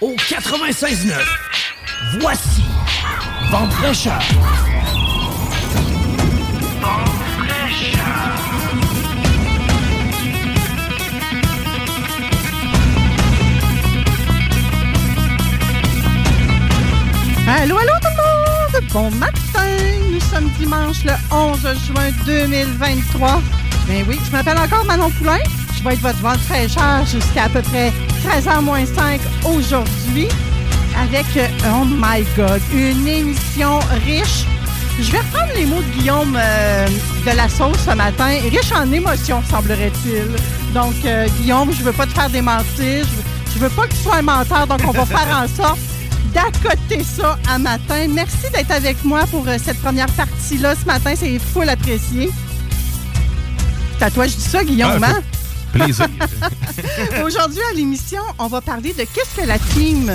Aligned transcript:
Au 0.00 0.14
96.9, 0.14 1.12
voici 2.20 2.62
Vente 3.50 3.70
fraîcheur. 3.74 4.18
Allô, 17.46 17.76
allô 17.76 17.92
tout 18.00 18.08
le 18.08 18.80
monde! 18.80 18.84
Bon 18.92 19.10
matin! 19.18 19.34
Nous 20.10 20.20
sommes 20.20 20.48
dimanche 20.58 21.04
le 21.04 21.12
11 21.30 21.58
juin 21.86 22.10
2023. 22.24 23.42
Ben 23.86 24.04
oui, 24.08 24.18
je 24.24 24.30
m'appelle 24.30 24.56
encore 24.56 24.86
Manon 24.86 25.10
Poulain. 25.10 25.40
Je 25.80 25.88
vais 25.88 25.94
être 25.94 26.00
votre 26.00 26.18
vente 26.18 26.40
fraîcheur 26.40 27.06
jusqu'à 27.06 27.44
à 27.44 27.48
peu 27.48 27.62
près 27.62 27.90
13h 28.26 28.60
moins 28.60 28.84
5 28.84 29.18
aujourd'hui 29.44 30.28
avec, 31.00 31.24
euh, 31.36 31.46
oh 31.72 31.84
my 31.86 32.22
God, 32.36 32.60
une 32.74 33.08
émission 33.08 33.78
riche. 34.04 34.44
Je 35.00 35.10
vais 35.10 35.18
reprendre 35.18 35.52
les 35.56 35.64
mots 35.64 35.80
de 35.80 35.98
Guillaume 35.98 36.36
euh, 36.38 36.86
de 37.24 37.34
la 37.34 37.48
sauce 37.48 37.78
ce 37.88 37.94
matin. 37.94 38.26
Riche 38.50 38.72
en 38.74 38.92
émotions, 38.92 39.42
semblerait-il. 39.50 40.26
Donc, 40.74 40.92
euh, 41.06 41.26
Guillaume, 41.40 41.72
je 41.72 41.82
veux 41.82 41.92
pas 41.92 42.04
te 42.06 42.12
faire 42.12 42.28
démentir. 42.28 43.06
Je 43.54 43.58
veux, 43.58 43.68
veux 43.68 43.74
pas 43.74 43.86
que 43.86 43.94
tu 43.94 44.02
sois 44.02 44.16
un 44.16 44.22
menteur, 44.22 44.66
donc 44.66 44.80
on 44.86 44.90
va 44.90 45.06
faire 45.06 45.28
en 45.42 45.48
sorte 45.48 45.78
d'accoter 46.34 47.02
ça 47.02 47.38
à 47.48 47.58
matin. 47.58 48.06
Merci 48.10 48.50
d'être 48.52 48.70
avec 48.72 49.02
moi 49.04 49.20
pour 49.30 49.48
euh, 49.48 49.56
cette 49.64 49.80
première 49.80 50.10
partie-là 50.10 50.74
ce 50.78 50.84
matin. 50.84 51.14
C'est 51.16 51.38
full 51.38 51.68
apprécié. 51.70 52.28
À 54.02 54.10
toi, 54.10 54.26
je 54.26 54.34
dis 54.34 54.42
ça, 54.42 54.62
Guillaume, 54.64 55.02
Ah, 55.02 55.08
hein? 55.10 55.20
Aujourd'hui, 57.24 57.62
à 57.70 57.74
l'émission, 57.74 58.22
on 58.38 58.48
va 58.48 58.60
parler 58.60 58.92
de 58.92 59.04
qu'est-ce 59.04 59.40
que 59.40 59.46
la 59.46 59.58
team... 59.58 60.12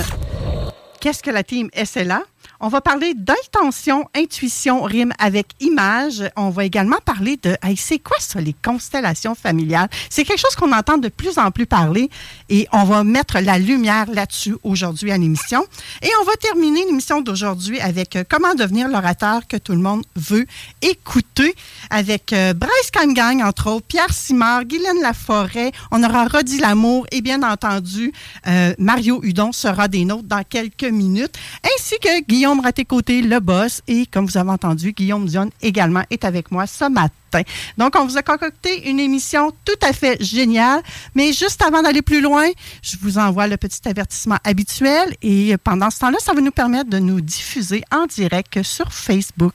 Qu'est-ce 0.99 1.21
que 1.21 1.31
la 1.31 1.43
team 1.43 1.69
SLA? 1.73 2.23
On 2.59 2.67
va 2.67 2.81
parler 2.81 3.13
d'intention, 3.13 4.07
intuition, 4.15 4.83
rime 4.83 5.13
avec 5.19 5.47
image. 5.59 6.23
On 6.35 6.49
va 6.49 6.65
également 6.65 6.97
parler 7.03 7.37
de, 7.41 7.57
hey, 7.63 7.77
c'est 7.77 7.99
quoi 7.99 8.17
ça, 8.19 8.39
les 8.39 8.55
constellations 8.63 9.35
familiales? 9.35 9.89
C'est 10.09 10.23
quelque 10.23 10.39
chose 10.39 10.55
qu'on 10.55 10.71
entend 10.71 10.97
de 10.97 11.09
plus 11.09 11.37
en 11.37 11.51
plus 11.51 11.65
parler 11.65 12.09
et 12.49 12.67
on 12.71 12.83
va 12.83 13.03
mettre 13.03 13.39
la 13.39 13.59
lumière 13.59 14.05
là-dessus 14.09 14.55
aujourd'hui 14.63 15.11
à 15.11 15.17
l'émission. 15.17 15.65
Et 16.01 16.09
on 16.21 16.25
va 16.25 16.33
terminer 16.35 16.85
l'émission 16.85 17.21
d'aujourd'hui 17.21 17.79
avec 17.79 18.15
euh, 18.15 18.23
comment 18.27 18.55
devenir 18.55 18.87
l'orateur 18.87 19.47
que 19.47 19.57
tout 19.57 19.73
le 19.73 19.79
monde 19.79 20.03
veut 20.15 20.45
écouter 20.81 21.55
avec 21.89 22.33
euh, 22.33 22.53
Bryce 22.53 22.91
Cangang, 22.91 23.43
entre 23.43 23.71
autres, 23.71 23.85
Pierre 23.87 24.13
Simard, 24.13 24.65
Guylaine 24.65 25.01
Laforêt. 25.01 25.71
On 25.91 26.03
aura 26.03 26.27
Rodi 26.27 26.59
Lamour 26.59 27.05
et 27.11 27.21
bien 27.21 27.43
entendu, 27.43 28.13
euh, 28.47 28.73
Mario 28.79 29.19
Hudon 29.23 29.51
sera 29.51 29.87
des 29.87 30.05
nôtres 30.05 30.27
dans 30.27 30.43
quelques 30.43 30.83
minutes, 30.83 31.35
ainsi 31.63 31.95
que 31.99 32.21
Guillaume 32.35 32.59
Raté-Côté, 32.59 33.21
le 33.21 33.39
boss. 33.39 33.81
Et 33.87 34.05
comme 34.07 34.25
vous 34.25 34.37
avez 34.37 34.49
entendu, 34.49 34.91
Guillaume 34.91 35.25
Dion 35.25 35.49
également 35.61 36.03
est 36.09 36.25
avec 36.25 36.51
moi 36.51 36.67
ce 36.67 36.83
matin. 36.83 37.41
Donc, 37.77 37.95
on 37.97 38.05
vous 38.05 38.17
a 38.17 38.23
concocté 38.23 38.89
une 38.89 38.99
émission 38.99 39.53
tout 39.63 39.79
à 39.81 39.93
fait 39.93 40.21
géniale. 40.21 40.81
Mais 41.15 41.31
juste 41.31 41.61
avant 41.61 41.81
d'aller 41.81 42.01
plus 42.01 42.19
loin, 42.19 42.45
je 42.81 42.97
vous 43.01 43.17
envoie 43.19 43.47
le 43.47 43.55
petit 43.55 43.79
avertissement 43.87 44.37
habituel. 44.43 45.15
Et 45.21 45.55
pendant 45.63 45.89
ce 45.89 45.99
temps-là, 45.99 46.17
ça 46.19 46.33
va 46.33 46.41
nous 46.41 46.51
permettre 46.51 46.89
de 46.89 46.99
nous 46.99 47.21
diffuser 47.21 47.83
en 47.89 48.05
direct 48.05 48.61
sur 48.63 48.91
Facebook. 48.91 49.53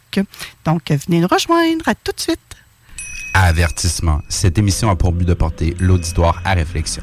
Donc, 0.64 0.90
venez 1.06 1.20
nous 1.20 1.28
rejoindre. 1.28 1.86
À 1.86 1.94
tout 1.94 2.12
de 2.12 2.20
suite. 2.20 2.40
Avertissement. 3.34 4.22
Cette 4.30 4.56
émission 4.56 4.88
a 4.88 4.96
pour 4.96 5.12
but 5.12 5.28
de 5.28 5.34
porter 5.34 5.76
l'auditoire 5.80 6.40
à 6.46 6.54
réflexion. 6.54 7.02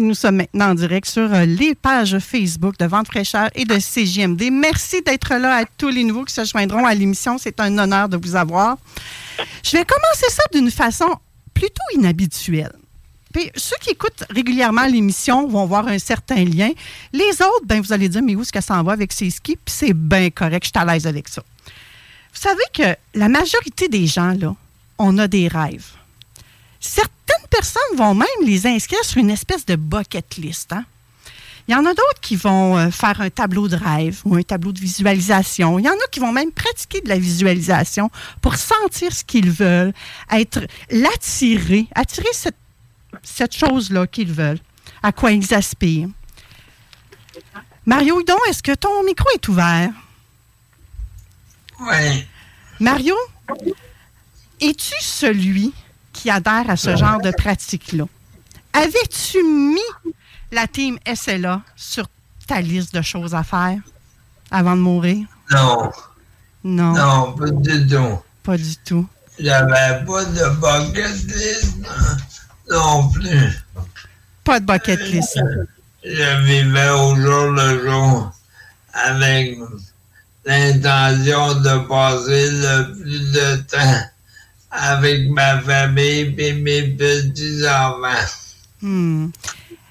Nous 0.00 0.14
sommes 0.14 0.36
maintenant 0.36 0.70
en 0.70 0.74
direct 0.74 1.08
sur 1.08 1.32
euh, 1.32 1.44
les 1.44 1.74
pages 1.74 2.18
Facebook 2.18 2.78
de 2.78 2.86
Vente 2.86 3.06
fraîcheur 3.06 3.48
et 3.54 3.64
de 3.64 3.74
CJMD. 3.74 4.50
Merci 4.52 5.02
d'être 5.02 5.34
là 5.34 5.56
à 5.56 5.64
tous 5.64 5.88
les 5.88 6.04
nouveaux 6.04 6.24
qui 6.24 6.34
se 6.34 6.44
joindront 6.44 6.84
à 6.84 6.94
l'émission. 6.94 7.38
C'est 7.38 7.58
un 7.60 7.76
honneur 7.76 8.08
de 8.08 8.16
vous 8.16 8.36
avoir. 8.36 8.76
Je 9.64 9.76
vais 9.76 9.84
commencer 9.84 10.30
ça 10.30 10.42
d'une 10.52 10.70
façon 10.70 11.08
plutôt 11.54 11.82
inhabituelle. 11.94 12.72
Puis 13.32 13.50
ceux 13.56 13.76
qui 13.80 13.90
écoutent 13.90 14.24
régulièrement 14.30 14.86
l'émission 14.86 15.48
vont 15.48 15.66
voir 15.66 15.86
un 15.88 15.98
certain 15.98 16.44
lien. 16.44 16.70
Les 17.12 17.30
autres, 17.42 17.64
ben 17.64 17.80
vous 17.80 17.92
allez 17.92 18.08
dire, 18.08 18.22
mais 18.22 18.34
où 18.34 18.42
est-ce 18.42 18.52
que 18.52 18.60
ça 18.60 18.82
va 18.82 18.92
avec 18.92 19.12
ces 19.12 19.30
skis? 19.30 19.56
Puis 19.56 19.74
c'est 19.74 19.94
bien 19.94 20.30
correct, 20.30 20.64
je 20.64 20.70
suis 20.78 20.88
à 20.88 20.90
l'aise 20.90 21.06
avec 21.06 21.28
ça. 21.28 21.42
Vous 22.32 22.40
savez 22.40 22.64
que 22.72 22.96
la 23.14 23.28
majorité 23.28 23.88
des 23.88 24.06
gens, 24.06 24.34
là, 24.34 24.54
on 24.98 25.18
a 25.18 25.26
des 25.26 25.48
rêves. 25.48 25.86
Certaines 26.80 27.46
personnes 27.50 27.96
vont 27.96 28.14
même 28.14 28.26
les 28.44 28.66
inscrire 28.66 29.04
sur 29.04 29.18
une 29.18 29.30
espèce 29.30 29.66
de 29.66 29.76
bucket 29.76 30.36
list. 30.38 30.72
hein. 30.72 30.84
Il 31.68 31.72
y 31.72 31.76
en 31.76 31.84
a 31.86 31.90
d'autres 31.94 32.20
qui 32.20 32.34
vont 32.36 32.76
euh, 32.78 32.90
faire 32.90 33.20
un 33.20 33.30
tableau 33.30 33.68
de 33.68 33.76
rêve 33.76 34.22
ou 34.24 34.34
un 34.34 34.42
tableau 34.42 34.72
de 34.72 34.80
visualisation. 34.80 35.78
Il 35.78 35.84
y 35.84 35.88
en 35.88 35.92
a 35.92 36.08
qui 36.10 36.18
vont 36.18 36.32
même 36.32 36.50
pratiquer 36.50 37.00
de 37.00 37.08
la 37.08 37.18
visualisation 37.18 38.10
pour 38.40 38.56
sentir 38.56 39.12
ce 39.12 39.22
qu'ils 39.22 39.50
veulent, 39.50 39.92
être 40.32 40.66
l'attirer, 40.90 41.86
attirer 41.94 42.32
cette, 42.32 42.56
cette 43.22 43.54
chose-là 43.54 44.06
qu'ils 44.08 44.32
veulent, 44.32 44.58
à 45.02 45.12
quoi 45.12 45.30
ils 45.30 45.54
aspirent. 45.54 46.08
Mario 47.86 48.20
Hudon, 48.20 48.38
est-ce 48.48 48.62
que 48.62 48.74
ton 48.74 49.04
micro 49.04 49.28
est 49.34 49.46
ouvert? 49.48 49.90
Oui. 51.80 52.26
Mario, 52.80 53.14
es-tu 54.60 54.94
celui 55.00 55.72
qui 56.20 56.28
adhère 56.28 56.68
à 56.68 56.76
ce 56.76 56.96
genre 56.96 57.20
de 57.22 57.30
pratique-là? 57.30 58.04
Avais-tu 58.74 59.42
mis 59.42 59.80
la 60.52 60.66
team 60.66 60.98
SLA 61.14 61.62
sur 61.76 62.06
ta 62.46 62.60
liste 62.60 62.94
de 62.94 63.00
choses 63.00 63.34
à 63.34 63.42
faire 63.42 63.78
avant 64.50 64.76
de 64.76 64.82
mourir? 64.82 65.26
Non. 65.50 65.90
Non. 66.62 66.92
Non, 66.92 67.32
pas 67.32 67.50
du 67.50 67.86
tout. 67.86 68.18
Pas 68.42 68.58
du 68.58 68.76
tout. 68.84 69.08
J'avais 69.38 70.04
pas 70.04 70.24
de 70.26 70.46
bucket 70.60 71.24
list 71.24 71.76
non 72.70 73.08
plus. 73.08 73.64
Pas 74.44 74.60
de 74.60 74.66
bucket 74.66 75.00
list. 75.00 75.40
Je 76.04 76.44
vivais 76.44 76.90
au 76.90 77.16
jour 77.16 77.46
le 77.52 77.88
jour 77.88 78.32
avec 78.92 79.58
l'intention 80.44 81.54
de 81.60 81.88
passer 81.88 82.50
le 82.50 82.92
plus 83.00 83.32
de 83.32 83.56
temps 83.62 84.02
avec 84.70 85.28
ma 85.30 85.60
famille 85.60 86.34
et 86.38 86.52
mes 86.52 86.82
petits-enfants. 86.82 88.32
Hmm. 88.82 89.28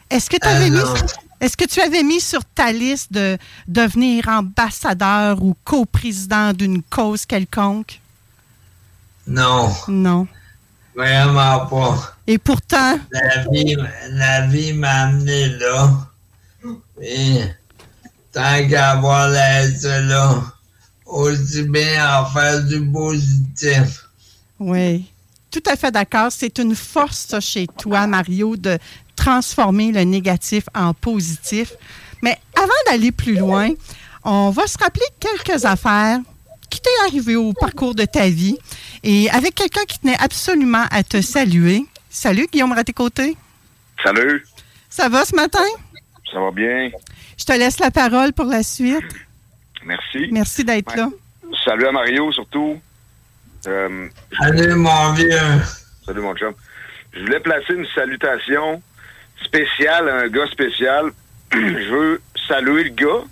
Est-ce 0.09 0.29
que 0.29 0.37
tu 0.37 0.47
avais 0.47 0.69
mis... 0.69 0.77
Alors, 0.77 0.97
Est-ce 1.39 1.55
que 1.55 1.65
tu 1.65 1.81
avais 1.81 2.03
mis 2.03 2.19
sur 2.19 2.43
ta 2.43 2.71
liste 2.71 3.13
de 3.13 3.37
devenir 3.67 4.27
ambassadeur 4.27 5.41
ou 5.41 5.55
coprésident 5.63 6.53
d'une 6.53 6.81
cause 6.83 7.25
quelconque? 7.25 8.01
Non, 9.27 9.71
Non. 9.87 10.27
vraiment 10.95 11.65
pas. 11.67 12.15
Et 12.25 12.37
pourtant, 12.39 12.99
La 13.11 13.45
vie, 13.51 13.75
la 14.09 14.47
vie 14.47 14.73
m'a 14.73 15.03
amené 15.03 15.49
là. 15.49 15.91
Et 17.01 17.43
tant 18.31 18.67
qu'à 18.67 18.91
avoir 18.91 19.29
la 19.29 19.67
là, 19.67 20.41
aussi 21.05 21.63
bien 21.63 22.19
en 22.19 22.25
faire 22.25 22.63
du 22.63 22.83
positif. 22.91 24.08
Oui, 24.59 25.05
tout 25.51 25.63
à 25.65 25.75
fait 25.75 25.91
d'accord. 25.91 26.31
C'est 26.31 26.57
une 26.59 26.75
force 26.75 27.25
ça, 27.29 27.39
chez 27.39 27.67
toi, 27.67 28.07
Mario, 28.07 28.55
de 28.55 28.77
transformer 29.15 29.91
le 29.91 30.01
négatif 30.03 30.65
en 30.75 30.93
positif. 30.93 31.73
Mais 32.21 32.37
avant 32.55 32.69
d'aller 32.87 33.11
plus 33.11 33.35
loin, 33.35 33.69
on 34.23 34.49
va 34.49 34.67
se 34.67 34.77
rappeler 34.77 35.05
quelques 35.19 35.65
affaires 35.65 36.19
qui 36.69 36.79
t'est 36.81 36.89
arrivé 37.07 37.35
au 37.35 37.53
parcours 37.53 37.95
de 37.95 38.05
ta 38.05 38.29
vie 38.29 38.57
et 39.03 39.29
avec 39.31 39.55
quelqu'un 39.55 39.85
qui 39.87 39.97
tenait 39.99 40.19
absolument 40.19 40.85
à 40.91 41.03
te 41.03 41.21
saluer. 41.21 41.85
Salut, 42.09 42.47
Guillaume 42.51 42.73
Raté-Côté. 42.73 43.35
Salut, 44.03 44.45
Ça 44.89 45.09
va 45.09 45.25
ce 45.25 45.35
matin? 45.35 45.63
ça 46.31 46.39
va 46.39 46.51
bien? 46.51 46.89
Je 47.37 47.43
te 47.45 47.53
laisse 47.53 47.79
la 47.79 47.89
parole 47.91 48.33
pour 48.33 48.45
la 48.45 48.61
suite. 48.63 49.03
Merci. 49.85 50.27
Merci 50.31 50.63
d'être 50.63 50.95
là. 50.95 51.09
Salut 51.65 51.87
à 51.87 51.91
Mario 51.91 52.31
surtout. 52.31 52.79
Euh, 53.67 54.07
Allez, 54.39 54.73
mon 54.73 55.11
vieux. 55.13 55.29
salut 56.05 56.21
mon 56.21 56.35
chum. 56.35 56.53
Je 57.13 57.19
voulais 57.21 57.39
placer 57.39 57.73
une 57.73 57.87
salutation 57.93 58.81
spéciale 59.43 60.09
à 60.09 60.15
un 60.19 60.27
gars 60.27 60.47
spécial. 60.51 61.11
Je 61.51 61.89
veux 61.89 62.21
saluer 62.47 62.85
le 62.85 62.89
gars 62.91 63.23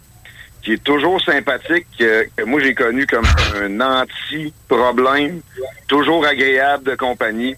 qui 0.64 0.74
est 0.74 0.84
toujours 0.84 1.22
sympathique, 1.22 1.88
que, 1.98 2.28
que 2.36 2.44
moi 2.44 2.60
j'ai 2.60 2.74
connu 2.74 3.06
comme 3.08 3.26
un 3.56 3.80
anti-problème, 3.80 5.40
toujours 5.88 6.26
agréable 6.26 6.84
de 6.84 6.96
compagnie, 6.96 7.56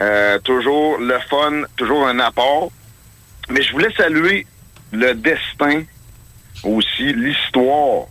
euh, 0.00 0.38
toujours 0.38 0.98
le 0.98 1.18
fun, 1.28 1.64
toujours 1.76 2.08
un 2.08 2.18
apport. 2.20 2.70
Mais 3.50 3.60
je 3.60 3.72
voulais 3.72 3.92
saluer 3.94 4.46
le 4.92 5.12
destin 5.12 5.82
aussi, 6.64 7.12
l'histoire 7.12 8.06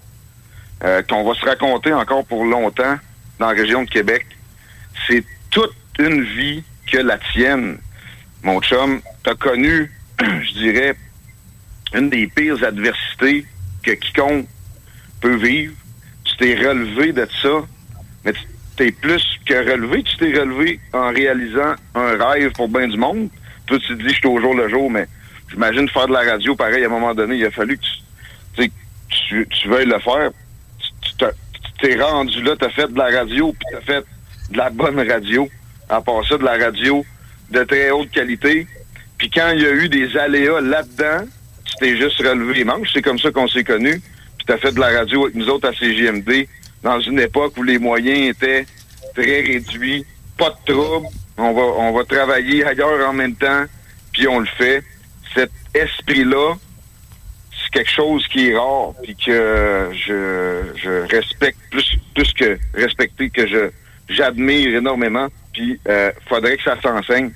euh, 0.84 1.02
qu'on 1.02 1.24
va 1.24 1.34
se 1.34 1.46
raconter 1.46 1.92
encore 1.94 2.24
pour 2.26 2.46
longtemps 2.46 2.98
dans 3.40 3.48
la 3.52 3.54
région 3.54 3.84
de 3.84 3.90
Québec. 3.90 4.26
C'est 5.08 5.24
toute 5.52 5.74
une 6.00 6.24
vie 6.24 6.64
que 6.92 6.98
la 6.98 7.18
tienne, 7.34 7.78
mon 8.44 8.62
chum. 8.62 9.02
T'as 9.24 9.36
connu, 9.36 9.92
je 10.22 10.54
dirais, 10.54 10.96
une 11.94 12.10
des 12.10 12.28
pires 12.28 12.64
adversités 12.64 13.46
que 13.84 13.92
quiconque 13.92 14.48
peut 15.22 15.36
vivre. 15.36 15.74
Tu 16.24 16.36
t'es 16.38 16.56
relevé 16.56 17.14
de 17.14 17.28
ça, 17.42 17.62
mais 18.26 18.34
tu 18.34 18.42
t'es 18.76 18.92
plus 18.92 19.24
que 19.46 19.54
relevé. 19.72 20.04
Tu 20.04 20.18
t'es 20.18 20.38
relevé 20.40 20.80
en 20.94 21.10
réalisant 21.10 21.76
un 21.96 22.18
rêve 22.18 22.52
pour 22.52 22.68
bien 22.70 22.88
du 22.88 22.98
monde. 22.98 23.30
Toi, 23.66 23.80
tu 23.80 23.88
te 23.88 23.94
dis, 24.02 24.10
je 24.10 24.16
suis 24.16 24.28
au 24.28 24.40
jour 24.40 24.54
le 24.56 24.70
jour, 24.70 24.90
mais 24.92 25.08
j'imagine 25.50 25.88
faire 25.90 26.08
de 26.08 26.14
la 26.14 26.22
radio 26.24 26.56
pareil, 26.56 26.84
à 26.84 26.88
un 26.88 26.90
moment 26.90 27.14
donné, 27.14 27.36
il 27.36 27.46
a 27.46 27.52
fallu 27.52 27.78
que 27.78 27.84
tu, 28.56 28.72
tu, 29.10 29.48
tu 29.50 29.68
veuilles 29.70 29.86
le 29.88 30.00
faire. 30.00 30.32
Tu- 30.80 30.88
Tu 31.02 31.14
t'as- 31.18 31.32
tu 31.32 31.67
t'es 31.80 32.02
rendu 32.02 32.42
là, 32.42 32.56
t'as 32.60 32.70
fait 32.70 32.92
de 32.92 32.98
la 32.98 33.20
radio, 33.20 33.54
puis 33.54 33.68
t'as 33.72 33.82
fait 33.82 34.06
de 34.52 34.58
la 34.58 34.70
bonne 34.70 35.00
radio. 35.00 35.48
À 35.90 36.02
part 36.02 36.28
ça, 36.28 36.38
de 36.38 36.44
la 36.44 36.58
radio 36.58 37.06
de 37.52 37.64
très 37.64 37.92
haute 37.92 38.12
qualité. 38.12 38.68
Puis 39.18 39.30
quand 39.30 39.52
il 39.52 39.62
y 39.62 39.66
a 39.66 39.72
eu 39.72 39.90
des 39.90 40.18
aléas 40.18 40.62
là-dedans, 40.62 41.26
tu 41.64 41.74
t'es 41.80 41.98
juste 41.98 42.18
relevé 42.20 42.56
les 42.56 42.64
manches. 42.64 42.90
C'est 42.94 43.02
comme 43.02 43.20
ça 43.20 43.32
qu'on 43.32 43.48
s'est 43.48 43.64
connus. 43.64 44.02
Puis 44.38 44.46
t'as 44.46 44.58
fait 44.58 44.72
de 44.72 44.80
la 44.80 44.90
radio 44.90 45.24
avec 45.24 45.36
nous 45.36 45.50
autres 45.50 45.70
à 45.70 45.74
CGMD 45.74 46.48
dans 46.84 47.00
une 47.00 47.20
époque 47.20 47.54
où 47.58 47.64
les 47.64 47.80
moyens 47.80 48.30
étaient 48.30 48.66
très 49.16 49.42
réduits. 49.42 50.06
Pas 50.38 50.50
de 50.50 50.74
trouble. 50.74 51.08
On 51.38 51.54
va, 51.54 51.62
on 51.62 51.94
va 51.94 52.04
travailler 52.04 52.66
ailleurs 52.66 53.10
en 53.10 53.14
même 53.14 53.36
temps. 53.36 53.66
Puis 54.12 54.28
on 54.28 54.40
le 54.40 54.48
fait. 54.58 54.84
Cet 55.34 55.52
esprit-là, 55.74 56.56
quelque 57.72 57.92
chose 57.92 58.28
qui 58.28 58.50
est 58.50 58.58
rare. 58.58 58.94
Puis 59.04 59.16
que 59.16 59.90
je, 59.94 60.72
je 60.76 61.16
respecte 61.16 61.60
plus, 61.72 61.98
plus 62.14 62.34
que 62.34 62.58
respecter, 62.74 63.30
que 63.30 63.48
je 63.48 63.70
j'admire 64.10 64.76
énormément. 64.76 65.28
Puis 65.54 65.80
euh, 65.88 66.12
faudrait 66.28 66.58
que 66.58 66.64
ça 66.64 66.80
s'enseigne. 66.82 67.32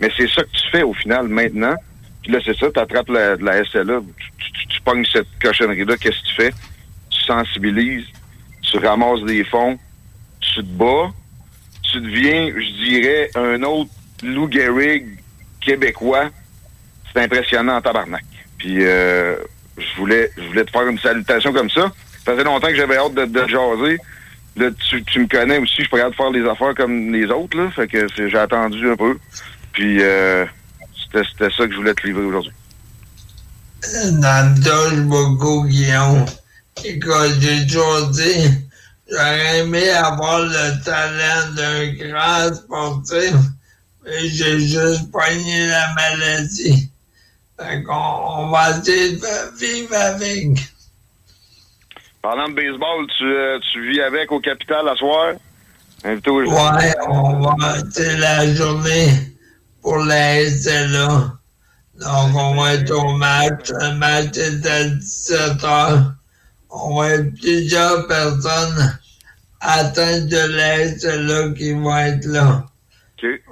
Mais 0.00 0.10
c'est 0.16 0.28
ça 0.28 0.42
que 0.42 0.50
tu 0.50 0.70
fais 0.70 0.82
au 0.82 0.94
final 0.94 1.28
maintenant. 1.28 1.74
Puis 2.22 2.32
là, 2.32 2.40
c'est 2.44 2.56
ça, 2.56 2.66
tu 2.70 2.80
attrapes 2.80 3.08
la, 3.08 3.36
la 3.36 3.64
SLA, 3.64 4.00
tu, 4.38 4.52
tu, 4.52 4.66
tu 4.66 4.80
pognes 4.82 5.04
cette 5.04 5.28
cochonnerie-là, 5.40 5.96
qu'est-ce 5.96 6.20
que 6.22 6.28
tu 6.28 6.34
fais? 6.34 6.52
Tu 7.10 7.20
sensibilises, 7.22 8.06
tu 8.62 8.78
ramasses 8.78 9.22
des 9.22 9.44
fonds, 9.44 9.78
tu 10.40 10.56
te 10.56 10.62
bats, 10.62 11.12
tu 11.82 12.00
deviens, 12.00 12.48
je 12.48 12.84
dirais, 12.84 13.30
un 13.36 13.62
autre 13.62 13.90
Lou 14.22 14.50
Gehrig 14.50 15.06
québécois. 15.60 16.30
C'est 17.12 17.22
impressionnant 17.22 17.76
en 17.76 17.80
tabarnak. 17.80 18.24
Puis 18.58 18.78
euh, 18.80 19.36
je 19.78 19.96
voulais 19.98 20.30
je 20.36 20.42
voulais 20.42 20.64
te 20.64 20.70
faire 20.70 20.86
une 20.86 20.98
salutation 20.98 21.52
comme 21.52 21.70
ça. 21.70 21.92
Ça 22.24 22.32
faisait 22.32 22.44
longtemps 22.44 22.68
que 22.68 22.76
j'avais 22.76 22.96
hâte 22.96 23.14
de, 23.14 23.24
de 23.24 23.46
jaser. 23.46 23.98
Là, 24.56 24.70
tu, 24.88 25.04
tu 25.04 25.20
me 25.20 25.28
connais 25.28 25.58
aussi, 25.58 25.84
je 25.84 25.88
pourrais 25.88 26.08
de 26.08 26.14
faire 26.14 26.30
les 26.30 26.48
affaires 26.48 26.74
comme 26.74 27.12
les 27.12 27.26
autres, 27.26 27.58
là. 27.58 27.70
Fait 27.70 27.86
que 27.86 28.06
j'ai 28.16 28.38
attendu 28.38 28.90
un 28.90 28.96
peu. 28.96 29.18
Puis 29.72 29.98
euh, 30.00 30.46
c'était 31.12 31.50
ça 31.50 31.66
que 31.66 31.72
je 31.72 31.76
voulais 31.76 31.94
te 31.94 32.06
livrer 32.06 32.24
aujourd'hui. 32.24 32.52
Touche 34.64 35.00
beaucoup, 35.02 35.64
Guillaume. 35.66 36.24
Écoute, 36.84 37.36
j'ai 37.40 37.66
toujours 37.66 38.08
dit, 38.08 38.50
j'aurais 39.10 39.58
aimé 39.60 39.90
avoir 39.90 40.40
le 40.40 40.84
talent 40.84 41.52
d'un 41.54 41.92
grand 41.92 42.54
sportif, 42.54 43.34
mais 44.04 44.28
j'ai 44.28 44.58
juste 44.60 45.10
poigné 45.10 45.66
la 45.68 45.94
maladie. 45.94 46.90
On 47.58 48.48
va 48.50 48.72
vivre 48.80 49.94
avec. 49.94 50.48
Parlant 52.20 52.48
de 52.48 52.54
baseball, 52.54 53.06
tu, 53.16 53.24
euh, 53.24 53.58
tu 53.72 53.90
vis 53.90 54.00
avec 54.00 54.30
au 54.32 54.40
Capital 54.40 54.88
à 54.88 54.96
soir? 54.96 55.34
Invité 56.04 56.30
au 56.30 56.42
Ouais, 56.42 56.94
on 57.08 57.40
va, 57.40 57.76
c'est 57.90 58.18
la 58.18 58.52
journée 58.54 59.08
pour 59.80 59.98
la 59.98 60.44
SLA. 60.44 61.32
Donc, 62.00 62.34
on 62.34 62.54
va 62.56 62.74
être 62.74 62.90
au 62.90 63.12
match. 63.12 63.70
Le 63.70 63.94
match 63.94 64.36
est 64.36 64.66
à 64.66 64.84
17 64.84 65.64
heures. 65.64 66.12
On 66.68 66.98
va 66.98 67.10
être 67.14 67.32
plusieurs 67.40 68.06
personnes 68.06 68.98
atteintes 69.60 70.26
de 70.26 70.56
la 70.56 70.88
SLA 70.88 71.54
qui 71.56 71.72
vont 71.72 71.96
être 71.96 72.26
là. 72.26 72.66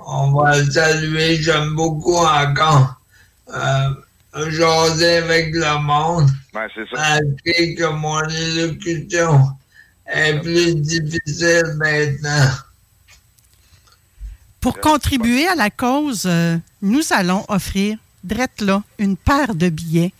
On 0.06 0.32
va 0.32 0.58
le 0.58 0.70
saluer. 0.70 1.36
J'aime 1.36 1.74
beaucoup 1.74 2.16
encore 2.16 3.00
euh, 3.48 4.50
jaser 4.50 5.16
avec 5.18 5.54
le 5.54 5.78
monde. 5.82 6.30
Ouais, 6.54 6.66
c'est 6.74 6.88
ça. 6.88 7.20
Malgré 7.20 7.74
que 7.74 7.84
mon 7.84 8.22
élocution 8.28 9.48
est 10.06 10.40
plus 10.40 10.74
difficile 10.76 11.76
maintenant. 11.76 12.50
Pour 14.60 14.80
contribuer 14.80 15.46
à 15.46 15.54
la 15.54 15.70
cause, 15.70 16.24
euh, 16.26 16.56
nous 16.80 17.02
allons 17.10 17.44
offrir, 17.48 17.98
drette 18.22 18.62
là, 18.62 18.82
une 18.98 19.16
paire 19.16 19.54
de 19.54 19.68
billets 19.68 20.12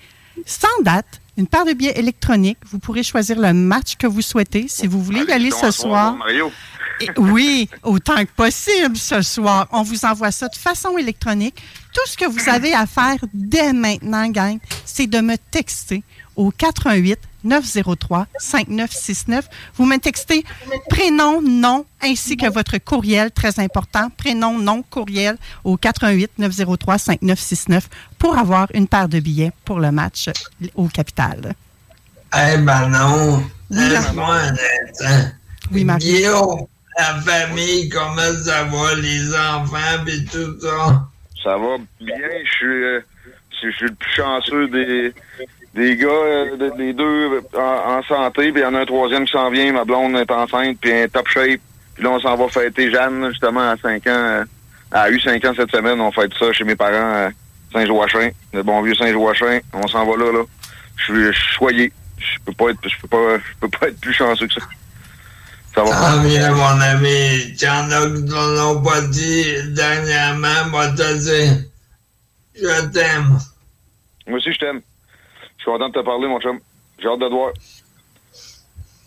sans 0.45 0.83
date, 0.83 1.21
une 1.37 1.47
paire 1.47 1.65
de 1.65 1.73
billets 1.73 1.99
électroniques. 1.99 2.59
Vous 2.71 2.79
pourrez 2.79 3.03
choisir 3.03 3.39
le 3.39 3.53
match 3.53 3.97
que 3.97 4.07
vous 4.07 4.23
souhaitez. 4.23 4.67
Si 4.69 4.87
vous 4.87 5.03
voulez 5.03 5.25
y 5.25 5.33
aller 5.33 5.51
ce 5.51 5.71
soir, 5.71 6.17
Mario. 6.17 6.53
Et 7.01 7.09
oui, 7.17 7.69
autant 7.83 8.25
que 8.25 8.31
possible 8.37 8.97
ce 8.97 9.23
soir. 9.23 9.67
On 9.73 9.83
vous 9.83 10.05
envoie 10.05 10.31
ça 10.31 10.49
de 10.49 10.57
façon 10.57 10.97
électronique. 10.97 11.61
Tout 11.93 12.07
ce 12.07 12.17
que 12.17 12.27
vous 12.27 12.49
avez 12.49 12.73
à 12.73 12.87
faire 12.87 13.17
dès 13.33 13.73
maintenant, 13.73 14.29
gang, 14.29 14.59
c'est 14.85 15.07
de 15.07 15.21
me 15.21 15.37
texter 15.51 16.03
au 16.37 16.51
88 16.51 17.19
903 17.45 18.27
5969. 18.39 19.49
Vous 19.77 19.85
me 19.85 19.99
textez 19.99 20.45
prénom, 20.89 21.43
nom, 21.43 21.85
ainsi 22.03 22.37
que 22.37 22.51
votre 22.51 22.79
courriel, 22.79 23.31
très 23.31 23.61
important. 23.61 24.09
Prénom, 24.17 24.59
nom, 24.59 24.83
courriel 24.83 25.37
au 25.63 25.77
88 25.77 26.33
903 26.39 26.99
5969 26.99 27.89
pour 28.19 28.39
avoir 28.39 28.69
une 28.75 28.89
paire 28.89 29.09
de 29.09 29.21
billets 29.21 29.53
pour 29.65 29.79
le 29.79 29.93
match 29.93 30.31
au 30.75 30.89
Capital. 30.89 31.55
Eh 32.37 32.57
ben 32.57 32.89
non, 32.89 33.45
Oui, 33.71 33.89
laisse-moi 33.89 34.35
un 34.35 34.53
instant. 34.53 35.31
Oui, 35.71 35.85
Marie. 35.85 36.01
Guillaume, 36.01 36.67
la 36.99 37.21
famille, 37.21 37.89
comment 37.89 38.33
ça 38.45 38.65
va, 38.65 38.95
les 38.97 39.35
enfants 39.35 40.05
et 40.07 40.25
tout 40.25 40.61
ça? 40.61 41.03
Ça 41.43 41.57
va 41.57 41.77
bien. 42.01 42.17
Je 42.45 42.51
suis, 42.51 42.67
euh, 42.85 43.01
je 43.63 43.71
suis 43.71 43.87
le 43.87 43.95
plus 43.95 44.13
chanceux 44.15 44.69
des, 44.69 45.13
des 45.75 45.97
gars, 45.97 46.07
euh, 46.09 46.57
de- 46.57 46.77
des 46.77 46.93
deux 46.93 47.41
en, 47.57 48.03
santé. 48.05 48.51
Puis 48.53 48.61
il 48.63 48.65
y 48.65 48.67
en 48.67 48.75
a 48.75 48.81
un 48.81 48.87
troisième 48.87 49.25
qui 49.27 49.33
s'en 49.33 49.51
vient. 49.51 49.73
Ma 49.73 49.85
blonde 49.85 50.17
est 50.17 50.31
enceinte, 50.31 50.79
puis 50.81 50.91
est 50.91 51.09
top 51.09 51.29
shape. 51.29 51.61
Puis 51.95 52.03
là, 52.05 52.11
on 52.11 52.21
s'en 52.21 52.37
va 52.37 52.49
fêter 52.49 52.91
Jeanne, 52.91 53.29
justement, 53.31 53.71
à 53.71 53.77
5 53.77 54.07
ans. 54.07 54.11
euh, 54.11 54.45
Elle 54.93 54.99
a 54.99 55.11
eu 55.11 55.21
5 55.21 55.45
ans 55.45 55.53
cette 55.57 55.71
semaine. 55.71 56.01
On 56.01 56.11
fête 56.13 56.33
ça 56.39 56.53
chez 56.53 56.65
mes 56.65 56.77
parents 56.77 56.93
euh, 56.95 57.29
Saint-Joachim, 57.73 58.31
le 58.53 58.63
bon 58.63 58.83
vieux 58.83 58.95
Saint-Joachim. 58.95 59.61
On 59.73 59.87
s'en 59.87 60.05
va 60.07 60.17
là, 60.17 60.33
là. 60.33 60.45
Je 60.97 61.33
suis 61.33 61.55
choyé. 61.57 61.93
Je 62.19 62.39
peux 62.47 62.53
pas 62.53 62.71
être, 62.71 62.79
je 62.89 62.97
peux 63.03 63.09
pas, 63.09 63.37
je 63.39 63.55
peux 63.61 63.69
pas 63.69 63.89
être 63.89 64.01
plus 64.01 64.13
chanceux 64.15 64.47
que 64.47 64.55
ça. 64.55 64.61
Ça 65.75 65.83
va. 65.83 65.91
Tant 65.91 66.23
mieux, 66.23 66.51
mon 66.55 66.81
ami. 66.81 67.55
Y 67.61 67.69
en 67.69 67.91
a 67.91 68.07
qui 68.07 68.23
ne 68.23 68.57
l'ont 68.59 68.83
pas 68.83 69.01
dit 69.03 69.45
dernièrement, 69.75 70.69
moi 70.71 70.89
te 70.91 71.19
dire, 71.19 71.65
je 72.55 72.87
t'aime. 72.87 73.39
Moi 74.27 74.39
aussi, 74.39 74.53
je 74.53 74.59
t'aime. 74.59 74.81
Je 75.59 75.63
suis 75.63 75.71
content 75.73 75.89
de 75.89 75.95
te 75.95 76.05
parler, 76.05 76.29
mon 76.29 76.41
chum. 76.41 76.59
J'ai 77.01 77.09
hâte 77.09 77.19
de 77.19 77.27
te 77.29 77.33
voir. 77.33 77.53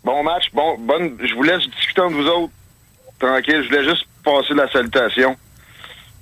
Bon 0.03 0.24
match. 0.24 0.45
Bon, 0.53 0.77
bonne. 0.79 1.17
Je 1.24 1.33
vous 1.36 1.43
laisse 1.43 1.63
discuter 1.77 2.01
entre 2.01 2.15
vous 2.15 2.27
autres. 2.27 2.53
Tranquille. 3.19 3.63
Je 3.63 3.67
voulais 3.69 3.83
juste 3.89 4.05
passer 4.24 4.53
la 4.53 4.69
salutation. 4.71 5.36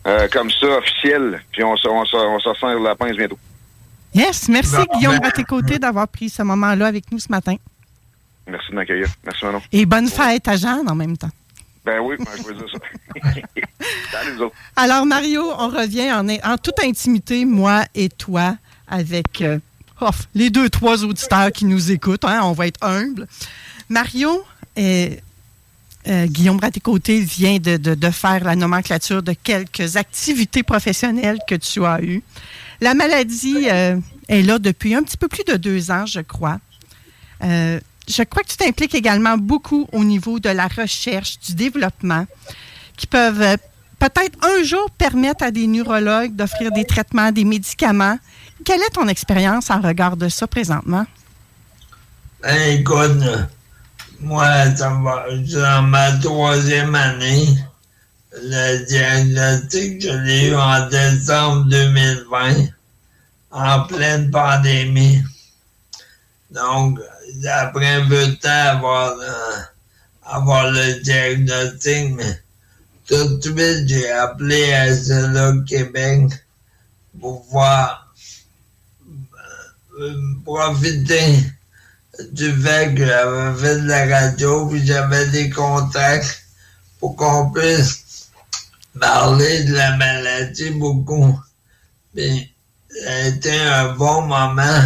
euh, 0.08 0.28
comme 0.32 0.52
ça, 0.52 0.68
officielle. 0.78 1.42
Puis 1.52 1.64
on 1.64 1.75
se, 1.75 1.88
on 1.88 2.06
se, 2.06 2.16
on 2.16 2.40
se 2.40 2.50
resserre 2.50 2.80
la 2.80 2.96
pince 2.96 3.16
bientôt. 3.18 3.40
Yes, 4.14 4.48
merci 4.48 4.75
Bon, 4.75 4.98
Guillaume 4.98 5.18
ben- 5.20 5.28
à 5.30 5.32
tes 5.32 5.44
côtés 5.44 5.80
d'avoir 5.80 6.08
pris 6.08 6.30
ce 6.30 6.44
moment-là 6.44 6.86
avec 6.88 7.12
nous 7.12 7.18
ce 7.20 7.28
matin. 7.30 7.56
Merci 8.48 8.70
de 8.72 8.75
m'accueillir. 8.75 9.08
Merci, 9.24 9.46
Manon. 9.46 9.62
Et 9.72 9.86
bonne 9.86 10.08
fête 10.08 10.48
à 10.48 10.56
Jeanne 10.56 10.88
en 10.90 10.96
même 10.96 11.18
temps. 11.18 11.32
Ben 11.86 12.00
oui, 12.00 12.16
ben, 12.20 12.25
je 12.38 12.44
veux 12.44 12.54
dire 12.54 12.66
ça. 12.72 12.80
Autres. 14.44 14.56
Alors, 14.75 15.06
Mario, 15.06 15.44
on 15.58 15.70
revient 15.70 16.12
en, 16.12 16.28
en 16.30 16.58
toute 16.58 16.80
intimité, 16.84 17.46
moi 17.46 17.84
et 17.94 18.10
toi, 18.10 18.58
avec 18.88 19.42
euh, 19.42 19.60
oh, 20.02 20.10
les 20.34 20.50
deux, 20.50 20.70
trois 20.70 21.04
auditeurs 21.04 21.52
qui 21.52 21.66
nous 21.66 21.92
écoutent. 21.92 22.25
hein, 22.25 22.42
on 22.44 22.54
va 22.54 22.68
être 22.68 22.84
humble. 22.84 23.28
Mario, 23.90 24.44
euh, 24.80 25.10
euh, 26.08 26.25
Guillaume 26.25 26.60
Raté-Côté 26.60 27.20
vient 27.22 27.58
de, 27.60 27.78
de- 27.78 27.94
de 27.96 28.10
faire 28.10 28.44
la 28.44 28.56
nomenclature 28.56 29.22
de 29.22 29.34
quelques 29.34 29.96
activités 29.98 30.64
professionnelles 30.64 31.40
que 31.48 31.56
tu 31.56 31.86
as 31.86 32.02
eues. 32.02 32.24
La 32.82 32.94
maladie 32.96 33.68
euh, 33.72 33.98
est 34.28 34.42
là 34.42 34.58
depuis 34.60 34.96
un 34.96 35.04
petit 35.04 35.18
peu 35.18 35.28
plus 35.28 35.44
de 35.44 35.56
deux 35.56 35.92
ans, 35.92 36.06
je 36.08 36.20
crois. 36.22 36.60
Je 38.08 38.24
crois 38.24 38.44
que 38.44 38.50
tu 38.50 38.58
t'impliques 38.58 38.96
également 38.96 39.38
beaucoup 39.38 39.88
au 39.92 40.04
niveau 40.04 40.40
de 40.40 40.50
la 40.50 40.68
recherche, 40.68 41.40
du 41.40 41.56
développement, 41.56 42.26
qui 42.98 43.08
peuvent 43.08 43.42
euh, 43.42 43.58
peut-être 44.00 44.38
un 44.46 44.64
jour 44.64 44.90
permettre 44.92 45.44
à 45.44 45.52
des 45.52 45.68
neurologues 45.68 46.36
d'offrir 46.36 46.72
des 46.72 46.86
traitements, 46.86 47.32
des 47.32 47.44
médicaments. 47.44 48.18
Quelle 48.64 48.82
est 48.82 48.94
ton 48.94 49.08
expérience 49.08 49.70
en 49.70 49.82
regard 49.82 50.18
de 50.18 50.30
ça 50.30 50.48
présentement? 50.48 51.06
Ben, 52.42 52.80
écoute, 52.80 53.24
moi, 54.20 54.76
ça 54.76 54.90
va, 54.90 55.26
dans 55.32 55.82
ma 55.84 56.12
troisième 56.14 56.94
année, 56.94 57.48
le 58.44 58.86
diagnostic, 58.86 60.02
je 60.02 60.10
l'ai 60.10 60.50
eu 60.50 60.56
en 60.56 60.88
décembre 60.90 61.66
2020, 61.66 62.68
en 63.52 63.80
pleine 63.88 64.30
pandémie. 64.30 65.24
Donc, 66.52 67.00
après 67.44 67.96
un 67.96 68.08
peu 68.08 68.27
de 68.27 68.34
temps 68.34 68.50
avoir, 68.50 69.18
euh, 69.20 69.62
avoir 70.24 70.72
le 70.72 71.01
diagnostic, 71.01 72.15
mais 72.15 72.42
tout 73.08 73.38
de 73.38 73.42
suite, 73.42 73.88
j'ai 73.88 74.10
appelé 74.12 74.74
à 74.74 74.96
SLA 74.96 75.54
Québec 75.68 76.32
pour 77.20 77.46
voir, 77.50 78.13
euh, 80.00 80.13
profiter 80.44 81.39
du 82.32 82.51
fait 82.62 82.96
que 82.96 83.06
j'avais 83.06 83.58
fait 83.58 83.82
de 83.82 83.88
la 83.88 84.20
radio, 84.20 84.68
puis 84.68 84.86
j'avais 84.86 85.27
des 85.27 85.50
contacts 85.50 86.44
pour 87.00 87.15
qu'on 87.15 87.51
puisse 87.51 88.30
parler 89.00 89.65
de 89.65 89.74
la 89.74 89.96
maladie 89.98 90.72
beaucoup. 90.72 91.39
Puis, 92.15 92.54
ça 92.89 93.12
a 93.12 93.20
été 93.27 93.60
un 93.60 93.94
bon 93.94 94.22
moment 94.24 94.82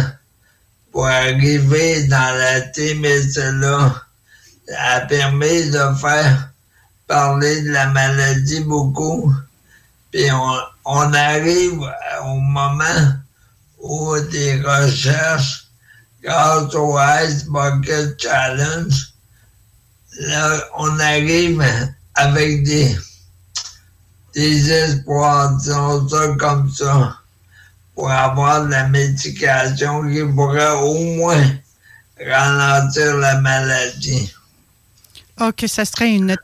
pour 0.92 1.06
arriver 1.06 2.04
dans 2.04 2.36
la 2.38 2.60
team 2.62 3.02
là. 3.02 3.94
Ça 4.68 4.92
a 4.92 5.00
permis 5.00 5.70
de 5.70 5.94
faire 6.00 6.50
parler 7.06 7.62
de 7.62 7.70
la 7.70 7.86
maladie 7.88 8.60
beaucoup. 8.60 9.34
Puis 10.12 10.30
on, 10.30 10.52
on 10.84 11.12
arrive 11.12 11.80
au 12.24 12.36
moment 12.36 13.14
où 13.80 14.16
des 14.30 14.60
recherches 14.62 15.66
grâce 16.22 16.74
au 16.74 16.98
Ice 17.24 17.44
Bucket 17.46 18.20
Challenge, 18.20 19.14
là, 20.20 20.64
on 20.76 20.98
arrive 20.98 21.64
avec 22.14 22.64
des, 22.64 22.96
des 24.34 24.70
espoirs, 24.70 25.56
disons 25.56 26.36
comme 26.36 26.70
ça, 26.70 27.19
pour 27.94 28.10
avoir 28.10 28.64
de 28.64 28.70
la 28.70 28.88
médication 28.88 30.02
qui 30.10 30.20
pourrait 30.34 30.72
au 30.82 30.94
moins 31.16 31.44
ralentir 32.24 33.16
la 33.16 33.40
maladie. 33.40 34.32
Oh, 35.40 35.50
que 35.56 35.66
ce 35.66 35.84
serait 35.84 36.14
une 36.14 36.36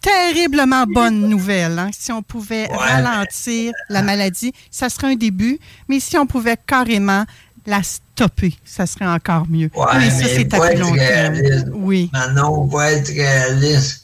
terriblement 0.00 0.84
bonne 0.86 1.28
nouvelle. 1.28 1.78
hein. 1.78 1.90
Si 1.98 2.12
on 2.12 2.22
pouvait 2.22 2.68
Ouais. 2.70 2.76
ralentir 2.76 3.72
la 3.88 4.02
maladie, 4.02 4.52
ça 4.70 4.88
serait 4.88 5.12
un 5.12 5.16
début. 5.16 5.58
Mais 5.88 5.98
si 6.00 6.16
on 6.18 6.26
pouvait 6.26 6.56
carrément 6.66 7.24
la 7.66 7.82
stopper, 7.82 8.54
ça 8.64 8.86
serait 8.86 9.06
encore 9.06 9.46
mieux. 9.48 9.70
Ouais, 9.74 9.86
mais 9.98 10.10
ça, 10.10 10.26
c'est 10.26 10.52
à 10.54 10.60
plus 10.60 10.78
long 10.78 10.94
terme. 10.94 11.36
Oui. 11.72 12.10
Maintenant, 12.12 12.52
on 12.52 12.66
va 12.66 12.92
être 12.92 13.08
réaliste. 13.08 14.02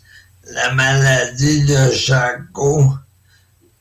La 0.52 0.72
maladie 0.74 1.64
de 1.64 1.90
Charcot, 1.92 2.92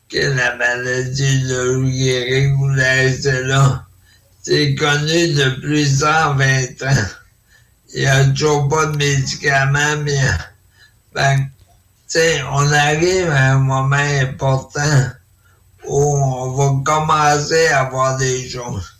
que 0.09 0.17
la 0.17 0.55
maladie 0.55 1.43
de 1.43 1.61
Louis 1.73 1.91
Guérin 1.91 2.55
ou 2.59 2.69
la 2.69 3.13
SLA, 3.13 3.85
c'est 4.41 4.73
connu 4.75 5.33
depuis 5.33 5.87
120 5.87 6.81
ans. 6.83 7.07
Il 7.93 8.01
n'y 8.01 8.07
a 8.07 8.25
toujours 8.25 8.67
pas 8.67 8.87
de 8.87 8.97
médicaments, 8.97 9.97
mais 10.03 10.19
ben, 11.13 11.49
on 12.51 12.71
arrive 12.71 13.29
à 13.29 13.53
un 13.53 13.59
moment 13.59 13.95
important 13.95 15.11
où 15.87 16.15
on 16.15 16.51
va 16.51 16.83
commencer 16.83 17.67
à 17.67 17.83
voir 17.85 18.17
des 18.17 18.49
choses. 18.49 18.97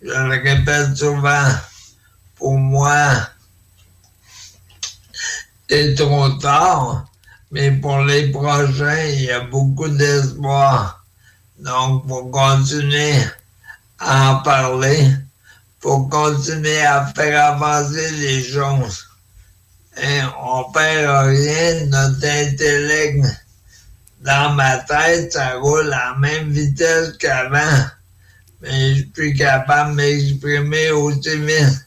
Je 0.00 0.08
le 0.08 0.40
répète 0.42 0.96
souvent, 0.96 1.48
pour 2.36 2.56
moi, 2.56 3.28
c'est 5.68 5.94
trop 5.94 6.30
tard, 6.38 7.07
mais 7.50 7.70
pour 7.72 8.00
les 8.00 8.30
prochains, 8.30 9.04
il 9.04 9.22
y 9.24 9.30
a 9.30 9.40
beaucoup 9.40 9.88
d'espoir. 9.88 11.04
Donc, 11.58 12.06
faut 12.08 12.26
continuer 12.26 13.14
à 13.98 14.32
en 14.32 14.42
parler, 14.42 15.08
faut 15.80 16.04
continuer 16.06 16.82
à 16.82 17.06
faire 17.16 17.54
avancer 17.54 18.10
les 18.12 18.44
choses. 18.44 19.06
Et 19.96 20.20
on 20.40 20.70
perd 20.70 21.26
rien, 21.26 21.86
notre 21.86 22.24
intellect 22.24 23.24
dans 24.20 24.54
ma 24.54 24.78
tête, 24.78 25.32
ça 25.32 25.54
roule 25.58 25.92
à 25.92 26.12
la 26.12 26.16
même 26.18 26.50
vitesse 26.50 27.12
qu'avant. 27.18 27.86
Mais 28.60 28.90
je 28.90 28.94
suis 28.94 29.06
plus 29.06 29.34
capable 29.34 29.92
de 29.92 29.96
m'exprimer 29.96 30.90
aussi 30.90 31.36
vite. 31.38 31.86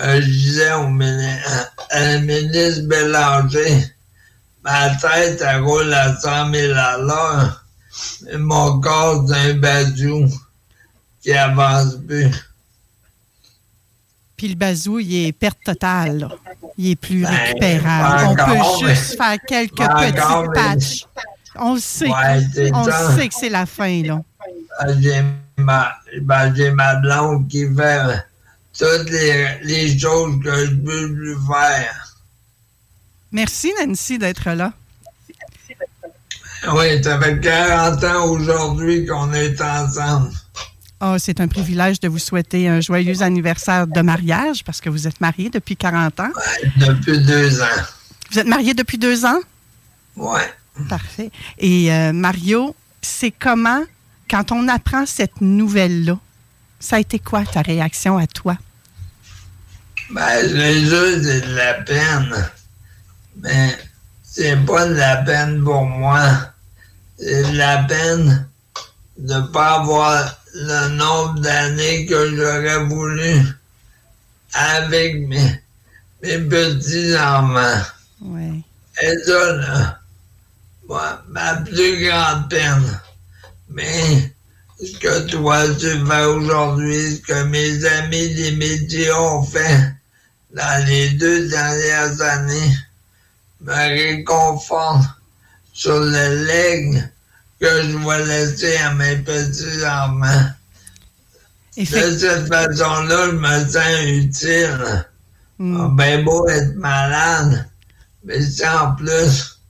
Euh, 0.00 0.20
je 0.20 0.26
disais 0.26 0.72
au 0.72 0.88
ministre 0.88 2.82
Bélanger, 2.88 3.84
ma 4.62 4.90
tête, 4.96 5.42
elle 5.46 5.62
roule 5.62 5.92
à 5.92 6.14
100 6.16 6.52
000 6.52 6.72
à 6.76 6.98
l'heure, 6.98 7.64
mais 8.24 8.38
mon 8.38 8.80
corps, 8.80 9.24
c'est 9.28 9.50
un 9.50 9.54
bazou 9.54 10.26
qui 11.22 11.32
avance 11.32 11.96
plus. 12.06 12.30
Puis 14.36 14.48
le 14.48 14.54
bazou, 14.56 14.98
il 14.98 15.26
est 15.26 15.32
perte 15.32 15.58
totale. 15.64 16.18
là. 16.18 16.28
Il 16.78 16.90
est 16.90 16.96
plus 16.96 17.22
Ben, 17.22 17.28
récupérable. 17.30 18.24
On 18.26 18.30
encore, 18.32 18.78
peut 18.80 18.86
mais- 18.86 18.94
juste 18.94 19.16
faire 19.16 19.36
quelques 19.46 19.76
petits 19.76 20.52
patchs. 20.54 21.06
On 21.56 21.74
le 21.74 21.80
sait. 21.80 22.08
Ouais, 22.08 22.70
On 22.72 22.84
ça. 22.84 23.14
sait 23.14 23.28
que 23.28 23.34
c'est 23.34 23.48
la 23.50 23.66
fin, 23.66 24.02
là. 24.02 24.20
Ah, 24.78 24.86
J'ai 24.98 25.22
ma, 25.58 25.92
ben, 26.22 26.54
j'ai 26.56 26.70
ma 26.70 26.94
blonde 26.96 27.46
qui 27.46 27.66
fait 27.76 28.24
toutes 28.76 29.10
les, 29.10 29.58
les 29.64 29.98
choses 29.98 30.42
que 30.42 30.66
je 30.66 30.74
peux 30.76 31.06
lui 31.08 31.34
faire. 31.46 32.11
Merci, 33.32 33.72
Nancy, 33.80 34.18
d'être 34.18 34.50
là. 34.50 34.72
Oui, 36.74 37.02
ça 37.02 37.20
fait 37.20 37.40
40 37.40 38.04
ans 38.04 38.26
aujourd'hui 38.26 39.06
qu'on 39.06 39.32
est 39.32 39.60
ensemble. 39.60 40.30
Oh, 41.00 41.16
c'est 41.18 41.40
un 41.40 41.48
privilège 41.48 41.98
de 41.98 42.06
vous 42.06 42.20
souhaiter 42.20 42.68
un 42.68 42.80
joyeux 42.80 43.22
anniversaire 43.22 43.88
de 43.88 44.00
mariage 44.02 44.62
parce 44.62 44.80
que 44.80 44.88
vous 44.88 45.08
êtes 45.08 45.20
mariés 45.20 45.50
depuis 45.50 45.76
40 45.76 46.20
ans. 46.20 46.30
Depuis 46.76 47.18
deux 47.18 47.60
ans. 47.60 47.82
Vous 48.30 48.38
êtes 48.38 48.46
mariés 48.46 48.74
depuis 48.74 48.98
deux 48.98 49.24
ans? 49.24 49.40
Ouais. 50.14 50.48
Parfait. 50.88 51.32
Et 51.58 51.92
euh, 51.92 52.12
Mario, 52.12 52.76
c'est 53.00 53.32
comment, 53.32 53.82
quand 54.30 54.52
on 54.52 54.68
apprend 54.68 55.04
cette 55.04 55.40
nouvelle-là, 55.40 56.18
ça 56.78 56.96
a 56.96 57.00
été 57.00 57.18
quoi 57.18 57.44
ta 57.44 57.62
réaction 57.62 58.16
à 58.16 58.28
toi? 58.28 58.56
Ben, 60.10 60.48
jeux, 60.84 61.22
c'est 61.22 61.40
de 61.40 61.54
la 61.54 61.74
peine. 61.74 62.50
Mais 63.42 63.76
c'est 64.22 64.56
pas 64.64 64.86
de 64.86 64.94
la 64.94 65.16
peine 65.18 65.62
pour 65.62 65.84
moi. 65.84 66.22
C'est 67.18 67.52
de 67.52 67.56
la 67.56 67.84
peine 67.84 68.48
de 69.18 69.40
pas 69.52 69.80
avoir 69.80 70.40
le 70.54 70.88
nombre 70.88 71.40
d'années 71.40 72.06
que 72.06 72.34
j'aurais 72.34 72.84
voulu 72.84 73.42
avec 74.52 75.26
mes, 75.28 75.62
mes 76.22 76.38
petits-enfants. 76.38 77.82
Oui. 78.20 78.62
Et 79.02 79.18
ça, 79.24 79.52
là, 79.54 79.98
moi, 80.88 81.22
ma 81.28 81.56
plus 81.56 82.06
grande 82.06 82.48
peine. 82.48 83.00
Mais 83.68 84.32
ce 84.82 84.98
que 84.98 85.30
toi 85.30 85.62
tu 85.78 86.06
fais 86.06 86.24
aujourd'hui, 86.24 87.16
ce 87.16 87.20
que 87.22 87.42
mes 87.44 87.84
amis 87.84 88.34
des 88.34 88.52
médias 88.52 89.18
ont 89.18 89.44
fait 89.44 89.94
dans 90.54 90.86
les 90.86 91.10
deux 91.10 91.48
dernières 91.48 92.20
années, 92.20 92.76
me 93.62 93.72
réconforte 93.72 95.04
sur 95.72 95.98
le 95.98 96.44
legs 96.46 97.10
que 97.60 97.82
je 97.82 97.96
vais 97.96 98.26
laisser 98.26 98.76
à 98.78 98.92
mes 98.94 99.16
petits-enfants. 99.16 100.50
De 101.76 101.84
cette 101.84 102.48
façon-là, 102.48 103.26
je 103.26 103.36
me 103.36 103.70
sens 103.70 104.02
utile. 104.04 105.06
Mm. 105.58 105.96
Ben 105.96 106.24
beau 106.24 106.48
être 106.48 106.74
malade, 106.74 107.68
mais 108.24 108.42
si 108.42 108.66
en 108.66 108.94
plus 108.94 109.60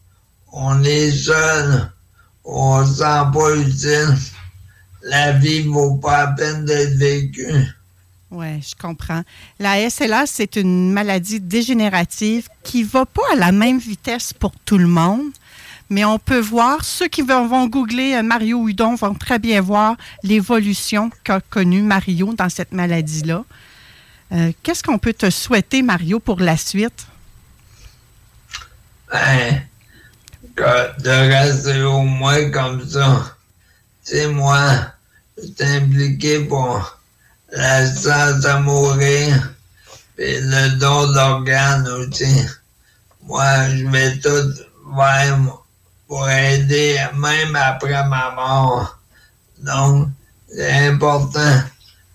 on 0.52 0.82
est 0.84 1.12
seul, 1.12 1.92
on 2.44 2.84
se 2.86 2.94
sent 2.94 3.24
pas 3.34 3.54
utile, 3.56 4.16
la 5.02 5.32
vie 5.32 5.62
vaut 5.68 5.96
pas 5.96 6.24
la 6.24 6.26
peine 6.32 6.64
d'être 6.64 6.96
vécue. 6.96 7.66
Oui, 8.32 8.62
je 8.62 8.74
comprends. 8.74 9.22
La 9.58 9.90
SLA, 9.90 10.24
c'est 10.24 10.56
une 10.56 10.90
maladie 10.90 11.38
dégénérative 11.38 12.48
qui 12.62 12.82
ne 12.82 12.88
va 12.88 13.04
pas 13.04 13.20
à 13.34 13.36
la 13.36 13.52
même 13.52 13.78
vitesse 13.78 14.32
pour 14.32 14.52
tout 14.64 14.78
le 14.78 14.86
monde, 14.86 15.30
mais 15.90 16.06
on 16.06 16.18
peut 16.18 16.40
voir, 16.40 16.82
ceux 16.82 17.08
qui 17.08 17.20
vont, 17.20 17.66
googler 17.66 18.14
euh, 18.14 18.22
Mario 18.22 18.66
Hudon 18.66 18.94
vont 18.94 19.12
très 19.12 19.38
bien 19.38 19.60
voir 19.60 19.96
l'évolution 20.22 21.10
qu'a 21.24 21.42
connue 21.42 21.82
Mario 21.82 22.32
dans 22.32 22.48
cette 22.48 22.72
maladie-là. 22.72 23.44
Euh, 24.32 24.52
Qu'est-ce 24.62 24.82
qu'on 24.82 24.96
peut 24.98 25.12
te 25.12 25.28
souhaiter, 25.28 25.82
Mario, 25.82 26.18
pour 26.18 26.40
la 26.40 26.56
suite? 26.56 27.06
Ben, 29.12 29.62
que 30.56 31.02
de 31.02 31.10
rester 31.10 31.82
au 31.82 32.00
moins 32.00 32.50
comme 32.50 32.88
ça. 32.88 33.36
Sais, 34.02 34.26
moi, 34.26 34.70
je 35.36 35.42
suis 35.42 35.76
impliqué 35.76 36.40
pour 36.40 37.01
l'assistance 37.52 38.44
à 38.44 38.60
mourir 38.60 39.54
et 40.18 40.40
le 40.40 40.78
don 40.78 41.12
d'organes 41.12 41.88
aussi. 41.88 42.46
Moi, 43.22 43.68
je 43.68 43.86
vais 43.86 44.18
tout 44.18 44.52
faire 44.96 45.38
pour 46.08 46.28
aider 46.28 46.98
même 47.14 47.56
après 47.56 48.06
ma 48.08 48.30
mort. 48.32 48.98
Donc, 49.58 50.08
c'est 50.48 50.88
important. 50.88 51.62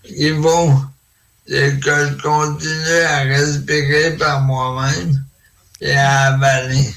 Qu'il 0.02 0.40
faut, 0.42 0.72
c'est 1.46 1.80
que 1.80 2.08
je 2.08 2.22
continue 2.22 3.00
à 3.08 3.18
respirer 3.20 4.16
par 4.16 4.42
moi-même 4.42 5.24
et 5.80 5.92
à 5.96 6.34
avaler. 6.34 6.94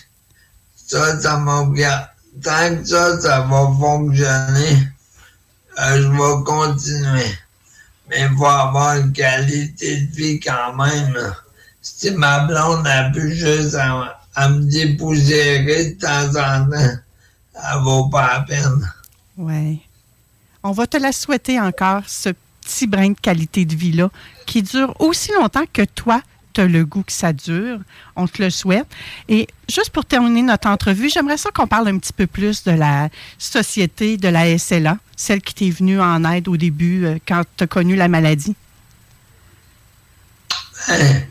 Ça, 0.75 1.19
ça 1.19 1.41
bien. 1.69 2.07
Tant 2.43 2.75
que 2.75 2.85
ça, 2.85 3.19
ça 3.19 3.41
va 3.41 3.71
fonctionner, 3.79 4.87
euh, 5.79 6.01
je 6.01 6.07
vais 6.07 6.43
continuer. 6.45 7.40
Mais 8.11 8.27
il 8.29 8.37
faut 8.37 8.45
avoir 8.45 8.97
une 8.97 9.13
qualité 9.13 10.01
de 10.01 10.11
vie 10.13 10.39
quand 10.39 10.73
même. 10.73 11.17
Si 11.81 12.11
ma 12.11 12.41
blonde 12.41 12.85
a 12.85 13.09
pu 13.09 13.33
juste 13.33 13.73
à, 13.75 14.21
à 14.35 14.49
me 14.49 14.69
dépoussiérer 14.69 15.91
de 15.91 15.99
temps 15.99 16.29
en 16.39 16.69
temps, 16.69 16.95
ça 17.53 17.77
vaut 17.79 18.09
pas 18.09 18.33
la 18.33 18.41
peine. 18.41 18.91
Oui. 19.37 19.81
On 20.61 20.71
va 20.71 20.85
te 20.85 20.97
la 20.97 21.11
souhaiter 21.11 21.59
encore, 21.59 22.03
ce 22.05 22.29
petit 22.61 22.85
brin 22.85 23.09
de 23.09 23.19
qualité 23.19 23.65
de 23.65 23.75
vie-là, 23.75 24.09
qui 24.45 24.61
dure 24.61 24.93
aussi 24.99 25.31
longtemps 25.31 25.65
que 25.71 25.83
toi, 25.83 26.21
le 26.59 26.85
goût 26.85 27.03
que 27.03 27.11
ça 27.11 27.33
dure. 27.33 27.79
On 28.15 28.27
te 28.27 28.41
le 28.41 28.49
souhaite. 28.49 28.87
Et 29.29 29.47
juste 29.69 29.89
pour 29.91 30.05
terminer 30.05 30.41
notre 30.41 30.67
entrevue, 30.67 31.09
j'aimerais 31.09 31.37
ça 31.37 31.49
qu'on 31.51 31.67
parle 31.67 31.87
un 31.87 31.97
petit 31.97 32.13
peu 32.13 32.27
plus 32.27 32.63
de 32.63 32.71
la 32.71 33.09
société 33.37 34.17
de 34.17 34.27
la 34.27 34.57
SLA, 34.57 34.97
celle 35.15 35.41
qui 35.41 35.53
t'est 35.53 35.69
venue 35.69 36.01
en 36.01 36.23
aide 36.25 36.47
au 36.47 36.57
début 36.57 37.05
euh, 37.05 37.17
quand 37.27 37.43
tu 37.57 37.63
as 37.63 37.67
connu 37.67 37.95
la 37.95 38.07
maladie. 38.07 38.55
Hein, 40.87 41.21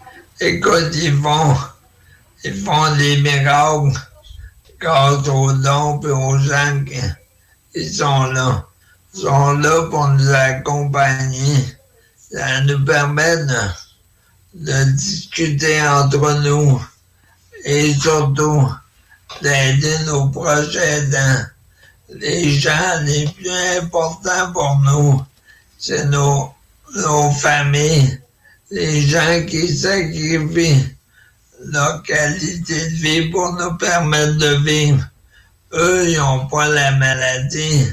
Écoute, 0.41 0.95
ils 0.95 1.15
font, 1.15 1.55
ils 2.45 2.55
font 2.55 2.97
des 2.97 3.21
miracles 3.21 3.99
grâce 4.81 5.29
aux 5.29 5.53
dons 5.53 6.01
et 6.03 6.11
aux 6.11 6.39
gens 6.39 6.85
qui 6.87 6.97
ils 7.75 7.93
sont 7.93 8.25
là. 8.33 8.67
Ils 9.15 9.21
sont 9.21 9.53
là 9.59 9.83
pour 9.91 10.09
nous 10.09 10.31
accompagner. 10.31 11.65
Ça 12.33 12.63
nous 12.63 12.85
permet 12.85 13.37
de, 13.37 13.59
de 14.55 14.85
discuter 14.93 15.81
entre 15.83 16.41
nous 16.43 16.85
et 17.65 17.95
surtout 17.95 18.69
d'aider 19.43 19.99
nos 20.07 20.29
proches 20.29 20.77
aidants. 20.77 21.45
Les 22.09 22.59
gens 22.59 23.01
les 23.05 23.29
plus 23.29 23.51
importants 23.79 24.53
pour 24.53 24.79
nous, 24.85 25.25
c'est 25.79 26.07
nos, 26.07 26.53
nos 26.97 27.31
familles, 27.31 28.21
les 28.71 29.03
gens 29.03 29.47
qui 29.47 29.69
sacrifient 29.77 30.87
leur 31.67 32.03
qualité 32.03 32.91
de 32.91 32.97
vie 32.97 33.31
pour 33.31 33.53
nous 33.53 33.77
permettre 33.77 34.39
de 34.39 34.57
vivre. 34.65 35.07
Eux, 35.73 36.09
ils 36.09 36.19
n'ont 36.19 36.49
pas 36.49 36.67
la 36.69 36.91
maladie. 36.93 37.87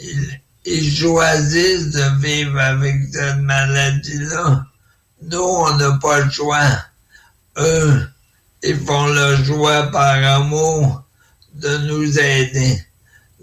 Ils, 0.00 0.40
ils 0.64 0.94
choisissent 0.94 1.90
de 1.90 2.20
vivre 2.20 2.60
avec 2.60 2.94
cette 3.12 3.38
maladie-là. 3.38 4.66
Nous, 5.30 5.38
on 5.38 5.76
n'a 5.76 5.98
pas 6.00 6.20
le 6.20 6.30
choix. 6.30 6.68
Eux, 7.56 8.08
ils 8.62 8.80
font 8.80 9.06
le 9.06 9.44
choix 9.44 9.84
par 9.90 10.16
amour 10.24 11.04
de 11.54 11.78
nous 11.78 12.18
aider. 12.18 12.84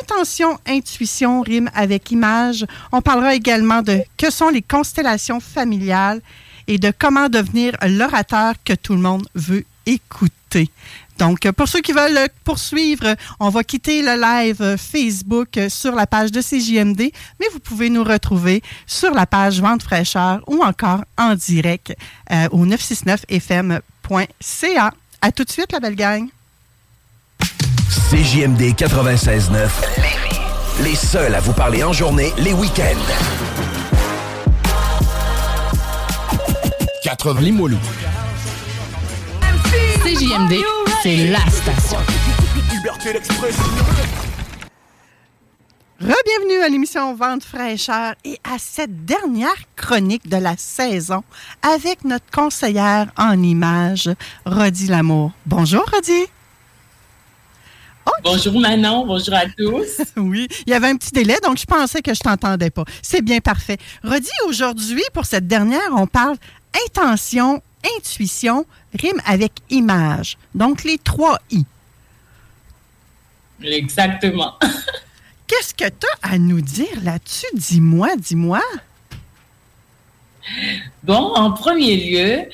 intention, 0.00 0.56
intuition, 0.68 1.40
rime 1.40 1.68
avec 1.74 2.12
image. 2.12 2.64
On 2.92 3.02
parlera 3.02 3.34
également 3.34 3.82
de 3.82 4.02
que 4.16 4.30
sont 4.30 4.50
les 4.50 4.62
constellations 4.62 5.40
familiales 5.40 6.20
et 6.68 6.78
de 6.78 6.92
comment 6.96 7.28
devenir 7.28 7.76
l'orateur 7.88 8.54
que 8.64 8.74
tout 8.74 8.94
le 8.94 9.00
monde 9.00 9.26
veut 9.34 9.64
écouter. 9.84 10.70
Donc, 11.22 11.48
pour 11.52 11.68
ceux 11.68 11.80
qui 11.80 11.92
veulent 11.92 12.28
poursuivre, 12.42 13.14
on 13.38 13.48
va 13.48 13.62
quitter 13.62 14.02
le 14.02 14.20
live 14.20 14.76
Facebook 14.76 15.60
sur 15.68 15.94
la 15.94 16.08
page 16.08 16.32
de 16.32 16.42
CJMD, 16.42 17.12
mais 17.38 17.46
vous 17.52 17.60
pouvez 17.60 17.90
nous 17.90 18.02
retrouver 18.02 18.60
sur 18.88 19.14
la 19.14 19.24
page 19.24 19.60
Vente 19.60 19.84
fraîcheur 19.84 20.40
ou 20.48 20.64
encore 20.64 21.04
en 21.16 21.36
direct 21.36 21.94
euh, 22.32 22.48
au 22.50 22.66
969fm.ca. 22.66 24.90
À 25.20 25.30
tout 25.30 25.44
de 25.44 25.50
suite, 25.50 25.70
la 25.70 25.78
belle 25.78 25.94
gang. 25.94 26.26
CJMD 28.10 28.74
96.9. 28.74 29.68
Les 30.82 30.96
seuls 30.96 31.36
à 31.36 31.40
vous 31.40 31.52
parler 31.52 31.84
en 31.84 31.92
journée, 31.92 32.32
les 32.38 32.52
week-ends. 32.52 32.98
80 37.04 37.40
Limoilou. 37.42 37.78
CJMD, 40.04 40.81
c'est 41.02 41.16
la 41.30 41.40
station. 41.50 41.98
Rebienvenue 46.00 46.62
à 46.62 46.68
l'émission 46.68 47.12
Vente 47.16 47.42
fraîcheur 47.42 48.14
et 48.24 48.38
à 48.44 48.56
cette 48.58 49.04
dernière 49.04 49.56
chronique 49.74 50.28
de 50.28 50.36
la 50.36 50.56
saison 50.56 51.24
avec 51.60 52.04
notre 52.04 52.30
conseillère 52.30 53.10
en 53.18 53.42
images, 53.42 54.10
Rodi 54.46 54.86
Lamour. 54.86 55.32
Bonjour, 55.44 55.84
Rodi. 55.92 56.26
Bonjour 58.22 58.60
Manon, 58.60 59.04
bonjour 59.04 59.34
à 59.34 59.46
tous. 59.46 60.02
oui, 60.16 60.46
il 60.66 60.70
y 60.70 60.74
avait 60.74 60.88
un 60.88 60.96
petit 60.96 61.10
délai, 61.10 61.36
donc 61.42 61.58
je 61.58 61.64
pensais 61.64 62.00
que 62.00 62.14
je 62.14 62.20
t'entendais 62.20 62.70
pas. 62.70 62.84
C'est 63.02 63.22
bien 63.22 63.40
parfait. 63.40 63.78
Rodi, 64.04 64.30
aujourd'hui, 64.46 65.02
pour 65.12 65.26
cette 65.26 65.48
dernière, 65.48 65.90
on 65.96 66.06
parle 66.06 66.36
intention, 66.86 67.60
intuition, 67.96 68.66
rime 68.98 69.20
avec 69.26 69.52
image. 69.70 70.36
Donc, 70.54 70.84
les 70.84 70.98
trois 70.98 71.40
I. 71.50 71.64
Exactement. 73.62 74.54
Qu'est-ce 75.46 75.74
que 75.74 75.88
tu 75.88 76.06
as 76.22 76.32
à 76.32 76.38
nous 76.38 76.60
dire 76.60 77.02
là-dessus? 77.02 77.46
Dis-moi, 77.54 78.16
dis-moi. 78.16 78.62
Bon, 81.02 81.34
en 81.34 81.52
premier 81.52 81.96
lieu, 81.96 82.48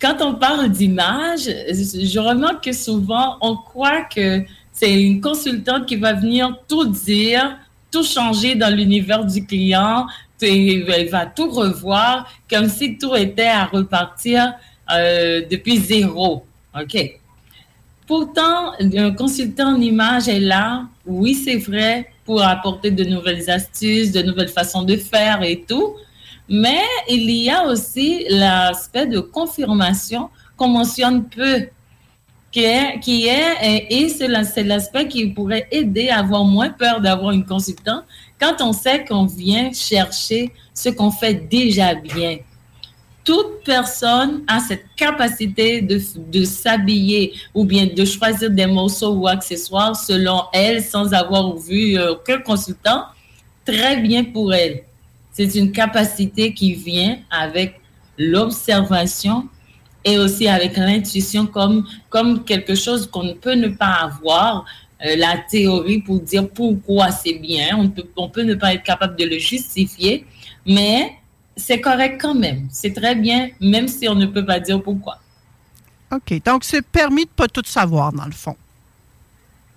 quand 0.00 0.20
on 0.20 0.34
parle 0.34 0.68
d'image, 0.68 1.42
je 1.44 2.18
remarque 2.18 2.64
que 2.64 2.72
souvent, 2.72 3.38
on 3.40 3.56
croit 3.56 4.02
que 4.02 4.42
c'est 4.72 5.00
une 5.00 5.20
consultante 5.20 5.86
qui 5.86 5.96
va 5.96 6.12
venir 6.12 6.56
tout 6.68 6.86
dire, 6.86 7.56
tout 7.90 8.04
changer 8.04 8.54
dans 8.54 8.74
l'univers 8.74 9.24
du 9.24 9.44
client, 9.44 10.06
elle 10.42 11.08
va 11.10 11.26
tout 11.26 11.50
revoir 11.50 12.30
comme 12.48 12.68
si 12.68 12.96
tout 12.96 13.14
était 13.14 13.46
à 13.46 13.66
repartir 13.66 14.54
euh, 14.94 15.42
depuis 15.50 15.78
zéro. 15.78 16.44
OK. 16.80 17.20
Pourtant, 18.06 18.72
un 18.80 19.12
consultant 19.12 19.76
en 19.76 19.80
image 19.80 20.28
est 20.28 20.40
là, 20.40 20.86
oui, 21.06 21.34
c'est 21.34 21.58
vrai, 21.58 22.10
pour 22.24 22.42
apporter 22.42 22.90
de 22.90 23.04
nouvelles 23.04 23.48
astuces, 23.48 24.10
de 24.10 24.22
nouvelles 24.22 24.48
façons 24.48 24.82
de 24.82 24.96
faire 24.96 25.42
et 25.42 25.64
tout. 25.66 25.94
Mais 26.48 26.82
il 27.08 27.30
y 27.30 27.50
a 27.50 27.66
aussi 27.66 28.26
l'aspect 28.28 29.06
de 29.06 29.20
confirmation 29.20 30.28
qu'on 30.56 30.68
mentionne 30.68 31.24
peu, 31.24 31.68
qui 32.50 32.64
qui 33.00 33.26
est 33.28 33.86
et 33.90 34.08
c'est 34.08 34.64
l'aspect 34.64 35.06
qui 35.06 35.28
pourrait 35.28 35.68
aider 35.70 36.08
à 36.08 36.18
avoir 36.18 36.44
moins 36.44 36.70
peur 36.70 37.00
d'avoir 37.00 37.30
une 37.30 37.46
consultante 37.46 38.04
quand 38.40 38.56
on 38.60 38.72
sait 38.72 39.04
qu'on 39.04 39.26
vient 39.26 39.72
chercher 39.72 40.52
ce 40.74 40.88
qu'on 40.88 41.12
fait 41.12 41.34
déjà 41.34 41.94
bien 41.94 42.38
toute 43.24 43.64
personne 43.64 44.42
a 44.46 44.60
cette 44.60 44.84
capacité 44.96 45.82
de, 45.82 46.00
de 46.16 46.44
s'habiller 46.44 47.32
ou 47.54 47.64
bien 47.64 47.86
de 47.86 48.04
choisir 48.04 48.50
des 48.50 48.66
morceaux 48.66 49.14
ou 49.14 49.28
accessoires 49.28 49.94
selon 49.94 50.42
elle 50.52 50.82
sans 50.82 51.12
avoir 51.12 51.56
vu 51.56 51.98
euh, 51.98 52.12
aucun 52.12 52.38
consultant. 52.38 53.04
Très 53.64 53.98
bien 53.98 54.24
pour 54.24 54.52
elle. 54.54 54.82
C'est 55.32 55.54
une 55.54 55.70
capacité 55.70 56.52
qui 56.54 56.74
vient 56.74 57.18
avec 57.30 57.80
l'observation 58.18 59.48
et 60.04 60.18
aussi 60.18 60.48
avec 60.48 60.76
l'intuition 60.76 61.46
comme, 61.46 61.86
comme 62.08 62.44
quelque 62.44 62.74
chose 62.74 63.06
qu'on 63.06 63.24
ne 63.24 63.34
peut 63.34 63.54
ne 63.54 63.68
pas 63.68 63.98
avoir. 64.02 64.64
Euh, 65.04 65.16
la 65.16 65.38
théorie 65.50 66.00
pour 66.00 66.20
dire 66.20 66.48
pourquoi 66.50 67.10
c'est 67.10 67.34
bien. 67.34 67.76
On 67.78 67.88
peut, 67.88 68.04
on 68.16 68.28
peut 68.28 68.42
ne 68.42 68.54
pas 68.54 68.74
être 68.74 68.82
capable 68.82 69.16
de 69.16 69.24
le 69.24 69.38
justifier, 69.38 70.26
mais 70.66 71.12
c'est 71.56 71.80
correct 71.80 72.20
quand 72.20 72.34
même. 72.34 72.68
C'est 72.70 72.94
très 72.94 73.14
bien, 73.14 73.50
même 73.60 73.88
si 73.88 74.08
on 74.08 74.14
ne 74.14 74.26
peut 74.26 74.44
pas 74.44 74.60
dire 74.60 74.82
pourquoi. 74.82 75.18
OK. 76.12 76.42
Donc, 76.44 76.64
c'est 76.64 76.82
permis 76.82 77.24
de 77.24 77.30
ne 77.30 77.34
pas 77.34 77.48
tout 77.48 77.62
savoir, 77.64 78.12
dans 78.12 78.26
le 78.26 78.32
fond. 78.32 78.56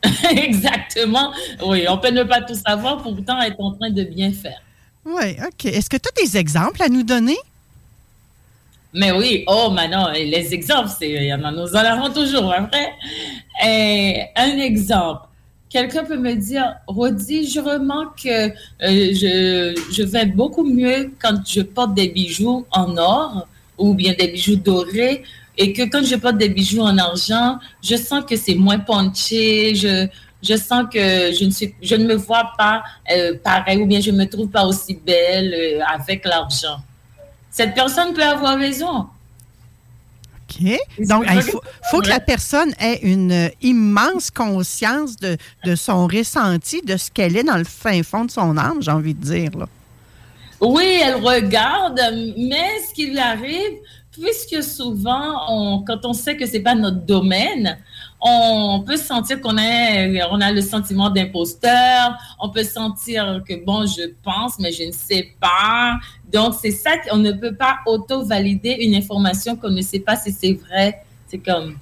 Exactement. 0.29 1.31
Oui, 1.65 1.85
on 1.87 1.97
peut 1.97 2.11
ne 2.11 2.23
pas 2.23 2.41
tout 2.41 2.55
savoir, 2.55 3.01
pourtant 3.01 3.41
être 3.41 3.59
en 3.59 3.71
train 3.71 3.89
de 3.89 4.03
bien 4.03 4.31
faire. 4.31 4.61
Oui, 5.05 5.35
OK. 5.45 5.65
Est-ce 5.65 5.89
que 5.89 5.97
tu 5.97 6.09
as 6.09 6.23
des 6.23 6.37
exemples 6.37 6.81
à 6.81 6.89
nous 6.89 7.03
donner? 7.03 7.37
Mais 8.93 9.11
oui, 9.11 9.43
oh, 9.47 9.71
maintenant, 9.71 10.09
les 10.11 10.53
exemples, 10.53 10.89
c'est, 10.97 11.35
nous 11.35 11.75
en 11.75 11.79
avons 11.79 12.13
toujours, 12.13 12.53
un 12.53 12.67
vrai? 12.67 12.93
Et 13.65 14.23
un 14.35 14.57
exemple 14.57 15.27
quelqu'un 15.73 16.03
peut 16.03 16.17
me 16.17 16.35
dire, 16.35 16.75
Rodi, 16.87 17.49
je 17.49 17.59
remarque 17.59 18.23
que 18.23 18.47
euh, 18.49 19.73
je, 19.91 20.03
vais 20.03 20.27
beaucoup 20.27 20.63
mieux 20.63 21.11
quand 21.19 21.37
je 21.45 21.61
porte 21.61 21.95
des 21.95 22.09
bijoux 22.09 22.65
en 22.71 22.95
or 22.95 23.47
ou 23.79 23.95
bien 23.95 24.13
des 24.13 24.27
bijoux 24.27 24.55
dorés 24.55 25.23
et 25.57 25.73
que 25.73 25.83
quand 25.89 26.03
je 26.05 26.15
porte 26.15 26.37
des 26.37 26.49
bijoux 26.49 26.81
en 26.81 26.97
argent, 26.99 27.57
je 27.81 27.95
sens 27.95 28.23
que 28.29 28.35
c'est 28.35 28.53
moins 28.53 28.79
punché, 28.79 29.73
je, 29.73 30.55
sens 30.55 30.83
que 30.93 31.33
je 31.37 31.43
ne, 31.43 31.49
suis, 31.49 31.73
je 31.81 31.95
ne 31.95 32.05
me 32.05 32.15
vois 32.15 32.51
pas 32.55 32.83
euh, 33.11 33.33
pareil 33.43 33.81
ou 33.81 33.87
bien 33.87 33.99
je 33.99 34.11
ne 34.11 34.17
me 34.17 34.25
trouve 34.25 34.49
pas 34.49 34.65
aussi 34.65 34.93
belle 34.93 35.53
euh, 35.57 35.79
avec 35.91 36.23
l'argent. 36.23 36.77
Cette 37.49 37.73
personne 37.73 38.13
peut 38.13 38.23
avoir 38.23 38.57
raison. 38.57 39.07
Donc, 40.99 41.25
il 41.31 41.41
faut, 41.41 42.01
que 42.01 42.09
la 42.09 42.19
personne 42.19 42.73
ait 42.79 42.99
une 43.01 43.49
immense 43.61 44.31
conscience 44.31 45.15
de, 45.17 45.37
son 45.75 46.07
ressenti, 46.07 46.81
de 46.81 46.97
ce 46.97 47.11
qu'elle 47.11 47.37
est 47.37 47.43
dans 47.43 47.57
le 47.57 47.63
fin 47.63 48.03
fond 48.03 48.25
de 48.25 48.31
son 48.31 48.57
âme, 48.57 48.81
j'ai 48.81 48.91
envie 48.91 49.13
de 49.13 49.23
dire. 49.23 49.51
Oui, 50.61 50.99
elle 51.03 51.15
regarde, 51.15 51.99
mais 52.37 52.79
ce 52.87 52.93
qui 52.93 53.17
arrive, 53.17 53.79
puisque 54.11 54.63
souvent, 54.63 55.83
quand 55.85 56.05
on 56.05 56.13
sait 56.13 56.37
que 56.37 56.45
ce 56.45 56.53
n'est 56.53 56.61
pas 56.61 56.75
notre 56.75 57.01
domaine, 57.01 57.77
on 58.21 58.83
peut 58.85 58.97
sentir 58.97 59.41
qu'on 59.41 59.57
on 59.57 60.41
a 60.41 60.51
le 60.51 60.61
sentiment 60.61 61.09
d'imposteur, 61.09 62.17
on 62.39 62.49
peut 62.49 62.63
sentir 62.63 63.41
que, 63.47 63.63
bon, 63.65 63.85
je 63.85 64.13
pense, 64.23 64.59
mais 64.59 64.71
je 64.71 64.83
ne 64.83 64.91
sais 64.91 65.33
pas. 65.41 65.97
Donc, 66.33 66.55
c'est 66.61 66.71
ça 66.71 66.97
qu'on 66.97 67.17
ne 67.17 67.31
peut 67.31 67.55
pas 67.55 67.79
auto-valider 67.85 68.77
une 68.81 68.95
information 68.95 69.55
qu'on 69.55 69.69
ne 69.69 69.81
sait 69.81 69.99
pas 69.99 70.15
si 70.15 70.31
c'est 70.31 70.53
vrai. 70.53 71.03
C'est 71.27 71.37
comme, 71.37 71.77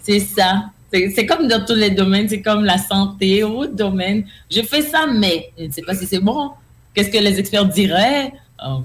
c'est 0.00 0.20
ça. 0.20 0.70
C'est 0.92 1.26
comme 1.26 1.46
dans 1.46 1.64
tous 1.64 1.74
les 1.74 1.90
domaines, 1.90 2.28
c'est 2.28 2.42
comme 2.42 2.64
la 2.64 2.78
santé 2.78 3.44
ou 3.44 3.58
autre 3.58 3.76
domaine. 3.76 4.26
Je 4.50 4.62
fais 4.62 4.82
ça, 4.82 5.06
mais 5.06 5.52
je 5.56 5.64
ne 5.64 5.70
sais 5.70 5.82
pas 5.82 5.94
si 5.94 6.06
c'est 6.06 6.18
bon. 6.18 6.50
Qu'est-ce 6.94 7.10
que 7.10 7.18
les 7.18 7.38
experts 7.38 7.66
diraient? 7.66 8.32
Oh, 8.66 8.82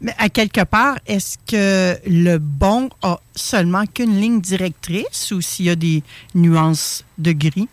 mais 0.00 0.14
à 0.18 0.28
quelque 0.28 0.64
part, 0.64 0.98
est-ce 1.06 1.38
que 1.46 1.98
le 2.06 2.36
bon 2.38 2.90
a 3.02 3.18
seulement 3.34 3.86
qu'une 3.86 4.20
ligne 4.20 4.40
directrice 4.40 5.32
ou 5.32 5.40
s'il 5.40 5.66
y 5.66 5.70
a 5.70 5.76
des 5.76 6.02
nuances 6.34 7.04
de 7.16 7.32
gris? 7.32 7.68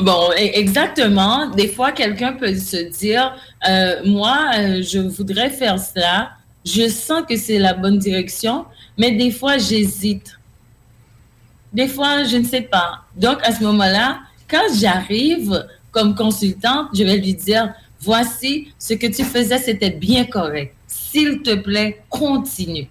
Bon, 0.00 0.30
e-, 0.32 0.58
exactement. 0.58 1.48
Des 1.50 1.68
fois, 1.68 1.92
quelqu'un 1.92 2.32
peut 2.32 2.54
se 2.56 2.76
dire, 2.98 3.36
euh, 3.68 4.00
moi, 4.04 4.50
euh, 4.56 4.82
je 4.82 4.98
voudrais 4.98 5.50
faire 5.50 5.78
cela, 5.78 6.32
je 6.64 6.88
sens 6.88 7.22
que 7.28 7.36
c'est 7.36 7.58
la 7.58 7.74
bonne 7.74 7.98
direction, 7.98 8.64
mais 8.98 9.12
des 9.12 9.30
fois, 9.30 9.58
j'hésite. 9.58 10.38
Des 11.72 11.88
fois, 11.88 12.24
je 12.24 12.36
ne 12.36 12.44
sais 12.44 12.62
pas. 12.62 13.02
Donc, 13.16 13.38
à 13.42 13.52
ce 13.52 13.62
moment-là, 13.62 14.20
quand 14.48 14.66
j'arrive 14.78 15.66
comme 15.90 16.14
consultante, 16.14 16.88
je 16.94 17.04
vais 17.04 17.16
lui 17.16 17.34
dire, 17.34 17.72
voici 18.00 18.72
ce 18.78 18.94
que 18.94 19.06
tu 19.06 19.24
faisais, 19.24 19.58
c'était 19.58 19.90
bien 19.90 20.24
correct. 20.24 20.74
S'il 20.86 21.42
te 21.42 21.54
plaît, 21.54 22.02
continue. 22.08 22.88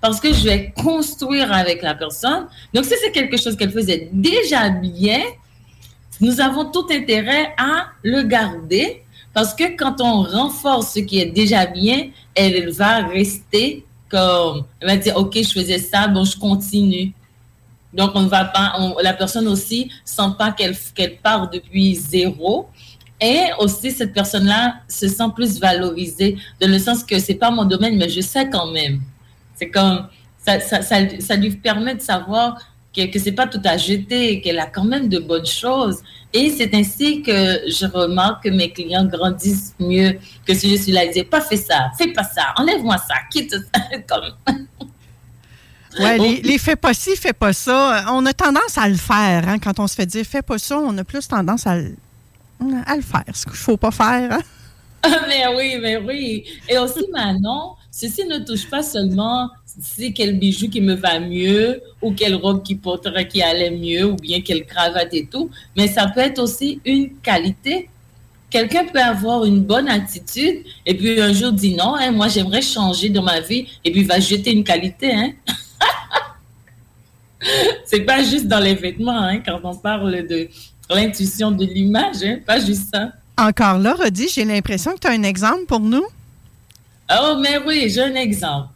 Parce 0.00 0.20
que 0.20 0.32
je 0.32 0.44
vais 0.44 0.72
construire 0.76 1.52
avec 1.52 1.80
la 1.80 1.94
personne. 1.94 2.46
Donc, 2.74 2.84
si 2.84 2.94
c'est 3.02 3.12
quelque 3.12 3.38
chose 3.38 3.56
qu'elle 3.56 3.70
faisait 3.70 4.08
déjà 4.12 4.68
bien, 4.68 5.20
nous 6.22 6.40
avons 6.40 6.70
tout 6.70 6.86
intérêt 6.90 7.52
à 7.58 7.88
le 8.02 8.22
garder 8.22 9.02
parce 9.34 9.54
que 9.54 9.76
quand 9.76 10.00
on 10.00 10.22
renforce 10.22 10.94
ce 10.94 11.00
qui 11.00 11.18
est 11.18 11.26
déjà 11.26 11.66
bien, 11.66 12.10
elle 12.34 12.70
va 12.70 12.98
rester 13.06 13.84
comme, 14.08 14.64
elle 14.80 14.88
va 14.88 14.96
dire, 14.96 15.16
OK, 15.16 15.34
je 15.34 15.52
faisais 15.52 15.78
ça, 15.78 16.06
bon, 16.06 16.24
je 16.24 16.38
continue. 16.38 17.12
Donc, 17.92 18.12
on 18.14 18.22
ne 18.22 18.28
va 18.28 18.44
pas, 18.44 18.74
la 19.02 19.14
personne 19.14 19.48
aussi 19.48 19.90
sent 20.04 20.30
pas 20.38 20.52
qu'elle 20.52 20.76
qu'elle 20.94 21.16
part 21.16 21.50
depuis 21.50 21.94
zéro, 21.94 22.68
et 23.20 23.50
aussi, 23.58 23.90
cette 23.90 24.12
personne-là 24.12 24.76
se 24.88 25.08
sent 25.08 25.30
plus 25.34 25.58
valorisée, 25.60 26.36
dans 26.60 26.70
le 26.70 26.78
sens 26.78 27.04
que 27.04 27.18
c'est 27.18 27.34
pas 27.34 27.50
mon 27.50 27.64
domaine, 27.64 27.96
mais 27.96 28.08
je 28.08 28.20
sais 28.20 28.50
quand 28.50 28.70
même. 28.70 29.00
C'est 29.54 29.70
comme, 29.70 30.08
ça, 30.44 30.60
ça, 30.60 30.82
ça, 30.82 31.36
lui 31.36 31.50
permet 31.52 31.94
de 31.94 32.00
savoir 32.00 32.58
que, 32.94 33.06
que 33.10 33.18
c'est 33.18 33.32
pas 33.32 33.46
tout 33.46 33.60
à 33.64 33.76
jeter, 33.76 34.40
qu'elle 34.40 34.58
a 34.58 34.66
quand 34.66 34.84
même 34.84 35.08
de 35.08 35.18
bonnes 35.18 35.46
choses. 35.46 35.98
Et 36.34 36.50
c'est 36.50 36.74
ainsi 36.74 37.22
que 37.22 37.32
je 37.68 37.86
remarque 37.86 38.44
que 38.44 38.48
mes 38.50 38.70
clients 38.70 39.04
grandissent 39.04 39.74
mieux 39.78 40.18
que 40.46 40.54
si 40.54 40.70
je 40.70 40.82
suis 40.82 40.92
là 40.92 41.04
et 41.04 41.08
disais, 41.08 41.24
pas 41.24 41.40
fais 41.40 41.56
ça, 41.56 41.90
fais 41.98 42.08
pas 42.12 42.24
ça, 42.24 42.54
enlève-moi 42.56 42.96
ça, 42.98 43.14
quitte 43.30 43.52
ça. 43.52 43.80
Comme... 44.08 44.32
Ouais, 45.98 46.16
les, 46.18 46.40
les 46.40 46.58
fais 46.58 46.76
pas 46.76 46.94
ci, 46.94 47.16
fais 47.16 47.34
pas 47.34 47.52
ça. 47.52 48.06
On 48.12 48.24
a 48.24 48.32
tendance 48.32 48.78
à 48.78 48.88
le 48.88 48.94
faire. 48.96 49.46
Hein, 49.46 49.58
quand 49.58 49.78
on 49.78 49.86
se 49.86 49.94
fait 49.94 50.06
dire 50.06 50.24
fais 50.24 50.40
pas 50.42 50.56
ça, 50.58 50.78
on 50.78 50.96
a 50.96 51.04
plus 51.04 51.28
tendance 51.28 51.66
à, 51.66 51.76
le- 51.76 51.94
à 52.86 52.96
le 52.96 53.02
faire. 53.02 53.24
Ce 53.34 53.44
qu'il 53.44 53.54
faut 53.56 53.76
pas 53.76 53.90
faire. 53.90 54.32
hein. 54.32 54.40
mais 55.28 55.44
oui, 55.54 55.78
mais 55.82 55.96
oui. 55.98 56.44
Et 56.68 56.78
aussi, 56.78 57.04
Manon, 57.12 57.72
ceci 57.90 58.24
ne 58.24 58.38
touche 58.38 58.70
pas 58.70 58.82
seulement 58.82 59.50
c'est 59.80 60.12
quel 60.12 60.38
bijou 60.38 60.68
qui 60.68 60.80
me 60.80 60.94
va 60.94 61.18
mieux 61.18 61.80
ou 62.00 62.12
quelle 62.12 62.34
robe 62.34 62.62
qui 62.62 62.74
porterait 62.74 63.26
qui 63.26 63.42
allait 63.42 63.70
mieux 63.70 64.04
ou 64.04 64.16
bien 64.16 64.40
quelle 64.40 64.66
cravate 64.66 65.14
et 65.14 65.26
tout, 65.26 65.50
mais 65.76 65.88
ça 65.88 66.08
peut 66.08 66.20
être 66.20 66.40
aussi 66.40 66.80
une 66.84 67.14
qualité. 67.22 67.88
Quelqu'un 68.50 68.84
peut 68.84 69.00
avoir 69.00 69.44
une 69.44 69.62
bonne 69.62 69.88
attitude 69.88 70.64
et 70.84 70.94
puis 70.94 71.20
un 71.20 71.32
jour 71.32 71.52
dit 71.52 71.74
non, 71.74 71.94
hein, 71.94 72.12
moi 72.12 72.28
j'aimerais 72.28 72.60
changer 72.60 73.08
dans 73.08 73.22
ma 73.22 73.40
vie 73.40 73.66
et 73.84 73.90
puis 73.90 74.04
va 74.04 74.20
jeter 74.20 74.52
une 74.52 74.64
qualité. 74.64 75.12
Hein. 75.12 75.32
C'est 77.86 78.02
pas 78.02 78.22
juste 78.22 78.46
dans 78.46 78.60
les 78.60 78.74
vêtements 78.74 79.18
hein, 79.18 79.40
quand 79.40 79.58
on 79.64 79.74
parle 79.74 80.26
de 80.26 80.48
l'intuition 80.90 81.50
de 81.50 81.64
l'image, 81.64 82.22
hein, 82.22 82.38
pas 82.46 82.60
juste 82.60 82.94
ça. 82.94 83.12
Encore 83.38 83.78
là, 83.78 83.94
Rodi, 83.94 84.28
j'ai 84.28 84.44
l'impression 84.44 84.92
que 84.92 85.00
tu 85.00 85.06
as 85.06 85.12
un 85.12 85.22
exemple 85.22 85.64
pour 85.66 85.80
nous. 85.80 86.04
Oh, 87.10 87.36
mais 87.40 87.58
oui, 87.66 87.88
j'ai 87.88 88.02
un 88.02 88.14
exemple. 88.14 88.68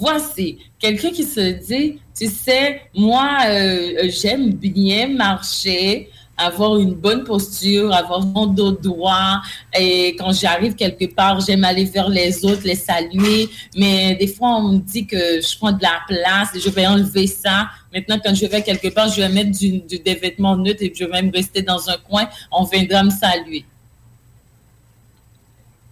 Voici, 0.00 0.58
quelqu'un 0.78 1.10
qui 1.10 1.24
se 1.24 1.40
dit, 1.68 1.98
tu 2.16 2.26
sais, 2.28 2.82
moi, 2.94 3.38
euh, 3.46 4.08
j'aime 4.20 4.52
bien 4.52 5.08
marcher, 5.08 6.08
avoir 6.36 6.76
une 6.78 6.94
bonne 6.94 7.24
posture, 7.24 7.92
avoir 7.92 8.20
mon 8.24 8.46
dos 8.46 8.70
droit. 8.70 9.40
Et 9.76 10.14
quand 10.16 10.32
j'arrive 10.32 10.76
quelque 10.76 11.06
part, 11.12 11.40
j'aime 11.40 11.64
aller 11.64 11.84
vers 11.84 12.08
les 12.08 12.44
autres, 12.44 12.62
les 12.64 12.76
saluer. 12.76 13.48
Mais 13.76 14.14
des 14.14 14.28
fois, 14.28 14.50
on 14.58 14.68
me 14.74 14.78
dit 14.78 15.04
que 15.04 15.16
je 15.40 15.58
prends 15.58 15.72
de 15.72 15.82
la 15.82 15.98
place 16.06 16.54
et 16.54 16.60
je 16.60 16.70
vais 16.70 16.86
enlever 16.86 17.26
ça. 17.26 17.68
Maintenant, 17.92 18.20
quand 18.24 18.34
je 18.36 18.46
vais 18.46 18.62
quelque 18.62 18.88
part, 18.96 19.08
je 19.12 19.20
vais 19.20 19.28
mettre 19.30 19.50
du- 19.50 19.80
du- 19.80 19.98
des 19.98 20.14
vêtements 20.14 20.56
neutres 20.56 20.82
et 20.84 20.92
je 20.94 21.04
vais 21.06 21.22
me 21.22 21.32
rester 21.32 21.60
dans 21.62 21.90
un 21.90 21.96
coin. 22.08 22.28
On 22.52 22.62
viendra 22.62 23.02
me 23.02 23.10
saluer. 23.10 23.64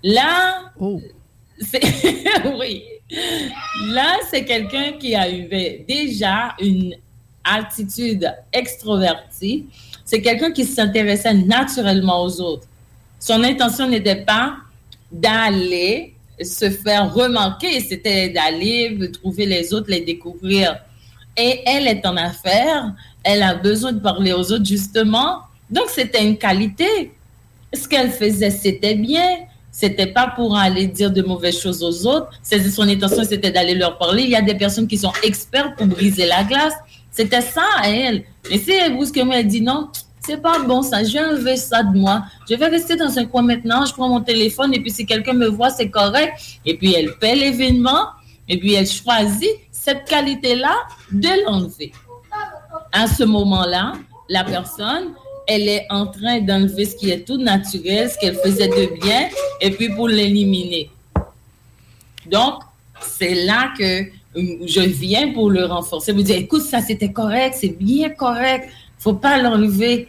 Là, 0.03 0.71
c'est 1.61 1.81
oui. 2.61 2.85
Là, 3.11 4.17
c'est 4.31 4.45
quelqu'un 4.45 4.93
qui 4.93 5.15
avait 5.15 5.85
déjà 5.89 6.55
une 6.61 6.95
attitude 7.45 8.33
extrovertie. 8.53 9.67
C'est 10.05 10.21
quelqu'un 10.21 10.51
qui 10.53 10.65
s'intéressait 10.65 11.35
naturellement 11.35 12.25
aux 12.25 12.41
autres. 12.41 12.67
Son 13.19 13.43
intention 13.43 13.89
n'était 13.89 14.25
pas 14.25 14.57
d'aller 15.11 16.15
se 16.41 16.69
faire 16.71 17.13
remarquer, 17.15 17.81
c'était 17.81 18.29
d'aller 18.29 18.99
trouver 19.13 19.47
les 19.47 19.73
autres, 19.73 19.91
les 19.91 20.01
découvrir. 20.01 20.77
Et 21.37 21.63
elle 21.67 21.87
est 21.87 22.05
en 22.07 22.17
affaires, 22.17 22.93
elle 23.23 23.43
a 23.43 23.55
besoin 23.55 23.93
de 23.93 24.01
parler 24.01 24.33
aux 24.33 24.53
autres 24.53 24.65
justement. 24.65 25.41
Donc, 25.71 25.87
c'était 25.89 26.25
une 26.25 26.39
qualité. 26.39 27.13
Ce 27.73 27.89
qu'elle 27.89 28.11
faisait, 28.11 28.51
c'était 28.51 28.95
bien. 28.95 29.39
C'était 29.79 30.07
pas 30.07 30.29
pour 30.29 30.57
aller 30.57 30.87
dire 30.87 31.11
de 31.11 31.21
mauvaises 31.21 31.61
choses 31.61 31.83
aux 31.83 32.07
autres. 32.07 32.31
Son 32.43 32.89
intention, 32.89 33.25
c'était 33.25 33.51
d'aller 33.51 33.75
leur 33.75 33.99
parler. 33.99 34.23
Il 34.23 34.31
y 34.31 34.35
a 34.35 34.41
des 34.41 34.55
personnes 34.55 34.89
qui 34.89 34.97
sont 34.97 35.13
expertes 35.23 35.77
pour 35.77 35.87
briser 35.87 36.25
la 36.25 36.45
glace. 36.45 36.73
C'était 37.11 37.43
ça 37.43 37.61
à 37.83 37.91
elle. 37.91 38.25
Mais 38.49 38.57
si 38.57 38.71
elle 38.71 38.95
brusquement 38.95 39.35
elle 39.35 39.47
dit 39.47 39.61
non, 39.61 39.91
c'est 40.21 40.41
pas 40.41 40.61
bon 40.61 40.81
ça, 40.81 41.05
je 41.05 41.13
vais 41.13 41.21
enlever 41.21 41.59
ça 41.59 41.83
de 41.83 41.95
moi. 41.95 42.25
Je 42.49 42.55
vais 42.55 42.69
rester 42.69 42.97
dans 42.97 43.19
un 43.19 43.27
coin 43.27 43.43
maintenant, 43.43 43.85
je 43.85 43.93
prends 43.93 44.09
mon 44.09 44.23
téléphone 44.23 44.73
et 44.73 44.81
puis 44.81 44.91
si 44.91 45.05
quelqu'un 45.05 45.35
me 45.35 45.49
voit, 45.49 45.69
c'est 45.69 45.91
correct. 45.91 46.33
Et 46.65 46.79
puis 46.79 46.95
elle 46.95 47.15
paie 47.19 47.35
l'événement 47.35 48.07
et 48.49 48.59
puis 48.59 48.73
elle 48.73 48.87
choisit 48.87 49.51
cette 49.71 50.09
qualité-là 50.09 50.73
de 51.13 51.45
l'enlever. 51.45 51.93
À 52.93 53.07
ce 53.07 53.25
moment-là, 53.25 53.93
la 54.31 54.43
personne, 54.43 55.13
elle 55.47 55.69
est 55.69 55.87
en 55.91 56.07
train 56.07 56.41
d'enlever 56.41 56.85
ce 56.85 56.97
qui 56.97 57.11
est 57.11 57.27
tout 57.27 57.39
naturel, 57.39 58.11
ce 58.11 58.19
qu'elle 58.19 58.37
faisait 58.37 58.69
de 58.69 59.01
bien, 59.01 59.29
et 59.61 59.71
puis 59.71 59.89
pour 59.91 60.09
l'éliminer. 60.09 60.91
Donc, 62.31 62.63
c'est 63.01 63.35
là 63.45 63.73
que 63.79 64.03
euh, 64.03 64.67
je 64.67 64.81
viens 64.81 65.33
pour 65.33 65.51
le 65.51 65.65
renforcer. 65.65 66.13
Vous 66.13 66.23
dire, 66.23 66.37
écoute, 66.37 66.63
ça 66.63 66.81
c'était 66.81 67.13
correct, 67.13 67.57
c'est 67.59 67.77
bien 67.79 68.11
correct, 68.11 68.69
faut 68.99 69.15
pas 69.15 69.41
l'enlever. 69.41 70.09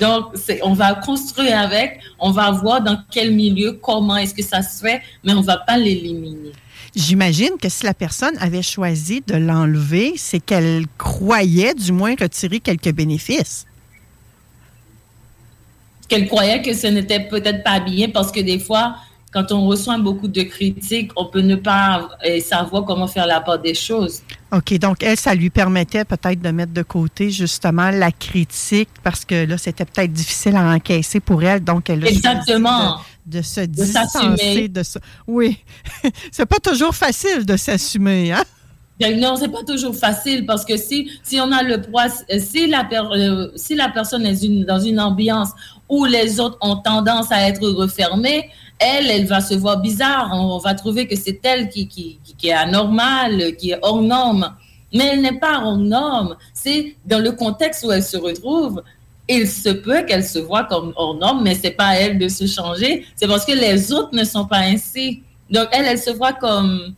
Donc, 0.00 0.34
on 0.62 0.72
va 0.72 0.94
construire 0.94 1.58
avec, 1.58 2.00
on 2.18 2.30
va 2.30 2.50
voir 2.50 2.82
dans 2.82 2.98
quel 3.10 3.32
milieu, 3.32 3.72
comment 3.72 4.16
est-ce 4.16 4.34
que 4.34 4.42
ça 4.42 4.62
se 4.62 4.80
fait, 4.80 5.02
mais 5.22 5.34
on 5.34 5.42
va 5.42 5.58
pas 5.58 5.76
l'éliminer. 5.76 6.52
J'imagine 6.96 7.58
que 7.60 7.68
si 7.68 7.84
la 7.84 7.92
personne 7.92 8.36
avait 8.38 8.62
choisi 8.62 9.22
de 9.26 9.34
l'enlever, 9.34 10.14
c'est 10.16 10.40
qu'elle 10.40 10.86
croyait 10.96 11.74
du 11.74 11.92
moins 11.92 12.14
retirer 12.18 12.60
quelques 12.60 12.92
bénéfices. 12.92 13.66
Qu'elle 16.16 16.28
croyait 16.28 16.62
que 16.62 16.72
ce 16.74 16.86
n'était 16.86 17.20
peut-être 17.20 17.62
pas 17.62 17.80
bien 17.80 18.08
parce 18.10 18.30
que 18.32 18.40
des 18.40 18.58
fois, 18.58 18.96
quand 19.32 19.50
on 19.50 19.66
reçoit 19.66 19.98
beaucoup 19.98 20.28
de 20.28 20.42
critiques, 20.42 21.10
on 21.16 21.26
peut 21.26 21.40
ne 21.40 21.56
pas 21.56 22.08
euh, 22.24 22.38
savoir 22.40 22.84
comment 22.84 23.08
faire 23.08 23.26
la 23.26 23.40
part 23.40 23.58
des 23.58 23.74
choses. 23.74 24.22
OK, 24.52 24.78
donc 24.78 25.02
elle, 25.02 25.16
ça 25.16 25.34
lui 25.34 25.50
permettait 25.50 26.04
peut-être 26.04 26.40
de 26.40 26.50
mettre 26.50 26.72
de 26.72 26.82
côté 26.82 27.30
justement 27.30 27.90
la 27.90 28.12
critique 28.12 28.90
parce 29.02 29.24
que 29.24 29.44
là, 29.44 29.58
c'était 29.58 29.84
peut-être 29.84 30.12
difficile 30.12 30.54
à 30.54 30.62
encaisser 30.72 31.18
pour 31.18 31.42
elle. 31.42 31.64
Donc, 31.64 31.90
elle 31.90 32.04
a 32.04 32.08
Exactement. 32.08 32.98
De, 33.26 33.38
de 33.38 33.42
se 33.42 33.60
De 33.62 33.66
distancer 33.66 34.18
s'assumer. 34.18 34.68
de 34.68 34.82
ça. 34.84 35.00
Oui, 35.26 35.58
c'est 36.30 36.46
pas 36.46 36.58
toujours 36.60 36.94
facile 36.94 37.44
de 37.44 37.56
s'assumer, 37.56 38.30
hein? 38.32 38.44
Ben 39.00 39.18
Non, 39.18 39.34
c'est 39.34 39.48
pas 39.48 39.64
toujours 39.66 39.96
facile 39.96 40.46
parce 40.46 40.64
que 40.64 40.76
si, 40.76 41.10
si 41.24 41.40
on 41.40 41.50
a 41.50 41.64
le 41.64 41.80
poids, 41.82 42.06
euh, 42.30 42.38
si 42.38 42.68
la, 42.68 42.84
per- 42.84 43.08
euh, 43.12 43.48
si 43.56 43.74
la 43.74 43.88
personne 43.88 44.24
est 44.24 44.40
une- 44.44 44.64
dans 44.64 44.78
une 44.78 45.00
ambiance 45.00 45.48
où 45.88 46.04
les 46.04 46.40
autres 46.40 46.58
ont 46.60 46.76
tendance 46.76 47.30
à 47.30 47.48
être 47.48 47.66
refermés, 47.68 48.50
elle, 48.78 49.10
elle 49.10 49.26
va 49.26 49.40
se 49.40 49.54
voir 49.54 49.78
bizarre. 49.80 50.30
On 50.32 50.58
va 50.58 50.74
trouver 50.74 51.06
que 51.06 51.16
c'est 51.16 51.40
elle 51.44 51.68
qui, 51.68 51.86
qui, 51.88 52.18
qui- 52.38 52.48
est 52.48 52.52
anormale, 52.52 53.54
qui 53.56 53.70
est 53.70 53.78
hors 53.82 54.02
norme. 54.02 54.54
Mais 54.92 55.10
elle 55.12 55.22
n'est 55.22 55.38
pas 55.38 55.60
hors 55.64 55.76
norme. 55.76 56.36
C'est 56.52 56.96
dans 57.04 57.18
le 57.20 57.32
contexte 57.32 57.84
où 57.84 57.92
elle 57.92 58.02
se 58.02 58.16
retrouve. 58.16 58.82
Il 59.28 59.48
se 59.48 59.70
peut 59.70 60.02
qu'elle 60.02 60.24
se 60.24 60.38
voit 60.38 60.64
comme 60.64 60.92
hors 60.96 61.14
norme, 61.16 61.42
mais 61.42 61.54
c'est 61.54 61.70
pas 61.70 61.86
à 61.88 61.94
elle 61.96 62.18
de 62.18 62.28
se 62.28 62.46
changer. 62.46 63.06
C'est 63.16 63.26
parce 63.26 63.44
que 63.44 63.52
les 63.52 63.92
autres 63.92 64.10
ne 64.14 64.24
sont 64.24 64.46
pas 64.46 64.58
ainsi. 64.58 65.22
Donc, 65.50 65.68
elle, 65.72 65.86
elle 65.86 65.98
se 65.98 66.10
voit 66.10 66.32
comme 66.34 66.94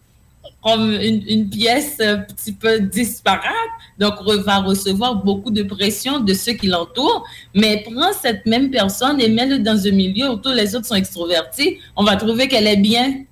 comme 0.67 0.91
une, 1.01 1.49
pièce 1.49 2.01
un 2.01 2.19
petit 2.19 2.53
peu 2.53 2.81
disparate, 2.81 3.45
donc 3.99 4.15
re- 4.15 4.43
va 4.43 4.59
recevoir 4.59 5.15
beaucoup 5.23 5.53
de 5.53 5.63
pression 5.63 6.19
de 6.19 6.35
ceux 6.35 6.55
qui 6.55 6.67
l'entourent, 6.67 7.25
mais 7.55 7.85
prends 7.89 8.13
cette 8.21 8.45
même 8.47 8.71
personne 8.71 9.21
et 9.21 9.29
mets-le 9.29 9.61
dans 9.61 9.87
un 9.87 9.91
milieu 9.93 10.31
où 10.33 10.37
tous 10.37 10.51
les 10.53 10.75
autres 10.75 10.87
sont 10.87 10.97
extrovertis, 10.97 11.79
on 11.95 12.03
va 12.03 12.17
trouver 12.17 12.49
qu'elle 12.49 12.67
est 12.67 12.77
bien. 12.93 13.23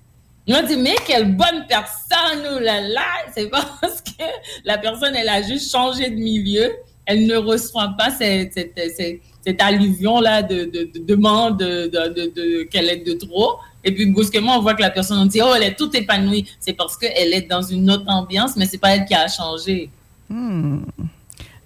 On 0.47 0.61
dire, 0.61 0.77
mais 0.77 0.95
quelle 1.07 1.35
bonne 1.35 1.65
personne, 1.67 2.41
oh 2.55 2.59
là 2.59 2.79
là, 2.81 3.07
c'est 3.35 3.49
parce 3.49 3.99
que 4.01 4.23
la 4.63 4.77
personne, 4.77 5.13
elle 5.15 5.27
a 5.29 5.41
juste 5.41 5.71
changé 5.71 6.09
de 6.09 6.15
milieu, 6.15 6.71
elle 7.07 7.25
ne 7.27 7.35
reçoit 7.35 7.93
pas 7.97 8.11
cette, 8.11 8.53
cette, 8.53 9.19
cette 9.45 9.61
alluvion-là 9.61 10.41
de, 10.43 10.65
de, 10.65 10.89
de 10.93 10.99
demande 11.05 11.59
de, 11.59 11.87
de, 11.87 12.13
de- 12.13 12.31
de- 12.35 12.63
qu'elle 12.63 12.89
est 12.89 13.05
de 13.05 13.13
trop. 13.13 13.57
Et 13.85 13.93
puis, 13.93 14.07
brusquement, 14.07 14.57
on 14.57 14.61
voit 14.61 14.73
que 14.73 14.81
la 14.81 14.89
personne 14.89 15.19
on 15.19 15.25
dit, 15.27 15.39
oh, 15.43 15.53
elle 15.55 15.63
est 15.63 15.75
toute 15.75 15.93
épanouie. 15.93 16.45
C'est 16.59 16.73
parce 16.73 16.97
qu'elle 16.97 17.33
est 17.33 17.47
dans 17.47 17.61
une 17.61 17.89
autre 17.91 18.05
ambiance, 18.07 18.57
mais 18.57 18.65
c'est 18.65 18.79
pas 18.79 18.95
elle 18.95 19.05
qui 19.05 19.13
a 19.13 19.27
changé. 19.27 19.89
Hmm. 20.27 20.79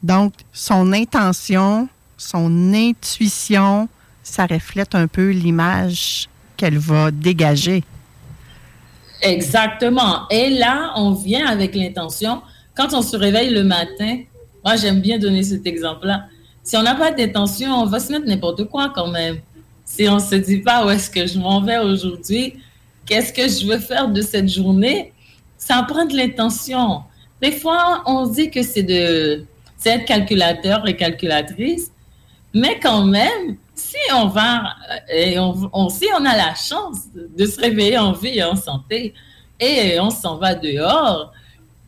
Donc, 0.03 0.34
son 0.51 0.91
intention, 0.91 1.88
son 2.17 2.73
intuition, 2.73 3.88
ça 4.21 4.45
reflète 4.45 4.95
un 4.95 5.08
peu 5.08 5.29
l'image 5.29 6.27
qu'elle 6.58 6.77
va 6.77 7.10
dégager. 7.10 7.86
Exactement. 9.21 10.27
Et 10.29 10.49
là, 10.49 10.91
on 10.95 11.13
vient 11.13 11.47
avec 11.47 11.73
l'intention. 11.73 12.41
Quand 12.75 12.93
on 12.93 13.01
se 13.01 13.15
réveille 13.15 13.49
le 13.49 13.63
matin, 13.63 14.19
moi, 14.63 14.75
j'aime 14.75 14.99
bien 14.99 15.17
donner 15.17 15.43
cet 15.43 15.65
exemple-là. 15.65 16.25
Si 16.63 16.75
on 16.75 16.84
n'a 16.84 16.95
pas 16.95 17.12
d'intention, 17.12 17.71
on 17.73 17.86
va 17.86 17.99
se 17.99 18.12
mettre 18.12 18.25
n'importe 18.25 18.65
quoi 18.65 18.91
quand 18.93 19.08
même. 19.08 19.39
Si 19.91 20.08
on 20.08 20.19
se 20.19 20.36
dit 20.36 20.60
pas 20.60 20.86
où 20.86 20.89
est-ce 20.91 21.10
que 21.10 21.25
je 21.25 21.38
m'en 21.39 21.62
vais 21.62 21.80
aujourd'hui, 21.80 22.54
qu'est-ce 23.08 23.34
que 23.34 23.47
je 23.49 23.65
veux 23.65 23.80
faire 23.80 24.08
de 24.08 24.21
cette 24.21 24.47
journée, 24.47 25.12
ça 25.58 25.84
prend 25.89 26.06
de 26.06 26.15
l'intention. 26.15 27.02
Des 27.41 27.52
fois, 27.52 28.04
on 28.06 28.28
dit 28.28 28.52
que 28.52 28.62
c'est 28.62 28.84
de, 28.84 29.43
être 29.86 30.06
calculateur 30.06 30.88
et 30.88 30.95
calculatrice, 30.95 31.91
mais 32.54 32.80
quand 32.80 33.04
même, 33.06 33.58
si 33.73 33.97
on 34.13 34.28
va, 34.28 34.75
euh, 35.12 35.13
et 35.13 35.39
on- 35.39 35.89
si 35.89 36.06
on 36.19 36.23
a 36.23 36.36
la 36.38 36.54
chance 36.54 36.99
de 37.38 37.45
se 37.47 37.60
réveiller 37.60 37.97
en 37.97 38.12
vie 38.12 38.38
et 38.38 38.43
en 38.43 38.56
santé, 38.56 39.13
et 39.60 39.99
on 39.99 40.12
s'en 40.12 40.38
va 40.38 40.54
dehors, 40.56 41.34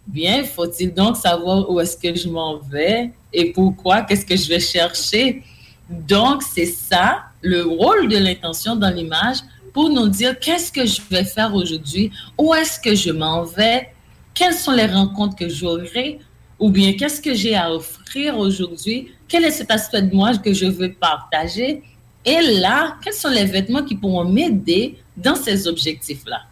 Bien, 0.08 0.44
faut-il 0.44 0.92
donc 0.94 1.16
savoir 1.16 1.70
où 1.70 1.80
est-ce 1.80 1.96
que 1.96 2.14
je 2.16 2.28
m'en 2.28 2.58
vais 2.58 3.12
et 3.32 3.54
pourquoi, 3.54 4.02
qu'est-ce 4.02 4.26
que 4.26 4.36
je 4.36 4.50
vais 4.50 4.60
chercher? 4.60 5.44
Donc, 5.88 6.42
c'est 6.42 6.66
ça 6.66 7.26
le 7.42 7.64
rôle 7.64 8.08
de 8.08 8.18
l'intention 8.18 8.76
dans 8.76 8.90
l'image 8.90 9.38
pour 9.74 9.90
nous 9.90 10.08
dire 10.08 10.38
qu'est-ce 10.40 10.72
que 10.72 10.86
je 10.86 11.02
vais 11.10 11.24
faire 11.24 11.54
aujourd'hui, 11.54 12.12
où 12.38 12.54
est-ce 12.54 12.80
que 12.80 12.94
je 12.94 13.12
m'en 13.12 13.44
vais, 13.44 13.90
quelles 14.34 14.54
sont 14.54 14.72
les 14.72 14.86
rencontres 14.86 15.36
que 15.36 15.50
j'aurai, 15.50 16.20
ou 16.60 16.70
bien 16.70 16.94
qu'est-ce 16.94 17.22
que 17.22 17.34
j'ai 17.34 17.56
à 17.56 17.74
offrir 17.74 18.38
aujourd'hui, 18.38 19.12
quel 19.28 19.46
est 19.46 19.52
cet 19.52 19.72
aspect 19.72 20.02
de 20.02 20.14
moi 20.14 20.38
que 20.38 20.54
je 20.54 20.66
veux 20.66 20.94
partager, 20.94 21.82
et 22.24 22.42
là, 22.60 22.98
quels 23.04 23.14
sont 23.14 23.30
les 23.30 23.46
vêtements 23.46 23.84
qui 23.84 23.96
pourront 23.96 24.26
m'aider 24.26 24.98
dans 25.18 25.36
ces 25.36 25.68
objectifs-là. 25.68 26.44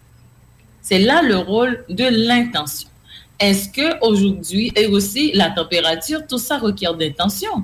C'est 0.81 0.99
là 0.99 1.21
le 1.21 1.37
rôle 1.37 1.85
de 1.89 2.05
l'intention. 2.05 2.89
Est-ce 3.39 3.69
que 3.69 4.03
aujourd'hui, 4.03 4.71
et 4.75 4.87
aussi 4.87 5.31
la 5.33 5.51
température, 5.51 6.25
tout 6.27 6.39
ça 6.39 6.57
requiert 6.57 6.95
d'intention. 6.95 7.63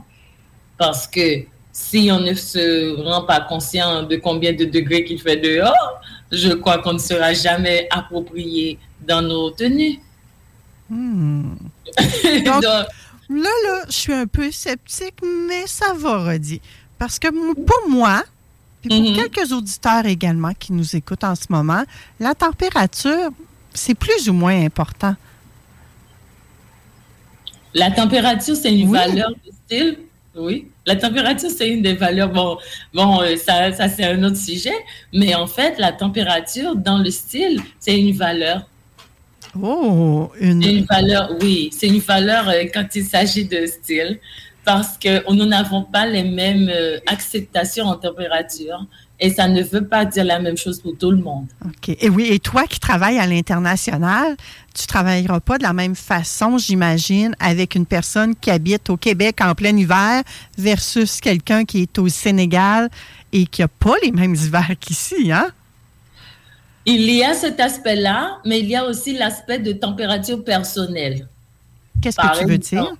Parce 0.77 1.07
que 1.07 1.45
si 1.77 2.09
on 2.09 2.21
ne 2.21 2.33
se 2.33 2.95
rend 3.03 3.23
pas 3.23 3.41
conscient 3.41 4.03
de 4.03 4.15
combien 4.15 4.53
de 4.53 4.63
degrés 4.63 5.03
qu'il 5.03 5.19
fait 5.19 5.35
dehors, 5.35 5.99
je 6.31 6.53
crois 6.53 6.77
qu'on 6.77 6.93
ne 6.93 6.99
sera 6.99 7.33
jamais 7.33 7.89
approprié 7.91 8.79
dans 9.05 9.21
nos 9.21 9.51
tenues. 9.51 9.99
Hmm. 10.89 11.55
Donc, 12.45 12.63
là, 12.63 12.87
là, 13.29 13.83
je 13.87 13.91
suis 13.91 14.13
un 14.13 14.25
peu 14.25 14.49
sceptique, 14.51 15.15
mais 15.21 15.67
ça 15.67 15.93
va, 15.93 16.23
redire. 16.23 16.61
Parce 16.97 17.19
que 17.19 17.27
pour 17.27 17.89
moi, 17.89 18.23
puis 18.81 18.89
pour 18.89 19.11
Mhm. 19.11 19.15
quelques 19.29 19.51
auditeurs 19.51 20.05
également 20.05 20.53
qui 20.53 20.71
nous 20.71 20.95
écoutent 20.95 21.25
en 21.25 21.35
ce 21.35 21.47
moment, 21.49 21.83
la 22.21 22.35
température, 22.35 23.31
c'est 23.73 23.95
plus 23.95 24.29
ou 24.29 24.33
moins 24.33 24.63
important. 24.63 25.13
La 27.73 27.91
température, 27.91 28.55
c'est 28.55 28.73
une 28.73 28.89
valeur 28.89 29.31
de 29.31 29.51
style. 29.65 30.04
Oui. 30.37 30.67
La 30.85 30.95
température, 30.95 31.49
c'est 31.49 31.69
une 31.69 31.81
des 31.81 31.93
valeurs. 31.93 32.29
Bon, 32.29 32.57
bon 32.93 33.21
euh, 33.21 33.37
ça, 33.37 33.71
ça 33.71 33.87
c'est 33.87 34.03
un 34.03 34.21
autre 34.23 34.37
sujet. 34.37 34.75
Mais 35.13 35.33
en 35.33 35.47
fait, 35.47 35.79
la 35.79 35.91
température 35.91 36.75
dans 36.75 36.97
le 36.97 37.09
style, 37.09 37.61
c'est 37.79 37.99
une 37.99 38.15
valeur. 38.15 38.67
Oh, 39.61 40.31
une... 40.39 40.61
C'est 40.61 40.73
une 40.73 40.85
valeur, 40.85 41.31
oui. 41.41 41.69
C'est 41.71 41.87
une 41.87 41.99
valeur 41.99 42.49
euh, 42.49 42.63
quand 42.73 42.87
il 42.95 43.05
s'agit 43.05 43.45
de 43.45 43.65
style. 43.65 44.19
Parce 44.65 44.97
que 44.97 45.31
nous 45.31 45.45
n'avons 45.45 45.83
pas 45.83 46.07
les 46.07 46.23
mêmes 46.23 46.69
euh, 46.73 46.97
acceptations 47.05 47.85
en 47.85 47.95
température. 47.95 48.85
Et 49.19 49.29
ça 49.29 49.47
ne 49.47 49.61
veut 49.63 49.87
pas 49.87 50.03
dire 50.03 50.25
la 50.25 50.39
même 50.39 50.57
chose 50.57 50.81
pour 50.81 50.97
tout 50.97 51.11
le 51.11 51.17
monde. 51.17 51.47
OK. 51.63 51.95
Et 52.01 52.09
oui, 52.09 52.27
et 52.31 52.39
toi 52.39 52.65
qui 52.67 52.79
travailles 52.79 53.17
à 53.17 53.25
l'international, 53.25 54.35
tu 54.75 54.87
travailleras 54.87 55.39
pas 55.39 55.57
de 55.57 55.63
la 55.63 55.73
même 55.73 55.95
façon, 55.95 56.57
j'imagine, 56.57 57.35
avec 57.39 57.75
une 57.75 57.85
personne 57.85 58.35
qui 58.35 58.51
habite 58.51 58.89
au 58.89 58.97
Québec 58.97 59.39
en 59.41 59.55
plein 59.55 59.75
hiver 59.75 60.21
versus 60.57 61.21
quelqu'un 61.21 61.65
qui 61.65 61.83
est 61.83 61.97
au 61.97 62.09
Sénégal 62.09 62.89
et 63.31 63.45
qui 63.45 63.61
n'a 63.61 63.67
pas 63.67 63.95
les 64.03 64.11
mêmes 64.11 64.35
hivers 64.35 64.75
qu'ici, 64.79 65.31
hein? 65.31 65.47
Il 66.85 67.09
y 67.09 67.23
a 67.23 67.33
cet 67.33 67.59
aspect-là, 67.59 68.37
mais 68.45 68.59
il 68.59 68.67
y 68.67 68.75
a 68.75 68.85
aussi 68.85 69.17
l'aspect 69.17 69.57
de 69.57 69.71
température 69.71 70.43
personnelle. 70.43 71.27
Qu'est-ce 72.01 72.17
que 72.17 72.39
tu 72.39 72.45
veux 72.45 72.57
dire? 72.59 72.93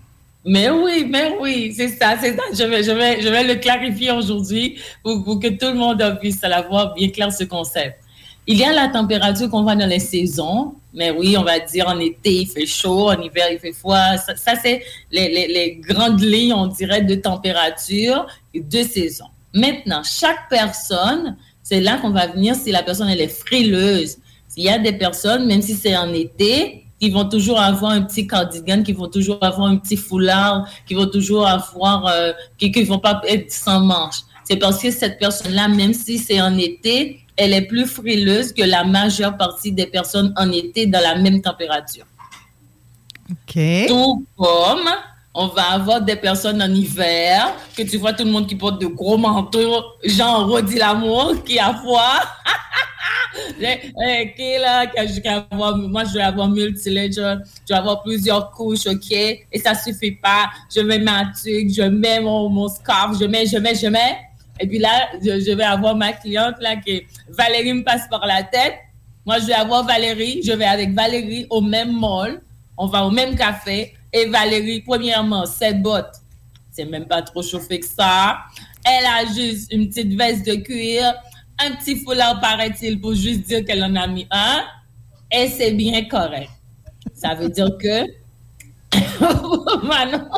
Mais 0.44 0.70
oui, 0.70 1.06
mais 1.10 1.36
oui, 1.40 1.74
c'est 1.76 1.90
ça, 1.90 2.16
c'est 2.20 2.36
ça. 2.36 2.44
Je 2.54 2.64
vais, 2.64 2.84
je 2.84 2.92
vais, 2.92 3.22
je 3.22 3.30
vais 3.30 3.44
le 3.44 3.56
clarifier 3.56 4.12
aujourd'hui 4.12 4.80
pour, 5.04 5.24
pour 5.24 5.40
que 5.40 5.48
tout 5.48 5.68
le 5.68 5.74
monde 5.74 6.18
puisse 6.20 6.44
avoir 6.44 6.94
bien 6.94 7.10
clair 7.10 7.32
ce 7.34 7.44
concept. 7.44 8.00
Il 8.48 8.58
y 8.58 8.64
a 8.64 8.72
la 8.74 8.90
température 8.90 9.50
qu'on 9.50 9.64
voit 9.64 9.76
dans 9.76 9.88
les 9.88 10.00
saisons, 10.00 10.76
mais 10.94 11.12
oui, 11.12 11.36
on 11.38 11.44
va 11.44 11.60
dire 11.60 11.88
en 11.88 12.00
été 12.00 12.42
il 12.42 12.48
fait 12.48 12.66
chaud, 12.66 13.10
en 13.10 13.20
hiver 13.20 13.48
il 13.52 13.60
fait 13.60 13.74
froid. 13.74 14.18
Ça, 14.18 14.54
c'est 14.62 14.84
les, 15.12 15.30
les, 15.30 15.48
les 15.48 15.76
grandes 15.78 16.22
lignes, 16.22 16.54
on 16.54 16.68
dirait, 16.68 17.02
de 17.02 17.16
température 17.16 18.28
et 18.54 18.62
de 18.62 18.84
saison. 18.84 19.26
Maintenant, 19.54 20.02
chaque 20.04 20.50
personne, 20.50 21.38
c'est 21.64 21.82
là 21.82 21.98
qu'on 21.98 22.12
va 22.12 22.28
venir 22.28 22.56
si 22.56 22.72
la 22.72 22.84
personne 22.84 23.10
elle 23.10 23.22
est 23.22 23.28
frileuse. 23.28 24.18
Il 24.58 24.64
y 24.64 24.70
a 24.70 24.78
des 24.78 24.94
personnes, 24.94 25.48
même 25.48 25.62
si 25.62 25.74
c'est 25.74 25.98
en 25.98 26.14
été, 26.14 26.86
qui 27.00 27.10
vont 27.10 27.28
toujours 27.28 27.60
avoir 27.60 27.92
un 27.92 28.02
petit 28.02 28.28
cardigan, 28.28 28.84
qui 28.84 28.94
vont 28.94 29.08
toujours 29.08 29.40
avoir 29.42 29.68
un 29.68 29.78
petit 29.78 29.98
foulard, 29.98 30.68
qui 30.88 30.94
vont 30.94 31.08
toujours 31.08 31.48
avoir, 31.48 32.08
euh, 32.08 32.32
qui 32.58 32.72
ne 32.72 32.86
vont 32.86 33.00
pas 33.00 33.22
être 33.28 33.52
sans 33.52 33.82
manches. 33.82 34.22
C'est 34.44 34.58
parce 34.58 34.82
que 34.82 34.92
cette 34.92 35.20
personne-là, 35.20 35.68
même 35.68 35.94
si 35.94 36.18
c'est 36.18 36.40
en 36.40 36.58
été, 36.58 37.25
elle 37.38 37.54
est 37.54 37.62
plus 37.62 37.86
frileuse 37.86 38.54
que 38.54 38.64
la 38.64 38.84
majeure 38.84 39.38
partie 39.38 39.72
des 39.72 39.88
personnes 39.88 40.34
en 40.38 40.52
été 40.52 40.86
dans 40.86 41.02
la 41.02 41.16
même 41.16 41.42
température. 41.42 42.06
Tout 43.88 44.26
comme 44.38 44.90
on 45.34 45.48
va 45.48 45.72
avoir 45.72 46.02
des 46.02 46.16
personnes 46.16 46.62
en 46.62 46.74
hiver, 46.74 47.54
que 47.76 47.84
tu 47.84 47.98
vois 47.98 48.14
tout 48.14 48.24
le 48.24 48.32
monde 48.32 48.48
qui 48.48 48.56
porte 48.56 48.80
de 48.80 48.88
gros 48.88 49.18
manteaux, 49.18 49.84
genre 50.06 50.48
Rodi 50.48 50.78
Lamour, 50.78 51.44
qui 51.44 51.60
a 51.60 51.74
froid. 51.74 52.22
Eh, 53.60 54.34
qui 54.36 54.42
est 54.42 54.60
là, 54.60 54.86
je 54.98 55.22
vais 55.22 55.30
avoir, 55.30 55.78
moi 55.78 56.04
je 56.06 56.14
vais 56.14 56.22
avoir 56.22 56.48
multi-ledger, 56.50 57.36
je 57.68 57.74
vais 57.74 57.80
avoir 57.80 58.02
plusieurs 58.02 58.52
couches, 58.52 58.88
ok, 58.88 59.12
et 59.12 59.60
ça 59.64 59.76
suffit 59.76 60.12
pas. 60.12 60.50
Je 60.74 60.82
mets 60.82 61.00
ma 61.00 61.26
tuque, 61.26 61.70
je 61.70 61.84
mets 61.84 62.22
mon, 62.22 62.50
mon 62.50 62.68
scarf, 62.68 63.18
je 63.20 63.26
mets, 63.26 63.46
je 63.46 63.58
mets, 63.58 63.76
je 63.76 63.88
mets. 63.88 64.18
Et 64.60 64.68
puis 64.68 64.80
là, 64.80 65.10
je, 65.22 65.52
vais 65.54 65.64
avoir 65.64 65.96
ma 65.96 66.14
cliente 66.14 66.56
là 66.60 66.78
qui 66.78 67.04
Valérie 67.30 67.74
me 67.74 67.84
passe 67.84 68.08
par 68.10 68.26
la 68.26 68.44
tête. 68.44 68.76
Moi, 69.26 69.40
je 69.40 69.48
vais 69.48 69.54
avoir 69.54 69.86
Valérie, 69.86 70.42
je 70.44 70.52
vais 70.52 70.66
avec 70.66 70.94
Valérie 70.94 71.48
au 71.50 71.62
même 71.62 71.98
mall, 71.98 72.42
on 72.78 72.88
va 72.88 73.04
au 73.06 73.12
même 73.12 73.36
café. 73.36 73.94
Et 74.14 74.28
Valérie, 74.28 74.82
premièrement, 74.82 75.46
cette 75.46 75.82
botte, 75.82 76.14
c'est 76.72 76.86
même 76.86 77.06
pas 77.06 77.22
trop 77.22 77.42
chauffé 77.42 77.80
que 77.80 77.86
ça. 77.86 78.38
Elle 78.86 79.06
a 79.06 79.26
juste 79.34 79.72
une 79.74 79.90
petite 79.90 80.14
veste 80.14 80.46
de 80.46 80.56
cuir, 80.56 81.14
un 81.60 81.72
petit 81.76 82.00
foulard, 82.00 82.40
paraît-il, 82.40 83.00
pour 83.00 83.14
juste 83.14 83.42
dire 83.42 83.66
qu'elle 83.66 83.84
en 83.84 83.96
a 83.96 84.08
mis 84.08 84.28
un. 84.30 84.64
Et 85.32 85.48
c'est 85.48 85.72
bien 85.72 86.06
correct. 86.06 86.52
Ça 87.14 87.34
veut 87.34 87.50
dire 87.50 87.70
que. 87.78 88.06
Manon, 89.86 90.30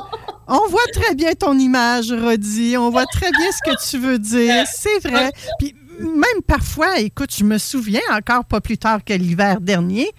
On 0.47 0.67
voit 0.69 0.85
très 0.93 1.13
bien 1.15 1.33
ton 1.33 1.57
image, 1.57 2.11
Rodi. 2.11 2.77
On 2.77 2.89
voit 2.89 3.05
très 3.05 3.31
bien 3.31 3.47
ce 3.51 3.69
que 3.69 3.89
tu 3.89 3.97
veux 3.97 4.19
dire. 4.19 4.65
C'est 4.71 4.99
vrai. 4.99 5.31
Puis 5.59 5.75
même 5.99 6.41
parfois, 6.45 6.99
écoute, 6.99 7.31
je 7.37 7.43
me 7.43 7.57
souviens 7.57 8.01
encore 8.11 8.45
pas 8.45 8.61
plus 8.61 8.77
tard 8.77 9.03
que 9.03 9.13
l'hiver 9.13 9.59
dernier, 9.59 10.09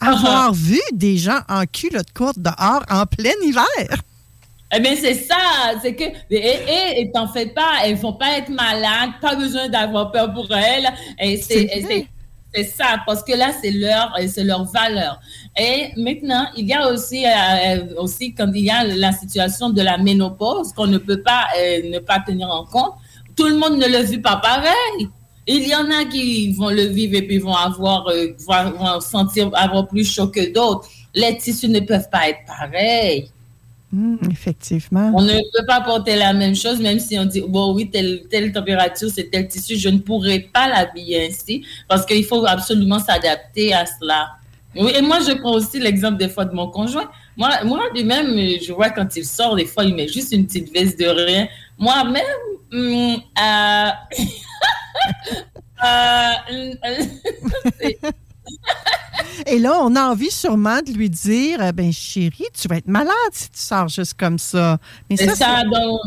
avoir 0.00 0.52
vu 0.52 0.80
des 0.92 1.16
gens 1.16 1.40
en 1.48 1.64
culotte 1.64 2.12
courte 2.14 2.38
dehors 2.38 2.84
en 2.90 3.06
plein 3.06 3.32
hiver. 3.42 3.64
Eh 4.74 4.80
bien, 4.80 4.94
c'est 4.98 5.14
ça. 5.14 5.36
C'est 5.82 5.94
que. 5.94 6.04
Et, 6.30 6.36
et, 6.36 7.00
et 7.00 7.10
t'en 7.12 7.28
fais 7.28 7.46
pas. 7.46 7.84
Elles 7.84 7.96
vont 7.96 8.14
pas 8.14 8.38
être 8.38 8.48
malades. 8.48 9.10
Pas 9.20 9.34
besoin 9.34 9.68
d'avoir 9.68 10.10
peur 10.12 10.32
pour 10.32 10.50
elles. 10.54 10.88
Et 11.20 11.40
c'est. 11.42 12.06
C'est 12.54 12.64
ça, 12.64 12.98
parce 13.06 13.22
que 13.22 13.32
là, 13.32 13.50
c'est 13.62 13.70
leur, 13.70 14.14
euh, 14.18 14.26
c'est 14.28 14.44
leur 14.44 14.64
valeur. 14.64 15.18
Et 15.58 15.88
maintenant, 15.96 16.46
il 16.56 16.66
y 16.66 16.74
a 16.74 16.90
aussi, 16.90 17.24
euh, 17.26 17.94
aussi 17.96 18.34
quand 18.34 18.50
il 18.54 18.64
y 18.66 18.70
a 18.70 18.84
la 18.84 19.12
situation 19.12 19.70
de 19.70 19.80
la 19.80 19.96
ménopause 19.96 20.72
qu'on 20.72 20.86
ne 20.86 20.98
peut 20.98 21.22
pas 21.22 21.46
euh, 21.58 21.90
ne 21.90 21.98
pas 21.98 22.20
tenir 22.20 22.50
en 22.50 22.66
compte, 22.66 22.94
tout 23.36 23.46
le 23.46 23.56
monde 23.56 23.78
ne 23.78 23.86
le 23.86 24.02
vit 24.04 24.18
pas 24.18 24.36
pareil. 24.36 25.08
Il 25.46 25.66
y 25.66 25.74
en 25.74 25.90
a 25.90 26.04
qui 26.04 26.52
vont 26.52 26.70
le 26.70 26.84
vivre 26.84 27.16
et 27.16 27.22
puis 27.22 27.38
vont 27.38 27.54
avoir, 27.54 28.06
euh, 28.08 28.28
vont 28.46 29.00
sentir 29.00 29.50
avoir 29.54 29.88
plus 29.88 30.04
chaud 30.10 30.28
que 30.28 30.52
d'autres. 30.52 30.88
Les 31.14 31.36
tissus 31.36 31.68
ne 31.68 31.80
peuvent 31.80 32.08
pas 32.10 32.28
être 32.28 32.40
pareils. 32.46 33.28
Hum, 33.94 34.18
effectivement. 34.30 35.12
On 35.14 35.20
ne 35.20 35.34
peut 35.34 35.66
pas 35.66 35.82
porter 35.82 36.16
la 36.16 36.32
même 36.32 36.56
chose, 36.56 36.80
même 36.80 36.98
si 36.98 37.18
on 37.18 37.26
dit, 37.26 37.42
bon, 37.46 37.74
oui, 37.74 37.90
telle, 37.90 38.22
telle 38.30 38.50
température, 38.50 39.10
c'est 39.14 39.30
tel 39.30 39.48
tissu, 39.48 39.76
je 39.76 39.90
ne 39.90 39.98
pourrais 39.98 40.40
pas 40.40 40.66
l'habiller 40.66 41.26
ainsi, 41.26 41.66
parce 41.88 42.06
qu'il 42.06 42.24
faut 42.24 42.44
absolument 42.46 42.98
s'adapter 42.98 43.74
à 43.74 43.84
cela. 43.84 44.30
Oui, 44.74 44.92
et 44.96 45.02
moi, 45.02 45.18
je 45.20 45.32
prends 45.32 45.52
aussi 45.52 45.78
l'exemple 45.78 46.16
des 46.16 46.30
fois 46.30 46.46
de 46.46 46.54
mon 46.54 46.68
conjoint. 46.68 47.10
Moi, 47.36 47.50
moi 47.64 47.82
lui-même, 47.94 48.34
je 48.62 48.72
vois 48.72 48.88
quand 48.88 49.14
il 49.14 49.26
sort, 49.26 49.56
des 49.56 49.66
fois, 49.66 49.84
il 49.84 49.94
met 49.94 50.08
juste 50.08 50.32
une 50.32 50.46
petite 50.46 50.72
veste 50.72 50.98
de 50.98 51.06
rien. 51.06 51.46
Moi-même, 51.78 52.22
hum, 52.72 53.16
euh, 53.38 53.90
euh, 55.84 56.30
Et 59.46 59.58
là, 59.58 59.78
on 59.80 59.94
a 59.96 60.02
envie 60.02 60.30
sûrement 60.30 60.80
de 60.86 60.92
lui 60.92 61.10
dire 61.10 61.60
euh, 61.60 61.72
ben 61.72 61.92
chérie, 61.92 62.46
tu 62.58 62.68
vas 62.68 62.76
être 62.76 62.86
malade 62.86 63.12
si 63.32 63.50
tu 63.50 63.58
sors 63.58 63.88
juste 63.88 64.14
comme 64.14 64.38
ça. 64.38 64.78
Mais 65.08 65.16
c'est 65.16 65.34
ça, 65.34 65.62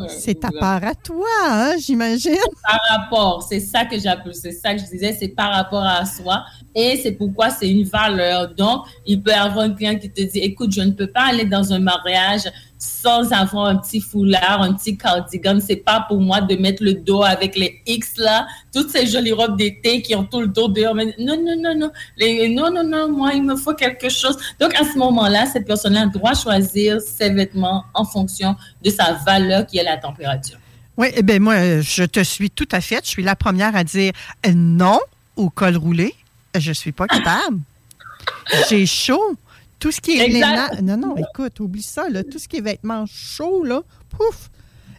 c'est 0.07 0.39
ta 0.39 0.49
part 0.51 0.83
à 0.83 0.95
toi, 0.95 1.27
hein, 1.47 1.73
j'imagine. 1.79 2.37
par 2.67 2.79
rapport, 2.89 3.43
c'est 3.47 3.59
ça 3.59 3.85
que 3.85 3.99
j'appelle, 3.99 4.35
c'est 4.35 4.51
ça 4.51 4.73
que 4.73 4.81
je 4.81 4.85
disais, 4.85 5.15
c'est 5.19 5.29
par 5.29 5.53
rapport 5.53 5.83
à 5.83 6.05
soi 6.05 6.43
et 6.73 6.99
c'est 7.01 7.13
pourquoi 7.13 7.49
c'est 7.49 7.69
une 7.69 7.83
valeur. 7.83 8.53
Donc, 8.55 8.85
il 9.05 9.21
peut 9.21 9.31
y 9.31 9.33
avoir 9.33 9.65
un 9.65 9.73
client 9.73 9.97
qui 9.97 10.09
te 10.09 10.21
dit, 10.21 10.39
écoute, 10.39 10.71
je 10.71 10.81
ne 10.81 10.91
peux 10.91 11.07
pas 11.07 11.25
aller 11.25 11.45
dans 11.45 11.73
un 11.73 11.79
mariage 11.79 12.43
sans 12.77 13.31
avoir 13.31 13.67
un 13.67 13.77
petit 13.77 14.01
foulard, 14.01 14.61
un 14.61 14.73
petit 14.73 14.97
cardigan. 14.97 15.59
C'est 15.59 15.77
pas 15.77 16.05
pour 16.07 16.19
moi 16.19 16.41
de 16.41 16.55
mettre 16.55 16.83
le 16.83 16.93
dos 16.93 17.23
avec 17.23 17.55
les 17.55 17.81
X 17.85 18.17
là, 18.17 18.47
toutes 18.73 18.89
ces 18.89 19.07
jolies 19.07 19.31
robes 19.31 19.57
d'été 19.57 20.01
qui 20.01 20.15
ont 20.15 20.25
tout 20.25 20.41
le 20.41 20.47
dos 20.47 20.67
dehors. 20.67 20.95
Mais 20.95 21.15
non, 21.17 21.37
non, 21.37 21.55
non, 21.57 21.75
non. 21.75 21.91
Les, 22.17 22.49
non, 22.49 22.71
non, 22.71 22.83
non, 22.83 23.11
moi, 23.11 23.31
il 23.33 23.43
me 23.43 23.55
faut 23.55 23.73
quelque 23.73 24.09
chose. 24.09 24.37
Donc, 24.59 24.73
à 24.75 24.83
ce 24.83 24.97
moment-là, 24.97 25.45
cette 25.45 25.65
personne-là 25.65 26.07
doit 26.07 26.33
choisir 26.33 26.99
ses 27.01 27.29
vêtements 27.29 27.85
en 27.93 28.05
fonction 28.05 28.55
de 28.83 28.89
sa 28.89 29.13
valeur 29.25 29.65
qui 29.65 29.77
est 29.77 29.83
la 29.83 29.97
température. 29.97 30.57
Oui, 30.97 31.07
eh 31.15 31.23
bien, 31.23 31.39
moi, 31.39 31.81
je 31.81 32.03
te 32.03 32.23
suis 32.23 32.49
tout 32.49 32.67
à 32.71 32.81
fait. 32.81 33.01
Je 33.03 33.09
suis 33.09 33.23
la 33.23 33.35
première 33.35 33.75
à 33.75 33.83
dire 33.83 34.13
non 34.53 34.99
au 35.35 35.49
col 35.49 35.75
roulé. 35.75 36.15
Je 36.57 36.71
suis 36.71 36.91
pas 36.91 37.07
capable. 37.07 37.59
J'ai 38.69 38.85
chaud. 38.85 39.35
Tout 39.79 39.91
ce 39.91 40.01
qui 40.01 40.17
est 40.17 40.25
Exact. 40.25 40.81
Non, 40.81 40.97
non, 40.97 41.15
écoute, 41.17 41.59
oublie 41.59 41.83
ça. 41.83 42.09
Là. 42.09 42.23
Tout 42.23 42.39
ce 42.39 42.47
qui 42.47 42.57
est 42.57 42.61
vêtements 42.61 43.05
chauds, 43.07 43.63
là, 43.63 43.81
pouf. 44.09 44.49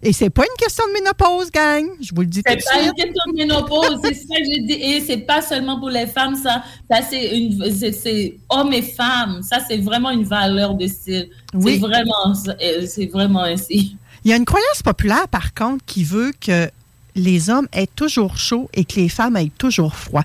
Et 0.03 0.13
c'est 0.13 0.29
pas 0.31 0.43
une 0.43 0.57
question 0.59 0.85
de 0.87 0.93
ménopause, 0.93 1.51
gang. 1.51 1.87
Je 2.03 2.15
vous 2.15 2.21
le 2.21 2.27
dis 2.27 2.43
tout 2.43 2.53
de 2.55 2.61
C'est 2.61 2.65
pas 2.71 2.79
suite. 2.83 2.93
une 2.97 3.03
question 3.05 3.33
de 3.33 3.37
ménopause, 3.39 3.99
c'est 4.05 4.15
ça 4.15 4.37
que 4.37 4.45
je 4.45 4.67
dis. 4.67 4.73
Et 4.75 5.01
c'est 5.01 5.17
pas 5.19 5.41
seulement 5.41 5.81
pour 5.81 5.89
les 5.89 6.07
femmes, 6.07 6.37
ça. 6.37 6.63
Ça, 6.91 7.01
c'est 7.09 7.37
une, 7.39 7.71
c'est- 7.73 7.93
c'est 7.93 8.37
hommes 8.51 8.73
et 8.75 8.83
femmes. 8.83 9.41
Ça, 9.43 9.59
c'est 9.67 9.79
vraiment 9.79 10.11
une 10.11 10.25
valeur 10.25 10.75
de 10.75 10.87
style. 10.87 11.31
Oui. 11.55 11.73
C'est 11.75 11.79
vraiment, 11.87 12.35
euh, 12.63 12.87
c'est 12.87 13.07
vraiment 13.07 13.43
ainsi. 13.45 13.97
Il 14.25 14.31
y 14.31 14.35
a 14.35 14.37
une 14.37 14.45
croyance 14.45 14.83
populaire, 14.85 15.27
par 15.29 15.55
contre, 15.55 15.85
qui 15.87 16.05
veut 16.05 16.33
que 16.41 16.69
les 17.15 17.49
hommes 17.49 17.67
aient 17.73 17.89
toujours 17.97 18.37
chaud 18.37 18.69
et 18.75 18.85
que 18.85 18.97
les 18.97 19.09
femmes 19.09 19.37
aient 19.39 19.51
toujours 19.57 19.97
froid. 19.97 20.25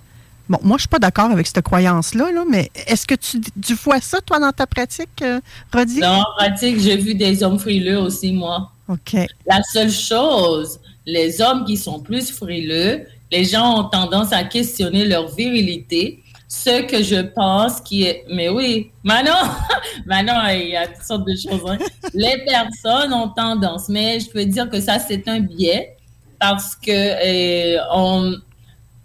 Bon, 0.51 0.59
moi, 0.63 0.75
je 0.75 0.81
suis 0.81 0.89
pas 0.89 0.99
d'accord 0.99 1.31
avec 1.31 1.47
cette 1.47 1.61
croyance-là, 1.61 2.29
là, 2.33 2.43
mais 2.45 2.69
est-ce 2.85 3.07
que 3.07 3.15
tu, 3.15 3.39
tu 3.39 3.73
vois 3.75 4.01
ça, 4.01 4.19
toi, 4.19 4.37
dans 4.37 4.51
ta 4.51 4.67
pratique, 4.67 5.21
euh, 5.21 5.39
Rodi? 5.73 6.01
Dans 6.01 6.25
pratique, 6.35 6.77
j'ai 6.77 6.97
vu 6.97 7.15
des 7.15 7.41
hommes 7.41 7.57
frileux 7.57 7.97
aussi, 7.97 8.33
moi. 8.33 8.69
OK. 8.89 9.13
La 9.47 9.63
seule 9.63 9.89
chose, 9.89 10.77
les 11.05 11.39
hommes 11.41 11.63
qui 11.63 11.77
sont 11.77 12.01
plus 12.01 12.31
frileux, 12.31 13.05
les 13.31 13.45
gens 13.45 13.79
ont 13.79 13.83
tendance 13.85 14.33
à 14.33 14.43
questionner 14.43 15.05
leur 15.05 15.33
virilité. 15.33 16.21
Ce 16.49 16.81
que 16.81 17.01
je 17.01 17.21
pense 17.21 17.79
qui 17.79 18.03
est... 18.03 18.25
Mais 18.29 18.49
oui, 18.49 18.91
Manon, 19.05 19.31
Manon, 20.05 20.33
il 20.49 20.71
y 20.71 20.75
a 20.75 20.85
toutes 20.85 21.05
sortes 21.05 21.25
de 21.25 21.33
choses. 21.33 21.61
hein. 21.65 21.77
Les 22.13 22.43
personnes 22.43 23.13
ont 23.13 23.29
tendance, 23.29 23.87
mais 23.87 24.19
je 24.19 24.29
peux 24.29 24.43
dire 24.43 24.69
que 24.69 24.81
ça, 24.81 24.99
c'est 24.99 25.25
un 25.29 25.39
biais 25.39 25.95
parce 26.41 26.75
que 26.75 26.91
euh, 26.91 27.79
on... 27.93 28.33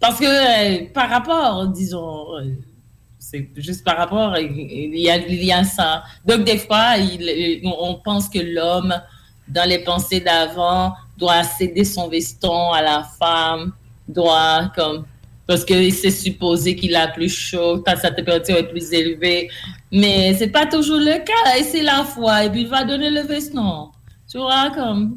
Parce 0.00 0.18
que 0.18 0.24
euh, 0.24 0.86
par 0.92 1.08
rapport, 1.08 1.66
disons, 1.68 2.36
euh, 2.36 2.54
c'est 3.18 3.48
juste 3.56 3.84
par 3.84 3.96
rapport, 3.96 4.36
il 4.38 4.98
y 4.98 5.10
a, 5.10 5.16
il 5.16 5.44
y 5.44 5.52
a 5.52 5.64
ça. 5.64 6.04
Donc, 6.24 6.44
des 6.44 6.58
fois, 6.58 6.94
on 7.64 7.94
pense 8.04 8.28
que 8.28 8.38
l'homme, 8.38 8.94
dans 9.48 9.68
les 9.68 9.80
pensées 9.80 10.20
d'avant, 10.20 10.94
doit 11.16 11.42
céder 11.42 11.84
son 11.84 12.08
veston 12.08 12.72
à 12.72 12.82
la 12.82 13.02
femme, 13.18 13.72
doit 14.08 14.70
comme 14.76 15.06
parce 15.46 15.64
que 15.64 15.90
c'est 15.90 16.10
supposé 16.10 16.74
qu'il 16.74 16.96
a 16.96 17.06
plus 17.08 17.28
chaud, 17.28 17.82
sa 17.86 18.10
température 18.10 18.56
est 18.56 18.68
plus 18.68 18.92
élevée. 18.92 19.48
Mais 19.92 20.34
c'est 20.34 20.48
pas 20.48 20.66
toujours 20.66 20.98
le 20.98 21.24
cas. 21.24 21.56
Et 21.58 21.62
c'est 21.62 21.82
la 21.82 22.04
foi. 22.04 22.44
Et 22.44 22.50
puis 22.50 22.62
il 22.62 22.68
va 22.68 22.84
donner 22.84 23.10
le 23.10 23.20
veston. 23.20 23.90
Tu 24.36 24.42
vois, 24.42 24.70
comme. 24.74 25.16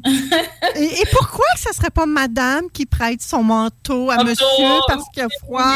Et, 0.76 0.84
et 1.02 1.04
pourquoi 1.12 1.44
que 1.54 1.60
ce 1.60 1.74
serait 1.74 1.90
pas 1.90 2.06
madame 2.06 2.70
qui 2.72 2.86
prête 2.86 3.20
son 3.20 3.42
manteau 3.42 4.08
à 4.08 4.16
Manteau, 4.16 4.30
monsieur? 4.30 4.80
parce 4.88 5.04
qu'il 5.12 5.22
a 5.22 5.28
froid? 5.42 5.74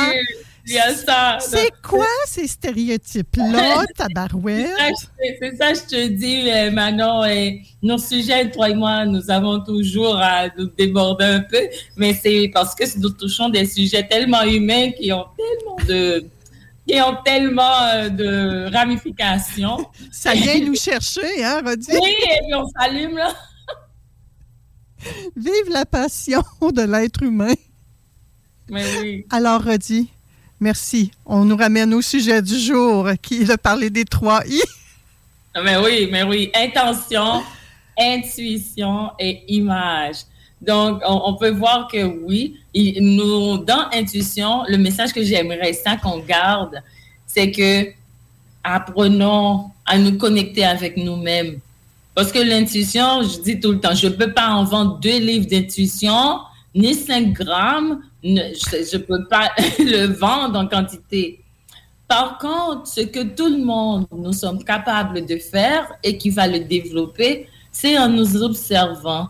Il 0.67 0.73
y 0.73 0.79
a 0.79 0.95
ça. 0.95 1.37
C'est 1.41 1.71
quoi 1.83 2.07
ces 2.27 2.47
stéréotypes-là, 2.47 3.85
tabarouette? 3.99 4.71
C'est 5.19 5.57
ça, 5.59 5.75
ça, 5.75 5.75
je 5.75 5.81
te 5.95 6.07
dis, 6.09 6.51
euh, 6.51 6.71
Manon. 6.71 7.23
Et 7.27 7.61
nos 7.83 7.99
sujets, 7.99 8.51
toi 8.51 8.71
et 8.71 8.75
moi, 8.75 9.05
nous 9.05 9.31
avons 9.31 9.61
toujours 9.61 10.17
à 10.17 10.47
nous 10.57 10.71
déborder 10.79 11.27
un 11.27 11.41
peu, 11.41 11.69
mais 11.99 12.15
c'est 12.15 12.51
parce 12.55 12.75
que 12.75 12.85
nous 12.99 13.11
touchons 13.11 13.51
des 13.51 13.67
sujets 13.67 14.09
tellement 14.09 14.43
humains 14.45 14.91
qui 14.93 15.13
ont 15.13 15.27
tellement 15.37 15.77
de 15.87 16.27
qui 16.87 17.01
ont 17.01 17.17
tellement 17.25 17.83
euh, 17.95 18.09
de 18.09 18.73
ramifications. 18.73 19.87
Ça 20.13 20.35
vient 20.35 20.61
nous 20.61 20.75
chercher, 20.75 21.45
hein, 21.45 21.63
Rodi? 21.65 21.89
Oui, 21.91 22.15
et 22.23 22.41
puis 22.45 22.55
on 22.55 22.69
s'allume 22.69 23.17
là. 23.17 23.35
Vive 25.37 25.71
la 25.71 25.85
passion 25.85 26.43
de 26.61 26.83
l'être 26.83 27.23
humain. 27.23 27.55
Mais 28.71 28.85
oui. 29.01 29.27
Alors, 29.31 29.63
Rodi, 29.63 30.09
merci. 30.61 31.11
On 31.27 31.45
nous 31.45 31.57
ramène 31.57 31.93
au 31.93 32.01
sujet 32.01 32.41
du 32.41 32.59
jour, 32.59 33.09
qui 33.21 33.43
est 33.43 33.51
de 33.51 33.57
parler 33.57 33.91
des 33.91 34.05
trois 34.05 34.43
I. 34.47 34.63
Mais 35.63 35.77
oui, 35.77 36.09
mais 36.11 36.23
oui. 36.23 36.51
Intention, 36.55 37.43
intuition 37.99 39.11
et 39.19 39.45
image. 39.55 40.25
Donc, 40.67 41.03
on, 41.07 41.35
peut 41.35 41.51
voir 41.51 41.89
que 41.91 42.05
oui, 42.05 42.57
nous, 43.01 43.59
dans 43.59 43.89
intuition, 43.93 44.63
le 44.69 44.79
message 44.79 45.13
que 45.13 45.23
j'aimerais 45.23 45.73
ça 45.73 45.97
qu'on 45.97 46.19
garde, 46.19 46.83
c'est 47.27 47.51
que 47.51 47.89
apprenons 48.63 49.71
à 49.85 49.99
nous 49.99 50.17
connecter 50.17 50.65
avec 50.65 50.97
nous-mêmes. 50.97 51.59
Parce 52.15 52.33
que 52.33 52.39
l'intuition, 52.39 53.23
je 53.23 53.41
dis 53.41 53.61
tout 53.61 53.73
le 53.73 53.81
temps, 53.81 53.95
je 53.95 54.07
ne 54.07 54.13
peux 54.13 54.33
pas 54.33 54.49
en 54.49 54.65
vendre 54.65 54.99
deux 55.01 55.19
livres 55.19 55.47
d'intuition, 55.47 56.41
ni 56.75 56.95
5 56.95 57.33
grammes, 57.33 58.01
je 58.23 58.97
ne 58.97 59.03
peux 59.03 59.25
pas 59.29 59.51
le 59.79 60.07
vendre 60.07 60.59
en 60.59 60.67
quantité. 60.67 61.41
Par 62.09 62.39
contre, 62.39 62.87
ce 62.87 63.01
que 63.03 63.23
tout 63.23 63.49
le 63.49 63.65
monde, 63.65 64.07
nous 64.13 64.33
sommes 64.33 64.63
capables 64.63 65.27
de 65.27 65.37
faire 65.37 65.93
et 66.03 66.17
qui 66.17 66.31
va 66.31 66.47
le 66.47 66.61
développer, 66.61 67.49
c'est 67.73 67.99
en 67.99 68.09
nous 68.09 68.43
observant, 68.43 69.29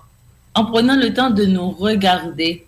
en 0.54 0.64
prenant 0.64 0.96
le 0.96 1.12
temps 1.12 1.30
de 1.30 1.44
nous 1.44 1.70
regarder, 1.70 2.66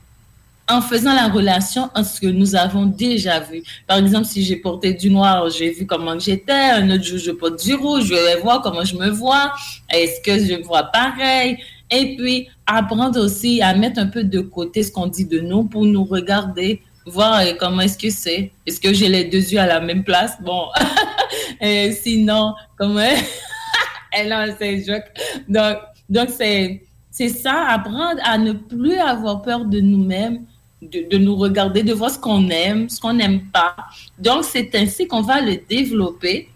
en 0.68 0.80
faisant 0.80 1.14
la 1.14 1.28
relation 1.28 1.84
entre 1.94 2.08
ce 2.08 2.20
que 2.20 2.26
nous 2.26 2.56
avons 2.56 2.86
déjà 2.86 3.40
vu. 3.40 3.62
Par 3.86 3.98
exemple, 3.98 4.26
si 4.26 4.42
j'ai 4.42 4.56
porté 4.56 4.92
du 4.94 5.10
noir, 5.10 5.48
j'ai 5.50 5.70
vu 5.70 5.86
comment 5.86 6.18
j'étais. 6.18 6.52
Un 6.52 6.90
autre 6.90 7.04
jour, 7.04 7.18
je 7.18 7.30
porte 7.30 7.64
du 7.64 7.74
rouge, 7.74 8.06
je 8.06 8.14
vais 8.14 8.40
voir 8.40 8.62
comment 8.62 8.84
je 8.84 8.96
me 8.96 9.08
vois. 9.10 9.52
Est-ce 9.88 10.20
que 10.22 10.44
je 10.44 10.60
vois 10.62 10.84
pareil? 10.84 11.58
Et 11.90 12.16
puis, 12.16 12.48
apprendre 12.66 13.20
aussi 13.20 13.62
à 13.62 13.74
mettre 13.74 14.00
un 14.00 14.08
peu 14.08 14.24
de 14.24 14.40
côté 14.40 14.82
ce 14.82 14.90
qu'on 14.90 15.06
dit 15.06 15.24
de 15.24 15.38
nous 15.38 15.64
pour 15.64 15.84
nous 15.84 16.04
regarder, 16.04 16.82
voir 17.06 17.38
euh, 17.38 17.52
comment 17.58 17.82
est-ce 17.82 17.96
que 17.96 18.10
c'est. 18.10 18.50
Est-ce 18.66 18.80
que 18.80 18.92
j'ai 18.92 19.08
les 19.08 19.24
deux 19.24 19.38
yeux 19.52 19.60
à 19.60 19.66
la 19.66 19.78
même 19.78 20.02
place? 20.02 20.32
Bon. 20.42 20.66
Et 21.60 21.92
sinon, 21.92 22.54
comment... 22.76 23.00
Elle 24.12 24.32
a 24.32 24.56
c'est 24.56 24.84
joke. 24.84 25.04
Donc, 25.46 25.76
donc 26.08 26.28
c'est, 26.36 26.82
c'est 27.16 27.30
ça, 27.30 27.64
apprendre 27.70 28.20
à 28.24 28.36
ne 28.36 28.52
plus 28.52 28.98
avoir 28.98 29.40
peur 29.40 29.64
de 29.64 29.80
nous-mêmes, 29.80 30.44
de, 30.82 31.16
nous 31.16 31.34
regarder, 31.34 31.82
de 31.82 31.94
voir 31.94 32.10
ce 32.10 32.18
qu'on 32.18 32.50
aime, 32.50 32.90
ce 32.90 33.00
qu'on 33.00 33.14
n'aime 33.14 33.46
pas. 33.46 33.74
Donc, 34.18 34.44
c'est 34.44 34.74
ainsi 34.74 35.08
qu'on 35.08 35.22
va 35.22 35.40
le 35.40 35.56
développer. 35.66 36.50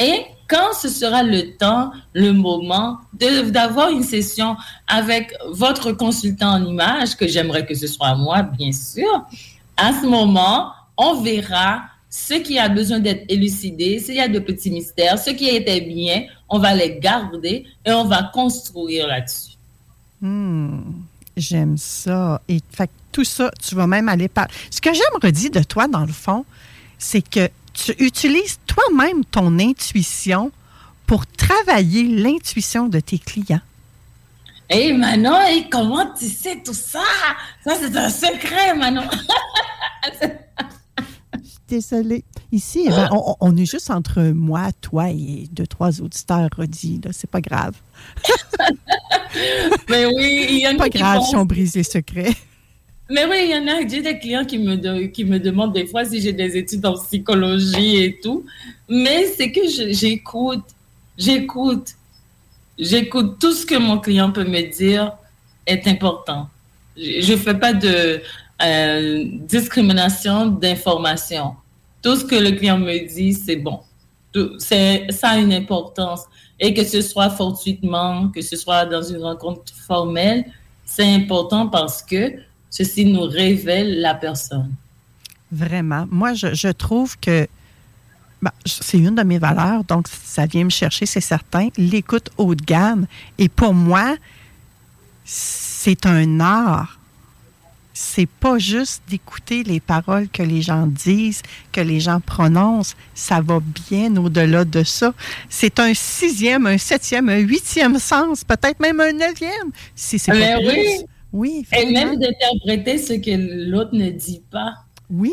Et 0.00 0.24
quand 0.48 0.72
ce 0.72 0.88
sera 0.88 1.22
le 1.22 1.56
temps, 1.56 1.92
le 2.12 2.32
moment 2.32 2.98
d'avoir 3.12 3.90
une 3.90 4.02
session 4.02 4.56
avec 4.88 5.32
votre 5.48 5.92
consultant 5.92 6.54
en 6.54 6.66
image, 6.66 7.14
que 7.14 7.28
j'aimerais 7.28 7.64
que 7.64 7.74
ce 7.76 7.86
soit 7.86 8.16
moi, 8.16 8.42
bien 8.42 8.72
sûr, 8.72 9.24
à 9.76 9.92
ce 9.92 10.06
moment, 10.06 10.72
on 10.96 11.22
verra 11.22 11.82
ce 12.08 12.34
qui 12.34 12.58
a 12.58 12.68
besoin 12.68 12.98
d'être 12.98 13.26
élucidé, 13.28 14.00
s'il 14.00 14.16
y 14.16 14.20
a 14.20 14.26
de 14.26 14.40
petits 14.40 14.72
mystères, 14.72 15.20
ce 15.20 15.30
qui 15.30 15.48
était 15.48 15.82
bien, 15.82 16.24
on 16.48 16.58
va 16.58 16.74
les 16.74 16.98
garder 16.98 17.64
et 17.86 17.92
on 17.92 18.06
va 18.06 18.24
construire 18.34 19.06
là-dessus. 19.06 19.49
Hmm, 20.20 20.80
j'aime 21.36 21.76
ça. 21.78 22.42
Et 22.48 22.60
fait 22.70 22.86
que 22.86 22.92
tout 23.12 23.24
ça, 23.24 23.50
tu 23.60 23.74
vas 23.74 23.86
même 23.86 24.08
aller 24.08 24.28
par. 24.28 24.48
Ce 24.70 24.80
que 24.80 24.92
j'aime 24.92 25.20
redire 25.22 25.50
de 25.50 25.62
toi, 25.62 25.88
dans 25.88 26.04
le 26.04 26.12
fond, 26.12 26.44
c'est 26.98 27.22
que 27.22 27.48
tu 27.72 27.92
utilises 27.98 28.58
toi-même 28.66 29.24
ton 29.24 29.58
intuition 29.58 30.52
pour 31.06 31.26
travailler 31.26 32.04
l'intuition 32.04 32.88
de 32.88 33.00
tes 33.00 33.18
clients. 33.18 33.60
Hé 34.68 34.92
Manon, 34.92 35.40
hey, 35.40 35.68
comment 35.68 36.14
tu 36.16 36.28
sais 36.28 36.62
tout 36.64 36.74
ça? 36.74 37.02
Ça, 37.64 37.74
c'est 37.80 37.96
un 37.96 38.08
secret, 38.08 38.74
Manon. 38.76 39.02
Désolée. 41.66 42.24
Ici, 42.52 42.82
eh 42.86 42.88
ben, 42.90 43.08
on, 43.12 43.36
on 43.40 43.56
est 43.56 43.64
juste 43.70 43.90
entre 43.90 44.22
moi, 44.34 44.70
toi 44.80 45.08
et 45.10 45.46
deux, 45.52 45.66
trois 45.66 46.00
auditeurs 46.00 46.48
là. 46.58 47.10
C'est 47.12 47.30
pas 47.30 47.40
grave. 47.40 47.74
Mais 49.88 50.06
oui, 50.16 50.46
il 50.50 50.58
y 50.60 50.66
en 50.68 50.74
a 50.74 50.78
Pas 50.78 50.88
qui 50.88 50.98
grave 50.98 51.18
pensent- 51.18 51.30
si 51.30 51.36
on 51.36 51.44
brise 51.44 51.74
les 51.76 51.82
secrets. 51.84 52.34
Mais 53.08 53.24
oui, 53.24 53.36
il 53.44 53.50
y 53.50 53.54
en 53.56 53.66
a, 53.66 53.86
j'ai 53.88 54.02
des 54.02 54.18
clients 54.18 54.44
qui 54.44 54.58
me, 54.58 54.76
de- 54.76 55.06
qui 55.06 55.24
me 55.24 55.38
demandent 55.40 55.72
des 55.72 55.86
fois 55.86 56.04
si 56.04 56.20
j'ai 56.20 56.32
des 56.32 56.56
études 56.56 56.84
en 56.86 56.94
psychologie 56.94 57.96
et 57.96 58.20
tout. 58.20 58.44
Mais 58.88 59.26
c'est 59.36 59.50
que 59.50 59.60
j'écoute, 59.90 60.64
j'écoute, 61.18 61.94
j'écoute 62.78 63.38
tout 63.40 63.52
ce 63.52 63.66
que 63.66 63.76
mon 63.76 63.98
client 63.98 64.30
peut 64.32 64.44
me 64.44 64.62
dire 64.72 65.12
est 65.66 65.86
important. 65.88 66.48
Je 66.96 67.32
ne 67.32 67.36
fais 67.36 67.54
pas 67.54 67.72
de 67.72 68.20
euh, 68.62 69.24
discrimination 69.48 70.46
d'information. 70.46 71.54
Tout 72.02 72.16
ce 72.16 72.24
que 72.24 72.36
le 72.36 72.52
client 72.52 72.78
me 72.78 73.06
dit, 73.06 73.34
c'est 73.34 73.56
bon. 73.56 73.80
ça 74.58 75.28
a 75.28 75.38
une 75.38 75.52
importance. 75.52 76.24
Et 76.58 76.74
que 76.74 76.84
ce 76.84 77.00
soit 77.00 77.30
fortuitement, 77.30 78.28
que 78.28 78.42
ce 78.42 78.56
soit 78.56 78.84
dans 78.84 79.02
une 79.02 79.22
rencontre 79.22 79.72
formelle, 79.86 80.44
c'est 80.84 81.14
important 81.14 81.68
parce 81.68 82.02
que 82.02 82.32
ceci 82.68 83.04
nous 83.06 83.22
révèle 83.22 84.00
la 84.00 84.14
personne. 84.14 84.72
Vraiment. 85.50 86.06
Moi, 86.10 86.34
je, 86.34 86.70
trouve 86.70 87.18
que 87.18 87.48
ben, 88.40 88.52
c'est 88.64 88.98
une 88.98 89.14
de 89.14 89.22
mes 89.22 89.38
valeurs, 89.38 89.84
donc 89.84 90.06
ça 90.08 90.46
vient 90.46 90.64
me 90.64 90.70
chercher, 90.70 91.06
c'est 91.06 91.20
certain. 91.20 91.68
L'écoute 91.76 92.30
haut 92.36 92.54
de 92.54 92.62
gamme. 92.62 93.06
Et 93.38 93.48
pour 93.48 93.74
moi, 93.74 94.16
c'est 95.24 96.06
un 96.06 96.40
art 96.40 96.99
c'est 98.02 98.26
pas 98.26 98.56
juste 98.58 99.02
d'écouter 99.10 99.62
les 99.62 99.78
paroles 99.78 100.28
que 100.30 100.42
les 100.42 100.62
gens 100.62 100.86
disent, 100.86 101.42
que 101.70 101.82
les 101.82 102.00
gens 102.00 102.18
prononcent. 102.18 102.96
Ça 103.14 103.42
va 103.42 103.60
bien 103.90 104.16
au-delà 104.16 104.64
de 104.64 104.82
ça. 104.82 105.12
C'est 105.50 105.78
un 105.78 105.92
sixième, 105.92 106.66
un 106.66 106.78
septième, 106.78 107.28
un 107.28 107.38
huitième 107.38 107.98
sens, 107.98 108.42
peut-être 108.42 108.80
même 108.80 109.00
un 109.00 109.12
neuvième, 109.12 109.70
si 109.94 110.18
c'est 110.18 110.32
pas 110.32 110.58
oui. 110.60 111.04
Oui. 111.32 111.66
Et 111.78 111.92
même 111.92 112.16
d'interpréter 112.16 112.96
ce 112.96 113.12
que 113.12 113.70
l'autre 113.70 113.94
ne 113.94 114.08
dit 114.10 114.42
pas. 114.50 114.72
Oui. 115.10 115.32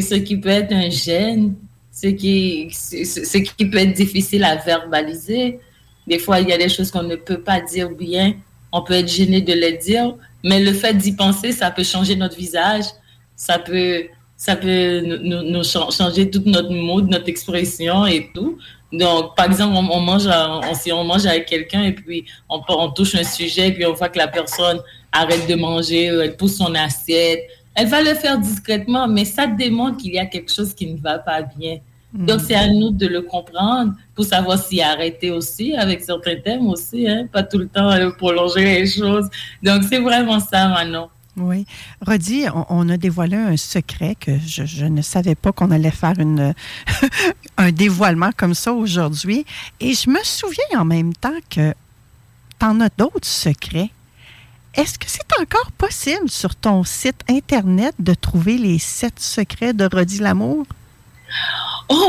Ce 0.00 0.14
qui, 0.14 0.36
peut 0.36 0.48
être 0.48 0.72
un 0.72 0.88
gêne, 0.90 1.54
ce 1.92 2.06
qui, 2.06 2.68
ce 2.70 3.38
qui 3.38 3.66
peut 3.66 3.78
être 3.78 3.94
difficile 3.94 4.44
à 4.44 4.54
verbaliser. 4.54 5.58
Des 6.06 6.20
fois, 6.20 6.40
il 6.40 6.48
y 6.48 6.52
a 6.52 6.58
des 6.58 6.68
choses 6.68 6.92
qu'on 6.92 7.02
ne 7.02 7.16
peut 7.16 7.40
pas 7.40 7.60
dire 7.60 7.90
bien. 7.90 8.36
On 8.72 8.82
peut 8.82 8.94
être 8.94 9.08
gêné 9.08 9.42
de 9.42 9.52
les 9.52 9.76
dire, 9.76 10.14
mais 10.44 10.60
le 10.60 10.72
fait 10.72 10.94
d'y 10.94 11.12
penser, 11.12 11.52
ça 11.52 11.70
peut 11.70 11.84
changer 11.84 12.16
notre 12.16 12.36
visage, 12.36 12.84
ça 13.34 13.58
peut, 13.58 14.04
ça 14.36 14.56
peut 14.56 15.00
nous, 15.00 15.64
changer 15.64 16.30
toute 16.30 16.46
notre 16.46 16.70
mode, 16.70 17.08
notre 17.08 17.28
expression 17.28 18.06
et 18.06 18.30
tout. 18.34 18.58
Donc, 18.92 19.36
par 19.36 19.46
exemple, 19.46 19.76
on, 19.76 20.00
mange, 20.00 20.28
si 20.74 20.92
on 20.92 21.04
mange 21.04 21.26
avec 21.26 21.46
quelqu'un 21.46 21.82
et 21.82 21.92
puis 21.92 22.24
on, 22.48 22.60
on, 22.68 22.90
touche 22.90 23.14
un 23.14 23.24
sujet 23.24 23.68
et 23.68 23.72
puis 23.72 23.84
on 23.84 23.92
voit 23.92 24.08
que 24.08 24.18
la 24.18 24.28
personne 24.28 24.80
arrête 25.12 25.46
de 25.46 25.54
manger, 25.56 26.04
elle 26.04 26.36
pousse 26.36 26.56
son 26.56 26.74
assiette. 26.74 27.40
Elle 27.74 27.88
va 27.88 28.02
le 28.02 28.14
faire 28.14 28.38
discrètement, 28.38 29.06
mais 29.06 29.24
ça 29.24 29.46
démontre 29.46 29.98
qu'il 29.98 30.14
y 30.14 30.18
a 30.18 30.26
quelque 30.26 30.52
chose 30.52 30.74
qui 30.74 30.86
ne 30.86 30.98
va 30.98 31.18
pas 31.18 31.42
bien. 31.42 31.78
Donc, 32.12 32.40
c'est 32.40 32.54
à 32.54 32.68
nous 32.68 32.90
de 32.90 33.06
le 33.06 33.20
comprendre 33.20 33.92
pour 34.14 34.24
savoir 34.24 34.58
s'y 34.58 34.80
arrêter 34.80 35.30
aussi 35.30 35.74
avec 35.74 36.02
certains 36.02 36.36
thèmes 36.36 36.66
aussi, 36.66 37.06
hein? 37.06 37.26
pas 37.30 37.42
tout 37.42 37.58
le 37.58 37.68
temps 37.68 37.90
prolonger 38.16 38.64
les 38.64 38.86
choses. 38.86 39.28
Donc, 39.62 39.82
c'est 39.84 40.00
vraiment 40.00 40.40
ça, 40.40 40.68
Manon. 40.68 41.08
Oui. 41.36 41.66
Rodi, 42.04 42.46
on, 42.68 42.88
a 42.88 42.96
dévoilé 42.96 43.36
un 43.36 43.56
secret 43.56 44.16
que 44.18 44.32
je, 44.38 44.86
ne 44.86 45.02
savais 45.02 45.34
pas 45.34 45.52
qu'on 45.52 45.70
allait 45.70 45.90
faire 45.90 46.14
un 47.56 47.72
dévoilement 47.72 48.30
comme 48.36 48.54
ça 48.54 48.72
aujourd'hui. 48.72 49.44
Et 49.78 49.94
je 49.94 50.10
me 50.10 50.18
souviens 50.24 50.80
en 50.80 50.84
même 50.84 51.14
temps 51.14 51.38
que 51.48 51.72
tu 52.58 52.66
en 52.66 52.80
as 52.80 52.90
d'autres 52.96 53.26
secrets. 53.26 53.90
Est-ce 54.74 54.98
que 54.98 55.06
c'est 55.08 55.40
encore 55.40 55.70
possible 55.72 56.28
sur 56.28 56.56
ton 56.56 56.84
site 56.84 57.22
Internet 57.28 57.94
de 57.98 58.14
trouver 58.14 58.58
les 58.58 58.78
sept 58.78 59.20
secrets 59.20 59.72
de 59.72 59.88
Rodi 59.90 60.18
Lamour? 60.18 60.66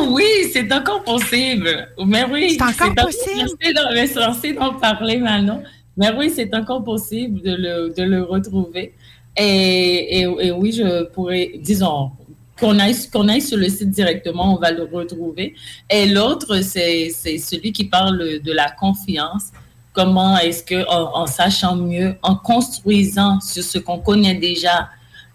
Oui, 0.09 0.25
c'est 0.51 0.71
encore 0.73 1.03
possible. 1.03 1.89
Mais 2.05 2.25
oui, 2.29 2.57
c'est 2.57 2.63
encore 2.63 2.95
possible. 2.95 3.57
Merci 3.93 4.53
d'en 4.53 4.73
parler 4.73 5.17
maintenant. 5.17 5.61
Mais 5.97 6.11
oui, 6.17 6.31
c'est 6.33 6.53
encore 6.53 6.83
possible 6.83 7.41
de 7.41 7.55
le, 7.55 7.93
de 7.95 8.03
le 8.03 8.23
retrouver. 8.23 8.93
Et, 9.37 10.21
et, 10.21 10.51
oui, 10.51 10.71
je 10.71 11.05
pourrais, 11.05 11.51
disons, 11.59 12.11
qu'on 12.59 12.77
aille, 12.79 12.95
qu'on 13.11 13.27
aille 13.27 13.41
sur 13.41 13.57
le 13.57 13.69
site 13.69 13.89
directement, 13.89 14.53
on 14.53 14.57
va 14.57 14.71
le 14.71 14.83
retrouver. 14.83 15.55
Et 15.89 16.07
l'autre, 16.07 16.61
c'est, 16.61 17.09
c'est 17.13 17.37
celui 17.37 17.71
qui 17.71 17.85
parle 17.85 18.39
de 18.39 18.51
la 18.51 18.69
confiance. 18.71 19.51
Comment 19.93 20.37
est-ce 20.37 20.63
que, 20.63 20.85
en 20.89 21.25
sachant 21.25 21.75
mieux, 21.75 22.15
en 22.21 22.35
construisant 22.35 23.39
sur 23.41 23.63
ce 23.63 23.77
qu'on 23.79 23.99
connaît 23.99 24.35
déjà, 24.35 24.89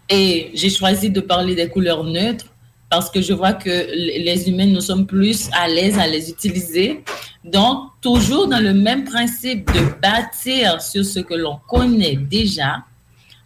et 0.09 0.51
j'ai 0.53 0.69
choisi 0.69 1.09
de 1.09 1.19
parler 1.19 1.55
des 1.55 1.67
couleurs 1.67 2.03
neutres 2.03 2.45
parce 2.89 3.09
que 3.09 3.21
je 3.21 3.33
vois 3.33 3.53
que 3.53 3.87
les 3.93 4.47
humains, 4.47 4.67
nous 4.67 4.81
sommes 4.81 5.05
plus 5.05 5.49
à 5.53 5.67
l'aise 5.67 5.97
à 5.97 6.07
les 6.07 6.29
utiliser. 6.29 7.03
Donc, 7.43 7.89
toujours 8.01 8.47
dans 8.47 8.59
le 8.59 8.73
même 8.73 9.03
principe 9.03 9.71
de 9.73 9.81
bâtir 10.01 10.81
sur 10.81 11.03
ce 11.03 11.19
que 11.19 11.33
l'on 11.33 11.57
connaît 11.67 12.15
déjà, 12.15 12.83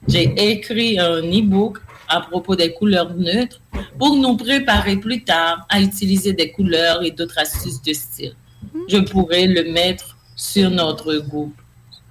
j'ai 0.08 0.34
écrit 0.52 1.00
un 1.00 1.22
e-book 1.22 1.80
à 2.08 2.22
propos 2.22 2.56
des 2.56 2.74
couleurs 2.74 3.14
neutres 3.16 3.62
pour 3.98 4.16
nous 4.16 4.36
préparer 4.36 4.98
plus 4.98 5.24
tard 5.24 5.66
à 5.70 5.80
utiliser 5.80 6.34
des 6.34 6.52
couleurs 6.52 7.04
et 7.04 7.12
d'autres 7.12 7.38
astuces 7.38 7.82
de 7.82 7.94
style. 7.94 8.36
Je 8.88 8.98
pourrais 8.98 9.48
le 9.48 9.72
mettre 9.72 10.18
sur 10.36 10.70
notre 10.70 11.18
groupe, 11.18 11.56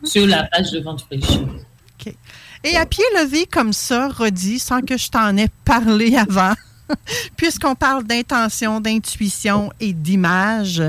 sur 0.05 0.27
la 0.27 0.45
page 0.45 0.71
de 0.71 0.81
vente 0.81 1.03
fraîche. 1.03 1.41
Et 2.65 2.77
à 2.77 2.87
pied 2.87 3.05
levé 3.17 3.47
comme 3.47 3.73
ça, 3.73 4.09
redit, 4.09 4.59
sans 4.59 4.81
que 4.81 4.97
je 4.97 5.11
t'en 5.11 5.37
ai 5.37 5.49
parlé 5.65 6.17
avant, 6.17 6.55
puisqu'on 7.37 7.75
parle 7.75 8.05
d'intention, 8.05 8.81
d'intuition 8.81 9.73
et 9.81 9.93
d'image, 9.93 10.83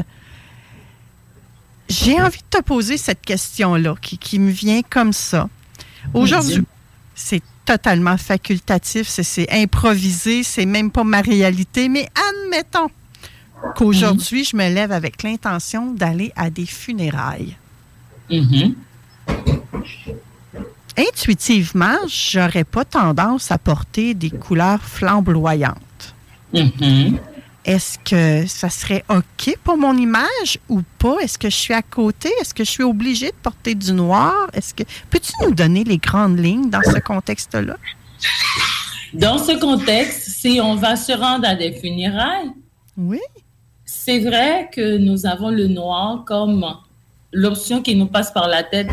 j'ai 1.88 2.22
envie 2.22 2.39
de 2.39 2.58
te 2.58 2.64
poser 2.64 2.97
cette 2.97 3.22
question-là 3.22 3.95
qui, 4.02 4.39
me 4.39 4.52
vient 4.52 4.82
comme 4.88 5.14
ça. 5.14 5.50
Aujourd'hui, 6.14 6.64
c'est 7.16 7.41
totalement 7.66 8.18
facultatif, 8.18 9.08
c'est 9.08 9.52
improvisé, 9.52 10.43
c'est 10.43 10.66
même 10.66 10.91
pas 10.91 11.04
ma 11.04 11.22
réalité, 11.22 11.89
mais 11.89 12.08
admettons 12.30 12.89
qu'aujourd'hui, 13.76 14.43
je 14.43 14.56
me 14.56 14.70
lève 14.74 14.91
avec 14.91 15.24
l'intention 15.24 15.91
d'aller 15.91 16.32
à 16.36 16.50
des 16.50 16.66
funérailles. 16.66 17.58
Mm-hmm 18.30 18.76
intuitivement, 21.00 21.97
j'aurais 22.08 22.64
pas 22.64 22.86
tendance 22.86 23.52
à 23.52 23.58
porter 23.58 24.14
des 24.14 24.30
couleurs 24.30 24.82
flamboyantes. 24.82 25.78
Mm-hmm. 26.54 27.18
Est-ce 27.66 28.00
que 28.00 28.47
ça 28.47 28.70
serait 28.70 29.04
OK 29.10 29.56
pour 29.64 29.78
mon 29.78 29.95
image 29.95 30.60
ou 30.70 30.82
pas? 30.97 31.18
Est-ce 31.22 31.38
que 31.38 31.50
je 31.50 31.56
suis 31.56 31.74
à 31.74 31.82
côté? 31.82 32.30
Est-ce 32.41 32.54
que 32.54 32.64
je 32.64 32.72
suis 32.72 32.84
obligée 32.84 33.28
de 33.28 33.36
porter 33.43 33.76
du 33.76 33.91
noir? 33.91 34.34
Est-ce 34.54 34.74
que 34.74 34.84
peux-tu 35.10 35.34
nous 35.43 35.54
donner 35.54 35.84
les 35.84 35.97
grandes 35.97 36.39
lignes 36.39 36.70
dans 36.70 36.82
ce 36.82 37.00
contexte-là? 37.00 37.76
Dans 39.14 39.38
ce 39.38 39.60
contexte, 39.60 40.30
si 40.30 40.60
on 40.62 40.76
va 40.76 40.95
se 40.95 41.12
rendre 41.12 41.47
à 41.47 41.56
des 41.56 41.74
funérailles, 41.74 42.52
oui. 42.97 43.20
C'est 43.86 44.20
vrai 44.20 44.70
que 44.74 44.97
nous 44.97 45.26
avons 45.26 45.50
le 45.50 45.68
noir 45.68 46.24
comme 46.26 46.66
l'option 47.32 47.82
qui 47.82 47.95
nous 47.95 48.06
passe 48.06 48.32
par 48.32 48.47
la 48.47 48.64
tête 48.64 48.89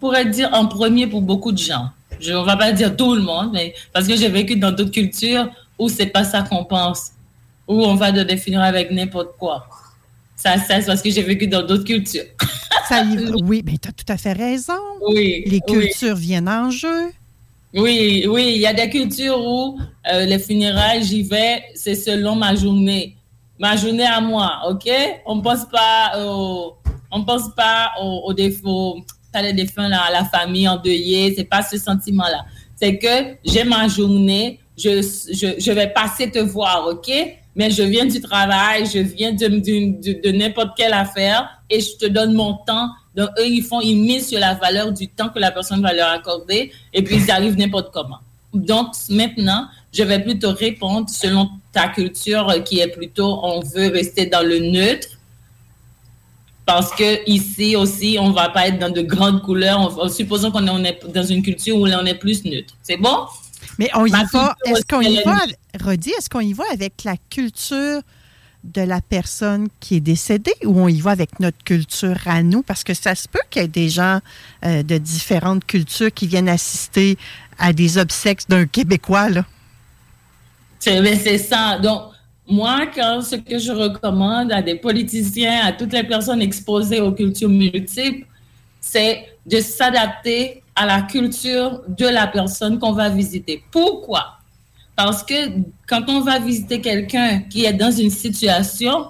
pourrais 0.00 0.24
dire 0.24 0.50
en 0.52 0.66
premier 0.66 1.06
pour 1.06 1.22
beaucoup 1.22 1.52
de 1.52 1.58
gens. 1.58 1.88
Je 2.20 2.32
ne 2.32 2.44
vais 2.44 2.56
pas 2.56 2.72
dire 2.72 2.96
tout 2.96 3.14
le 3.14 3.22
monde, 3.22 3.50
mais 3.52 3.74
parce 3.92 4.06
que 4.06 4.16
j'ai 4.16 4.28
vécu 4.28 4.56
dans 4.56 4.72
d'autres 4.72 4.90
cultures 4.90 5.48
où 5.78 5.88
c'est 5.88 6.06
pas 6.06 6.24
ça 6.24 6.42
qu'on 6.42 6.64
pense, 6.64 7.12
où 7.66 7.84
on 7.84 7.94
va 7.94 8.12
de 8.12 8.22
définir 8.22 8.62
avec 8.62 8.90
n'importe 8.90 9.36
quoi. 9.38 9.66
Ça, 10.36 10.54
c'est 10.58 10.86
parce 10.86 11.02
que 11.02 11.10
j'ai 11.10 11.22
vécu 11.22 11.46
dans 11.46 11.62
d'autres 11.62 11.84
cultures. 11.84 12.24
ça 12.88 13.04
oui, 13.42 13.62
mais 13.64 13.76
tu 13.78 13.88
as 13.88 13.92
tout 13.92 14.04
à 14.08 14.16
fait 14.16 14.32
raison. 14.32 14.78
Oui. 15.08 15.44
Les 15.46 15.60
cultures 15.60 16.16
viennent 16.16 16.48
en 16.48 16.70
jeu. 16.70 17.10
Oui, 17.74 18.24
oui, 18.28 18.52
il 18.54 18.60
y 18.60 18.66
a 18.66 18.72
des 18.72 18.88
cultures 18.88 19.38
où 19.38 19.78
euh, 20.10 20.24
les 20.24 20.38
funérailles, 20.38 21.04
j'y 21.04 21.22
vais, 21.22 21.62
c'est 21.74 21.94
selon 21.94 22.34
ma 22.34 22.54
journée. 22.54 23.16
Ma 23.58 23.76
journée 23.76 24.06
à 24.06 24.20
moi, 24.20 24.60
OK? 24.70 24.88
On 25.26 25.36
ne 25.36 25.42
pense 25.42 25.64
pas 25.66 26.12
on 27.10 27.24
pense 27.24 27.54
pas 27.56 27.90
aux 28.00 28.32
défauts 28.32 29.02
les 29.42 29.52
défunts, 29.52 29.88
la, 29.88 30.08
la 30.12 30.24
famille 30.24 30.68
endeuillée, 30.68 31.34
c'est 31.36 31.44
pas 31.44 31.62
ce 31.62 31.78
sentiment-là. 31.78 32.44
C'est 32.76 32.98
que 32.98 33.36
j'ai 33.44 33.64
ma 33.64 33.88
journée, 33.88 34.60
je, 34.78 35.56
je, 35.58 35.72
vais 35.72 35.88
passer 35.88 36.30
te 36.30 36.38
voir, 36.38 36.86
OK? 36.86 37.10
Mais 37.56 37.70
je 37.70 37.82
viens 37.82 38.06
du 38.06 38.20
travail, 38.20 38.86
je 38.86 39.00
viens 39.00 39.32
de, 39.32 40.30
n'importe 40.30 40.76
quelle 40.76 40.92
affaire 40.92 41.48
et 41.68 41.80
je 41.80 41.96
te 41.96 42.06
donne 42.06 42.34
mon 42.34 42.54
temps. 42.54 42.88
Donc, 43.16 43.30
eux, 43.38 43.46
ils 43.46 43.62
font, 43.62 43.80
ils 43.80 43.96
misent 43.96 44.28
sur 44.28 44.38
la 44.38 44.54
valeur 44.54 44.92
du 44.92 45.08
temps 45.08 45.28
que 45.28 45.40
la 45.40 45.50
personne 45.50 45.82
va 45.82 45.92
leur 45.92 46.10
accorder 46.10 46.70
et 46.94 47.02
puis 47.02 47.16
ils 47.16 47.30
arrivent 47.30 47.58
n'importe 47.58 47.92
comment. 47.92 48.18
Donc, 48.54 48.94
maintenant, 49.10 49.66
je 49.92 50.04
vais 50.04 50.22
plutôt 50.22 50.52
répondre 50.52 51.08
selon 51.10 51.50
ta 51.72 51.88
culture 51.88 52.62
qui 52.64 52.78
est 52.78 52.88
plutôt, 52.88 53.40
on 53.42 53.60
veut 53.60 53.88
rester 53.88 54.26
dans 54.26 54.42
le 54.42 54.58
neutre 54.60 55.08
parce 56.64 56.94
que 56.94 57.28
ici 57.28 57.76
aussi, 57.76 58.18
on 58.20 58.30
va 58.30 58.50
pas 58.50 58.68
être 58.68 58.78
dans 58.78 58.90
de 58.90 59.00
grandes 59.00 59.42
couleurs. 59.42 60.10
supposons 60.12 60.50
qu'on 60.50 60.84
est 60.84 61.00
dans 61.12 61.22
une 61.22 61.42
culture 61.42 61.76
où 61.78 61.86
on 61.86 62.04
est 62.04 62.14
plus 62.14 62.44
neutre. 62.44 62.74
C'est 62.82 62.98
bon? 62.98 63.26
Mais 63.78 63.90
on 63.94 64.06
y 64.06 64.10
va. 64.10 64.56
Est-ce 64.64 64.84
qu'on 64.84 65.00
y 65.00 65.22
va, 65.22 65.38
Rodi, 65.82 66.10
est-ce 66.10 66.28
qu'on 66.28 66.40
y 66.40 66.52
va 66.52 66.64
avec 66.72 67.04
la 67.04 67.16
culture 67.30 68.02
de 68.64 68.82
la 68.82 69.00
personne 69.00 69.68
qui 69.80 69.96
est 69.96 70.00
décédée 70.00 70.54
ou 70.64 70.80
on 70.80 70.88
y 70.88 71.00
va 71.00 71.12
avec 71.12 71.38
notre 71.40 71.62
culture 71.64 72.16
à 72.26 72.42
nous? 72.42 72.62
Parce 72.62 72.84
que 72.84 72.94
ça 72.94 73.14
se 73.14 73.28
peut 73.28 73.40
qu'il 73.50 73.62
y 73.62 73.64
ait 73.64 73.68
des 73.68 73.88
gens 73.88 74.20
euh, 74.64 74.82
de 74.82 74.98
différentes 74.98 75.64
cultures 75.64 76.12
qui 76.12 76.26
viennent 76.26 76.48
assister 76.48 77.18
à 77.58 77.72
des 77.72 77.98
obsèques 77.98 78.48
d'un 78.48 78.66
Québécois, 78.66 79.28
là. 79.30 79.44
C'est 80.80 81.38
ça. 81.38 81.78
Donc, 81.78 82.12
moi, 82.48 82.86
quand 82.94 83.20
ce 83.20 83.36
que 83.36 83.58
je 83.58 83.72
recommande 83.72 84.52
à 84.52 84.62
des 84.62 84.76
politiciens, 84.76 85.66
à 85.66 85.72
toutes 85.72 85.92
les 85.92 86.04
personnes 86.04 86.40
exposées 86.40 87.00
aux 87.00 87.12
cultures 87.12 87.48
multiples, 87.48 88.26
c'est 88.80 89.26
de 89.44 89.60
s'adapter 89.60 90.62
à 90.78 90.86
la 90.86 91.02
culture 91.02 91.82
de 91.88 92.06
la 92.06 92.28
personne 92.28 92.78
qu'on 92.78 92.92
va 92.92 93.08
visiter. 93.08 93.64
Pourquoi? 93.72 94.38
Parce 94.94 95.24
que 95.24 95.34
quand 95.88 96.04
on 96.08 96.20
va 96.20 96.38
visiter 96.38 96.80
quelqu'un 96.80 97.40
qui 97.40 97.64
est 97.64 97.72
dans 97.72 97.90
une 97.90 98.10
situation, 98.10 99.06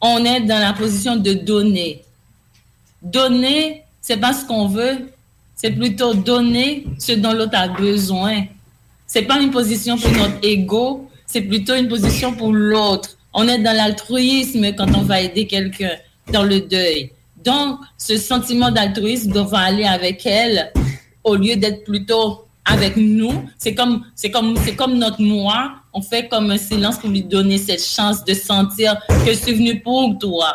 on 0.00 0.24
est 0.24 0.40
dans 0.40 0.58
la 0.58 0.72
position 0.72 1.16
de 1.16 1.34
donner. 1.34 2.02
Donner, 3.02 3.82
c'est 4.00 4.16
pas 4.16 4.32
ce 4.32 4.46
qu'on 4.46 4.66
veut, 4.66 5.10
c'est 5.54 5.72
plutôt 5.72 6.14
donner 6.14 6.86
ce 6.98 7.12
dont 7.12 7.32
l'autre 7.32 7.58
a 7.58 7.68
besoin. 7.68 8.44
C'est 9.06 9.22
pas 9.22 9.40
une 9.40 9.50
position 9.50 9.98
pour 9.98 10.10
notre 10.12 10.38
ego, 10.42 11.06
c'est 11.26 11.42
plutôt 11.42 11.74
une 11.74 11.88
position 11.88 12.32
pour 12.32 12.52
l'autre. 12.54 13.10
On 13.34 13.46
est 13.46 13.58
dans 13.58 13.76
l'altruisme 13.76 14.72
quand 14.74 14.88
on 14.96 15.02
va 15.02 15.20
aider 15.20 15.46
quelqu'un 15.46 15.96
dans 16.32 16.44
le 16.44 16.60
deuil. 16.62 17.10
Donc, 17.44 17.80
ce 17.98 18.16
sentiment 18.16 18.70
d'altruisme 18.70 19.32
doit 19.32 19.58
aller 19.58 19.84
avec 19.84 20.24
elle 20.26 20.72
au 21.28 21.36
lieu 21.36 21.56
d'être 21.56 21.84
plutôt 21.84 22.44
avec 22.64 22.96
nous. 22.96 23.44
C'est 23.56 23.74
comme, 23.74 24.04
c'est 24.14 24.30
comme, 24.30 24.56
c'est 24.64 24.76
comme 24.76 24.98
notre 24.98 25.20
moi. 25.20 25.72
On 25.92 26.02
fait 26.02 26.28
comme 26.28 26.50
un 26.50 26.58
silence 26.58 26.98
pour 26.98 27.10
lui 27.10 27.22
donner 27.22 27.58
cette 27.58 27.82
chance 27.82 28.24
de 28.24 28.34
sentir 28.34 28.98
que 29.08 29.32
je 29.32 29.36
suis 29.36 29.54
venu 29.54 29.80
pour 29.80 30.18
toi. 30.18 30.54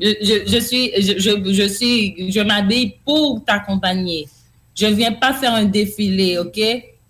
Je, 0.00 0.58
suis, 0.60 0.92
je, 0.96 1.68
suis, 1.68 2.32
je 2.32 2.40
m'habille 2.40 2.94
pour 3.04 3.44
t'accompagner. 3.44 4.26
Je 4.74 4.86
viens 4.86 5.12
pas 5.12 5.34
faire 5.34 5.54
un 5.54 5.66
défilé, 5.66 6.38
ok? 6.38 6.58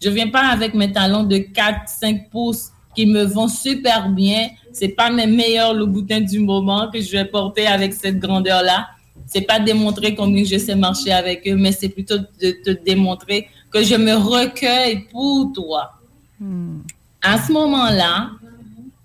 Je 0.03 0.11
viens 0.11 0.29
pas 0.29 0.49
avec 0.49 0.75
mes 0.75 0.91
talons 0.91 1.23
de 1.23 1.39
4, 1.39 1.89
5 1.89 2.31
pouces 2.31 2.71
qui 2.95 3.07
me 3.07 3.25
vont 3.25 3.49
super 3.49 4.09
bien. 4.09 4.49
C'est 4.73 4.89
pas 4.89 5.11
mes 5.11 5.27
meilleurs 5.27 5.75
boutin 5.87 6.21
du 6.21 6.41
moment 6.41 6.91
que 6.91 7.01
je 7.01 7.13
vais 7.13 7.25
porter 7.25 7.67
avec 7.67 7.95
cette 7.95 8.19
grandeur-là. 8.19 8.89
C'est 9.33 9.43
pas 9.43 9.61
démontrer 9.61 10.17
combien 10.17 10.43
je 10.45 10.59
sais 10.59 10.75
marcher 10.75 11.13
avec 11.13 11.47
eux, 11.47 11.55
mais 11.57 11.71
c'est 11.71 11.89
plutôt 11.89 12.19
de 12.19 12.51
te 12.65 12.71
démontrer 12.71 13.49
que 13.71 13.83
je 13.85 13.95
me 13.95 14.15
recueille 14.15 15.07
pour 15.11 15.53
toi. 15.55 15.93
Hmm. 16.41 16.81
À 17.23 17.41
ce 17.41 17.53
moment-là, 17.53 18.31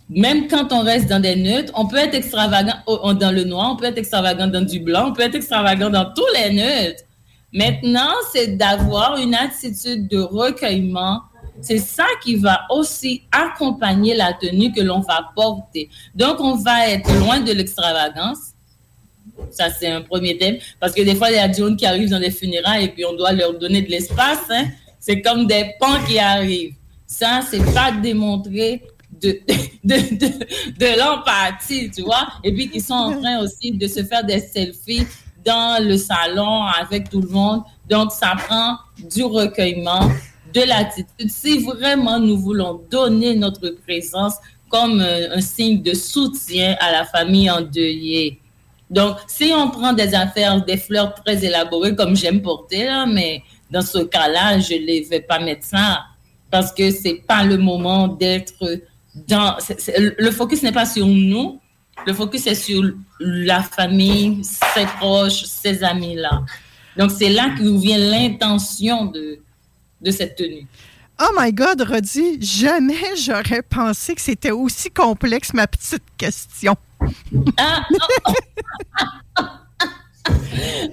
même 0.10 0.48
quand 0.48 0.74
on 0.74 0.82
reste 0.82 1.08
dans 1.08 1.20
des 1.20 1.36
neutres, 1.36 1.72
on 1.76 1.88
peut 1.88 1.98
être 1.98 2.16
extravagant 2.16 2.74
dans 2.88 3.32
le 3.32 3.44
noir, 3.44 3.72
on 3.74 3.76
peut 3.76 3.86
être 3.86 4.00
extravagant 4.00 4.48
dans 4.48 4.66
du 4.66 4.80
blanc, 4.80 5.10
on 5.10 5.14
peut 5.14 5.22
être 5.24 5.36
extravagant 5.36 5.92
dans 5.92 6.06
tous 6.06 6.28
les 6.34 6.54
neutres. 6.54 7.04
Maintenant, 7.54 8.14
c'est 8.34 8.58
d'avoir 8.58 9.18
une 9.18 9.36
attitude 9.36 10.08
de 10.08 10.20
recueillement. 10.20 11.22
C'est 11.62 11.78
ça 11.78 12.06
qui 12.24 12.36
va 12.36 12.62
aussi 12.70 13.24
accompagner 13.32 14.16
la 14.16 14.34
tenue 14.34 14.72
que 14.72 14.82
l'on 14.82 15.00
va 15.00 15.30
porter. 15.36 15.90
Donc, 16.16 16.40
on 16.40 16.56
va 16.56 16.90
être 16.90 17.12
loin 17.20 17.40
de 17.40 17.54
l'extravagance. 17.54 18.55
Ça, 19.52 19.70
c'est 19.70 19.88
un 19.88 20.02
premier 20.02 20.38
thème. 20.38 20.58
Parce 20.80 20.94
que 20.94 21.02
des 21.02 21.16
fois, 21.16 21.30
il 21.30 21.36
y 21.36 21.40
a 21.40 21.48
des 21.48 21.62
gens 21.62 21.76
qui 21.76 21.86
arrivent 21.86 22.10
dans 22.10 22.20
les 22.20 22.32
funérailles 22.32 22.86
et 22.86 22.88
puis 22.90 23.06
on 23.06 23.14
doit 23.14 23.32
leur 23.32 23.58
donner 23.58 23.82
de 23.82 23.90
l'espace. 23.90 24.40
Hein. 24.50 24.66
C'est 25.00 25.22
comme 25.22 25.48
des 25.48 25.74
pans 25.80 26.04
qui 26.08 26.20
arrivent. 26.20 26.74
Ça, 27.08 27.42
c'est 27.50 27.64
pas 27.74 27.92
démontrer 27.92 28.82
de, 29.22 29.40
de, 29.84 29.96
de, 30.78 31.00
l'empathie, 31.00 31.90
tu 31.90 32.02
vois. 32.02 32.28
Et 32.44 32.54
puis, 32.54 32.70
qui 32.70 32.82
sont 32.82 32.94
en 32.94 33.22
train 33.22 33.40
aussi 33.40 33.72
de 33.72 33.88
se 33.88 34.04
faire 34.04 34.26
des 34.26 34.40
selfies 34.40 35.06
dans 35.46 35.82
le 35.82 35.96
salon 35.96 36.64
avec 36.64 37.10
tout 37.10 37.22
le 37.22 37.30
monde. 37.30 37.64
Donc, 37.90 38.12
ça 38.12 38.34
prend 38.36 38.78
du 39.10 39.24
recueillement, 39.24 40.10
de 40.54 40.62
l'attitude. 40.62 41.30
Si 41.30 41.60
vraiment 41.60 42.20
nous 42.20 42.38
voulons 42.38 42.82
donner 42.90 43.36
notre 43.36 43.70
présence 43.86 44.36
comme 44.70 45.00
un, 45.00 45.42
signe 45.42 45.82
de 45.82 45.94
soutien 45.94 46.76
à 46.80 46.92
la 46.92 47.06
famille 47.06 47.50
endeuillée. 47.50 48.40
Donc, 48.90 49.18
si 49.28 49.52
on 49.56 49.70
prend 49.70 49.94
des 49.94 50.14
affaires, 50.14 50.64
des 50.64 50.78
fleurs 50.78 51.14
très 51.16 51.44
élaborées, 51.44 51.96
comme 51.96 52.16
j'aime 52.16 52.42
porter, 52.42 52.86
là, 52.86 53.06
mais 53.06 53.42
dans 53.72 53.82
ce 53.82 54.00
cas-là, 54.00 54.60
je 54.60 54.76
ne 54.76 55.10
vais 55.10 55.22
pas 55.22 55.40
mettre 55.40 55.66
ça 55.66 56.06
parce 56.52 56.72
que 56.72 56.92
c'est 56.92 57.24
pas 57.28 57.44
le 57.44 57.58
moment 57.58 58.08
d'être 58.08 58.82
dans. 59.28 59.58
le 59.96 60.32
focus 60.32 60.62
n'est 60.64 60.72
pas 60.72 60.86
sur 60.86 61.08
nous, 61.08 61.60
le 62.06 62.14
focus 62.14 62.48
est 62.48 62.56
sur 62.56 62.84
la 63.20 63.64
famille, 63.64 64.44
ses 64.44 64.86
proches, 64.98 65.44
ses 65.46 65.84
amis-là. 65.84 66.44
Donc, 66.98 67.12
c'est 67.12 67.30
là 67.30 67.50
que 67.58 67.64
vient 67.80 67.98
l'intention 67.98 69.06
de, 69.06 69.40
de 70.02 70.12
cette 70.12 70.36
tenue. 70.36 70.68
Oh 71.18 71.32
my 71.34 71.52
God, 71.54 71.82
Rodi, 71.82 72.42
jamais 72.42 73.16
j'aurais 73.16 73.62
pensé 73.62 74.16
que 74.16 74.22
c'était 74.22 74.52
aussi 74.52 74.92
complexe, 74.92 75.54
ma 75.54 75.66
petite 75.66 76.04
question. 76.18 76.76
Ah, 77.58 77.86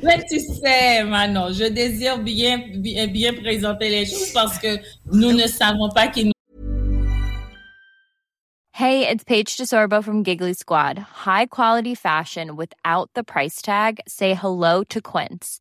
Mais 0.02 0.24
tu 0.30 0.38
sais, 0.38 1.02
Manon, 1.04 1.52
je 1.52 1.64
désire 1.64 2.18
bien, 2.18 2.60
bien, 2.74 3.06
bien 3.06 3.32
présenter 3.34 3.88
les 3.88 4.06
choses 4.06 4.30
parce 4.32 4.58
que 4.58 4.78
nous 5.10 5.32
ne 5.32 5.46
savons 5.46 5.88
pas 5.88 6.08
qui 6.08 6.26
nous 6.26 6.32
Hey, 8.74 9.06
it's 9.06 9.22
Paige 9.24 9.56
DeSorbo 9.56 10.02
from 10.02 10.22
Giggly 10.22 10.54
Squad. 10.54 10.98
High 10.98 11.46
quality 11.46 11.94
fashion 11.94 12.56
without 12.56 13.10
the 13.14 13.22
price 13.22 13.60
tag. 13.60 14.00
Say 14.08 14.34
hello 14.34 14.82
to 14.84 15.00
Quince. 15.00 15.60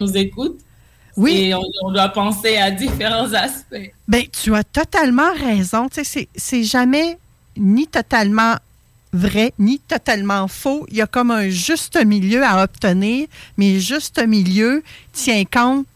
nous 0.00 0.16
écoute. 0.16 0.58
Oui. 1.16 1.36
Et 1.36 1.54
on, 1.54 1.62
on, 1.82 1.92
doit 1.92 2.08
penser 2.08 2.56
à 2.56 2.70
différents 2.70 3.32
aspects. 3.32 3.92
Ben, 4.08 4.24
tu 4.30 4.54
as 4.54 4.64
totalement 4.64 5.32
raison. 5.34 5.88
Tu 5.88 6.04
sais, 6.04 6.28
c'est 6.34 6.64
jamais 6.64 7.18
ni 7.56 7.86
totalement 7.86 8.56
vrai 9.12 9.52
ni 9.58 9.78
totalement 9.80 10.48
faux. 10.48 10.86
Il 10.88 10.96
y 10.96 11.02
a 11.02 11.06
comme 11.06 11.30
un 11.30 11.48
juste 11.48 12.02
milieu 12.04 12.44
à 12.44 12.62
obtenir, 12.62 13.26
mais 13.56 13.80
juste 13.80 14.24
milieu 14.24 14.82
tient 15.12 15.44
compte 15.44 15.86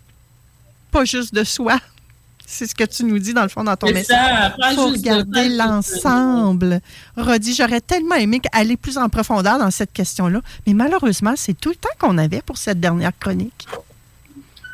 pas 0.91 1.05
juste 1.05 1.35
de 1.35 1.45
soi. 1.45 1.79
C'est 2.47 2.67
ce 2.69 2.75
que 2.75 2.85
tu 2.85 3.05
nous 3.05 3.19
dis 3.19 3.33
dans 3.33 3.43
le 3.43 3.49
fond 3.49 3.65
dans 3.65 3.75
ton 3.75 3.91
message. 3.91 4.53
Il 4.71 4.75
faut 4.77 4.89
regarder 4.89 5.49
l'ensemble. 5.49 6.81
Rodi, 7.17 7.55
j'aurais 7.55 7.81
tellement 7.81 8.15
aimé 8.17 8.41
aller 8.53 8.77
plus 8.77 8.99
en 8.99 9.09
profondeur 9.09 9.59
dans 9.59 9.71
cette 9.71 9.93
question-là, 9.93 10.41
mais 10.67 10.75
malheureusement, 10.75 11.33
c'est 11.37 11.59
tout 11.59 11.71
le 11.71 11.75
temps 11.75 11.89
qu'on 11.99 12.19
avait 12.19 12.43
pour 12.43 12.59
cette 12.59 12.79
dernière 12.79 13.19
chronique. 13.19 13.67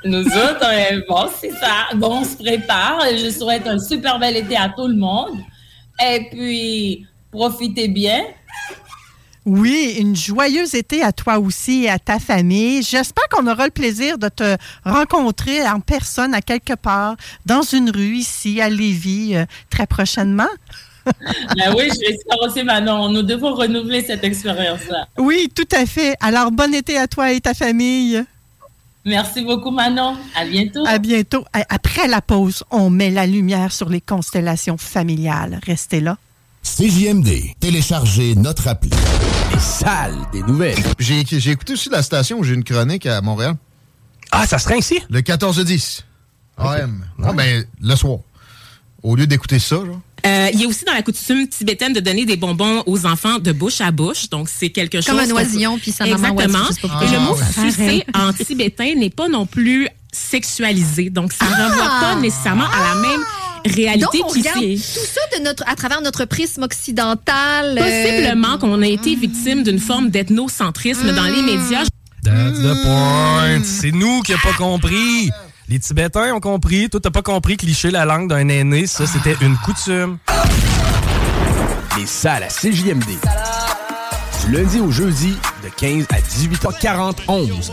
Nous 0.05 0.27
autres, 0.27 0.65
euh, 0.65 1.01
bon, 1.09 1.29
c'est 1.41 1.51
ça. 1.53 1.89
Bon, 1.95 2.21
on 2.21 2.25
se 2.25 2.37
prépare. 2.37 3.01
Je 3.17 3.31
souhaite 3.31 3.67
un 3.67 3.79
super 3.79 4.19
bel 4.19 4.37
été 4.37 4.57
à 4.57 4.71
tout 4.71 4.87
le 4.87 4.97
monde. 4.97 5.39
Et 6.03 6.29
puis, 6.31 7.07
profitez 7.31 7.89
bien. 7.89 8.23
Oui, 9.47 9.97
une 9.99 10.15
joyeuse 10.15 10.75
été 10.75 11.03
à 11.03 11.13
toi 11.13 11.39
aussi 11.39 11.85
et 11.85 11.91
à 11.91 11.99
ta 11.99 12.19
famille. 12.19 12.83
J'espère 12.83 13.25
qu'on 13.31 13.47
aura 13.47 13.65
le 13.65 13.71
plaisir 13.71 14.19
de 14.19 14.29
te 14.29 14.57
rencontrer 14.85 15.67
en 15.67 15.81
personne 15.81 16.35
à 16.35 16.43
quelque 16.43 16.75
part, 16.75 17.17
dans 17.47 17.63
une 17.63 17.91
rue 17.91 18.17
ici, 18.17 18.61
à 18.61 18.69
Lévis, 18.69 19.37
euh, 19.37 19.45
très 19.71 19.87
prochainement. 19.87 20.49
ben 21.07 21.75
oui, 21.77 21.89
j'espère 21.89 22.39
aussi, 22.43 22.63
Manon. 22.63 23.09
Nous 23.09 23.23
devons 23.23 23.55
renouveler 23.55 24.03
cette 24.03 24.25
expérience-là. 24.25 25.09
Oui, 25.19 25.51
tout 25.55 25.69
à 25.73 25.87
fait. 25.87 26.15
Alors, 26.21 26.51
bon 26.51 26.73
été 26.75 26.99
à 26.99 27.09
toi 27.09 27.33
et 27.33 27.41
ta 27.41 27.55
famille. 27.55 28.23
Merci 29.05 29.43
beaucoup, 29.43 29.71
Manon. 29.71 30.17
À 30.35 30.45
bientôt. 30.45 30.85
À 30.87 30.99
bientôt. 30.99 31.45
Après 31.53 32.07
la 32.07 32.21
pause, 32.21 32.65
on 32.71 32.91
met 32.91 33.11
la 33.11 33.27
lumière 33.27 33.73
sur 33.73 33.89
les 33.89 34.01
constellations 34.01 34.77
familiales. 34.77 35.59
Restez 35.65 36.01
là. 36.01 36.19
CJMD, 36.63 37.55
téléchargez 37.59 38.35
notre 38.35 38.69
appli. 38.69 38.91
Les 39.53 39.59
salles 39.59 40.19
des 40.33 40.43
nouvelles. 40.43 40.77
J'ai 40.99 41.21
écouté 41.51 41.73
aussi 41.73 41.89
la 41.89 42.03
station 42.03 42.39
où 42.39 42.45
j'ai 42.45 42.53
une 42.53 42.65
chronique 42.65 43.07
à 43.07 43.23
Montréal. 43.23 43.55
Ah, 44.31 44.47
ça 44.47 44.59
serait 44.59 44.79
ici? 44.79 45.01
Le 45.09 45.21
14-10. 45.23 46.03
AM. 46.59 47.07
Non, 47.19 47.33
mais 47.33 47.65
le 47.81 47.97
soir. 47.97 48.19
Au 49.03 49.17
lieu 49.17 49.27
d'écouter 49.27 49.59
ça, 49.59 49.77
genre. 49.77 50.01
Euh, 50.27 50.49
il 50.53 50.61
y 50.61 50.65
a 50.65 50.69
aussi 50.69 50.85
dans 50.85 50.93
la 50.93 51.03
coutume 51.03 51.49
tibétaine 51.49 51.93
de 51.93 52.01
donner 52.01 52.25
des 52.25 52.37
bonbons 52.37 52.83
aux 52.87 53.07
enfants 53.07 53.39
de 53.39 53.53
bouche 53.53 53.81
à 53.81 53.91
bouche. 53.91 54.29
Donc, 54.31 54.49
c'est 54.49 54.71
quelque 54.71 55.01
chose... 55.01 55.07
Comme 55.15 55.19
un 55.21 55.31
oisillon, 55.31 55.79
puis 55.79 55.93
sa 55.93 56.05
maman 56.07 56.41
Exactement. 56.41 57.01
Et 57.03 57.09
le 57.09 57.21
mot 57.21 57.37
sucer 57.55 58.05
en 58.15 58.33
tibétain 58.33 58.95
n'est 58.97 59.11
pas 59.11 59.29
non 59.29 59.47
plus 59.47 59.89
sexualisé. 60.13 61.11
Donc, 61.11 61.33
ça 61.33 61.45
ne 61.45 61.51
renvoie 61.55 62.01
pas 62.01 62.17
nécessairement 62.17 62.65
à 62.67 62.95
la 62.95 63.01
même 63.01 63.21
réalité 63.65 64.19
Donc, 64.19 64.31
on 64.31 64.33
qui 64.33 64.39
regarde 64.41 64.61
tout 64.61 65.07
ça 65.07 65.39
de 65.39 65.45
notre, 65.45 65.65
à 65.69 65.75
travers 65.77 66.01
notre 66.03 66.25
prisme 66.25 66.63
occidental. 66.63 67.79
euh, 67.79 67.83
Possiblement 67.83 68.59
qu'on 68.59 68.83
a 68.83 68.87
été 68.87 69.15
victime 69.15 69.63
d'une 69.63 69.79
forme 69.81 70.11
d'ethnocentrisme 70.11 71.15
dans 71.15 71.25
les 71.25 71.43
médias. 71.43 71.85
That's 72.23 72.59
the 72.59 72.83
point. 72.83 73.63
C'est 73.65 73.93
nous 73.93 74.21
qui 74.23 74.33
n'avons 74.33 74.51
pas 74.51 74.57
compris. 74.57 75.31
Les 75.71 75.79
Tibétains 75.79 76.35
ont 76.35 76.41
compris. 76.41 76.91
Toi, 76.91 76.99
t'as 77.01 77.13
pas 77.13 77.23
compris 77.23 77.57
que 77.57 77.65
licher 77.65 77.93
la 77.93 78.05
langue 78.05 78.29
d'un 78.29 78.49
aîné, 78.49 78.89
ça, 78.89 79.07
c'était 79.07 79.37
une 79.41 79.57
coutume. 79.59 80.19
Les 81.97 82.07
salles 82.07 82.43
à 82.43 82.49
CJMD. 82.49 83.07
Du 84.45 84.53
lundi 84.53 84.81
au 84.81 84.91
jeudi, 84.91 85.37
de 85.63 85.69
15 85.69 86.07
à 86.11 86.19
18h41. 86.19 87.71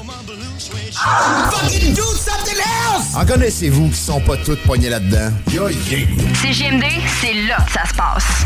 En 3.15 3.25
connaissez-vous 3.25 3.89
qui 3.89 3.95
sont 3.95 4.21
pas 4.21 4.37
toutes 4.37 4.61
poignées 4.61 4.89
là-dedans? 4.89 5.31
CGMD, 5.47 6.83
c'est 7.19 7.33
là 7.47 7.57
que 7.65 7.71
ça 7.71 7.85
se 7.85 7.95
passe. 7.95 8.45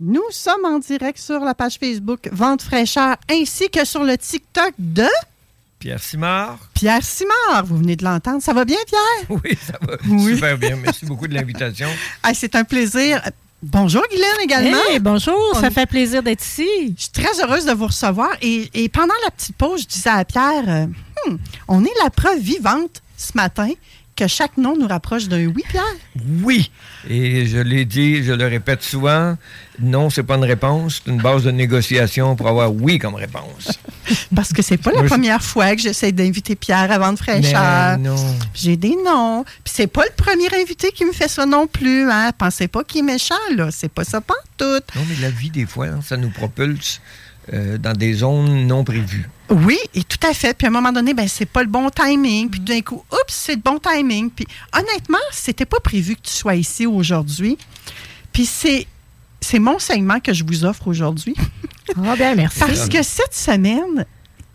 Nous 0.00 0.24
sommes 0.30 0.64
en 0.64 0.78
direct 0.78 1.18
sur 1.18 1.40
la 1.40 1.54
page 1.54 1.76
Facebook 1.78 2.30
Vente 2.32 2.62
fraîcheur 2.62 3.16
ainsi 3.30 3.68
que 3.68 3.84
sur 3.84 4.02
le 4.02 4.16
TikTok 4.16 4.72
de 4.78 5.06
Pierre 5.82 6.00
Simard. 6.00 6.58
Pierre 6.74 7.02
Simard. 7.02 7.64
Vous 7.66 7.76
venez 7.78 7.96
de 7.96 8.04
l'entendre. 8.04 8.40
Ça 8.40 8.52
va 8.52 8.64
bien, 8.64 8.76
Pierre? 8.86 9.26
Oui, 9.44 9.58
ça 9.66 9.72
va 9.84 9.96
Oui. 10.08 10.34
super 10.36 10.56
bien. 10.56 10.76
Merci 10.76 11.04
beaucoup 11.06 11.26
de 11.26 11.34
l'invitation. 11.34 11.88
Ah, 12.22 12.32
c'est 12.34 12.54
un 12.54 12.62
plaisir. 12.62 13.20
Bonjour, 13.64 14.00
Guylaine, 14.08 14.28
également. 14.44 14.78
Hey, 14.88 15.00
bonjour, 15.00 15.56
ça 15.60 15.72
fait 15.72 15.86
plaisir 15.86 16.22
d'être 16.22 16.44
ici. 16.44 16.68
Je 16.96 17.02
suis 17.02 17.10
très 17.12 17.42
heureuse 17.42 17.64
de 17.64 17.72
vous 17.72 17.86
recevoir. 17.88 18.30
Et, 18.42 18.70
et 18.74 18.88
pendant 18.88 19.14
la 19.24 19.32
petite 19.32 19.56
pause, 19.56 19.82
je 19.82 19.86
disais 19.88 20.10
à 20.10 20.24
Pierre, 20.24 20.64
euh, 20.68 20.86
Hmm, 21.28 21.36
on 21.68 21.84
est 21.84 21.92
la 22.02 22.10
preuve 22.10 22.38
vivante 22.38 23.02
ce 23.16 23.32
matin 23.36 23.68
que 24.16 24.26
chaque 24.26 24.56
nom 24.56 24.76
nous 24.78 24.86
rapproche 24.86 25.28
d'un 25.28 25.46
oui, 25.46 25.62
Pierre? 25.68 25.82
Oui. 26.42 26.70
Et 27.08 27.46
je 27.46 27.58
l'ai 27.58 27.84
dit, 27.84 28.22
je 28.22 28.32
le 28.32 28.46
répète 28.46 28.82
souvent, 28.82 29.36
non, 29.80 30.10
c'est 30.10 30.22
pas 30.22 30.36
une 30.36 30.44
réponse, 30.44 31.02
c'est 31.04 31.10
une 31.10 31.20
base 31.20 31.44
de 31.44 31.50
négociation 31.50 32.36
pour 32.36 32.48
avoir 32.48 32.72
oui 32.72 32.98
comme 32.98 33.14
réponse. 33.14 33.78
Parce 34.34 34.52
que 34.52 34.62
c'est 34.62 34.76
pas 34.76 34.92
la 34.92 35.04
première 35.04 35.42
fois 35.42 35.74
que 35.74 35.80
j'essaie 35.80 36.12
d'inviter 36.12 36.54
Pierre 36.54 36.90
à 36.90 36.98
vendre 36.98 37.18
fraîcheur. 37.18 37.98
Non. 37.98 38.16
J'ai 38.54 38.76
des 38.76 38.96
noms. 39.04 39.44
Puis 39.64 39.72
c'est 39.74 39.86
pas 39.86 40.04
le 40.04 40.12
premier 40.16 40.48
invité 40.60 40.90
qui 40.92 41.04
me 41.04 41.12
fait 41.12 41.28
ça 41.28 41.46
non 41.46 41.66
plus. 41.66 42.10
Hein. 42.10 42.32
Pensez 42.36 42.68
pas 42.68 42.84
qu'il 42.84 43.00
est 43.00 43.12
méchant, 43.12 43.34
là. 43.56 43.70
C'est 43.70 43.90
pas 43.90 44.04
ça 44.04 44.20
tout. 44.56 44.64
Non, 44.64 45.02
mais 45.08 45.16
la 45.20 45.30
vie, 45.30 45.50
des 45.50 45.66
fois, 45.66 45.88
ça 46.02 46.16
nous 46.16 46.30
propulse 46.30 47.00
euh, 47.52 47.78
dans 47.78 47.92
des 47.92 48.14
zones 48.14 48.66
non 48.66 48.84
prévues. 48.84 49.28
Oui, 49.52 49.78
et 49.94 50.02
tout 50.02 50.26
à 50.26 50.32
fait. 50.32 50.56
Puis 50.56 50.66
à 50.66 50.70
un 50.70 50.72
moment 50.72 50.92
donné, 50.92 51.14
ben 51.14 51.28
c'est 51.28 51.46
pas 51.46 51.62
le 51.62 51.68
bon 51.68 51.90
timing. 51.90 52.48
Puis 52.50 52.60
d'un 52.60 52.80
coup, 52.80 53.04
oups, 53.12 53.24
c'est 53.28 53.54
le 53.54 53.60
bon 53.60 53.78
timing. 53.78 54.30
Puis 54.30 54.46
honnêtement, 54.74 55.18
c'était 55.30 55.66
pas 55.66 55.80
prévu 55.80 56.16
que 56.16 56.22
tu 56.22 56.32
sois 56.32 56.54
ici 56.54 56.86
aujourd'hui. 56.86 57.58
Puis 58.32 58.46
c'est 58.46 58.86
c'est 59.40 59.58
mon 59.58 59.78
segment 59.78 60.20
que 60.20 60.32
je 60.32 60.44
vous 60.44 60.64
offre 60.64 60.88
aujourd'hui. 60.88 61.34
Ah 61.96 62.16
bien, 62.16 62.34
merci. 62.34 62.60
Parce 62.60 62.88
que 62.88 63.02
cette 63.02 63.34
semaine, 63.34 64.06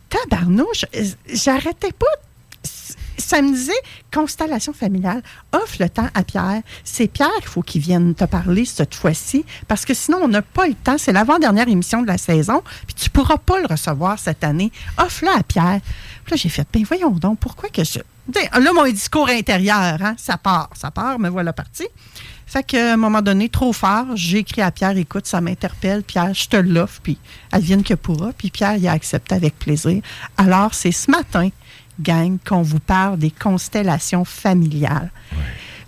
tabarnouche, 0.09 0.85
j'arrêtais 1.31 1.91
pas. 1.91 2.05
Ça 3.17 3.41
me 3.41 3.51
disait, 3.51 3.71
constellation 4.13 4.73
familiale, 4.73 5.23
offre 5.51 5.77
le 5.79 5.89
temps 5.89 6.07
à 6.13 6.23
Pierre. 6.23 6.61
C'est 6.83 7.07
Pierre 7.07 7.29
qu'il 7.39 7.47
faut 7.47 7.61
qu'il 7.61 7.81
vienne 7.81 8.13
te 8.13 8.25
parler 8.25 8.65
cette 8.65 8.95
fois-ci, 8.95 9.43
parce 9.67 9.85
que 9.85 9.93
sinon, 9.93 10.19
on 10.23 10.27
n'a 10.27 10.41
pas 10.41 10.67
le 10.67 10.75
temps. 10.75 10.97
C'est 10.97 11.13
l'avant-dernière 11.13 11.67
émission 11.67 12.01
de 12.01 12.07
la 12.07 12.17
saison, 12.17 12.61
puis 12.85 12.95
tu 12.95 13.09
pourras 13.09 13.37
pas 13.37 13.59
le 13.59 13.67
recevoir 13.67 14.19
cette 14.19 14.43
année. 14.43 14.71
Offre-le 14.97 15.31
à 15.31 15.43
Pierre. 15.43 15.79
Puis 16.25 16.31
là, 16.31 16.37
j'ai 16.37 16.49
fait, 16.49 16.67
ben 16.71 16.83
voyons 16.83 17.11
donc, 17.11 17.39
pourquoi 17.39 17.69
que 17.69 17.83
je... 17.83 17.99
Là, 18.33 18.73
mon 18.73 18.83
discours 18.91 19.29
intérieur, 19.29 19.97
hein, 20.01 20.15
ça 20.17 20.37
part, 20.37 20.69
ça 20.75 20.91
part, 20.91 21.17
me 21.17 21.29
voilà 21.29 21.53
parti. 21.53 21.87
Fait 22.45 22.63
qu'à 22.63 22.93
un 22.93 22.97
moment 22.97 23.21
donné, 23.21 23.49
trop 23.49 23.73
fort, 23.73 24.05
j'ai 24.15 24.39
écrit 24.39 24.61
à 24.61 24.71
Pierre, 24.71 24.95
écoute, 24.97 25.27
ça 25.27 25.41
m'interpelle, 25.41 26.01
Pierre, 26.03 26.33
je 26.33 26.47
te 26.47 26.55
l'offre, 26.55 27.01
puis 27.03 27.17
advienne 27.51 27.83
que 27.83 27.93
pourra. 27.93 28.31
Puis 28.37 28.51
Pierre, 28.51 28.77
il 28.77 28.87
a 28.87 28.93
accepté 28.93 29.35
avec 29.35 29.59
plaisir. 29.59 30.01
Alors, 30.37 30.73
c'est 30.73 30.93
ce 30.93 31.11
matin, 31.11 31.49
gang, 31.99 32.37
qu'on 32.47 32.61
vous 32.61 32.79
parle 32.79 33.17
des 33.19 33.31
constellations 33.31 34.25
familiales. 34.25 35.11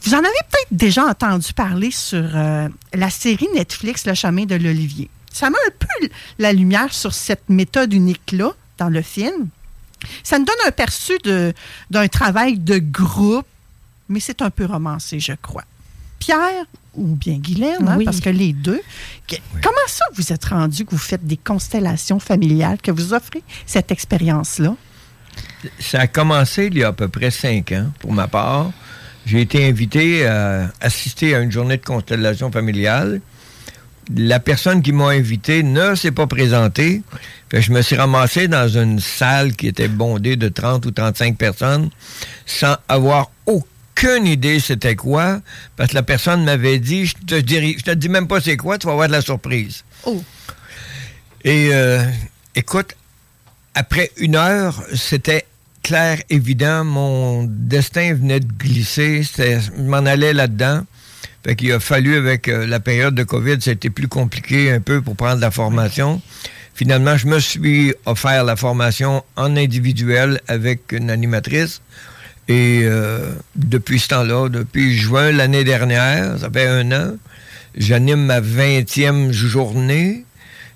Vous 0.03 0.13
en 0.13 0.19
avez 0.19 0.27
peut-être 0.49 0.67
déjà 0.71 1.05
entendu 1.05 1.51
parler 1.53 1.91
sur 1.91 2.23
euh, 2.35 2.69
la 2.93 3.09
série 3.09 3.47
Netflix 3.53 4.05
Le 4.05 4.13
chemin 4.13 4.45
de 4.45 4.55
l'Olivier. 4.55 5.09
Ça 5.31 5.49
met 5.49 5.57
un 5.67 5.71
peu 5.77 6.09
la 6.39 6.53
lumière 6.53 6.93
sur 6.93 7.13
cette 7.13 7.49
méthode 7.49 7.93
unique-là 7.93 8.51
dans 8.77 8.89
le 8.89 9.01
film. 9.01 9.49
Ça 10.23 10.39
nous 10.39 10.45
donne 10.45 10.55
un 10.67 10.71
perçu 10.71 11.17
d'un 11.91 12.07
travail 12.07 12.57
de 12.57 12.77
groupe, 12.79 13.45
mais 14.07 14.19
c'est 14.21 14.41
un 14.41 14.49
peu 14.49 14.65
romancé, 14.65 15.19
je 15.19 15.33
crois. 15.33 15.65
Pierre 16.19 16.65
ou 16.95 17.15
bien 17.15 17.37
Guylaine, 17.37 17.87
hein, 17.87 17.95
Oui. 17.97 18.05
parce 18.05 18.19
que 18.19 18.29
les 18.29 18.51
deux, 18.53 18.81
que- 19.27 19.35
comment 19.61 19.87
ça 19.87 20.03
vous 20.15 20.33
êtes 20.33 20.45
rendu 20.45 20.83
que 20.85 20.91
vous 20.91 20.97
faites 20.97 21.25
des 21.25 21.37
constellations 21.37 22.19
familiales, 22.19 22.77
que 22.81 22.91
vous 22.91 23.13
offrez 23.13 23.43
cette 23.65 23.91
expérience-là? 23.91 24.75
Ça 25.79 26.01
a 26.01 26.07
commencé 26.07 26.67
il 26.67 26.77
y 26.77 26.83
a 26.83 26.89
à 26.89 26.93
peu 26.93 27.07
près 27.07 27.31
cinq 27.31 27.71
ans, 27.71 27.91
pour 27.99 28.13
ma 28.13 28.27
part. 28.27 28.71
J'ai 29.25 29.41
été 29.41 29.67
invité 29.67 30.25
à 30.25 30.71
assister 30.81 31.35
à 31.35 31.39
une 31.39 31.51
journée 31.51 31.77
de 31.77 31.85
constellation 31.85 32.51
familiale. 32.51 33.21
La 34.15 34.39
personne 34.39 34.81
qui 34.81 34.91
m'a 34.91 35.09
invité 35.09 35.61
ne 35.61 35.93
s'est 35.93 36.11
pas 36.11 36.25
présentée. 36.25 37.03
Fait 37.51 37.61
je 37.61 37.71
me 37.71 37.81
suis 37.81 37.95
ramassé 37.95 38.47
dans 38.47 38.67
une 38.67 38.99
salle 38.99 39.53
qui 39.53 39.67
était 39.67 39.87
bondée 39.87 40.35
de 40.35 40.49
30 40.49 40.85
ou 40.85 40.91
35 40.91 41.37
personnes 41.37 41.89
sans 42.45 42.75
avoir 42.87 43.29
aucune 43.45 44.25
idée 44.25 44.59
c'était 44.59 44.95
quoi, 44.95 45.41
parce 45.75 45.91
que 45.91 45.95
la 45.95 46.03
personne 46.03 46.43
m'avait 46.43 46.79
dit, 46.79 47.05
je 47.05 47.15
te, 47.15 47.35
je 47.35 47.83
te 47.83 47.91
dis 47.91 48.09
même 48.09 48.27
pas 48.27 48.41
c'est 48.41 48.57
quoi, 48.57 48.77
tu 48.77 48.87
vas 48.87 48.93
avoir 48.93 49.07
de 49.07 49.13
la 49.13 49.21
surprise. 49.21 49.83
Oh. 50.05 50.23
Et 51.43 51.69
euh, 51.73 52.03
écoute, 52.55 52.95
après 53.79 54.11
une 54.17 54.35
heure, 54.35 54.83
c'était 54.93 55.45
clair, 55.83 56.19
évident. 56.29 56.83
Mon 56.83 57.43
destin 57.47 58.13
venait 58.13 58.41
de 58.41 58.51
glisser. 58.51 59.23
C'était- 59.23 59.59
Je 59.61 59.81
m'en 59.81 59.97
allais 60.05 60.33
là-dedans. 60.33 60.85
Fait 61.45 61.55
qu'il 61.55 61.71
a 61.71 61.79
fallu, 61.79 62.17
avec 62.17 62.49
euh, 62.49 62.67
la 62.67 62.81
période 62.81 63.15
de 63.15 63.23
COVID, 63.23 63.53
été 63.65 63.89
plus 63.89 64.09
compliqué 64.09 64.71
un 64.71 64.81
peu 64.81 65.01
pour 65.01 65.15
prendre 65.15 65.39
la 65.39 65.51
formation. 65.51 66.21
Finalement, 66.75 67.15
je 67.15 67.27
me 67.27 67.39
suis 67.39 67.93
offert 68.05 68.43
la 68.43 68.57
formation 68.57 69.23
en 69.37 69.55
individuel 69.55 70.41
avec 70.49 70.91
une 70.91 71.09
animatrice. 71.09 71.81
Et 72.49 72.81
euh, 72.83 73.31
depuis 73.55 73.99
ce 73.99 74.09
temps-là, 74.09 74.49
depuis 74.49 74.97
juin 74.97 75.31
l'année 75.31 75.63
dernière, 75.63 76.37
ça 76.39 76.49
fait 76.51 76.67
un 76.67 76.91
an, 76.91 77.15
j'anime 77.77 78.25
ma 78.25 78.41
20e 78.41 79.31
journée 79.31 80.25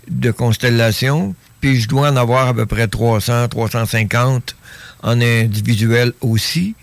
de 0.09 0.31
constellation, 0.31 1.35
puis 1.63 1.79
je 1.79 1.87
dois 1.87 2.09
en 2.09 2.17
avoir 2.17 2.49
à 2.49 2.53
peu 2.53 2.65
près 2.65 2.89
300, 2.89 3.47
350 3.47 4.53
en 5.01 5.21
individuel 5.21 6.11
aussi. 6.19 6.75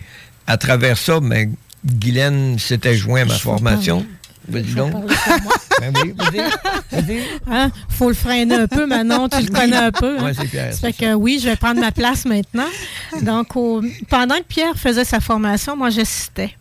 À 0.46 0.56
travers 0.56 0.96
ça, 0.96 1.20
ben, 1.20 1.52
Guylaine 1.84 2.58
s'était 2.58 2.96
joint 2.96 3.20
à 3.22 3.24
ma 3.26 3.34
formation. 3.34 4.06
Vas-y 4.48 4.72
donc. 4.72 4.94
Ben 5.80 5.94
oui, 6.02 6.14
vas-y. 6.16 7.00
Vas-y. 7.00 7.22
Hein? 7.50 7.70
Faut 7.90 8.08
le 8.08 8.14
freiner 8.14 8.54
un 8.54 8.66
peu, 8.66 8.86
Manon, 8.86 9.28
tu 9.30 9.40
le 9.42 9.48
connais 9.48 9.76
un 9.76 9.92
peu. 9.92 10.18
hein? 10.18 10.24
Ouais, 10.24 10.32
c'est 10.34 10.46
Pierre, 10.46 10.72
Ça 10.74 10.88
fait 10.88 10.92
que 10.92 11.14
oui, 11.14 11.38
je 11.42 11.48
vais 11.48 11.56
prendre 11.56 11.80
ma 11.80 11.90
place 11.92 12.24
maintenant. 12.26 12.68
Donc, 13.22 13.56
au- 13.56 13.82
pendant 14.10 14.36
que 14.36 14.42
Pierre 14.48 14.76
faisait 14.76 15.04
sa 15.06 15.20
formation, 15.20 15.76
moi, 15.76 15.88
j'assistais. 15.90 16.54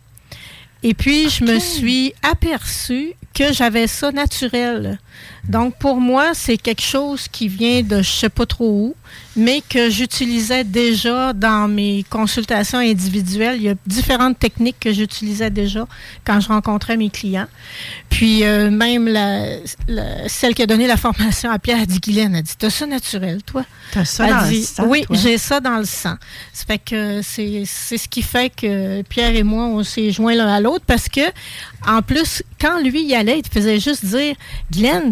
Et 0.82 0.94
puis, 0.94 1.28
je 1.28 1.44
me 1.44 1.58
suis 1.58 2.14
aperçue 2.22 3.12
que 3.34 3.52
j'avais 3.52 3.86
ça 3.86 4.10
naturel. 4.12 4.98
Donc, 5.48 5.76
pour 5.78 6.00
moi, 6.00 6.30
c'est 6.34 6.56
quelque 6.58 6.82
chose 6.82 7.26
qui 7.28 7.48
vient 7.48 7.82
de 7.82 8.02
je 8.02 8.10
sais 8.10 8.28
pas 8.28 8.46
trop 8.46 8.68
où, 8.70 8.94
mais 9.36 9.62
que 9.68 9.90
j'utilisais 9.90 10.64
déjà 10.64 11.32
dans 11.32 11.66
mes 11.68 12.04
consultations 12.10 12.78
individuelles. 12.78 13.56
Il 13.56 13.62
y 13.64 13.68
a 13.70 13.74
différentes 13.86 14.38
techniques 14.38 14.78
que 14.80 14.92
j'utilisais 14.92 15.50
déjà 15.50 15.86
quand 16.24 16.40
je 16.40 16.48
rencontrais 16.48 16.96
mes 16.96 17.10
clients. 17.10 17.46
Puis, 18.10 18.44
euh, 18.44 18.70
même 18.70 19.08
la, 19.08 19.56
la- 19.88 20.28
celle 20.28 20.54
qui 20.54 20.62
a 20.62 20.66
donné 20.66 20.86
la 20.86 20.96
formation 20.96 21.50
à 21.50 21.58
Pierre, 21.58 21.80
a 21.80 21.86
dit, 21.86 22.00
Guylaine, 22.00 22.34
elle 22.34 22.42
dit, 22.42 22.52
t'as 22.58 22.70
ça 22.70 22.86
naturel, 22.86 23.42
toi? 23.44 23.64
T'as 23.92 24.04
ça 24.04 24.26
Elle 24.26 24.34
dans 24.34 24.40
le 24.42 24.48
dit, 24.50 24.62
sang, 24.64 24.84
Oui, 24.86 25.04
j'ai 25.10 25.38
ça 25.38 25.60
dans 25.60 25.78
le 25.78 25.84
sang. 25.84 26.16
Ça 26.52 26.64
fait 26.66 26.78
que 26.78 27.20
c'est 27.22 27.64
ce 27.64 28.08
qui 28.08 28.22
fait 28.22 28.50
que 28.54 29.02
Pierre 29.02 29.34
et 29.34 29.42
moi, 29.42 29.64
on 29.64 29.82
s'est 29.82 30.10
joints 30.12 30.34
l'un 30.34 30.48
à 30.48 30.60
l'autre 30.60 30.84
parce 30.86 31.08
que, 31.08 31.20
en 31.86 32.02
plus, 32.02 32.42
quand 32.60 32.80
lui 32.82 33.02
y 33.04 33.14
allait, 33.14 33.40
il 33.44 33.48
faisait 33.50 33.80
juste 33.80 34.04
dire 34.04 34.34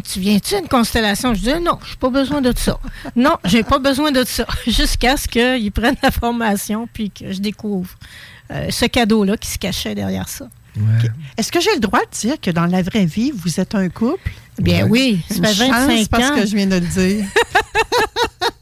Tu 0.02 0.20
viens-tu 0.20 0.54
à 0.54 0.58
une 0.58 0.68
constellation? 0.68 1.34
Je 1.34 1.40
disais 1.40 1.60
non, 1.60 1.78
j'ai 1.88 1.96
pas 1.96 2.10
besoin 2.10 2.40
de 2.40 2.52
ça. 2.56 2.78
Non, 3.16 3.36
j'ai 3.44 3.62
pas 3.62 3.78
besoin 3.78 4.10
de 4.12 4.24
ça. 4.24 4.46
Jusqu'à 4.66 5.16
ce 5.16 5.28
qu'il 5.28 5.72
prenne 5.72 5.96
la 6.02 6.10
formation 6.10 6.88
puis 6.92 7.10
que 7.10 7.32
je 7.32 7.40
découvre 7.40 7.90
euh, 8.50 8.68
ce 8.70 8.86
cadeau-là 8.86 9.36
qui 9.36 9.48
se 9.48 9.58
cachait 9.58 9.94
derrière 9.94 10.28
ça. 10.28 10.48
Est-ce 11.36 11.50
que 11.50 11.60
j'ai 11.60 11.74
le 11.74 11.80
droit 11.80 12.00
de 12.00 12.16
dire 12.16 12.40
que 12.40 12.50
dans 12.50 12.66
la 12.66 12.82
vraie 12.82 13.04
vie, 13.04 13.32
vous 13.34 13.58
êtes 13.58 13.74
un 13.74 13.88
couple? 13.88 14.30
Bien 14.58 14.86
oui, 14.88 15.20
ça 15.28 15.34
fait 15.42 15.68
25 15.68 15.88
chance 15.96 16.08
parce 16.08 16.30
ans. 16.30 16.34
que 16.36 16.46
je 16.46 16.56
viens 16.56 16.66
de 16.66 16.74
le 16.76 16.80
dire. 16.80 17.24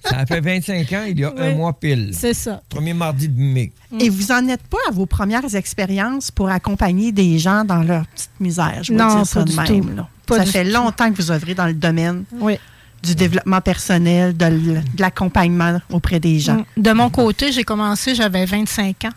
Ça 0.09 0.19
a 0.19 0.27
fait 0.27 0.41
25 0.41 0.93
ans, 0.93 1.05
il 1.09 1.19
y 1.19 1.25
a 1.25 1.33
un 1.37 1.55
mois 1.57 1.73
pile. 1.73 2.11
C'est 2.13 2.33
ça. 2.33 2.63
Premier 2.69 2.95
mardi 2.95 3.29
de 3.29 3.41
mai. 3.41 3.73
Et 3.99 4.09
vous 4.09 4.31
en 4.31 4.47
êtes 4.47 4.63
pas 4.63 4.79
à 4.89 4.93
vos 4.93 5.05
premières 5.05 5.53
expériences 5.57 6.31
pour 6.31 6.49
accompagner 6.49 7.11
des 7.11 7.41
gens 7.41 7.65
dans 7.65 7.83
leur 7.83 8.07
petite 8.07 8.31
misère, 8.39 8.79
je 8.83 8.93
vais 8.93 8.99
Non, 8.99 9.17
dire 9.17 9.27
ça 9.27 9.41
pas 9.41 9.45
de 9.45 9.51
du 9.51 9.57
même. 9.57 9.67
tout. 9.85 9.97
là. 9.97 10.09
Pas 10.27 10.37
ça 10.39 10.45
du 10.45 10.51
fait 10.53 10.65
tout. 10.65 10.71
longtemps 10.71 11.11
que 11.13 11.17
vous 11.21 11.33
œuvrez 11.33 11.55
dans 11.55 11.67
le 11.67 11.75
domaine 11.75 12.23
Oui. 12.39 12.57
du 13.03 13.17
développement 13.17 13.61
personnel, 13.61 14.37
de 14.37 14.81
l'accompagnement 14.97 15.81
auprès 15.91 16.21
des 16.21 16.39
gens. 16.39 16.65
Mm. 16.77 16.83
De 16.83 16.93
mon 16.93 17.11
côté, 17.11 17.51
j'ai 17.51 17.65
commencé, 17.65 18.15
j'avais 18.15 18.45
25 18.47 19.07
ans. 19.07 19.11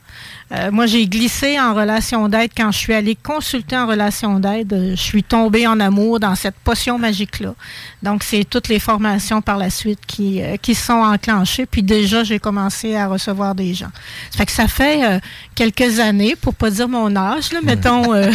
Euh, 0.52 0.72
moi, 0.72 0.88
j'ai 0.88 1.06
glissé 1.08 1.60
en 1.60 1.76
relation 1.76 2.28
d'aide 2.28 2.50
quand 2.58 2.72
je 2.72 2.78
suis 2.80 2.94
allée 2.94 3.16
consulter 3.16 3.78
en 3.78 3.86
relation 3.86 4.40
d'aide. 4.40 4.74
euh, 4.74 4.92
Je 4.96 5.02
suis 5.02 5.22
tombée 5.24 5.68
en 5.68 5.80
amour 5.80 6.20
dans 6.20 6.34
cette 6.34 6.56
potion 6.56 6.98
magique-là. 6.98 7.54
Donc, 8.02 8.24
c'est 8.24 8.44
toutes 8.50 8.68
les 8.68 8.80
formations 8.80 9.42
par 9.44 9.58
la 9.58 9.70
suite 9.70 10.00
qui, 10.08 10.42
euh, 10.42 10.58
qui 10.58 10.74
se 10.74 10.88
sont 10.88 10.94
enclenchées. 10.94 11.68
Puis 11.68 11.84
déjà, 11.84 12.24
j'ai 12.24 12.40
commencé 12.40 12.96
à 12.96 13.06
recevoir 13.08 13.54
des 13.54 13.76
gens. 13.76 13.92
Ça 14.32 14.38
fait 14.40 14.46
que 14.48 14.52
ça 14.52 14.68
fait 14.68 15.06
euh, 15.06 15.20
quelques 15.54 16.00
années, 16.00 16.36
pour 16.36 16.56
pas 16.56 16.72
dire 16.72 16.90
mon 16.90 17.16
âge, 17.16 17.52
là, 17.52 17.60
mettons 17.64 18.14
euh, 18.16 18.32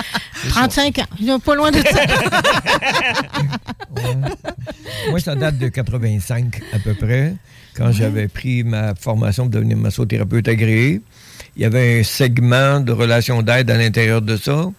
35 0.48 0.98
ans. 1.00 1.02
Il 1.20 1.26
n'est 1.26 1.38
pas 1.38 1.54
loin 1.54 1.70
de 1.70 1.82
ça. 1.82 2.00
Moi, 5.10 5.20
ça 5.20 5.34
date 5.34 5.58
de 5.58 5.68
85 5.68 6.60
à 6.72 6.78
peu 6.78 6.94
près, 6.94 7.34
quand 7.74 7.92
j'avais 7.92 8.28
pris 8.28 8.64
ma 8.64 8.94
formation 8.94 9.44
pour 9.44 9.50
devenir 9.50 9.76
massothérapeute 9.76 10.48
agréé. 10.48 11.02
Il 11.58 11.62
y 11.62 11.64
avait 11.64 12.00
un 12.00 12.04
segment 12.04 12.78
de 12.78 12.92
relations 12.92 13.42
d'aide 13.42 13.68
à 13.68 13.76
l'intérieur 13.76 14.22
de 14.22 14.36
ça. 14.36 14.70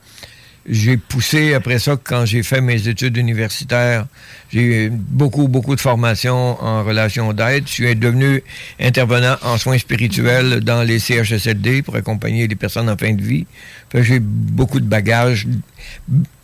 J'ai 0.66 0.96
poussé 0.96 1.54
après 1.54 1.78
ça, 1.78 1.98
quand 2.02 2.26
j'ai 2.26 2.42
fait 2.42 2.62
mes 2.62 2.88
études 2.88 3.18
universitaires, 3.18 4.06
j'ai 4.50 4.86
eu 4.86 4.90
beaucoup, 4.90 5.50
beaucoup 5.50 5.76
de 5.76 5.82
formations 5.82 6.62
en 6.64 6.84
relations 6.86 7.34
d'aide. 7.34 7.68
Je 7.68 7.74
suis 7.74 7.96
devenu 7.96 8.44
intervenant 8.80 9.36
en 9.42 9.58
soins 9.58 9.78
spirituels 9.78 10.62
dans 10.62 10.84
les 10.84 11.00
CHSLD 11.00 11.82
pour 11.82 11.96
accompagner 11.98 12.48
les 12.48 12.56
personnes 12.56 12.90
en 12.90 12.96
fin 12.96 13.14
de 13.14 13.22
vie. 13.22 13.46
J'ai 13.94 14.20
beaucoup 14.20 14.80
de 14.80 14.86
bagages. 14.86 15.48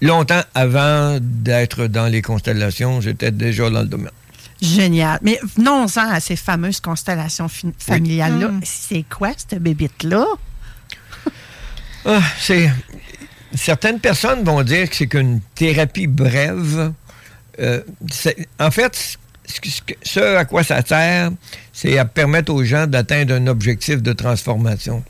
Longtemps 0.02 0.42
avant 0.54 1.18
d'être 1.22 1.88
dans 1.88 2.08
les 2.08 2.22
constellations, 2.22 3.00
j'étais 3.00 3.32
déjà 3.32 3.70
dans 3.70 3.82
le 3.82 3.88
domaine. 3.88 4.12
Génial. 4.62 5.20
Mais 5.22 5.40
venons-en 5.58 6.10
à 6.10 6.20
ces 6.20 6.36
fameuses 6.36 6.80
constellations 6.80 7.48
familiales-là. 7.78 8.48
Mm. 8.50 8.62
C'est 8.64 9.06
quoi 9.10 9.32
cette 9.36 9.62
bébite-là? 9.62 10.26
Ah, 12.06 12.22
c'est 12.40 12.70
certaines 13.56 14.00
personnes 14.00 14.44
vont 14.44 14.64
dire 14.64 14.90
que 14.90 14.96
c'est 14.96 15.08
qu'une 15.08 15.42
thérapie 15.56 16.08
brève. 16.08 16.94
Euh, 17.60 17.82
en 18.60 18.72
fait, 18.72 19.18
ce 20.04 20.36
à 20.36 20.46
quoi 20.46 20.64
ça 20.64 20.84
sert, 20.86 21.32
c'est 21.74 21.98
à 21.98 22.06
permettre 22.06 22.54
aux 22.54 22.64
gens 22.64 22.88
d'atteindre 22.88 23.34
un 23.34 23.48
objectif 23.48 24.02
de 24.02 24.14
transformation. 24.14 25.04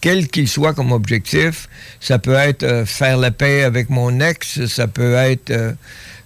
Quel 0.00 0.28
qu'il 0.28 0.48
soit 0.48 0.72
comme 0.72 0.92
objectif, 0.92 1.68
ça 2.00 2.18
peut 2.18 2.34
être 2.34 2.62
euh, 2.62 2.86
faire 2.86 3.18
la 3.18 3.30
paix 3.30 3.64
avec 3.64 3.90
mon 3.90 4.20
ex, 4.20 4.64
ça 4.66 4.86
peut 4.86 5.14
être 5.14 5.50
euh, 5.50 5.72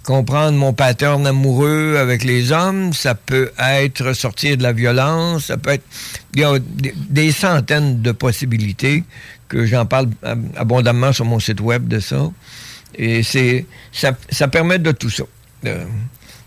comprendre 0.05 0.57
mon 0.57 0.73
pattern 0.73 1.27
amoureux 1.27 1.97
avec 1.99 2.25
les 2.25 2.53
hommes, 2.53 2.93
ça 2.93 3.15
peut 3.15 3.51
être 3.59 4.13
sortir 4.13 4.57
de 4.57 4.63
la 4.63 4.73
violence, 4.73 5.47
ça 5.47 5.57
peut 5.57 5.71
être... 5.71 5.85
Il 6.35 6.41
y 6.41 6.45
a 6.45 6.53
des, 6.61 7.33
centaines 7.33 8.03
de 8.03 8.13
possibilités 8.13 9.03
que 9.49 9.67
j'en 9.67 9.87
parle 9.87 10.09
ab- 10.23 10.47
abondamment 10.57 11.13
sur 11.13 11.25
mon 11.25 11.41
site 11.41 11.61
web 11.61 11.89
de 11.89 12.01
ça. 12.01 12.31
Et 12.97 13.23
c'est 13.23 13.67
ça, 13.93 14.13
ça 14.31 14.47
permet 14.49 14.79
de 14.79 14.93
tout 14.93 15.11
ça. 15.11 15.25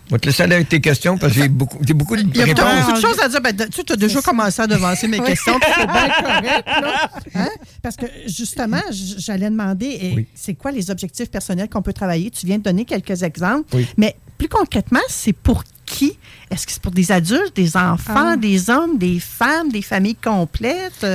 Je 0.08 0.14
vais 0.14 0.18
te 0.18 0.26
laisser 0.26 0.42
aller 0.42 0.54
avec 0.56 0.68
tes 0.68 0.80
questions 0.80 1.18
parce 1.18 1.32
que 1.34 1.40
j'ai 1.42 1.48
beaucoup, 1.48 1.78
j'ai 1.86 1.94
beaucoup 1.94 2.16
de 2.16 2.22
Il 2.22 2.36
y 2.36 2.40
a 2.42 2.44
réponses. 2.44 2.64
beaucoup 2.80 2.92
de 2.92 3.00
choses 3.00 3.20
à 3.20 3.28
dire. 3.28 3.40
Ben, 3.40 3.54
tu 3.56 3.92
as 3.92 3.96
déjà 3.96 4.20
commencé 4.22 4.62
à 4.62 4.66
devancer 4.66 5.06
mes 5.08 5.20
questions, 5.20 5.58
c'est 5.62 5.86
bien 5.86 6.08
correct. 6.22 6.66
là. 6.66 7.10
Hein? 7.34 7.48
Parce 7.82 7.96
que 7.96 8.06
justement, 8.26 8.80
j'allais 8.90 9.50
demander, 9.50 9.98
eh, 10.00 10.26
c'est 10.34 10.54
quoi 10.54 10.72
les 10.72 10.90
objectifs 10.90 11.30
personnels 11.30 11.68
qu'on 11.68 11.82
peut 11.82 11.92
travailler? 11.92 12.30
Tu 12.30 12.46
viens 12.46 12.58
de 12.58 12.62
donner 12.62 12.84
quelques 12.84 13.22
exemples. 13.22 13.64
Oui. 13.74 13.86
Mais 13.96 14.16
plus 14.38 14.48
concrètement, 14.48 15.00
c'est 15.08 15.32
pour 15.34 15.62
qui? 15.84 16.18
Est-ce 16.50 16.66
que 16.66 16.72
c'est 16.72 16.82
pour 16.82 16.92
des 16.92 17.12
adultes, 17.12 17.54
des 17.54 17.76
enfants, 17.76 18.32
Ah. 18.32 18.36
des 18.36 18.70
hommes, 18.70 18.98
des 18.98 19.20
femmes, 19.20 19.70
des 19.70 19.82
familles 19.82 20.16
complètes? 20.16 21.06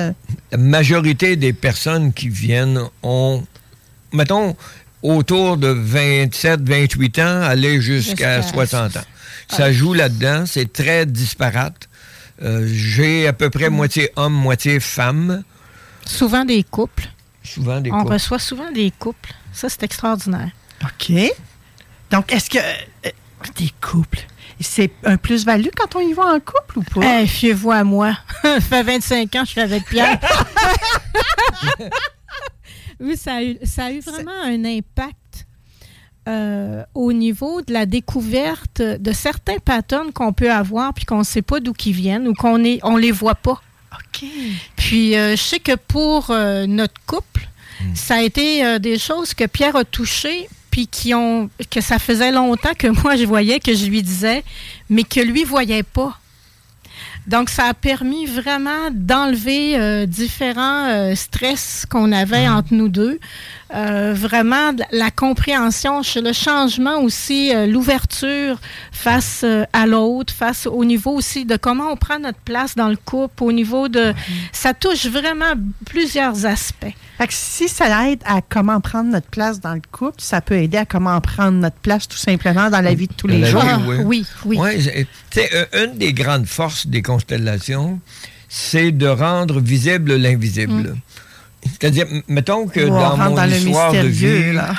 La 0.51 0.57
majorité 0.57 1.35
des 1.35 1.51
personnes 1.53 2.13
qui 2.13 2.29
viennent 2.29 2.79
ont, 3.01 3.43
mettons, 4.13 4.55
autour 5.03 5.57
de 5.57 5.67
27, 5.67 6.61
28 6.67 7.19
ans, 7.19 7.41
aller 7.41 7.79
jusqu'à 7.81 8.41
Jusqu'à- 8.41 8.53
60 8.53 8.97
ans. 8.97 9.03
Ça 9.49 9.71
joue 9.71 9.93
là-dedans, 9.93 10.45
c'est 10.47 10.71
très 10.73 11.05
disparate. 11.05 11.87
Euh, 12.41 12.67
J'ai 12.67 13.27
à 13.27 13.33
peu 13.33 13.49
près 13.49 13.69
moitié 13.69 14.09
homme, 14.15 14.33
moitié 14.33 14.79
femme. 14.79 15.43
Souvent 16.05 16.43
des 16.45 16.63
couples. 16.63 17.07
Souvent 17.43 17.79
des 17.81 17.91
On 17.91 17.99
couples. 17.99 18.13
reçoit 18.13 18.39
souvent 18.39 18.71
des 18.71 18.91
couples. 18.97 19.33
Ça, 19.51 19.69
c'est 19.69 19.83
extraordinaire. 19.83 20.49
OK. 20.83 21.11
Donc, 22.09 22.31
est-ce 22.33 22.49
que 22.49 22.57
euh, 22.57 23.09
des 23.57 23.69
couples, 23.81 24.19
c'est 24.59 24.91
un 25.03 25.17
plus-value 25.17 25.67
quand 25.75 25.95
on 25.95 25.99
y 25.99 26.13
va 26.13 26.23
en 26.23 26.39
couple 26.39 26.79
ou 26.79 26.83
pas? 26.83 27.05
Hey, 27.05 27.27
fiez-vous 27.27 27.71
à 27.71 27.83
moi. 27.83 28.17
Ça 28.41 28.59
fait 28.61 28.83
25 28.83 29.35
ans 29.35 29.41
que 29.41 29.45
je 29.45 29.51
suis 29.51 29.61
avec 29.61 29.85
Pierre. 29.85 30.19
oui, 33.03 33.17
ça 33.17 33.35
a 33.35 33.43
eu, 33.43 33.57
ça 33.63 33.85
a 33.85 33.91
eu 33.91 33.99
vraiment 33.99 34.31
un 34.43 34.65
impact 34.65 35.45
euh, 36.27 36.83
au 36.93 37.11
niveau 37.11 37.61
de 37.61 37.73
la 37.73 37.85
découverte 37.85 38.81
de 38.81 39.11
certains 39.11 39.59
patterns 39.59 40.13
qu'on 40.13 40.31
peut 40.31 40.51
avoir 40.51 40.93
puis 40.93 41.03
qu'on 41.03 41.19
ne 41.19 41.23
sait 41.23 41.41
pas 41.41 41.59
d'où 41.59 41.73
ils 41.85 41.91
viennent 41.91 42.27
ou 42.27 42.33
qu'on 42.33 42.63
est, 42.63 42.79
on 42.83 42.95
les 42.95 43.11
voit 43.11 43.35
pas. 43.35 43.61
OK. 43.93 44.25
Puis 44.77 45.17
euh, 45.17 45.35
je 45.35 45.41
sais 45.41 45.59
que 45.59 45.75
pour 45.75 46.29
euh, 46.29 46.65
notre 46.65 46.93
couple, 47.05 47.47
ça 47.93 48.15
a 48.15 48.21
été 48.21 48.65
euh, 48.65 48.79
des 48.79 48.97
choses 48.97 49.33
que 49.33 49.45
Pierre 49.45 49.75
a 49.75 49.83
touchées 49.83 50.47
puis 50.71 50.87
qui 50.87 51.13
ont 51.13 51.49
que 51.69 51.81
ça 51.81 51.99
faisait 51.99 52.31
longtemps 52.31 52.73
que 52.77 52.87
moi 53.03 53.15
je 53.17 53.25
voyais 53.25 53.59
que 53.59 53.73
je 53.73 53.85
lui 53.85 54.01
disais 54.01 54.43
mais 54.89 55.03
que 55.03 55.19
lui 55.19 55.43
voyait 55.43 55.83
pas. 55.83 56.17
Donc, 57.27 57.49
ça 57.49 57.65
a 57.65 57.73
permis 57.73 58.25
vraiment 58.25 58.89
d'enlever 58.91 59.79
euh, 59.79 60.05
différents 60.05 60.87
euh, 60.89 61.15
stress 61.15 61.85
qu'on 61.89 62.11
avait 62.11 62.47
entre 62.47 62.73
nous 62.73 62.89
deux. 62.89 63.19
Euh, 63.73 64.13
vraiment, 64.15 64.71
la 64.91 65.09
compréhension, 65.09 66.01
le 66.15 66.31
changement 66.33 66.99
aussi, 67.01 67.53
euh, 67.55 67.65
l'ouverture 67.65 68.59
face 68.91 69.41
euh, 69.43 69.65
à 69.73 69.87
l'autre, 69.87 70.31
face 70.33 70.67
au 70.67 70.85
niveau 70.85 71.11
aussi 71.11 71.43
de 71.45 71.55
comment 71.57 71.91
on 71.91 71.95
prend 71.95 72.19
notre 72.19 72.37
place 72.39 72.75
dans 72.75 72.89
le 72.89 72.95
couple, 72.97 73.43
au 73.43 73.51
niveau 73.51 73.87
de... 73.87 74.13
Ça 74.51 74.73
touche 74.73 75.07
vraiment 75.07 75.53
plusieurs 75.85 76.45
aspects. 76.45 76.93
Fait 77.17 77.27
que 77.27 77.33
si 77.33 77.67
ça 77.67 78.09
aide 78.09 78.21
à 78.25 78.41
comment 78.41 78.79
prendre 78.79 79.09
notre 79.09 79.27
place 79.29 79.59
dans 79.59 79.73
le 79.73 79.81
couple, 79.91 80.17
ça 80.21 80.41
peut 80.41 80.55
aider 80.57 80.77
à 80.77 80.85
comment 80.85 81.19
prendre 81.21 81.57
notre 81.57 81.77
place 81.77 82.07
tout 82.07 82.17
simplement 82.17 82.69
dans 82.69 82.81
la 82.81 82.93
vie 82.93 83.07
de 83.07 83.13
tous 83.13 83.27
Dans 83.27 83.33
les 83.33 83.45
jours. 83.45 83.61
vie, 83.61 83.69
Ah, 83.71 83.79
oui. 83.87 83.95
oui, 84.05 84.25
oui. 84.45 84.57
Ouais, 84.57 84.79
c'est- 84.81 85.07
tu 85.31 85.39
sais, 85.39 85.49
euh, 85.53 85.85
une 85.85 85.97
des 85.97 86.13
grandes 86.13 86.45
forces 86.45 86.85
des 86.85 87.01
constellations, 87.01 87.99
c'est 88.49 88.91
de 88.91 89.07
rendre 89.07 89.59
visible 89.59 90.15
l'invisible. 90.15 90.95
C'est-à-dire, 91.79 92.05
mettons 92.27 92.67
que. 92.67 92.79
Wow, 92.81 92.89
dans 92.99 93.17
mon 93.17 93.35
dans 93.35 93.45
histoire 93.45 93.91
de 93.91 94.07
vie, 94.07 94.53
là. 94.53 94.73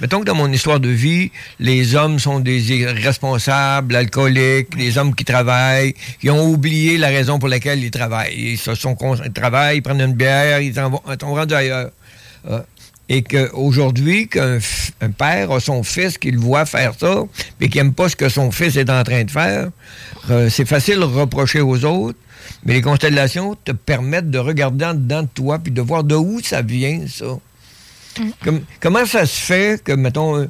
mettons 0.00 0.20
que 0.20 0.24
dans 0.26 0.34
mon 0.34 0.50
histoire 0.52 0.80
de 0.80 0.88
vie, 0.88 1.30
les 1.58 1.94
hommes 1.94 2.18
sont 2.18 2.40
des 2.40 2.72
irresponsables, 2.72 3.94
alcooliques, 3.96 4.74
les 4.76 4.98
hommes 4.98 5.14
qui 5.14 5.24
travaillent, 5.24 5.94
qui 6.20 6.30
ont 6.30 6.46
oublié 6.48 6.98
la 6.98 7.08
raison 7.08 7.38
pour 7.38 7.48
laquelle 7.48 7.82
ils 7.82 7.90
travaillent. 7.90 8.34
Ils 8.36 8.58
se 8.58 8.74
sont 8.74 8.96
ils 9.24 9.32
travaillent, 9.32 9.78
ils 9.78 9.82
prennent 9.82 10.00
une 10.00 10.14
bière, 10.14 10.60
ils 10.60 10.74
s'en 10.74 10.90
vont, 10.90 11.02
ils 11.08 11.16
sont 11.20 11.34
rendus 11.34 11.54
ailleurs. 11.54 11.90
Euh, 12.50 12.60
et 13.08 13.22
qu'aujourd'hui, 13.22 14.28
qu'un 14.28 14.58
f- 14.58 14.90
un 15.00 15.10
père 15.10 15.50
a 15.50 15.58
son 15.60 15.82
fils 15.82 16.16
qui 16.16 16.30
le 16.30 16.38
voit 16.38 16.64
faire 16.64 16.92
ça, 16.98 17.22
mais 17.60 17.68
qui 17.68 17.78
n'aime 17.78 17.92
pas 17.92 18.08
ce 18.08 18.14
que 18.16 18.28
son 18.28 18.50
fils 18.52 18.76
est 18.76 18.88
en 18.88 19.02
train 19.02 19.24
de 19.24 19.30
faire, 19.30 19.68
euh, 20.30 20.48
c'est 20.48 20.64
facile 20.64 20.98
de 21.00 21.04
reprocher 21.04 21.60
aux 21.60 21.84
autres, 21.84 22.18
mais 22.64 22.74
les 22.74 22.82
constellations 22.82 23.56
te 23.64 23.72
permettent 23.72 24.30
de 24.30 24.38
regarder 24.38 24.84
en 24.84 24.94
dedans 24.94 25.22
de 25.22 25.28
toi 25.32 25.58
puis 25.58 25.72
de 25.72 25.80
voir 25.82 26.04
de 26.04 26.14
où 26.14 26.40
ça 26.42 26.62
vient, 26.62 27.00
ça. 27.08 27.26
Comme- 28.44 28.62
comment 28.80 29.06
ça 29.06 29.24
se 29.24 29.40
fait 29.40 29.82
que, 29.82 29.92
mettons, 29.92 30.36
euh, 30.36 30.46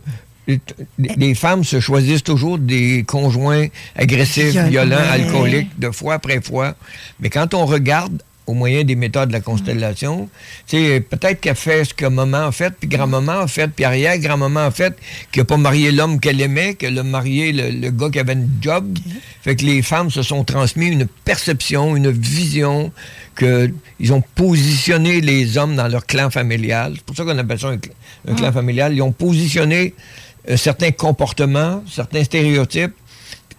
les- 0.48 0.60
les 0.98 1.34
femmes 1.34 1.62
se 1.62 1.78
choisissent 1.78 2.22
toujours 2.24 2.58
des 2.58 3.04
conjoints 3.06 3.66
agressifs, 3.94 4.56
Violents. 4.56 4.96
alcooliques, 5.10 5.78
de 5.78 5.90
fois 5.90 6.14
après 6.14 6.40
fois? 6.40 6.74
Mais 7.20 7.30
quand 7.30 7.54
on 7.54 7.66
regarde 7.66 8.22
au 8.46 8.54
moyen 8.54 8.82
des 8.82 8.96
méthodes 8.96 9.28
de 9.28 9.32
la 9.32 9.40
constellation, 9.40 10.28
sais, 10.66 11.00
peut-être 11.00 11.40
qu'elle 11.40 11.54
fait 11.54 11.84
ce 11.84 11.94
que 11.94 12.06
maman 12.06 12.48
a 12.48 12.52
fait, 12.52 12.74
puis 12.78 12.88
grand-maman 12.88 13.42
a 13.42 13.46
fait, 13.46 13.68
puis 13.68 13.84
arrière-grand-maman 13.84 14.66
a 14.66 14.70
fait, 14.72 14.96
qui 15.30 15.38
n'a 15.38 15.44
pas 15.44 15.56
marié 15.56 15.92
l'homme 15.92 16.18
qu'elle 16.18 16.40
aimait, 16.40 16.74
qu'elle 16.74 16.98
a 16.98 17.04
marié 17.04 17.52
le, 17.52 17.70
le 17.70 17.90
gars 17.90 18.10
qui 18.10 18.18
avait 18.18 18.32
une 18.32 18.50
job. 18.60 18.98
Fait 19.42 19.54
que 19.54 19.64
les 19.64 19.82
femmes 19.82 20.10
se 20.10 20.22
sont 20.22 20.42
transmis 20.42 20.88
une 20.88 21.06
perception, 21.24 21.94
une 21.94 22.10
vision, 22.10 22.92
qu'ils 23.38 24.12
ont 24.12 24.22
positionné 24.34 25.20
les 25.20 25.56
hommes 25.56 25.76
dans 25.76 25.86
leur 25.86 26.04
clan 26.04 26.28
familial. 26.30 26.94
C'est 26.96 27.04
pour 27.04 27.16
ça 27.16 27.24
qu'on 27.24 27.38
appelle 27.38 27.58
ça 27.60 27.68
un, 27.68 27.76
cl- 27.76 27.92
un 28.28 28.34
clan 28.34 28.52
familial. 28.52 28.92
Ils 28.94 29.02
ont 29.02 29.12
positionné 29.12 29.94
euh, 30.48 30.56
certains 30.56 30.90
comportements, 30.90 31.84
certains 31.88 32.24
stéréotypes 32.24 32.94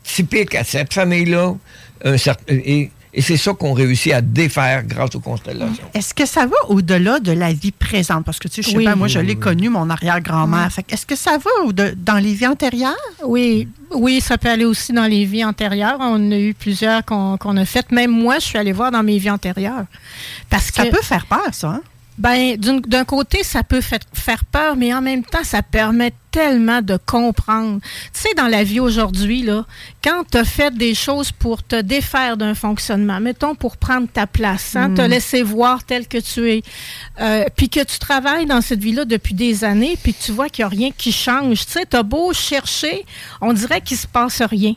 typiques 0.03 0.53
à 0.55 0.63
cette 0.65 0.93
famille-là. 0.93 1.55
un 2.03 2.15
et 2.49 2.91
et 3.13 3.21
c'est 3.21 3.37
ça 3.37 3.53
qu'on 3.53 3.73
réussit 3.73 4.13
à 4.13 4.21
défaire 4.21 4.83
grâce 4.83 5.15
aux 5.15 5.19
constellations. 5.19 5.83
Est-ce 5.93 6.13
que 6.13 6.25
ça 6.25 6.45
va 6.45 6.55
au-delà 6.69 7.19
de 7.19 7.31
la 7.31 7.51
vie 7.53 7.71
présente? 7.71 8.23
Parce 8.25 8.39
que, 8.39 8.47
tu 8.47 8.55
sais, 8.55 8.61
je 8.61 8.69
sais 8.71 8.77
Oui. 8.77 8.85
pas, 8.85 8.95
moi, 8.95 9.07
je 9.07 9.19
l'ai 9.19 9.35
connu, 9.35 9.69
mon 9.69 9.89
arrière-grand-mère. 9.89 10.69
Est-ce 10.89 11.05
que 11.05 11.15
ça 11.15 11.37
va 11.37 11.49
au 11.65 11.73
de- 11.73 11.93
dans 11.97 12.17
les 12.17 12.33
vies 12.33 12.47
antérieures? 12.47 12.95
Oui, 13.25 13.67
oui, 13.91 14.21
ça 14.21 14.37
peut 14.37 14.49
aller 14.49 14.65
aussi 14.65 14.93
dans 14.93 15.05
les 15.07 15.25
vies 15.25 15.43
antérieures. 15.43 15.97
On 15.99 16.31
a 16.31 16.37
eu 16.37 16.53
plusieurs 16.53 17.03
qu'on 17.05 17.57
a 17.57 17.65
faites. 17.65 17.91
Même 17.91 18.11
moi, 18.11 18.35
je 18.39 18.45
suis 18.45 18.57
allée 18.57 18.71
voir 18.71 18.91
dans 18.91 19.03
mes 19.03 19.17
vies 19.17 19.29
antérieures. 19.31 19.85
Parce 20.49 20.67
Ça 20.71 20.85
que, 20.85 20.91
peut 20.91 21.01
faire 21.03 21.25
peur, 21.25 21.49
ça. 21.53 21.67
hein? 21.69 21.81
Ben, 22.17 22.55
d'une- 22.57 22.81
d'un 22.81 23.05
côté, 23.05 23.43
ça 23.43 23.63
peut 23.63 23.81
fa- 23.81 23.97
faire 24.13 24.45
peur, 24.45 24.75
mais 24.75 24.93
en 24.93 25.01
même 25.01 25.23
temps, 25.23 25.43
ça 25.43 25.61
permet 25.63 26.13
tellement 26.31 26.81
de 26.81 26.97
comprendre. 27.05 27.79
Tu 28.13 28.21
sais, 28.21 28.33
dans 28.35 28.47
la 28.47 28.63
vie 28.63 28.79
aujourd'hui, 28.79 29.43
là, 29.43 29.65
quand 30.03 30.23
tu 30.31 30.37
as 30.37 30.45
fait 30.45 30.73
des 30.73 30.95
choses 30.95 31.31
pour 31.31 31.61
te 31.63 31.79
défaire 31.81 32.37
d'un 32.37 32.55
fonctionnement, 32.55 33.19
mettons 33.19 33.53
pour 33.55 33.77
prendre 33.77 34.07
ta 34.07 34.27
place, 34.27 34.75
hein, 34.75 34.89
Mm. 34.89 34.95
te 34.95 35.01
laisser 35.01 35.43
voir 35.43 35.83
tel 35.83 36.07
que 36.07 36.17
tu 36.17 36.49
es, 36.49 36.63
euh, 37.19 37.45
puis 37.55 37.69
que 37.69 37.83
tu 37.83 37.99
travailles 37.99 38.45
dans 38.45 38.61
cette 38.61 38.79
vie-là 38.79 39.05
depuis 39.05 39.33
des 39.33 39.63
années, 39.63 39.97
puis 40.01 40.13
que 40.13 40.23
tu 40.23 40.31
vois 40.31 40.49
qu'il 40.49 40.63
n'y 40.63 40.67
a 40.67 40.69
rien 40.69 40.89
qui 40.97 41.11
change, 41.11 41.65
tu 41.65 41.73
sais, 41.73 41.85
tu 41.89 41.97
as 41.97 42.03
beau 42.03 42.33
chercher, 42.33 43.05
on 43.41 43.53
dirait 43.53 43.81
qu'il 43.81 43.97
se 43.97 44.07
passe 44.07 44.41
rien. 44.41 44.73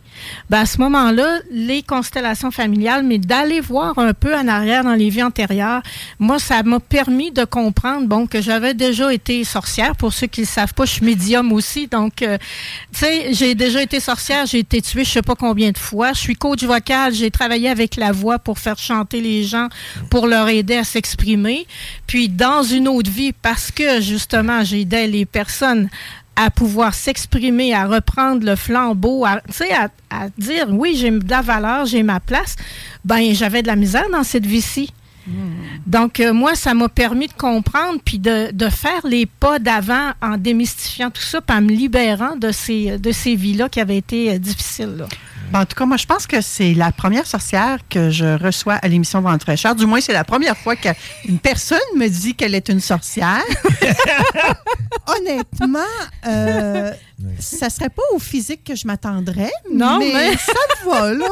Ben, 0.50 0.60
à 0.60 0.66
ce 0.66 0.78
moment-là, 0.78 1.38
les 1.50 1.82
constellations 1.82 2.50
familiales, 2.50 3.04
mais 3.04 3.18
d'aller 3.18 3.60
voir 3.60 3.98
un 3.98 4.12
peu 4.12 4.34
en 4.34 4.48
arrière 4.48 4.84
dans 4.84 4.94
les 4.94 5.08
vies 5.10 5.22
antérieures, 5.22 5.82
moi, 6.18 6.38
ça 6.38 6.62
m'a 6.62 6.80
permis 6.80 7.30
de 7.30 7.44
comprendre, 7.44 8.06
bon, 8.06 8.26
que 8.26 8.40
j'avais 8.40 8.74
déjà 8.74 9.12
été 9.12 9.44
sorcière. 9.44 9.94
Pour 9.96 10.12
ceux 10.12 10.26
qui 10.26 10.40
ne 10.40 10.46
le 10.46 10.50
savent 10.50 10.74
pas, 10.74 10.84
je 10.84 10.92
suis 10.92 11.04
médium 11.04 11.43
aussi. 11.52 11.86
Donc, 11.86 12.22
euh, 12.22 12.38
tu 12.92 13.00
sais, 13.00 13.34
j'ai 13.34 13.54
déjà 13.54 13.82
été 13.82 14.00
sorcière, 14.00 14.46
j'ai 14.46 14.60
été 14.60 14.80
tuée 14.82 15.04
je 15.04 15.10
sais 15.10 15.22
pas 15.22 15.34
combien 15.34 15.70
de 15.70 15.78
fois. 15.78 16.12
Je 16.12 16.20
suis 16.20 16.34
coach 16.34 16.62
vocal, 16.62 17.12
j'ai 17.12 17.30
travaillé 17.30 17.68
avec 17.68 17.96
la 17.96 18.12
voix 18.12 18.38
pour 18.38 18.58
faire 18.58 18.78
chanter 18.78 19.20
les 19.20 19.44
gens, 19.44 19.68
pour 20.10 20.26
leur 20.26 20.48
aider 20.48 20.76
à 20.76 20.84
s'exprimer. 20.84 21.66
Puis, 22.06 22.28
dans 22.28 22.62
une 22.62 22.88
autre 22.88 23.10
vie, 23.10 23.32
parce 23.32 23.70
que, 23.70 24.00
justement, 24.00 24.64
j'aidais 24.64 25.06
les 25.06 25.26
personnes 25.26 25.88
à 26.36 26.50
pouvoir 26.50 26.94
s'exprimer, 26.94 27.74
à 27.74 27.86
reprendre 27.86 28.44
le 28.44 28.56
flambeau, 28.56 29.24
à, 29.24 29.40
à, 29.70 29.88
à 30.10 30.28
dire 30.36 30.66
oui, 30.70 30.96
j'ai 30.96 31.10
de 31.10 31.30
la 31.30 31.42
valeur, 31.42 31.86
j'ai 31.86 32.02
ma 32.02 32.20
place, 32.20 32.56
ben 33.04 33.32
j'avais 33.34 33.62
de 33.62 33.68
la 33.68 33.76
misère 33.76 34.08
dans 34.10 34.24
cette 34.24 34.46
vie-ci. 34.46 34.90
Donc, 35.86 36.20
euh, 36.20 36.32
moi, 36.32 36.54
ça 36.54 36.74
m'a 36.74 36.88
permis 36.88 37.28
de 37.28 37.32
comprendre 37.32 37.98
puis 38.04 38.18
de, 38.18 38.50
faire 38.70 39.06
les 39.06 39.26
pas 39.26 39.58
d'avant 39.58 40.12
en 40.20 40.36
démystifiant 40.36 41.10
tout 41.10 41.22
ça, 41.22 41.40
puis 41.40 41.56
en 41.56 41.62
me 41.62 41.68
libérant 41.68 42.36
de 42.36 42.50
ces, 42.50 42.98
de 42.98 43.10
vies-là 43.10 43.68
qui 43.68 43.80
avaient 43.80 43.96
été 43.96 44.34
euh, 44.34 44.38
difficiles. 44.38 45.04
Ben, 45.52 45.60
en 45.60 45.66
tout 45.66 45.76
cas, 45.76 45.86
moi, 45.86 45.96
je 45.96 46.06
pense 46.06 46.26
que 46.26 46.40
c'est 46.40 46.74
la 46.74 46.90
première 46.90 47.26
sorcière 47.26 47.78
que 47.88 48.10
je 48.10 48.42
reçois 48.42 48.74
à 48.74 48.88
l'émission 48.88 49.20
Ventre 49.20 49.44
fraîcheur. 49.44 49.74
Du 49.76 49.86
moins, 49.86 50.00
c'est 50.00 50.12
la 50.12 50.24
première 50.24 50.56
fois 50.56 50.74
qu'une 50.74 51.38
personne 51.38 51.78
me 51.96 52.08
dit 52.08 52.34
qu'elle 52.34 52.54
est 52.56 52.68
une 52.68 52.80
sorcière. 52.80 53.42
Honnêtement, 55.06 55.78
euh, 56.26 56.92
ça 57.38 57.70
serait 57.70 57.90
pas 57.90 58.02
au 58.14 58.18
physique 58.18 58.64
que 58.64 58.74
je 58.74 58.86
m'attendrais. 58.86 59.52
Non, 59.70 59.98
mais, 59.98 60.12
mais- 60.12 60.36
ça 60.36 60.52
te 60.80 60.88
va, 60.88 61.12
là. 61.12 61.28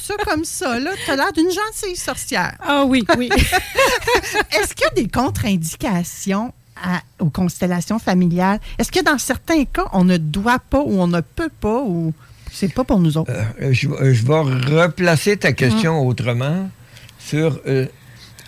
Ça 0.00 0.14
comme 0.24 0.44
ça, 0.44 0.78
là. 0.78 0.90
T'as 1.06 1.16
l'air 1.16 1.32
d'une 1.32 1.50
gentille 1.50 1.96
sorcière. 1.96 2.54
Ah 2.60 2.84
oui, 2.84 3.04
oui. 3.18 3.28
Est-ce 4.52 4.74
qu'il 4.74 4.84
y 4.84 4.90
a 4.90 4.94
des 5.02 5.08
contre-indications 5.08 6.52
à- 6.80 7.00
aux 7.18 7.30
constellations 7.30 7.98
familiales? 7.98 8.60
Est-ce 8.78 8.92
que 8.92 9.02
dans 9.02 9.18
certains 9.18 9.64
cas, 9.64 9.86
on 9.92 10.04
ne 10.04 10.16
doit 10.16 10.58
pas 10.60 10.80
ou 10.80 11.00
on 11.00 11.06
ne 11.08 11.20
peut 11.22 11.50
pas 11.60 11.80
ou 11.80 12.12
c'est 12.54 12.72
pas 12.72 12.84
pour 12.84 13.00
nous 13.00 13.16
autres? 13.18 13.30
Euh, 13.32 13.72
je, 13.72 13.88
vais- 13.88 14.14
je 14.14 14.24
vais 14.24 14.40
replacer 14.84 15.36
ta 15.36 15.52
question 15.52 16.06
autrement 16.06 16.70
sur 17.18 17.60
euh, 17.66 17.86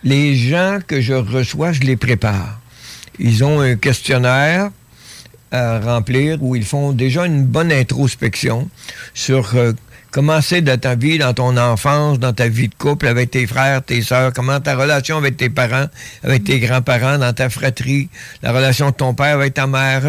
les 0.04 0.34
gens 0.36 0.78
que 0.86 1.00
je 1.00 1.14
reçois, 1.14 1.72
je 1.72 1.80
les 1.80 1.96
prépare. 1.96 2.60
Ils 3.18 3.42
ont 3.44 3.60
un 3.60 3.76
questionnaire 3.76 4.70
à 5.50 5.80
remplir 5.80 6.42
où 6.42 6.54
ils 6.56 6.64
font 6.64 6.92
déjà 6.92 7.24
une 7.26 7.44
bonne 7.44 7.72
introspection 7.72 8.68
sur 9.14 9.54
euh, 9.54 9.72
comment 10.10 10.40
c'est 10.40 10.60
dans 10.60 10.78
ta 10.78 10.94
vie, 10.94 11.18
dans 11.18 11.32
ton 11.34 11.56
enfance, 11.56 12.18
dans 12.18 12.32
ta 12.32 12.48
vie 12.48 12.68
de 12.68 12.74
couple 12.74 13.06
avec 13.06 13.30
tes 13.30 13.46
frères, 13.46 13.82
tes 13.82 14.02
sœurs, 14.02 14.32
comment 14.32 14.60
ta 14.60 14.74
relation 14.76 15.16
avec 15.16 15.36
tes 15.36 15.48
parents, 15.50 15.86
avec 16.22 16.44
tes 16.44 16.58
grands-parents, 16.60 17.18
dans 17.18 17.32
ta 17.32 17.48
fratrie, 17.48 18.08
la 18.42 18.52
relation 18.52 18.90
de 18.90 18.94
ton 18.96 19.14
père 19.14 19.34
avec 19.36 19.54
ta 19.54 19.66
mère. 19.66 20.02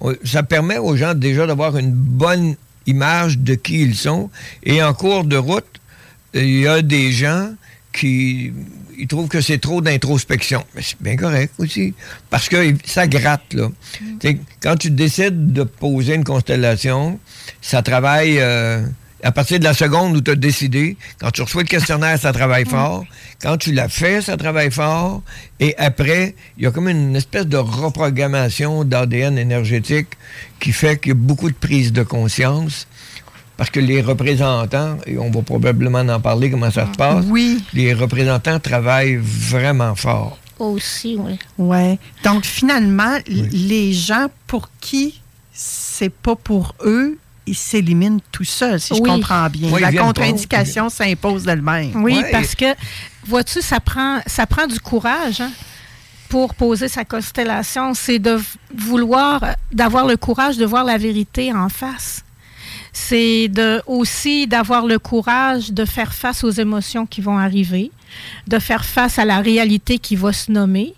On- 0.00 0.14
ça 0.24 0.42
permet 0.42 0.78
aux 0.78 0.96
gens 0.96 1.14
déjà 1.14 1.46
d'avoir 1.46 1.76
une 1.76 1.92
bonne 1.92 2.56
image 2.86 3.38
de 3.38 3.54
qui 3.54 3.82
ils 3.82 3.96
sont. 3.96 4.30
Et 4.62 4.82
en 4.82 4.94
cours 4.94 5.24
de 5.24 5.36
route, 5.36 5.64
il 6.34 6.60
y 6.60 6.66
a 6.66 6.82
des 6.82 7.12
gens 7.12 7.50
qui 7.92 8.52
ils 8.98 9.08
trouvent 9.08 9.28
que 9.28 9.40
c'est 9.40 9.58
trop 9.58 9.80
d'introspection. 9.80 10.64
Mais 10.74 10.82
c'est 10.82 11.00
bien 11.00 11.16
correct 11.16 11.52
aussi. 11.58 11.94
Parce 12.30 12.48
que 12.48 12.74
ça 12.84 13.06
gratte, 13.06 13.54
là. 13.54 13.68
Sais, 14.20 14.38
Quand 14.62 14.76
tu 14.76 14.90
décides 14.90 15.52
de 15.52 15.64
poser 15.64 16.14
une 16.14 16.24
constellation, 16.24 17.18
ça 17.60 17.82
travaille 17.82 18.38
euh, 18.38 18.82
à 19.22 19.32
partir 19.32 19.58
de 19.58 19.64
la 19.64 19.74
seconde 19.74 20.16
où 20.16 20.20
tu 20.20 20.30
as 20.30 20.36
décidé. 20.36 20.96
Quand 21.20 21.30
tu 21.30 21.42
reçois 21.42 21.62
le 21.62 21.68
questionnaire, 21.68 22.18
ça 22.18 22.32
travaille 22.32 22.64
fort. 22.64 23.04
Quand 23.40 23.56
tu 23.56 23.72
l'as 23.72 23.88
fait, 23.88 24.20
ça 24.20 24.36
travaille 24.36 24.70
fort. 24.70 25.22
Et 25.60 25.74
après, 25.78 26.34
il 26.56 26.64
y 26.64 26.66
a 26.66 26.70
comme 26.70 26.88
une 26.88 27.14
espèce 27.14 27.46
de 27.46 27.56
reprogrammation 27.56 28.84
d'ADN 28.84 29.38
énergétique 29.38 30.08
qui 30.60 30.72
fait 30.72 30.98
qu'il 30.98 31.10
y 31.10 31.12
a 31.12 31.14
beaucoup 31.14 31.50
de 31.50 31.56
prise 31.56 31.92
de 31.92 32.02
conscience. 32.02 32.86
Parce 33.56 33.70
que 33.70 33.80
les 33.80 34.00
représentants, 34.00 34.96
et 35.06 35.18
on 35.18 35.30
va 35.30 35.42
probablement 35.42 36.00
en 36.00 36.20
parler 36.20 36.50
comment 36.50 36.70
ça 36.70 36.86
se 36.90 36.96
passe, 36.96 37.24
oui. 37.28 37.62
les 37.74 37.94
représentants 37.94 38.58
travaillent 38.58 39.20
vraiment 39.20 39.94
fort. 39.94 40.38
Aussi, 40.58 41.16
oui. 41.18 41.38
Ouais. 41.58 41.98
Donc, 42.24 42.44
finalement, 42.44 43.18
les 43.26 43.92
gens 43.92 44.28
pour 44.46 44.70
qui 44.80 45.22
c'est 45.52 46.12
pas 46.12 46.36
pour 46.36 46.74
eux, 46.84 47.18
ils 47.46 47.56
s'éliminent 47.56 48.20
tout 48.30 48.44
seuls, 48.44 48.80
si 48.80 48.94
je 48.94 49.00
comprends 49.00 49.48
bien. 49.48 49.70
Oui, 49.72 49.80
La 49.80 49.92
contre-indication 49.92 50.88
s'impose 50.88 51.44
d'elle-même. 51.44 51.90
Oui, 51.96 52.22
parce 52.30 52.54
que, 52.54 52.74
vois-tu, 53.26 53.60
ça 53.62 53.80
prend, 53.80 54.20
ça 54.26 54.46
prend 54.46 54.66
du 54.66 54.78
courage 54.78 55.40
hein, 55.40 55.50
pour 56.28 56.54
poser 56.54 56.88
sa 56.88 57.04
constellation. 57.04 57.94
C'est 57.94 58.18
de 58.18 58.40
vouloir, 58.76 59.42
euh, 59.42 59.52
d'avoir 59.72 60.06
le 60.06 60.16
courage 60.16 60.56
de 60.56 60.64
voir 60.64 60.84
la 60.84 60.98
vérité 60.98 61.52
en 61.52 61.68
face. 61.68 62.24
C'est 62.92 63.48
de, 63.48 63.82
aussi 63.86 64.46
d'avoir 64.46 64.86
le 64.86 64.98
courage 64.98 65.72
de 65.72 65.84
faire 65.84 66.12
face 66.12 66.44
aux 66.44 66.50
émotions 66.50 67.06
qui 67.06 67.20
vont 67.20 67.38
arriver, 67.38 67.90
de 68.46 68.58
faire 68.58 68.84
face 68.84 69.18
à 69.18 69.24
la 69.24 69.40
réalité 69.40 69.98
qui 69.98 70.16
va 70.16 70.32
se 70.32 70.50
nommer. 70.50 70.94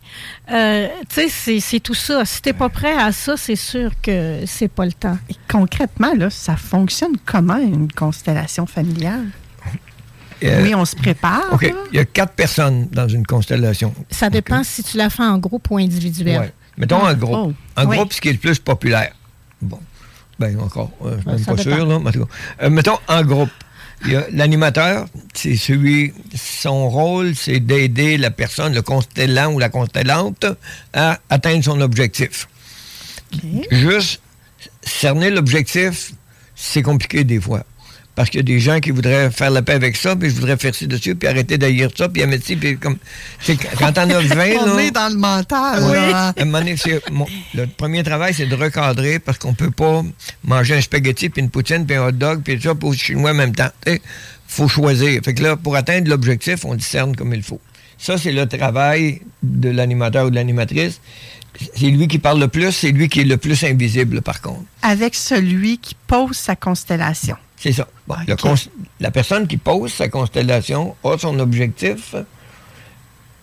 Euh, 0.51 0.89
tu 1.09 1.15
sais, 1.23 1.29
c'est- 1.29 1.61
c'est 1.61 1.81
tout 1.81 1.95
ça. 1.95 2.25
Si 2.25 2.41
t'es 2.43 2.53
pas 2.53 2.69
prêt 2.69 2.97
à 2.97 3.13
ça, 3.13 3.37
c'est 3.37 3.57
sûr 3.57 3.91
que 4.03 4.41
c'est 4.47 4.69
pas 4.69 4.85
le 4.87 4.93
temps. 4.93 5.19
Et 5.29 5.35
concrètement, 5.51 6.13
là, 6.17 6.31
ça 6.31 6.57
fonctionne 6.57 7.13
comment 7.25 7.57
une 7.59 7.91
constellation 7.93 8.67
familiale? 8.67 9.27
Euh, 10.43 10.63
oui, 10.63 10.75
on 10.75 10.85
se 10.85 10.95
prépare. 10.97 11.45
OK. 11.53 11.63
là. 11.63 11.69
Il 11.93 11.97
y 11.97 12.01
a 12.01 12.05
quatre 12.05 12.33
personnes 12.35 12.89
dans 12.93 13.09
une 13.09 13.25
constellation. 13.25 13.95
Ça 14.11 14.29
dépend 14.29 14.63
si 14.63 14.83
tu 14.83 14.99
la 14.99 15.09
fais 15.09 15.23
en 15.23 15.39
groupe 15.39 15.71
ou 15.71 15.79
individuel. 15.79 16.39
Ouais. 16.41 16.53
Mettons 16.77 17.03
en 17.07 17.15
groupe. 17.15 17.55
Oh, 17.77 17.81
En 17.81 17.87
oui. 17.87 17.97
groupe, 17.97 18.13
ce 18.13 18.21
qui 18.21 18.29
est 18.29 18.33
le 18.33 18.39
plus 18.39 18.59
populaire. 18.59 19.13
Bon. 19.63 19.79
Ben 20.39 20.59
encore, 20.61 20.91
euh, 21.05 21.13
je 21.13 21.17
suis 21.17 21.25
Ben, 21.25 21.33
même 21.33 21.39
ça 21.45 21.51
pas 21.53 21.57
dépend. 21.63 21.77
sûr, 21.77 21.87
là. 21.87 22.27
Euh, 22.63 22.71
mettons 22.71 22.99
en 23.09 23.23
groupe. 23.23 23.51
L'animateur, 24.33 25.07
c'est 25.35 25.57
celui, 25.57 26.13
son 26.35 26.89
rôle, 26.89 27.35
c'est 27.35 27.61
d'aider 27.61 28.19
la 28.19 28.31
personne, 28.31 28.75
le 28.75 28.83
constellant 28.83 29.53
ou 29.53 29.59
la 29.59 29.69
constellante, 29.69 30.47
à 30.93 31.19
atteindre 31.31 31.65
son 31.65 31.81
objectif. 31.81 32.49
Juste 33.71 34.21
cerner 34.83 35.31
l'objectif, 35.31 36.13
c'est 36.55 36.83
compliqué 36.83 37.25
des 37.25 37.41
fois. 37.41 37.65
Parce 38.17 38.31
qu'il 38.31 38.39
y 38.39 38.41
a 38.41 38.45
des 38.45 38.61
gens 38.61 38.79
qui 38.79 38.93
voudraient 38.93 39.29
faire 39.33 39.51
la 39.51 39.61
paix 39.63 39.73
avec 39.73 39.97
ça, 39.97 40.15
puis 40.15 40.31
je 40.31 40.35
voudrais 40.37 40.57
faire 40.57 40.73
ci 40.73 40.87
dessus, 40.87 41.17
puis 41.17 41.29
arrêter 41.29 41.59
d'ailleurs 41.59 41.91
ça, 41.97 42.09
puis 42.09 42.25
mettre 42.27 42.47
ci, 42.47 42.55
puis 42.55 42.79
comme. 42.79 42.97
Quand 43.79 43.93
t'en 43.93 44.09
as 44.09 44.21
20, 44.21 44.35
là. 44.55 44.61
On 44.67 44.79
est 44.79 44.91
dans 44.93 45.09
le 45.13 45.19
mental, 45.19 45.83
Oui. 45.83 45.93
là. 46.13 46.29
À 46.37 46.41
un 46.41 46.45
moment 46.45 46.59
donné, 46.61 46.77
c'est- 46.77 47.11
mon- 47.11 47.27
le 47.55 47.67
premier 47.67 48.05
travail, 48.05 48.33
c'est 48.33 48.47
de 48.47 48.55
recadrer 48.55 49.19
parce 49.19 49.39
qu'on 49.39 49.55
peut 49.55 49.73
pas 49.73 50.03
manger 50.45 50.77
un 50.77 50.81
spaghetti, 50.81 51.29
puis 51.29 51.43
une 51.43 51.51
poutine, 51.51 51.85
puis 51.87 51.97
un 51.97 52.07
hot 52.07 52.13
dog, 52.13 52.43
puis 52.45 52.61
ça, 52.63 52.75
puis 52.77 52.89
au 52.89 52.93
chinois 52.93 53.33
en 53.33 53.35
même 53.35 53.55
temps. 53.55 53.71
Il 53.87 53.99
faut 54.47 54.69
choisir. 54.69 55.21
Fait 55.25 55.35
que 55.35 55.43
là, 55.43 55.57
pour 55.57 55.75
atteindre 55.75 56.09
l'objectif, 56.09 56.65
on 56.65 56.77
discerne 56.77 57.17
comme 57.17 57.35
il 57.35 57.43
faut. 57.43 57.61
Ça, 57.99 58.17
c'est 58.17 58.31
le 58.33 58.47
travail 58.47 59.23
de 59.43 59.71
l'animateur 59.71 60.27
ou 60.27 60.31
de 60.31 60.37
l'animatrice. 60.37 61.01
C'est 61.77 61.87
lui 61.87 62.07
qui 62.09 62.19
parle 62.19 62.39
le 62.41 62.49
plus, 62.49 62.71
c'est 62.73 62.91
lui 62.93 63.09
qui 63.09 63.21
est 63.23 63.25
le 63.25 63.37
plus 63.39 63.65
invisible, 63.65 64.23
par 64.23 64.41
contre. 64.41 64.63
Avec 64.83 65.15
celui 65.17 65.79
qui 65.79 65.97
pose 66.07 66.37
sa 66.37 66.55
constellation. 66.55 67.37
C'est 67.65 67.73
ça. 67.73 67.89
Bon, 68.07 68.15
le 68.29 68.37
cons- 68.37 68.71
la 69.01 69.11
personne 69.11 69.47
qui 69.47 69.57
pose 69.57 69.91
sa 69.91 70.09
constellation 70.09 70.95
a 71.03 71.17
son 71.17 71.39
objectif. 71.39 72.15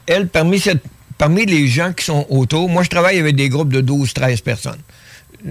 Elle, 0.05 0.28
parmi, 0.28 0.59
cette- 0.59 0.84
parmi 1.17 1.43
les 1.47 1.67
gens 1.67 1.91
qui 1.91 2.05
sont 2.05 2.28
autour, 2.30 2.69
moi, 2.69 2.84
je 2.84 2.89
travaille 2.89 3.17
avec 3.17 3.36
des 3.36 3.49
groupes 3.49 3.74
de 3.74 3.82
12-13 3.82 4.41
personnes. 4.41 4.78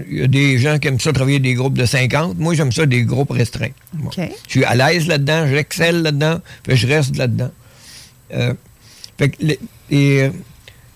Il 0.09 0.19
y 0.19 0.23
a 0.23 0.27
des 0.27 0.57
gens 0.57 0.79
qui 0.79 0.87
aiment 0.87 1.01
ça 1.01 1.11
travailler 1.11 1.39
des 1.39 1.53
groupes 1.53 1.77
de 1.77 1.85
50. 1.85 2.37
Moi, 2.37 2.53
j'aime 2.55 2.71
ça 2.71 2.85
des 2.85 3.03
groupes 3.03 3.31
restreints. 3.31 3.75
Bon. 3.91 4.09
Je 4.47 4.51
suis 4.51 4.63
à 4.63 4.73
l'aise 4.73 5.05
là-dedans, 5.05 5.47
j'excelle 5.47 6.01
là-dedans, 6.01 6.39
puis 6.63 6.77
je 6.77 6.87
reste 6.87 7.17
là-dedans. 7.17 7.51
Euh, 8.33 8.53
fait 9.17 9.31
que 9.31 9.35
les- 9.41 9.59
les- 9.89 10.31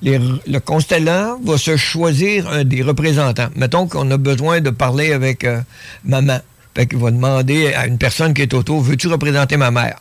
les- 0.01 0.19
le 0.47 0.59
constellant 0.59 1.38
va 1.43 1.57
se 1.57 1.76
choisir 1.76 2.47
un 2.49 2.63
des 2.63 2.82
représentants. 2.84 3.49
Mettons 3.57 3.86
qu'on 3.88 4.09
a 4.11 4.15
besoin 4.17 4.61
de 4.61 4.69
parler 4.69 5.11
avec 5.11 5.43
euh, 5.43 5.59
maman. 6.05 6.39
Fait 6.76 6.88
qu'il 6.88 6.99
va 6.99 7.11
demander 7.11 7.73
à 7.73 7.88
une 7.88 7.97
personne 7.97 8.34
qui 8.34 8.41
est 8.41 8.53
autour, 8.53 8.82
veux-tu 8.82 9.07
représenter 9.07 9.57
ma 9.57 9.71
mère? 9.71 9.99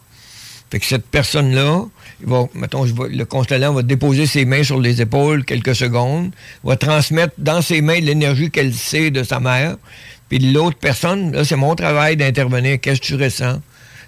Fait 0.71 0.81
que 0.81 0.87
cette 0.87 1.07
personne-là, 1.07 1.85
va, 2.25 2.47
mettons, 2.55 2.85
je 2.85 2.95
le 2.95 3.25
constellant 3.25 3.73
va 3.73 3.83
déposer 3.83 4.27
ses 4.27 4.45
mains 4.45 4.65
sur 4.65 4.81
les 4.81 5.01
épaules 5.01 5.45
quelques 5.45 5.77
secondes, 5.77 6.33
va 6.65 6.77
transmettre 6.77 7.35
dans 7.39 7.63
ses 7.63 7.81
mains 7.81 8.01
l'énergie 8.01 8.51
qu'elle 8.51 8.75
sait 8.75 9.11
de 9.11 9.23
sa 9.23 9.39
mère. 9.39 9.77
Puis 10.29 10.39
l'autre 10.39 10.77
personne, 10.79 11.33
là, 11.33 11.45
c'est 11.45 11.57
mon 11.57 11.77
travail 11.77 12.17
d'intervenir. 12.17 12.81
Qu'est-ce 12.81 13.01
que 13.01 13.07
tu 13.07 13.15
ressens? 13.15 13.61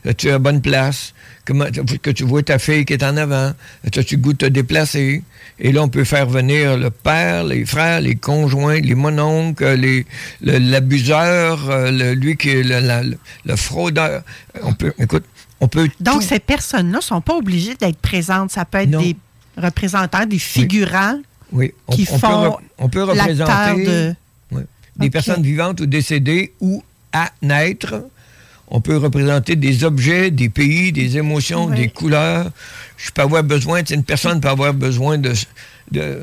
As-tu 0.04 0.30
à 0.30 0.38
bonne 0.38 0.60
place? 0.60 1.14
Comment, 1.46 1.66
que 2.02 2.10
tu 2.10 2.24
vois 2.24 2.42
ta 2.42 2.58
fille 2.58 2.84
qui 2.84 2.92
est 2.94 3.04
en 3.04 3.16
avant? 3.16 3.52
Le 3.84 4.16
goût 4.16 4.32
de 4.32 4.38
te 4.38 4.46
déplacer? 4.46 5.22
Et 5.60 5.70
là, 5.72 5.82
on 5.82 5.88
peut 5.88 6.04
faire 6.04 6.26
venir 6.26 6.76
le 6.76 6.90
père, 6.90 7.44
les 7.44 7.64
frères, 7.64 8.00
les 8.00 8.16
conjoints, 8.16 8.80
les 8.80 8.94
mononcles, 8.96 9.74
les, 9.74 10.04
le- 10.42 10.58
l'abuseur, 10.58 11.70
euh, 11.70 11.90
le- 11.92 12.12
lui 12.14 12.36
qui 12.36 12.50
est 12.50 12.62
le, 12.62 12.80
la- 12.80 13.02
le- 13.02 13.16
le 13.44 13.56
fraudeur. 13.56 14.22
On 14.62 14.72
peut, 14.74 14.92
écoute, 14.98 15.24
on 15.60 15.68
peut 15.68 15.88
Donc, 16.00 16.22
ces 16.24 16.40
personnes-là 16.40 16.98
ne 16.98 17.02
sont 17.02 17.20
pas 17.20 17.36
obligées 17.36 17.74
d'être 17.76 17.98
présentes. 17.98 18.50
Ça 18.50 18.64
peut 18.64 18.78
être 18.78 18.90
des 18.98 19.16
représentants, 19.56 20.26
des 20.26 20.38
figurants 20.40 21.20
Oui, 21.52 21.72
on, 21.86 21.94
qui 21.94 22.06
on 22.10 22.18
peut, 22.18 22.26
font 22.26 22.42
rep- 22.50 22.60
on 22.78 22.88
peut 22.88 23.02
représenter 23.04 23.84
de... 23.86 24.14
oui, 24.50 24.62
des 24.96 25.10
personnes 25.10 25.42
vivantes 25.42 25.80
ou 25.80 25.86
décédées 25.86 26.52
ou 26.60 26.82
à 27.12 27.30
naître. 27.40 27.94
On 28.68 28.80
peut 28.80 28.96
représenter 28.96 29.54
des 29.54 29.84
objets, 29.84 30.30
des 30.30 30.48
pays, 30.48 30.92
des 30.92 31.16
émotions, 31.16 31.68
des 31.68 31.88
couleurs. 31.88 32.50
Je 32.96 33.10
peux 33.10 33.22
avoir 33.22 33.44
besoin, 33.44 33.82
une 33.84 34.02
personne 34.02 34.40
peut 34.40 34.48
avoir 34.48 34.74
besoin 34.74 35.18
de, 35.18 35.32
de 35.92 36.22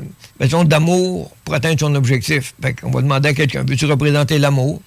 d'amour 0.64 1.34
pour 1.44 1.54
atteindre 1.54 1.80
son 1.80 1.94
objectif. 1.94 2.54
Fait 2.60 2.74
qu'on 2.74 2.90
va 2.90 3.00
demander 3.00 3.30
à 3.30 3.34
quelqu'un, 3.34 3.64
veux-tu 3.66 3.86
représenter 3.86 4.38
l'amour? 4.38 4.82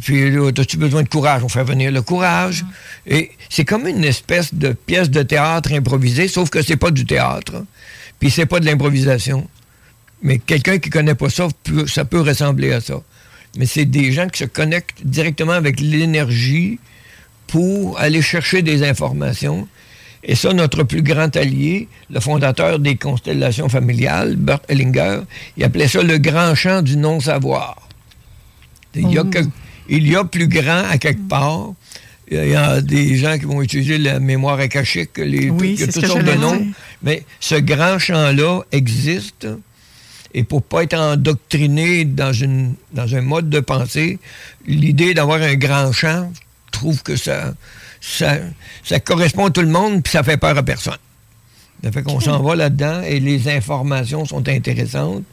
Puis 0.00 0.30
là, 0.30 0.50
as-tu 0.56 0.76
besoin 0.76 1.02
de 1.02 1.08
courage? 1.08 1.42
On 1.42 1.48
fait 1.48 1.64
venir 1.64 1.90
le 1.90 2.02
courage. 2.02 2.64
Et 3.06 3.32
c'est 3.48 3.64
comme 3.64 3.88
une 3.88 4.04
espèce 4.04 4.54
de 4.54 4.72
pièce 4.72 5.10
de 5.10 5.22
théâtre 5.22 5.72
improvisée, 5.72 6.28
sauf 6.28 6.50
que 6.50 6.62
c'est 6.62 6.76
pas 6.76 6.90
du 6.92 7.04
théâtre. 7.04 7.64
Puis 8.20 8.30
c'est 8.30 8.46
pas 8.46 8.60
de 8.60 8.66
l'improvisation. 8.66 9.48
Mais 10.22 10.38
quelqu'un 10.38 10.78
qui 10.78 10.88
connaît 10.88 11.16
pas 11.16 11.30
ça, 11.30 11.48
ça 11.88 12.04
peut 12.04 12.20
ressembler 12.20 12.72
à 12.72 12.80
ça. 12.80 13.02
Mais 13.58 13.66
c'est 13.66 13.84
des 13.86 14.12
gens 14.12 14.28
qui 14.28 14.38
se 14.38 14.44
connectent 14.44 15.04
directement 15.04 15.52
avec 15.52 15.80
l'énergie 15.80 16.78
pour 17.52 18.00
aller 18.00 18.22
chercher 18.22 18.62
des 18.62 18.82
informations. 18.82 19.68
Et 20.24 20.34
ça, 20.34 20.54
notre 20.54 20.84
plus 20.84 21.02
grand 21.02 21.36
allié, 21.36 21.86
le 22.10 22.18
fondateur 22.18 22.78
des 22.78 22.96
constellations 22.96 23.68
familiales, 23.68 24.36
Bert 24.36 24.60
Hellinger, 24.68 25.20
il 25.58 25.64
appelait 25.64 25.86
ça 25.88 26.02
le 26.02 26.16
grand 26.16 26.54
champ 26.54 26.80
du 26.80 26.96
non-savoir. 26.96 27.76
Il 28.94 29.10
y, 29.12 29.18
a 29.18 29.24
que- 29.24 29.38
il 29.90 30.08
y 30.10 30.16
a 30.16 30.24
plus 30.24 30.48
grand 30.48 30.84
à 30.88 30.96
quelque 30.96 31.28
part. 31.28 31.72
Il 32.30 32.48
y 32.48 32.54
a 32.54 32.80
des 32.80 33.16
gens 33.16 33.36
qui 33.38 33.44
vont 33.44 33.60
utiliser 33.60 33.98
la 33.98 34.18
mémoire 34.18 34.58
akashique, 34.58 35.18
les, 35.18 35.50
Oui, 35.50 35.74
il 35.74 35.80
y 35.80 35.82
a 35.82 35.86
c'est 35.86 35.92
ce 35.92 36.00
toutes 36.00 36.08
sortes 36.08 36.24
de 36.24 36.32
noms. 36.32 36.66
Mais 37.02 37.24
ce 37.38 37.56
grand 37.56 37.98
champ-là 37.98 38.60
existe. 38.72 39.46
Et 40.32 40.44
pour 40.44 40.62
pas 40.62 40.84
être 40.84 40.94
endoctriné 40.98 42.06
dans, 42.06 42.32
une, 42.32 42.74
dans 42.94 43.14
un 43.14 43.20
mode 43.20 43.50
de 43.50 43.60
pensée, 43.60 44.18
l'idée 44.66 45.12
d'avoir 45.12 45.42
un 45.42 45.56
grand 45.56 45.92
champ, 45.92 46.32
trouve 46.72 47.02
que 47.02 47.14
ça, 47.16 47.54
ça, 48.00 48.38
ça 48.84 49.00
correspond 49.00 49.46
à 49.46 49.50
tout 49.50 49.60
le 49.60 49.68
monde, 49.68 50.02
puis 50.02 50.10
ça 50.10 50.22
fait 50.22 50.36
peur 50.36 50.56
à 50.56 50.62
personne. 50.62 50.98
Ça 51.84 51.92
fait 51.92 52.02
qu'on 52.02 52.20
s'en 52.20 52.42
va 52.42 52.54
là-dedans 52.54 53.02
et 53.02 53.20
les 53.20 53.48
informations 53.48 54.24
sont 54.24 54.48
intéressantes. 54.48 55.24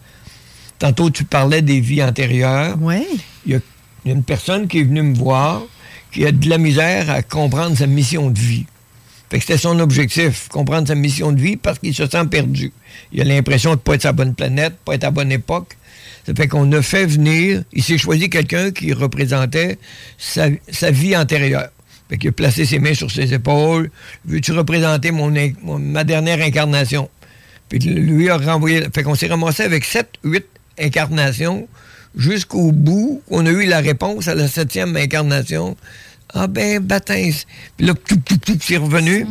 Tantôt, 0.80 1.10
tu 1.10 1.24
parlais 1.24 1.62
des 1.62 1.80
vies 1.80 2.04
antérieures. 2.04 2.76
Oui. 2.80 3.06
Il 3.46 3.54
y 3.54 3.56
a, 3.56 3.60
il 4.06 4.10
y 4.10 4.12
a 4.12 4.16
une 4.16 4.24
personne 4.24 4.68
qui 4.68 4.80
est 4.80 4.84
venue 4.84 5.02
me 5.02 5.16
voir 5.16 5.62
qui 6.12 6.26
a 6.26 6.32
de 6.32 6.50
la 6.50 6.58
misère 6.58 7.10
à 7.10 7.22
comprendre 7.22 7.78
sa 7.78 7.88
mission 7.88 8.30
de 8.30 8.40
vie. 8.40 8.66
Fait 9.30 9.38
que 9.38 9.46
c'était 9.46 9.60
son 9.60 9.80
objectif, 9.80 10.48
comprendre 10.50 10.88
sa 10.88 10.96
mission 10.96 11.32
de 11.32 11.40
vie 11.40 11.56
parce 11.56 11.78
qu'il 11.78 11.94
se 11.94 12.08
sent 12.08 12.26
perdu. 12.32 12.74
Il 13.12 13.22
a 13.22 13.24
l'impression 13.24 13.72
de 13.72 13.76
ne 13.76 13.82
pas 13.82 13.94
être 13.94 14.02
sa 14.02 14.12
bonne 14.12 14.34
planète, 14.34 14.76
pas 14.84 14.96
être 14.96 15.04
à 15.04 15.12
bonne 15.12 15.32
époque. 15.32 15.78
Ça 16.30 16.36
fait 16.36 16.48
qu'on 16.48 16.72
a 16.74 16.84
fait 16.84 17.08
venir, 17.08 17.64
il 17.74 17.82
s'est 17.82 17.98
choisi 17.98 18.30
quelqu'un 18.30 18.70
qui 18.70 18.94
représentait 18.94 19.80
sa, 20.20 20.92
vie 20.92 21.18
antérieure. 21.18 21.70
Fait 22.08 22.20
qu'il 22.20 22.30
a 22.30 22.32
placé 22.34 22.66
ses 22.66 22.78
mains 22.78 22.94
sur 22.94 23.10
ses 23.10 23.34
épaules. 23.34 23.90
Veux-tu 24.26 24.52
représenter 24.52 25.12
ma 25.12 26.04
dernière 26.04 26.40
incarnation? 26.40 27.10
Puis 27.68 27.80
lui 27.80 28.30
a 28.30 28.38
renvoyé. 28.38 28.84
Fait 28.94 29.02
qu'on 29.02 29.16
s'est 29.16 29.26
ramassé 29.26 29.64
avec 29.64 29.84
sept, 29.84 30.08
huit 30.24 30.46
incarnations 30.80 31.68
jusqu'au 32.16 32.72
bout. 32.72 33.24
On 33.32 33.44
a 33.48 33.50
eu 33.50 33.66
la 33.66 33.80
réponse 33.80 34.28
à 34.28 34.36
la 34.36 34.48
septième 34.48 34.96
incarnation. 34.96 35.76
Ah 36.32 36.46
ben, 36.46 36.80
baptême. 36.80 37.34
Puis 37.76 37.88
là, 37.88 37.96
tout, 38.08 38.18
tout, 38.24 38.38
tout, 38.38 38.58
c'est 38.62 38.78
revenu. 38.78 39.26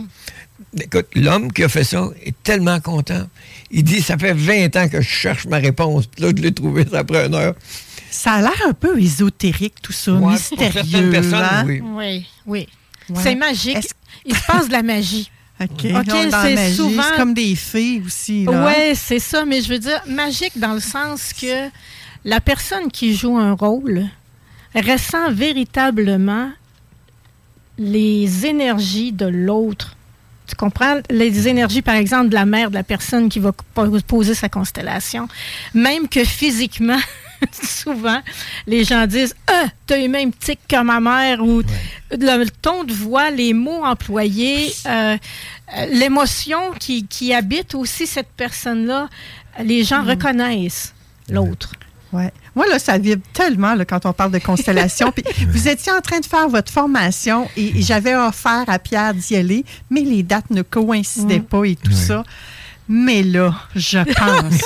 Écoute, 0.78 1.06
l'homme 1.14 1.52
qui 1.52 1.64
a 1.64 1.68
fait 1.68 1.84
ça 1.84 2.08
est 2.24 2.34
tellement 2.42 2.78
content. 2.80 3.26
Il 3.70 3.84
dit, 3.84 4.02
ça 4.02 4.18
fait 4.18 4.34
20 4.34 4.76
ans 4.76 4.88
que 4.88 5.00
je 5.00 5.08
cherche 5.08 5.46
ma 5.46 5.56
réponse. 5.58 6.06
Puis 6.06 6.22
là, 6.22 6.30
je 6.36 6.42
l'ai 6.42 6.52
trouvé 6.52 6.86
ça 6.90 6.98
après 6.98 7.26
une 7.26 7.34
heure. 7.34 7.54
Ça 8.10 8.32
a 8.32 8.40
l'air 8.42 8.62
un 8.68 8.72
peu 8.72 9.00
ésotérique, 9.00 9.74
tout 9.82 9.92
ça, 9.92 10.12
Ouais, 10.12 10.18
pour 10.20 10.30
mystérieux. 10.30 10.72
certaines 10.72 11.10
personnes, 11.10 11.34
hein? 11.50 11.64
oui. 11.66 11.82
Oui, 11.84 12.26
oui. 12.46 12.68
Ouais. 13.10 13.22
C'est 13.22 13.34
magique. 13.34 13.78
Il 14.26 14.34
se 14.36 14.44
passe 14.46 14.66
de 14.68 14.72
la 14.72 14.82
magie. 14.82 15.30
OK. 15.60 15.70
C'est 15.82 16.72
souvent- 16.74 17.02
C'est 17.02 17.16
comme 17.16 17.34
des 17.34 17.54
fées 17.56 18.02
aussi. 18.06 18.44
là. 18.44 18.66
Oui, 18.66 18.94
c'est 18.94 19.18
ça, 19.18 19.44
mais 19.44 19.60
je 19.62 19.68
veux 19.70 19.78
dire 19.78 20.00
magique 20.06 20.58
dans 20.58 20.74
le 20.74 20.80
sens 20.80 21.32
que 21.32 21.68
la 22.24 22.40
personne 22.40 22.90
qui 22.92 23.14
joue 23.14 23.36
un 23.38 23.54
rôle 23.54 24.04
ressent 24.74 25.32
véritablement 25.32 26.50
les 27.78 28.46
énergies 28.46 29.12
de 29.12 29.26
l'autre. 29.26 29.96
Tu 30.48 30.54
comprends? 30.56 31.00
Les 31.10 31.46
énergies, 31.46 31.82
par 31.82 31.94
exemple, 31.96 32.30
de 32.30 32.34
la 32.34 32.46
mère 32.46 32.70
de 32.70 32.74
la 32.74 32.82
personne 32.82 33.28
qui 33.28 33.38
va 33.38 33.52
po- 33.52 34.00
poser 34.06 34.34
sa 34.34 34.48
constellation. 34.48 35.28
Même 35.74 36.08
que 36.08 36.24
physiquement, 36.24 36.98
souvent, 37.52 38.20
les 38.66 38.82
gens 38.82 39.06
disent 39.06 39.34
Ah, 39.46 39.66
t'as 39.86 39.98
les 39.98 40.08
mêmes 40.08 40.32
tics 40.32 40.60
que 40.66 40.82
ma 40.82 41.00
mère 41.00 41.42
ou 41.44 41.62
le 42.10 42.44
ton 42.62 42.84
de 42.84 42.92
voix, 42.94 43.30
les 43.30 43.52
mots 43.52 43.84
employés, 43.84 44.72
euh, 44.86 45.16
euh, 45.76 45.86
l'émotion 45.92 46.72
qui, 46.80 47.06
qui 47.06 47.34
habite 47.34 47.74
aussi 47.74 48.06
cette 48.06 48.30
personne-là, 48.36 49.08
les 49.62 49.84
gens 49.84 50.02
reconnaissent 50.02 50.94
l'autre. 51.28 51.72
Ouais. 52.12 52.32
Moi, 52.54 52.66
là, 52.68 52.78
ça 52.78 52.96
vibre 52.98 53.22
tellement 53.34 53.74
là, 53.74 53.84
quand 53.84 54.06
on 54.06 54.12
parle 54.12 54.32
de 54.32 54.38
constellation. 54.38 55.12
Puis 55.14 55.24
vous 55.46 55.68
étiez 55.68 55.92
en 55.92 56.00
train 56.00 56.20
de 56.20 56.26
faire 56.26 56.48
votre 56.48 56.72
formation 56.72 57.48
et, 57.56 57.78
et 57.78 57.82
j'avais 57.82 58.14
offert 58.14 58.64
à 58.66 58.78
Pierre 58.78 59.14
d'y 59.14 59.36
aller, 59.36 59.64
mais 59.90 60.00
les 60.00 60.22
dates 60.22 60.50
ne 60.50 60.62
coïncidaient 60.62 61.40
pas 61.40 61.64
et 61.64 61.76
tout 61.76 61.92
ça. 61.92 62.24
Mais 62.88 63.22
là, 63.22 63.54
je 63.76 63.98
pense. 63.98 64.62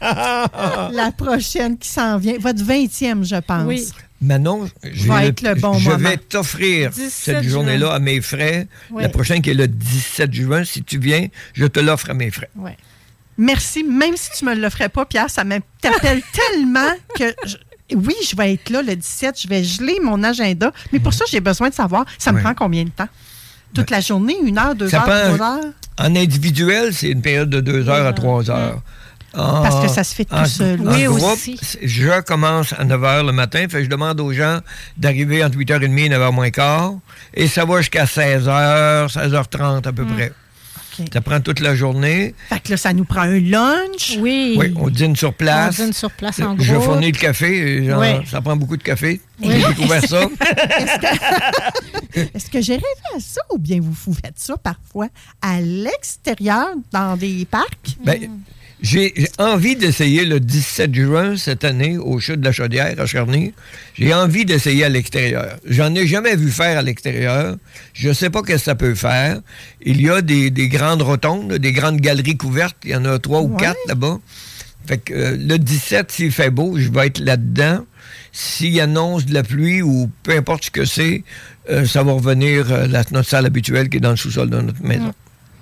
la 0.94 1.10
prochaine 1.10 1.76
qui 1.76 1.88
s'en 1.88 2.16
vient, 2.18 2.38
votre 2.38 2.62
20e, 2.62 3.24
je 3.24 3.40
pense. 3.40 3.64
Oui. 3.66 3.88
Manon, 4.20 4.68
je 4.84 5.08
Va 5.08 5.18
vais, 5.22 5.26
être 5.28 5.42
le 5.42 5.56
bon 5.56 5.72
je 5.74 5.90
moment. 5.90 6.08
vais 6.08 6.16
t'offrir 6.16 6.90
17 6.90 7.10
cette 7.10 7.42
journée-là 7.42 7.92
à 7.94 7.98
mes 7.98 8.20
frais. 8.20 8.68
La 8.96 9.08
prochaine 9.08 9.42
qui 9.42 9.50
est 9.50 9.54
le 9.54 9.66
17 9.66 10.32
juin, 10.32 10.62
si 10.62 10.84
tu 10.84 10.98
viens, 11.00 11.26
je 11.54 11.66
te 11.66 11.80
l'offre 11.80 12.08
à 12.10 12.14
mes 12.14 12.30
frais. 12.30 12.48
Ouais. 12.54 12.76
Merci, 13.42 13.82
même 13.82 14.16
si 14.16 14.30
tu 14.38 14.44
me 14.44 14.54
le 14.54 14.70
ferais 14.70 14.88
pas, 14.88 15.04
Pierre, 15.04 15.28
ça 15.28 15.42
m'interpelle 15.44 16.22
tellement 16.32 16.90
que 17.18 17.34
je- 17.44 17.56
oui, 17.96 18.14
je 18.30 18.36
vais 18.36 18.54
être 18.54 18.70
là 18.70 18.82
le 18.82 18.94
17, 18.96 19.40
je 19.42 19.48
vais 19.48 19.64
geler 19.64 19.98
mon 20.02 20.22
agenda, 20.22 20.70
mais 20.92 21.00
pour 21.00 21.12
ça, 21.12 21.24
j'ai 21.30 21.40
besoin 21.40 21.68
de 21.68 21.74
savoir, 21.74 22.04
ça 22.18 22.30
me 22.32 22.36
Ouais. 22.36 22.42
prend 22.42 22.54
combien 22.54 22.84
de 22.84 22.90
temps? 22.90 23.08
Toute 23.74 23.90
la 23.90 24.00
journée, 24.00 24.36
une 24.44 24.58
heure, 24.58 24.74
deux 24.74 24.88
Ça 24.88 24.98
heures, 24.98 25.04
prend- 25.04 25.34
trois 25.36 25.56
heures? 25.56 25.72
En 25.98 26.14
individuel, 26.16 26.94
c'est 26.94 27.08
une 27.10 27.20
période 27.22 27.50
de 27.50 27.60
deux 27.60 27.88
heures 27.88 28.06
à 28.06 28.12
trois 28.12 28.48
heures. 28.50 28.80
En- 29.34 29.62
Parce 29.62 29.82
que 29.86 29.88
ça 29.90 30.04
se 30.04 30.14
fait 30.14 30.26
tout 30.26 30.34
en- 30.34 30.44
seul. 30.44 30.78
En 30.86 30.92
Oui, 30.92 31.04
groupe, 31.04 31.32
aussi. 31.32 31.58
je 31.82 32.20
commence 32.20 32.74
à 32.74 32.84
9 32.84 33.00
h 33.00 33.26
le 33.26 33.32
matin, 33.32 33.60
fait 33.60 33.78
que 33.78 33.84
je 33.84 33.88
demande 33.88 34.20
aux 34.20 34.32
gens 34.32 34.60
d'arriver 34.98 35.42
entre 35.42 35.56
8h30 35.56 36.04
et 36.04 36.08
9h 36.10 36.32
moins 36.32 36.50
quart, 36.50 36.92
et 37.32 37.48
ça 37.48 37.64
va 37.64 37.78
jusqu'à 37.78 38.04
16h, 38.04 39.08
16h30 39.10 39.86
à 39.86 39.92
peu 39.92 40.02
Hmm. 40.04 40.14
près. 40.14 40.32
Ça 41.12 41.20
prend 41.20 41.40
toute 41.40 41.60
la 41.60 41.74
journée. 41.74 42.34
Fait 42.48 42.60
que 42.60 42.70
là, 42.70 42.76
ça 42.76 42.92
nous 42.92 43.04
prend 43.04 43.20
un 43.22 43.40
lunch. 43.40 44.16
Oui. 44.18 44.54
Oui, 44.58 44.72
on 44.76 44.88
dîne 44.90 45.16
sur 45.16 45.34
place. 45.34 45.78
On 45.80 45.84
dîne 45.84 45.92
sur 45.92 46.10
place 46.10 46.40
en 46.40 46.56
Je 46.58 46.72
groupe. 46.72 46.84
fournis 46.84 47.12
le 47.12 47.18
café. 47.18 47.84
genre, 47.84 48.00
Ouais. 48.00 48.20
Ça 48.30 48.40
prend 48.40 48.56
beaucoup 48.56 48.76
de 48.76 48.82
café. 48.82 49.20
Oui. 49.42 49.48
J'ai 49.60 49.68
découvert 49.68 50.04
ça. 50.04 50.22
Est-ce 52.34 52.50
que 52.50 52.60
j'ai 52.60 52.74
rêvé 52.74 52.84
à 53.16 53.20
ça 53.20 53.40
ou 53.52 53.58
bien 53.58 53.78
vous, 53.80 54.14
faites 54.14 54.38
ça 54.38 54.56
parfois 54.56 55.08
à 55.40 55.60
l'extérieur, 55.60 56.68
dans 56.92 57.16
des 57.16 57.46
parcs? 57.50 57.96
Ben, 58.04 58.30
j'ai 58.82 59.14
envie 59.38 59.76
d'essayer 59.76 60.24
le 60.24 60.40
17 60.40 60.92
juin 60.94 61.36
cette 61.36 61.64
année 61.64 61.98
au 61.98 62.18
Chute 62.18 62.40
de 62.40 62.44
la 62.44 62.50
Chaudière 62.52 62.94
à 62.98 63.06
Charny. 63.06 63.54
J'ai 63.96 64.12
envie 64.12 64.44
d'essayer 64.44 64.84
à 64.84 64.88
l'extérieur. 64.88 65.56
J'en 65.64 65.94
ai 65.94 66.06
jamais 66.06 66.34
vu 66.34 66.50
faire 66.50 66.78
à 66.78 66.82
l'extérieur. 66.82 67.56
Je 67.94 68.08
ne 68.08 68.12
sais 68.12 68.28
pas 68.28 68.40
ce 68.40 68.44
que 68.52 68.58
ça 68.58 68.74
peut 68.74 68.94
faire. 68.96 69.40
Il 69.82 70.00
y 70.02 70.10
a 70.10 70.20
des, 70.20 70.50
des 70.50 70.68
grandes 70.68 71.02
rotondes, 71.02 71.52
des 71.54 71.72
grandes 71.72 72.00
galeries 72.00 72.36
couvertes. 72.36 72.76
Il 72.84 72.90
y 72.90 72.96
en 72.96 73.04
a 73.04 73.18
trois 73.20 73.40
ou 73.40 73.52
Ouais. 73.54 73.60
quatre 73.60 73.78
là-bas. 73.86 74.18
Fait 74.86 74.98
que 74.98 75.14
euh, 75.14 75.36
le 75.38 75.58
17, 75.58 76.10
s'il 76.10 76.32
fait 76.32 76.50
beau, 76.50 76.76
je 76.76 76.90
vais 76.90 77.06
être 77.06 77.20
là-dedans. 77.20 77.86
S'il 78.32 78.80
annonce 78.80 79.26
de 79.26 79.34
la 79.34 79.44
pluie 79.44 79.80
ou 79.82 80.10
peu 80.24 80.32
importe 80.36 80.64
ce 80.64 80.70
que 80.72 80.84
c'est, 80.84 81.22
euh, 81.70 81.86
ça 81.86 82.02
va 82.02 82.12
revenir 82.12 82.72
à 82.72 82.86
la- 82.88 83.04
notre 83.12 83.28
salle 83.28 83.46
habituelle 83.46 83.88
qui 83.88 83.98
est 83.98 84.00
dans 84.00 84.10
le 84.10 84.16
sous-sol 84.16 84.50
de 84.50 84.60
notre 84.60 84.82
maison. 84.82 85.12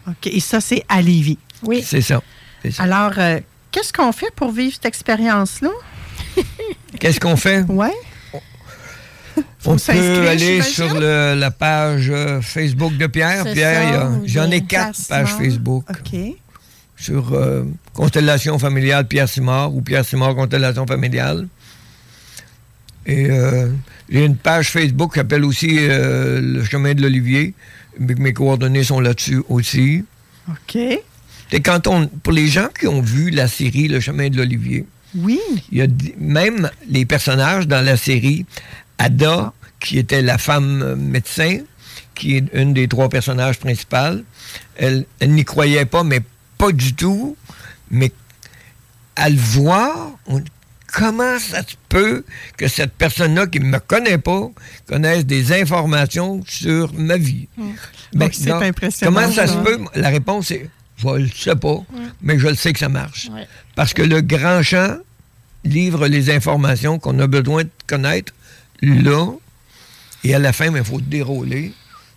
OK, 0.09 0.27
et 0.27 0.41
ça, 0.41 0.61
c'est 0.63 0.83
à 0.89 1.03
Lévis. 1.03 1.37
Oui. 1.65 1.83
C'est 1.85 2.01
ça. 2.01 2.23
Alors, 2.79 3.13
euh, 3.19 3.41
qu'est-ce 3.71 3.93
qu'on 3.93 4.13
fait 4.13 4.31
pour 4.35 4.53
vivre 4.53 4.75
cette 4.75 4.87
expérience-là? 4.87 5.71
Qu'est-ce 7.01 7.19
qu'on 7.21 7.37
fait? 7.37 7.63
Ouais. 7.69 7.93
On 9.65 9.77
peut 9.77 10.29
aller 10.29 10.61
sur 10.63 10.93
le- 10.99 11.35
la 11.35 11.51
page 11.51 12.09
euh, 12.11 12.41
Facebook 12.41 12.97
de 12.97 13.07
Pierre. 13.07 13.45
Pierre, 13.45 13.75
ça, 13.75 13.85
il 13.85 13.91
y 13.91 13.95
a- 13.95 14.09
ou 14.09 14.23
j'en 14.27 14.51
ai 14.51 14.61
quatre 14.63 14.99
pages. 15.09 15.31
Facebook. 15.35 15.85
OK. 15.89 16.19
Sur 16.97 17.33
euh, 17.33 17.65
Constellation 17.95 18.59
familiale 18.59 19.07
Pierre 19.07 19.29
Simard 19.29 19.75
ou 19.75 19.81
Pierre 19.81 20.05
Simard 20.05 20.35
Constellation 20.35 20.87
familiale. 20.87 21.47
Et 23.07 23.31
euh, 23.31 23.69
j'ai 24.11 24.25
une 24.25 24.37
page 24.37 24.71
Facebook 24.71 25.13
qui 25.15 25.19
s'appelle 25.21 25.45
aussi 25.45 25.77
euh, 25.79 26.41
Le 26.43 26.65
chemin 26.65 26.93
de 26.95 27.01
l'Olivier. 27.03 27.55
Mes 27.99 28.33
coordonnées 28.33 28.85
sont 28.85 29.01
là-dessus 29.01 29.43
aussi. 29.49 30.05
OK. 30.49 30.79
Et 31.53 31.61
quand 31.61 31.87
on, 31.87 32.07
pour 32.07 32.33
les 32.33 32.47
gens 32.49 32.69
qui 32.79 32.87
ont 32.87 33.01
vu 33.03 33.31
la 33.31 33.49
série 33.49 33.89
Le 33.89 34.01
chemin 34.01 34.29
de 34.29 34.37
l'Olivier, 34.37 34.87
Oui. 35.17 35.41
il 35.73 35.79
y 35.79 35.83
a 35.83 35.87
même 36.19 36.71
les 36.89 37.05
personnages 37.05 37.67
dans 37.67 37.85
la 37.85 37.97
série. 37.97 38.47
Ada, 38.99 39.53
qui 39.81 39.99
était 39.99 40.23
la 40.23 40.37
femme 40.39 40.83
euh, 40.83 40.95
médecin, 40.97 41.59
qui 42.15 42.37
est 42.37 42.45
une 42.53 42.75
des 42.75 42.87
trois 42.87 43.09
personnages 43.09 43.59
principaux, 43.59 44.21
elle, 44.77 45.07
elle 45.21 45.31
n'y 45.33 45.45
croyait 45.45 45.87
pas, 45.87 46.05
mais 46.05 46.21
pas 46.59 46.71
du 46.71 46.95
tout. 46.95 47.37
Mais 47.91 48.13
à 49.17 49.31
le 49.31 49.37
voir, 49.39 50.11
on- 50.27 50.43
comment 50.93 51.39
ça 51.39 51.63
se 51.63 51.75
peut 51.89 52.25
que 52.59 52.69
cette 52.69 52.93
personne-là 52.93 53.47
qui 53.47 53.59
ne 53.61 53.65
me 53.65 53.79
connaît 53.79 54.19
pas 54.19 54.51
connaisse 54.87 55.25
des 55.25 55.53
informations 55.59 56.43
sur 56.47 56.93
ma 56.95 57.17
vie? 57.17 57.49
Ben, 58.13 58.29
Donc, 58.47 58.63
impressionnant, 58.63 59.13
Comment 59.15 59.33
ça 59.33 59.47
ça. 59.47 59.55
se 59.55 59.59
peut? 59.59 59.79
La 59.95 60.11
réponse 60.11 60.51
est, 60.51 60.69
je 61.03 61.23
ne 61.23 61.27
le 61.27 61.31
sais 61.35 61.57
pas, 61.57 61.79
mais 62.23 62.39
je 62.39 62.49
le 62.49 62.55
sais 62.55 62.73
que 62.73 62.79
ça 62.79 62.89
marche. 62.89 63.29
Parce 63.75 63.95
que 63.95 64.03
le 64.03 64.21
grand 64.21 64.63
champ 64.63 64.97
livre 65.65 66.07
les 66.09 66.31
informations 66.31 66.99
qu'on 66.99 67.19
a 67.19 67.27
besoin 67.27 67.65
de 67.65 67.71
connaître 67.87 68.33
là, 68.83 69.27
et 70.25 70.35
à 70.35 70.39
la 70.39 70.53
fin, 70.53 70.75
il 70.75 70.85
faut 70.85 71.01
dérouler. 71.01 71.73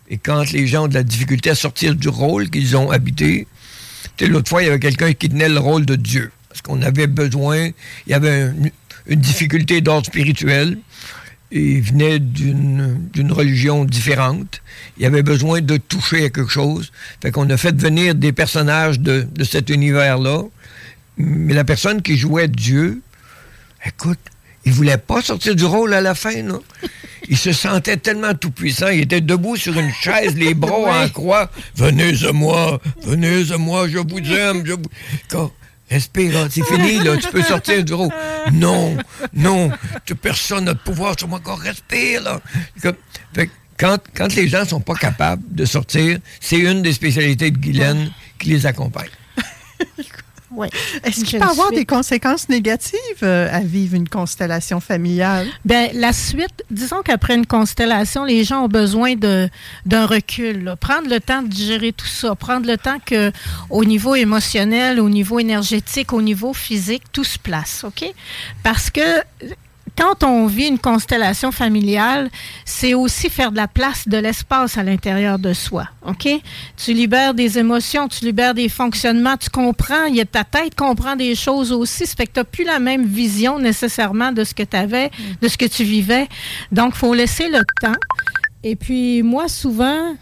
Et 0.10 0.18
quand 0.18 0.52
les 0.52 0.68
gens 0.68 0.86
ont 0.86 0.88
de 0.88 0.94
la 0.94 1.04
difficulté 1.04 1.50
à 1.50 1.56
sortir 1.56 1.96
du 1.96 2.10
rôle 2.10 2.50
qu'ils 2.50 2.76
ont 2.76 2.92
habité, 2.92 3.48
tu 4.18 4.26
sais, 4.26 4.32
l'autre 4.32 4.50
fois, 4.50 4.62
il 4.62 4.66
y 4.66 4.70
avait 4.70 4.80
quelqu'un 4.80 5.14
qui 5.14 5.30
tenait 5.30 5.50
le 5.50 5.60
rôle 5.60 5.86
de 5.86 5.96
Dieu. 5.96 6.32
Parce 6.50 6.62
qu'on 6.62 6.82
avait 6.82 7.08
besoin, 7.08 7.68
il 7.68 8.10
y 8.12 8.14
avait 8.14 8.44
un- 8.44 8.54
une 9.08 9.20
difficulté 9.20 9.82
d'ordre 9.82 10.06
spirituel. 10.06 10.78
Il 11.56 11.82
venait 11.82 12.18
d'une 12.18 13.32
religion 13.32 13.86
différente. 13.86 14.62
Il 14.98 15.06
avait 15.06 15.22
besoin 15.22 15.62
de 15.62 15.78
toucher 15.78 16.26
à 16.26 16.30
quelque 16.30 16.48
chose. 16.48 16.92
Fait 17.22 17.32
qu'on 17.32 17.48
a 17.52 17.58
fait 17.58 17.80
venir 17.80 18.16
des 18.16 18.32
personnages 18.32 19.00
de, 19.00 19.28
de 19.32 19.44
cet 19.44 19.70
univers-là. 19.70 20.42
Mais 21.18 21.54
la 21.54 21.64
personne 21.64 22.02
qui 22.02 22.18
jouait 22.18 22.48
Dieu, 22.48 23.02
écoute, 23.86 24.18
il 24.66 24.72
voulait 24.72 24.98
pas 24.98 25.22
sortir 25.22 25.56
du 25.56 25.66
rôle 25.66 25.94
à 25.94 26.02
la 26.02 26.16
fin, 26.16 26.42
non? 26.42 26.64
Il 27.30 27.38
se 27.38 27.52
sentait 27.52 27.98
tellement 27.98 28.34
tout-puissant. 28.34 28.88
Il 28.88 29.02
était 29.02 29.22
debout 29.22 29.56
sur 29.56 29.78
une 29.78 29.92
chaise, 29.92 30.36
les 30.36 30.56
bras 30.56 31.04
en 31.04 31.10
croix. 31.10 31.52
Venez 31.76 32.26
à 32.26 32.32
moi, 32.34 32.82
venez 33.04 33.52
à 33.52 33.58
moi, 33.58 33.88
je 33.88 34.00
vous 34.00 34.34
aime. 34.34 34.66
Je 34.66 34.74
vous... 34.74 35.52
Respire, 35.90 36.34
là, 36.34 36.48
c'est 36.50 36.66
fini, 36.66 37.00
là, 37.00 37.18
tu 37.18 37.28
peux 37.30 37.44
sortir 37.44 37.84
du 37.84 37.94
rôle. 37.94 38.10
Non, 38.54 38.98
non, 39.34 39.72
personne 40.22 40.66
n'a 40.66 40.74
de 40.74 40.80
pouvoir 40.80 41.18
sur 41.18 41.28
moi, 41.28 41.40
encore 41.40 41.60
respire, 41.60 42.40
fait 43.34 43.50
quand, 43.78 43.98
quand 44.16 44.34
les 44.36 44.48
gens 44.48 44.66
sont 44.66 44.80
pas 44.80 44.96
capables 44.96 45.44
de 45.50 45.66
sortir, 45.66 46.20
c'est 46.40 46.60
une 46.60 46.82
des 46.82 46.94
spécialités 46.94 47.52
de 47.52 47.58
Guylaine 47.58 48.12
qui 48.40 48.50
les 48.50 48.66
accompagne. 48.66 49.10
Oui. 50.56 50.68
Est-ce 51.04 51.24
qu'il 51.24 51.40
peut 51.40 51.46
avoir 51.46 51.72
des 51.72 51.86
conséquences 51.86 52.50
négatives 52.50 53.00
euh, 53.24 53.50
à 53.52 53.62
vivre 53.62 53.96
une 53.96 54.08
constellation 54.08 54.80
familiale? 54.80 55.48
Ben, 55.66 55.90
la 55.94 56.14
suite, 56.14 56.64
disons 56.70 57.02
qu'après 57.04 57.36
une 57.36 57.46
constellation, 57.46 58.24
les 58.24 58.44
gens 58.44 58.66
ont 58.66 58.68
besoin 58.68 59.16
d'un 59.16 60.06
recul. 60.06 60.64
là. 60.64 60.76
Prendre 60.76 61.10
le 61.10 61.20
temps 61.20 61.42
de 61.42 61.48
digérer 61.48 61.92
tout 61.92 62.08
ça. 62.08 62.36
Prendre 62.36 62.68
le 62.68 62.78
temps 62.78 62.98
que, 63.06 63.32
au 63.70 63.86
niveau 63.86 64.16
émotionnel, 64.16 65.00
au 65.00 65.10
niveau 65.10 65.40
énergétique, 65.40 66.14
au 66.14 66.22
niveau 66.22 66.54
physique, 66.54 67.04
tout 67.12 67.24
se 67.24 67.40
place. 67.40 67.84
OK? 67.84 68.06
Parce 68.64 68.90
que 68.90 69.02
quand 69.98 70.24
on 70.24 70.48
vit 70.48 70.68
une 70.68 70.80
constellation 70.80 71.52
familiale, 71.52 72.30
c'est 72.66 72.94
aussi 72.94 73.30
faire 73.30 73.52
de 73.52 73.58
la 73.58 73.68
place, 73.68 74.08
de 74.08 74.18
l'espace 74.18 74.78
à 74.78 74.84
l'intérieur 74.84 75.38
de 75.38 75.54
soi. 75.54 75.88
OK? 76.06 76.28
Tu 76.78 76.94
libères 76.94 77.34
des 77.34 77.60
émotions, 77.60 78.08
tu 78.08 78.26
libères 78.26 78.54
des 78.54 78.70
fonctionnements, 78.70 79.38
tu 79.38 79.50
comprends, 79.50 80.06
il 80.06 80.16
y 80.16 80.22
a 80.22 80.26
ta 80.26 80.44
tête 80.44 80.76
comprend 80.76 81.16
des 81.16 81.36
choses 81.36 81.72
aussi. 81.72 82.06
Fait 82.08 82.26
que 82.26 82.34
tu 82.34 82.40
n'as 82.40 82.44
plus 82.44 82.64
la 82.64 82.80
même 82.80 83.06
vision 83.06 83.60
nécessairement 83.60 84.32
de 84.32 84.44
ce 84.44 84.54
que 84.54 84.64
tu 84.64 84.76
avais, 84.76 85.12
de 85.42 85.48
ce 85.48 85.58
que 85.58 85.66
tu 85.66 85.84
vivais. 85.84 86.28
Donc, 86.72 86.94
il 86.96 86.98
faut 86.98 87.14
laisser 87.14 87.50
le 87.50 87.62
temps. 87.82 88.00
Et 88.64 88.76
puis, 88.76 89.22
moi, 89.22 89.48
souvent. 89.48 90.16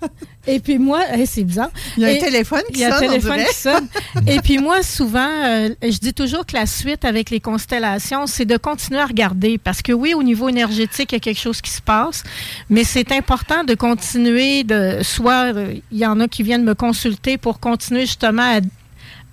Et 0.46 0.60
puis 0.60 0.78
moi, 0.78 1.02
hey, 1.10 1.26
c'est 1.26 1.44
bizarre. 1.44 1.70
Il 1.96 2.02
y 2.02 2.06
a 2.06 2.10
un 2.10 2.18
téléphone 2.18 2.62
qui 2.72 2.74
Il 2.74 2.80
y 2.80 2.84
a 2.84 2.94
un 2.94 2.98
sonne, 2.98 3.08
on 3.08 3.10
téléphone 3.10 3.44
qui 3.48 3.54
sonne. 3.54 3.88
Et 4.26 4.40
puis 4.40 4.58
moi, 4.58 4.82
souvent, 4.82 5.28
euh, 5.28 5.70
je 5.82 5.98
dis 5.98 6.14
toujours 6.14 6.46
que 6.46 6.54
la 6.54 6.66
suite 6.66 7.04
avec 7.04 7.30
les 7.30 7.40
constellations, 7.40 8.26
c'est 8.26 8.44
de 8.44 8.56
continuer 8.56 9.00
à 9.00 9.06
regarder. 9.06 9.58
Parce 9.58 9.82
que 9.82 9.92
oui, 9.92 10.14
au 10.14 10.22
niveau 10.22 10.48
énergétique, 10.48 11.12
il 11.12 11.16
y 11.16 11.16
a 11.16 11.20
quelque 11.20 11.40
chose 11.40 11.60
qui 11.60 11.70
se 11.70 11.82
passe, 11.82 12.22
mais 12.70 12.84
c'est 12.84 13.12
important 13.12 13.64
de 13.64 13.74
continuer 13.74 14.64
de... 14.64 15.00
Soit, 15.02 15.54
euh, 15.54 15.74
il 15.90 15.98
y 15.98 16.06
en 16.06 16.20
a 16.20 16.28
qui 16.28 16.42
viennent 16.42 16.64
me 16.64 16.74
consulter 16.74 17.38
pour 17.38 17.60
continuer 17.60 18.02
justement 18.02 18.56
à 18.56 18.60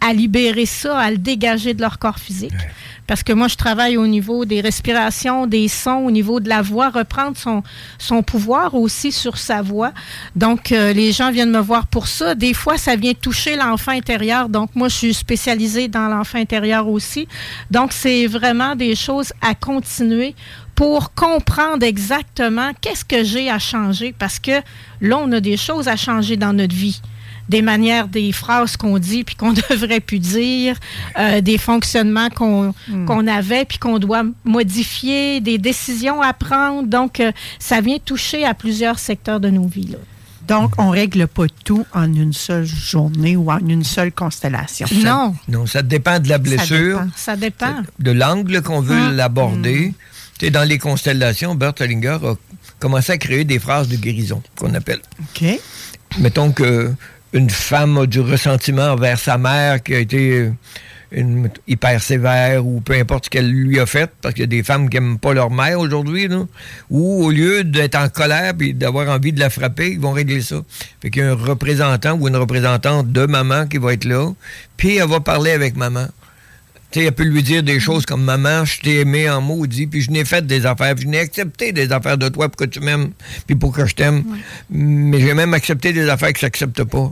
à 0.04 0.14
libérer 0.14 0.66
ça, 0.66 1.00
à 1.00 1.10
le 1.12 1.18
dégager 1.18 1.74
de 1.74 1.82
leur 1.82 1.98
corps 1.98 2.20
physique. 2.20 2.52
Parce 3.08 3.24
que 3.24 3.34
moi, 3.34 3.48
je 3.48 3.56
travaille 3.56 3.98
au 3.98 4.08
niveau 4.08 4.46
des 4.46 4.62
respirations, 4.62 5.46
des 5.46 5.68
sons, 5.68 6.04
au 6.06 6.12
niveau 6.12 6.40
de 6.40 6.48
la 6.48 6.62
voix, 6.62 6.90
reprendre 6.90 7.38
son, 7.38 7.64
son 7.98 8.24
pouvoir 8.24 8.76
aussi 8.76 9.12
sur 9.12 9.38
sa 9.38 9.62
voix. 9.62 9.92
Donc, 10.36 10.72
euh, 10.72 10.94
les 10.94 11.12
gens 11.12 11.32
viennent 11.32 11.52
me 11.52 11.60
voir 11.60 11.88
pour 11.88 12.08
ça. 12.08 12.34
Des 12.34 12.54
fois, 12.54 12.78
ça 12.78 12.96
vient 12.96 13.14
toucher 13.14 13.56
l'enfant 13.56 13.92
intérieur. 13.92 14.48
Donc, 14.48 14.70
moi, 14.76 14.88
je 14.88 14.96
suis 14.96 15.14
spécialisée 15.14 15.88
dans 15.90 16.08
l'enfant 16.08 16.38
intérieur 16.38 16.88
aussi. 16.88 17.28
Donc, 17.72 17.92
c'est 17.92 18.26
vraiment 18.28 18.76
des 18.76 18.96
choses 18.96 19.34
à 19.42 19.54
continuer 19.54 20.36
pour 20.76 21.14
comprendre 21.14 21.86
exactement 21.86 22.72
qu'est-ce 22.82 23.06
que 23.06 23.24
j'ai 23.24 23.50
à 23.50 23.60
changer. 23.60 24.14
Parce 24.18 24.40
que 24.40 24.62
là, 25.02 25.18
on 25.18 25.32
a 25.34 25.40
des 25.40 25.58
choses 25.58 25.88
à 25.88 25.98
changer 25.98 26.38
dans 26.38 26.54
notre 26.54 26.76
vie. 26.76 27.02
Des 27.50 27.62
manières, 27.62 28.08
des 28.08 28.32
phrases 28.32 28.78
qu'on 28.78 28.98
dit 29.00 29.24
puis 29.24 29.36
qu'on 29.36 29.54
devrait 29.70 30.00
plus 30.00 30.20
dire, 30.20 30.78
euh, 31.20 31.42
des 31.42 31.58
fonctionnements 31.58 32.30
qu'on 32.30 32.74
qu'on 33.08 33.28
avait 33.28 33.66
puis 33.66 33.78
qu'on 33.78 34.00
doit 34.00 34.24
modifier, 34.46 35.42
des 35.42 35.58
décisions 35.58 36.22
à 36.22 36.34
prendre. 36.34 36.84
Donc, 36.88 37.20
euh, 37.20 37.32
ça 37.60 37.82
vient 37.82 37.98
toucher 38.04 38.46
à 38.46 38.54
plusieurs 38.54 39.00
secteurs 39.00 39.40
de 39.40 39.50
nos 39.50 39.68
vies. 39.68 39.88
là. 39.92 39.98
Donc, 40.48 40.74
on 40.78 40.90
règle 40.90 41.28
pas 41.28 41.46
tout 41.64 41.86
en 41.94 42.04
une 42.14 42.34
seule 42.34 42.66
journée 42.66 43.38
ou 43.38 43.50
en 43.50 43.60
une 43.60 43.84
seule 43.86 44.12
constellation. 44.12 44.86
Non. 45.04 45.36
Non, 45.48 45.66
ça 45.66 45.82
dépend 45.82 46.20
de 46.20 46.28
la 46.28 46.38
blessure, 46.38 47.02
Ça 47.16 47.38
dépend. 47.38 47.76
de 48.00 48.12
l'angle 48.12 48.62
qu'on 48.62 48.82
veut 48.82 48.94
Hum. 49.08 49.16
l'aborder. 49.16 49.94
Tu 50.40 50.46
sais, 50.48 50.52
dans 50.52 50.68
les 50.68 50.78
constellations, 50.80 51.56
Bert 51.56 51.74
Hellinger 51.80 52.18
a 52.26 52.36
commencé 52.80 53.14
à 53.14 53.18
créer 53.18 53.46
des 53.46 53.58
phrases 53.60 53.88
de 53.88 53.96
guérison, 53.96 54.42
qu'on 54.58 54.74
appelle. 54.74 55.00
OK. 55.22 55.46
Mettons 56.20 56.52
que 56.52 56.94
une 57.34 57.50
femme 57.50 57.98
a 57.98 58.06
du 58.06 58.20
ressentiment 58.20 58.92
envers 58.92 59.20
sa 59.20 59.38
mère 59.38 59.82
qui 59.82 59.96
a 59.96 60.00
été 60.00 60.52
euh, 61.14 61.48
hyper 61.68 62.02
sévère 62.02 62.66
ou 62.66 62.80
peu 62.82 62.94
importe 62.94 63.26
ce 63.26 63.30
qu'elle 63.30 63.50
lui 63.50 63.80
a 63.80 63.86
fait, 63.86 64.12
parce 64.22 64.34
qu'il 64.34 64.42
y 64.42 64.46
a 64.46 64.48
des 64.48 64.64
femmes 64.64 64.90
qui 64.90 65.00
n'aiment 65.00 65.20
pas 65.20 65.34
leur 65.34 65.52
mère 65.52 65.80
aujourd'hui, 65.80 66.30
ou 66.90 67.26
au 67.26 67.32
lieu 67.32 67.64
d'être 67.64 67.96
en 67.96 68.10
colère 68.10 68.54
et 68.60 68.74
d'avoir 68.74 69.10
envie 69.10 69.34
de 69.34 69.40
la 69.40 69.50
frapper, 69.50 69.92
ils 69.92 70.00
vont 70.00 70.12
régler 70.12 70.42
ça. 70.42 70.58
Fait 71.02 71.10
qu'il 71.10 71.24
y 71.24 71.26
a 71.26 71.32
un 71.32 71.36
représentant 71.36 72.14
ou 72.14 72.28
une 72.28 72.38
représentante 72.38 73.12
de 73.12 73.26
maman 73.26 73.68
qui 73.68 73.78
va 73.78 73.94
être 73.94 74.06
là, 74.06 74.32
puis 74.78 74.98
elle 74.98 75.10
va 75.10 75.20
parler 75.20 75.52
avec 75.52 75.76
maman. 75.76 76.08
Tu 76.94 77.00
sais, 77.00 77.06
elle 77.08 77.12
peut 77.12 77.24
lui 77.24 77.42
dire 77.42 77.64
des 77.64 77.80
choses 77.80 78.06
comme 78.06 78.24
Maman, 78.24 78.66
je 78.66 78.80
t'ai 78.80 79.00
aimé 79.00 79.28
en 79.28 79.42
maudit, 79.42 79.88
puis 79.88 80.02
je 80.02 80.12
n'ai 80.12 80.26
fait 80.26 80.46
des 80.46 80.68
affaires, 80.68 80.94
puis 80.94 81.06
je 81.06 81.10
n'ai 81.10 81.18
accepté 81.18 81.72
des 81.72 81.92
affaires 81.92 82.20
de 82.20 82.30
toi 82.30 82.50
pour 82.50 82.56
que 82.56 82.66
tu 82.66 82.82
m'aimes, 82.82 83.10
puis 83.48 83.56
pour 83.56 83.74
que 83.74 83.88
je 83.88 83.96
t'aime. 83.96 84.24
Mais 84.70 85.20
j'ai 85.20 85.34
même 85.34 85.56
accepté 85.56 85.92
des 85.92 86.08
affaires 86.08 86.32
que 86.32 86.40
je 86.40 86.46
n'accepte 86.46 86.84
pas. 86.84 87.12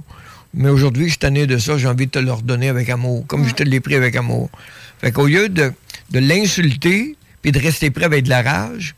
Mais 0.54 0.70
aujourd'hui, 0.70 1.06
je 1.06 1.10
suis 1.10 1.18
tanné 1.18 1.48
de 1.48 1.58
ça, 1.58 1.80
j'ai 1.80 1.88
envie 1.88 2.06
de 2.06 2.12
te 2.12 2.20
leur 2.20 2.44
donner 2.44 2.70
avec 2.70 2.90
amour, 2.90 3.26
comme 3.26 3.48
je 3.48 3.56
te 3.56 3.64
l'ai 3.64 3.80
pris 3.80 3.96
avec 3.96 4.16
amour. 4.16 4.52
Fait 5.00 5.12
qu'au 5.12 5.26
lieu 5.26 5.50
de, 5.50 5.74
de 6.12 6.20
l'insulter, 6.20 7.16
puis 7.42 7.52
de 7.52 7.58
rester 7.58 7.90
prêt 7.90 8.06
avec 8.06 8.26
de 8.26 8.30
la 8.30 8.44
rage, 8.44 8.94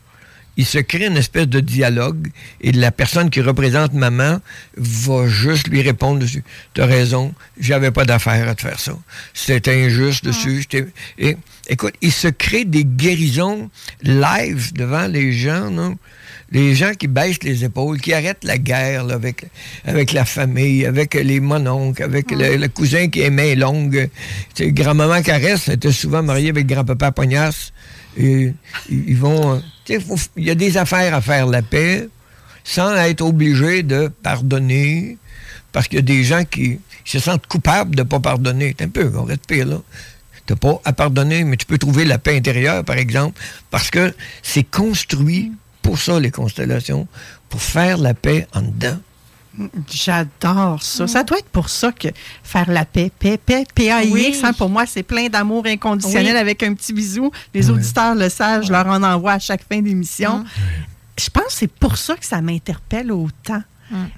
il 0.56 0.64
se 0.66 0.78
crée 0.78 1.06
une 1.06 1.16
espèce 1.16 1.48
de 1.48 1.60
dialogue 1.60 2.28
et 2.60 2.72
la 2.72 2.90
personne 2.92 3.30
qui 3.30 3.40
représente 3.40 3.92
maman 3.92 4.40
va 4.76 5.26
juste 5.26 5.68
lui 5.68 5.82
répondre 5.82 6.18
dessus. 6.20 6.44
T'as 6.74 6.86
raison, 6.86 7.32
j'avais 7.58 7.90
pas 7.90 8.04
d'affaire 8.04 8.48
à 8.48 8.54
te 8.54 8.62
faire 8.62 8.78
ça. 8.80 8.96
C'était 9.32 9.84
injuste 9.86 10.24
dessus. 10.24 10.62
je 10.62 10.68
t'ai- 10.68 10.86
Et 11.18 11.36
écoute, 11.68 11.94
il 12.02 12.12
se 12.12 12.28
crée 12.28 12.64
des 12.64 12.84
guérisons 12.84 13.70
live 14.02 14.72
devant 14.74 15.06
les 15.06 15.32
gens, 15.32 15.70
non? 15.70 15.96
Les 16.52 16.74
gens 16.76 16.92
qui 16.94 17.08
baissent 17.08 17.42
les 17.42 17.64
épaules, 17.64 18.00
qui 18.00 18.12
arrêtent 18.12 18.44
la 18.44 18.58
guerre 18.58 19.02
là, 19.04 19.14
avec, 19.14 19.46
avec 19.84 20.12
la 20.12 20.24
famille, 20.24 20.86
avec 20.86 21.14
les 21.14 21.40
mononcles, 21.40 22.02
avec 22.02 22.30
le, 22.30 22.56
le 22.56 22.68
cousin 22.68 23.08
qui 23.08 23.22
est 23.22 23.30
main 23.30 23.56
longue. 23.56 24.08
Grand-maman 24.60 25.22
Caresse 25.22 25.68
était 25.68 25.90
souvent 25.90 26.22
mariée 26.22 26.50
avec 26.50 26.66
grand-papa 26.66 27.10
Pognasse. 27.10 27.72
Euh, 28.20 28.52
Il 28.88 30.44
y 30.44 30.50
a 30.50 30.54
des 30.54 30.76
affaires 30.76 31.14
à 31.14 31.20
faire 31.20 31.46
la 31.46 31.62
paix 31.62 32.08
sans 32.64 32.94
être 32.94 33.20
obligé 33.20 33.82
de 33.82 34.08
pardonner. 34.22 35.18
Parce 35.72 35.88
qu'il 35.88 35.96
y 35.96 35.98
a 35.98 36.02
des 36.02 36.22
gens 36.24 36.44
qui 36.44 36.78
se 37.04 37.18
sentent 37.18 37.46
coupables 37.46 37.94
de 37.94 38.02
ne 38.02 38.08
pas 38.08 38.20
pardonner. 38.20 38.74
C'est 38.78 38.84
un 38.84 38.88
peu, 38.88 39.10
on 39.16 39.24
reste 39.24 39.46
pire 39.46 39.66
là. 39.66 39.80
Tu 40.46 40.52
n'as 40.52 40.58
pas 40.58 40.80
à 40.84 40.92
pardonner, 40.92 41.42
mais 41.44 41.56
tu 41.56 41.66
peux 41.66 41.78
trouver 41.78 42.04
la 42.04 42.18
paix 42.18 42.36
intérieure, 42.36 42.84
par 42.84 42.96
exemple, 42.96 43.40
parce 43.70 43.90
que 43.90 44.14
c'est 44.42 44.62
construit 44.62 45.52
pour 45.82 45.98
ça, 45.98 46.20
les 46.20 46.30
constellations, 46.30 47.08
pour 47.48 47.62
faire 47.62 47.98
la 47.98 48.14
paix 48.14 48.46
en 48.54 48.62
dedans. 48.62 48.98
J'adore 49.90 50.82
ça. 50.82 51.06
Ça 51.06 51.22
doit 51.22 51.38
être 51.38 51.48
pour 51.48 51.68
ça 51.68 51.92
que 51.92 52.08
faire 52.42 52.70
la 52.70 52.84
paix, 52.84 53.10
paix, 53.18 53.38
paix, 53.38 53.64
P-A-I-X, 53.74 54.12
Oui. 54.12 54.40
hein, 54.42 54.52
pour 54.52 54.68
moi, 54.68 54.84
c'est 54.86 55.02
plein 55.02 55.28
d'amour 55.28 55.64
inconditionnel 55.66 56.34
Oui. 56.34 56.40
avec 56.40 56.62
un 56.62 56.74
petit 56.74 56.92
bisou. 56.92 57.30
Les 57.52 57.70
auditeurs 57.70 58.14
le 58.14 58.28
savent, 58.28 58.64
je 58.64 58.72
leur 58.72 58.86
en 58.86 59.02
envoie 59.02 59.32
à 59.32 59.38
chaque 59.38 59.62
fin 59.68 59.80
d'émission. 59.80 60.44
Je 61.18 61.30
pense 61.30 61.44
que 61.46 61.52
c'est 61.52 61.72
pour 61.72 61.96
ça 61.96 62.16
que 62.16 62.26
ça 62.26 62.40
m'interpelle 62.40 63.12
autant. 63.12 63.62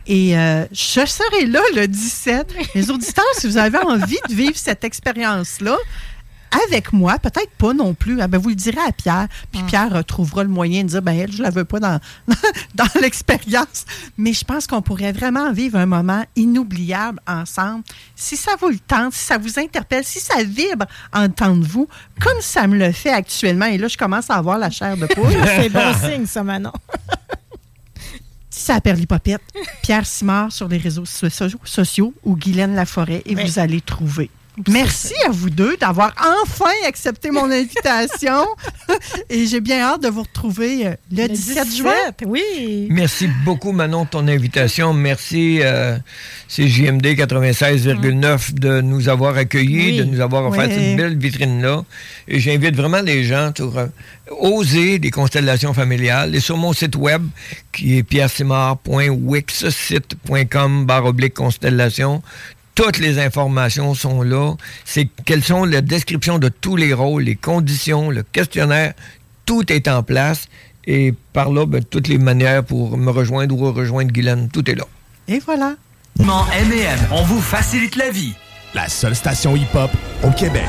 Et 0.07 0.39
euh, 0.39 0.65
je 0.73 1.05
serai 1.05 1.45
là 1.47 1.61
le 1.75 1.87
17. 1.87 2.55
Les 2.75 2.91
auditeurs, 2.91 3.25
si 3.37 3.47
vous 3.47 3.59
avez 3.59 3.79
envie 3.79 4.17
de 4.29 4.35
vivre 4.35 4.57
cette 4.57 4.85
expérience-là, 4.85 5.77
avec 6.69 6.93
moi, 6.93 7.19
peut-être 7.19 7.51
pas 7.59 7.73
non 7.73 7.95
plus. 7.95 8.21
Ah 8.21 8.29
ben, 8.29 8.39
vous 8.39 8.49
le 8.51 8.55
direz 8.55 8.81
à 8.87 8.93
Pierre. 8.93 9.29
Puis 9.53 9.63
Pierre 9.65 9.95
euh, 9.97 10.03
trouvera 10.03 10.43
le 10.43 10.49
moyen 10.49 10.83
de 10.85 10.89
dire 10.89 11.03
ben 11.03 11.13
elle, 11.13 11.33
je 11.33 11.43
la 11.43 11.51
veux 11.51 11.65
pas 11.65 11.81
dans, 11.81 12.01
dans 12.75 12.87
l'expérience. 13.01 13.85
Mais 14.17 14.33
je 14.33 14.45
pense 14.45 14.67
qu'on 14.67 14.83
pourrait 14.83 15.13
vraiment 15.13 15.53
vivre 15.53 15.79
un 15.79 15.87
moment 15.87 16.25
inoubliable 16.37 17.21
ensemble. 17.27 17.85
Si 18.15 18.37
ça 18.37 18.53
vous 18.61 18.69
le 18.69 18.79
tente, 18.79 19.13
si 19.13 19.25
ça 19.25 19.39
vous 19.39 19.59
interpelle, 19.59 20.05
si 20.05 20.21
ça 20.21 20.43
vibre 20.43 20.87
en 21.13 21.29
temps 21.29 21.57
de 21.57 21.67
vous, 21.67 21.89
comme 22.21 22.41
ça 22.41 22.67
me 22.67 22.77
le 22.79 22.93
fait 22.93 23.13
actuellement. 23.13 23.67
Et 23.67 23.79
là, 23.79 23.89
je 23.89 23.97
commence 23.97 24.31
à 24.31 24.35
avoir 24.37 24.59
la 24.59 24.71
chair 24.71 24.97
de 24.97 25.07
poule. 25.07 25.27
C'est 25.45 25.69
bon 25.71 25.95
signe, 25.95 26.27
ça, 26.27 26.43
Manon. 26.43 26.73
Ça 28.51 28.77
appelle 28.77 28.97
l'hypopète. 28.97 29.43
Pierre 29.83 30.07
Simard 30.07 30.51
sur 30.51 30.67
les 30.67 30.79
réseaux 30.79 31.05
so- 31.05 31.29
so- 31.29 31.47
sociaux 31.65 32.15
ou 32.25 32.37
Guylaine 32.37 32.75
Laforêt 32.75 33.23
et 33.27 33.35
vous 33.35 33.59
allez 33.59 33.83
trouver. 33.83 34.31
Merci 34.69 35.13
à 35.27 35.31
vous 35.31 35.51
deux 35.51 35.77
d'avoir 35.77 36.15
enfin 36.19 36.71
accepté 36.87 37.31
mon 37.31 37.51
invitation. 37.63 38.47
et 39.29 39.47
j'ai 39.47 39.61
bien 39.61 39.81
hâte 39.81 40.03
de 40.03 40.09
vous 40.09 40.23
retrouver 40.23 40.87
euh, 40.87 40.95
le, 41.13 41.29
17, 41.29 41.77
juin. 41.77 41.93
Oui. 42.25 42.87
Merci 42.91 43.29
beaucoup, 43.45 43.73
Manon, 43.73 44.05
de 44.05 44.09
ton 44.09 44.27
invitation. 44.29 44.95
Merci, 44.95 45.59
euh, 45.63 45.99
CJMD 46.49 47.05
96,9 47.17 48.55
de 48.55 48.81
nous 48.81 49.09
avoir 49.09 49.37
accueillis, 49.37 49.91
Oui. 49.93 49.99
de 49.99 50.05
nous 50.05 50.21
avoir 50.21 50.47
offert 50.47 50.69
Oui. 50.69 50.75
cette 50.75 50.97
belle 50.97 51.19
vitrine-là. 51.19 51.85
Et 52.29 52.41
j'invite 52.41 52.75
vraiment 52.77 53.03
les 53.03 53.25
gens 53.25 53.51
à 53.51 53.53
euh, 53.79 53.89
oser 54.41 54.99
des 54.99 55.11
constellations 55.11 55.75
familiales. 55.75 56.35
Et 56.35 56.41
sur 56.41 56.57
mon 56.57 56.73
site 56.73 56.97
web, 56.97 57.23
qui 57.73 57.99
est 57.99 58.03
pierresimard.wixsite.com 58.03 60.87
barre 60.87 61.05
oblique 61.05 61.35
constellation, 61.35 62.23
toutes 62.77 62.99
les 62.99 63.19
informations 63.19 63.95
sont 63.95 64.23
là. 64.23 64.55
C'est 64.85 65.09
quelles 65.25 65.43
sont 65.43 65.65
les 65.65 65.83
descriptions 65.83 66.39
de 66.39 66.49
tous 66.49 66.77
les 66.77 66.93
rôles, 66.93 67.25
les 67.25 67.35
conditions, 67.35 68.11
le 68.11 68.23
questionnaire, 68.23 68.93
tout 69.47 69.73
est 69.73 69.89
en 69.89 70.05
place. 70.05 70.47
Et 70.87 71.15
par 71.33 71.51
là, 71.51 71.67
ben, 71.67 71.83
toutes 71.83 72.07
les 72.07 72.19
manières 72.19 72.63
pour 72.63 72.97
me 72.97 73.11
rejoindre 73.11 73.59
ou 73.59 73.73
rejoindre 73.73 74.13
Guylaine, 74.13 74.51
tout 74.53 74.71
est 74.71 74.75
là. 74.75 74.85
Et 75.27 75.41
voilà. 75.41 75.75
M&M, 76.21 76.99
on 77.11 77.23
vous 77.25 77.41
facilite 77.41 77.97
la 77.97 78.11
vie. 78.11 78.35
La 78.75 78.89
seule 78.89 79.17
station 79.17 79.57
hip-hop 79.57 79.91
au 80.23 80.31
Québec. 80.31 80.69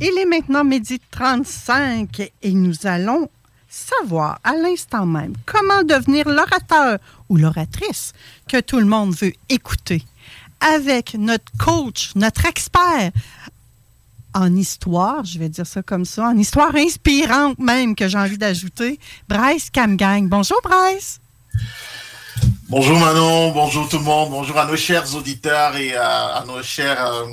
Il 0.00 0.16
est 0.18 0.26
maintenant 0.26 0.62
midi 0.62 1.00
35 1.10 2.30
et 2.42 2.52
nous 2.52 2.86
allons 2.86 3.28
savoir 3.68 4.38
à 4.44 4.52
l'instant 4.52 5.06
même 5.06 5.32
comment 5.46 5.82
devenir 5.84 6.28
l'orateur 6.28 6.98
ou 7.28 7.38
l'oratrice 7.38 8.12
que 8.46 8.60
tout 8.60 8.78
le 8.78 8.84
monde 8.84 9.14
veut 9.14 9.32
écouter 9.48 10.04
avec 10.60 11.14
notre 11.14 11.50
coach, 11.58 12.10
notre 12.14 12.46
expert 12.46 13.10
en 14.34 14.54
histoire, 14.54 15.24
je 15.24 15.38
vais 15.38 15.48
dire 15.48 15.66
ça 15.66 15.82
comme 15.82 16.04
ça, 16.04 16.24
en 16.28 16.36
histoire 16.36 16.74
inspirante 16.74 17.58
même 17.58 17.94
que 17.94 18.08
j'ai 18.08 18.18
envie 18.18 18.38
d'ajouter, 18.38 18.98
Bryce 19.28 19.70
Camgang. 19.70 20.28
Bonjour 20.28 20.58
Bryce. 20.62 21.20
Bonjour 22.68 22.98
Manon, 23.00 23.50
bonjour 23.50 23.88
tout 23.88 23.98
le 23.98 24.04
monde, 24.04 24.30
bonjour 24.30 24.56
à 24.56 24.64
nos 24.66 24.76
chers 24.76 25.16
auditeurs 25.16 25.76
et 25.76 25.96
à, 25.96 26.36
à 26.36 26.44
nos 26.44 26.62
chers 26.62 27.04
euh, 27.04 27.26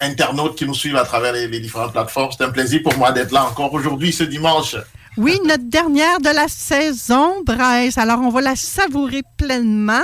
internautes 0.00 0.56
qui 0.56 0.66
nous 0.66 0.74
suivent 0.74 0.96
à 0.96 1.04
travers 1.04 1.32
les 1.32 1.60
différentes 1.60 1.92
plateformes. 1.92 2.30
C'est 2.36 2.44
un 2.44 2.50
plaisir 2.50 2.82
pour 2.82 2.96
moi 2.98 3.12
d'être 3.12 3.32
là 3.32 3.46
encore 3.46 3.72
aujourd'hui, 3.72 4.12
ce 4.12 4.24
dimanche. 4.24 4.76
Oui, 5.18 5.38
notre 5.44 5.68
dernière 5.68 6.20
de 6.20 6.30
la 6.30 6.48
saison, 6.48 7.42
Bryce. 7.44 7.98
Alors, 7.98 8.20
on 8.20 8.30
va 8.30 8.40
la 8.40 8.56
savourer 8.56 9.22
pleinement. 9.36 10.02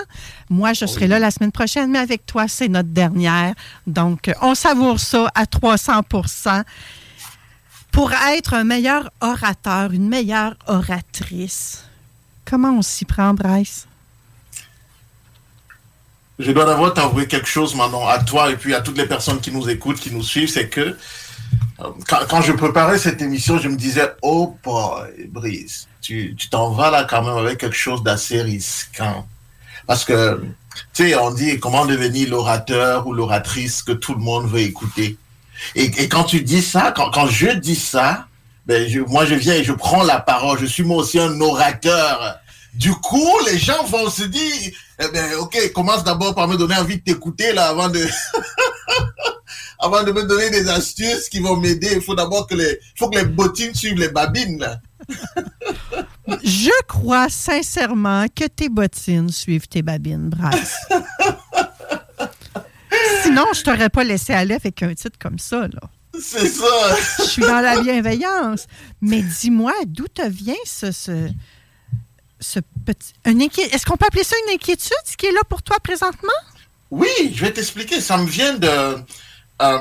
Moi, 0.51 0.75
je 0.75 0.85
serai 0.85 1.07
là 1.07 1.19
la 1.19 1.31
semaine 1.31 1.51
prochaine, 1.51 1.91
mais 1.91 1.99
avec 1.99 2.27
toi, 2.27 2.47
c'est 2.47 2.69
notre 2.69 2.91
dernière. 2.91 3.55
Donc, 3.87 4.29
euh, 4.29 4.35
on 4.43 4.55
savoure 4.55 5.01
ça 5.01 5.31
à 5.35 5.45
300% 5.45 6.63
Pour 7.91 8.13
être 8.13 8.53
un 8.53 8.65
meilleur 8.65 9.11
orateur, 9.23 9.93
une 9.93 10.11
meilleure 10.11 10.57
oratrice, 10.67 11.85
comment 12.45 12.73
on 12.77 12.83
s'y 12.83 13.07
prend, 13.07 13.33
Bryce? 13.33 13.87
Je 16.39 16.53
dois 16.53 16.67
d'abord 16.67 16.93
t'avouer 16.93 17.27
quelque 17.27 17.49
chose, 17.49 17.75
Manon, 17.75 18.07
à 18.07 18.19
toi 18.23 18.51
et 18.51 18.57
puis 18.57 18.75
à 18.75 18.83
toutes 18.83 18.99
les 18.99 19.07
personnes 19.07 19.41
qui 19.41 19.51
nous 19.51 19.69
écoutent, 19.71 19.99
qui 19.99 20.13
nous 20.13 20.23
suivent, 20.23 20.51
c'est 20.51 20.69
que 20.69 20.97
quand, 21.79 22.19
quand 22.29 22.41
je 22.43 22.53
préparais 22.53 22.99
cette 22.99 23.23
émission, 23.23 23.59
je 23.59 23.69
me 23.69 23.77
disais, 23.77 24.13
oh 24.23 24.57
boy, 24.65 25.29
Brice, 25.29 25.89
tu 26.01 26.37
t'en 26.51 26.71
vas 26.71 26.91
là 26.91 27.05
quand 27.05 27.23
même 27.23 27.37
avec 27.37 27.59
quelque 27.59 27.77
chose 27.77 28.03
d'assez 28.03 28.43
risquant. 28.43 29.27
Parce 29.87 30.05
que, 30.05 30.41
tu 30.93 31.09
sais, 31.09 31.17
on 31.17 31.31
dit 31.31 31.59
comment 31.61 31.87
devenir 31.87 32.31
l'orateur 32.31 33.07
ou 33.07 33.13
l'oratrice 33.13 33.83
que 33.83 33.93
tout 33.93 34.15
le 34.15 34.21
monde 34.21 34.49
veut 34.49 34.61
écouter. 34.61 35.17
Et, 35.75 35.85
et 35.85 36.09
quand 36.09 36.25
tu 36.25 36.43
dis 36.43 36.63
ça, 36.63 36.93
quand, 36.95 37.11
quand 37.11 37.27
je 37.27 37.51
dis 37.51 37.77
ça, 37.77 38.27
ben 38.67 38.89
je, 38.89 39.01
moi 39.01 39.25
je 39.25 39.35
viens 39.35 39.55
et 39.55 39.65
je 39.65 39.73
prends 39.73 40.03
la 40.03 40.21
parole. 40.21 40.59
Je 40.59 40.67
suis 40.67 40.83
moi 40.83 40.99
aussi 40.99 41.19
un 41.19 41.41
orateur. 41.41 42.39
Du 42.75 42.93
coup, 42.93 43.33
les 43.47 43.59
gens 43.59 43.83
vont 43.85 44.11
se 44.11 44.25
dire, 44.25 44.71
Eh 45.01 45.09
bien, 45.09 45.39
ok, 45.39 45.73
commence 45.73 46.05
d'abord 46.05 46.35
par 46.35 46.49
me 46.49 46.57
donner 46.57 46.77
envie 46.77 46.99
de 46.99 47.03
t'écouter, 47.03 47.53
là, 47.53 47.69
avant 47.69 47.89
de... 47.89 48.05
avant 49.79 50.03
de 50.03 50.13
me 50.13 50.25
donner 50.25 50.51
des 50.51 50.69
astuces 50.69 51.29
qui 51.29 51.41
vont 51.41 51.57
m'aider. 51.57 51.91
Il 51.95 52.03
faut 52.03 52.15
d'abord 52.15 52.47
que 52.47 52.55
les... 52.55 52.79
faut 52.97 53.09
que 53.09 53.19
les 53.19 53.25
bottines 53.25 53.75
suivent 53.75 53.99
les 53.99 54.09
babines, 54.09 54.59
là. 54.59 54.81
Je 56.45 56.71
crois 56.87 57.29
sincèrement 57.29 58.27
que 58.35 58.45
tes 58.45 58.69
bottines 58.69 59.31
suivent 59.31 59.67
tes 59.69 59.83
babines, 59.83 60.29
Bryce. 60.29 60.77
Sinon, 63.23 63.47
je 63.55 63.63
t'aurais 63.63 63.89
pas 63.89 64.05
laissé 64.05 64.33
aller 64.33 64.55
avec 64.55 64.83
un 64.83 64.95
titre 64.95 65.19
comme 65.19 65.39
ça, 65.39 65.69
là. 65.69 65.81
C'est 66.21 66.49
ça. 66.49 66.97
Je 67.19 67.25
suis 67.25 67.43
dans 67.43 67.61
la 67.61 67.81
bienveillance. 67.81 68.67
Mais 69.01 69.23
dis-moi, 69.23 69.73
d'où 69.87 70.09
te 70.09 70.27
vient 70.27 70.55
ce, 70.65 70.91
ce, 70.91 71.31
ce 72.41 72.61
petit. 72.85 73.15
Est-ce 73.25 73.87
qu'on 73.87 73.97
peut 73.97 74.07
appeler 74.07 74.25
ça 74.25 74.37
une 74.47 74.55
inquiétude, 74.55 74.93
ce 75.05 75.17
qui 75.17 75.27
est 75.27 75.33
là 75.33 75.41
pour 75.49 75.63
toi 75.63 75.77
présentement? 75.83 76.29
Oui, 76.91 77.09
je 77.35 77.45
vais 77.45 77.53
t'expliquer. 77.53 78.01
Ça 78.01 78.17
me 78.17 78.27
vient 78.27 78.55
de, 78.55 78.97
euh, 79.63 79.79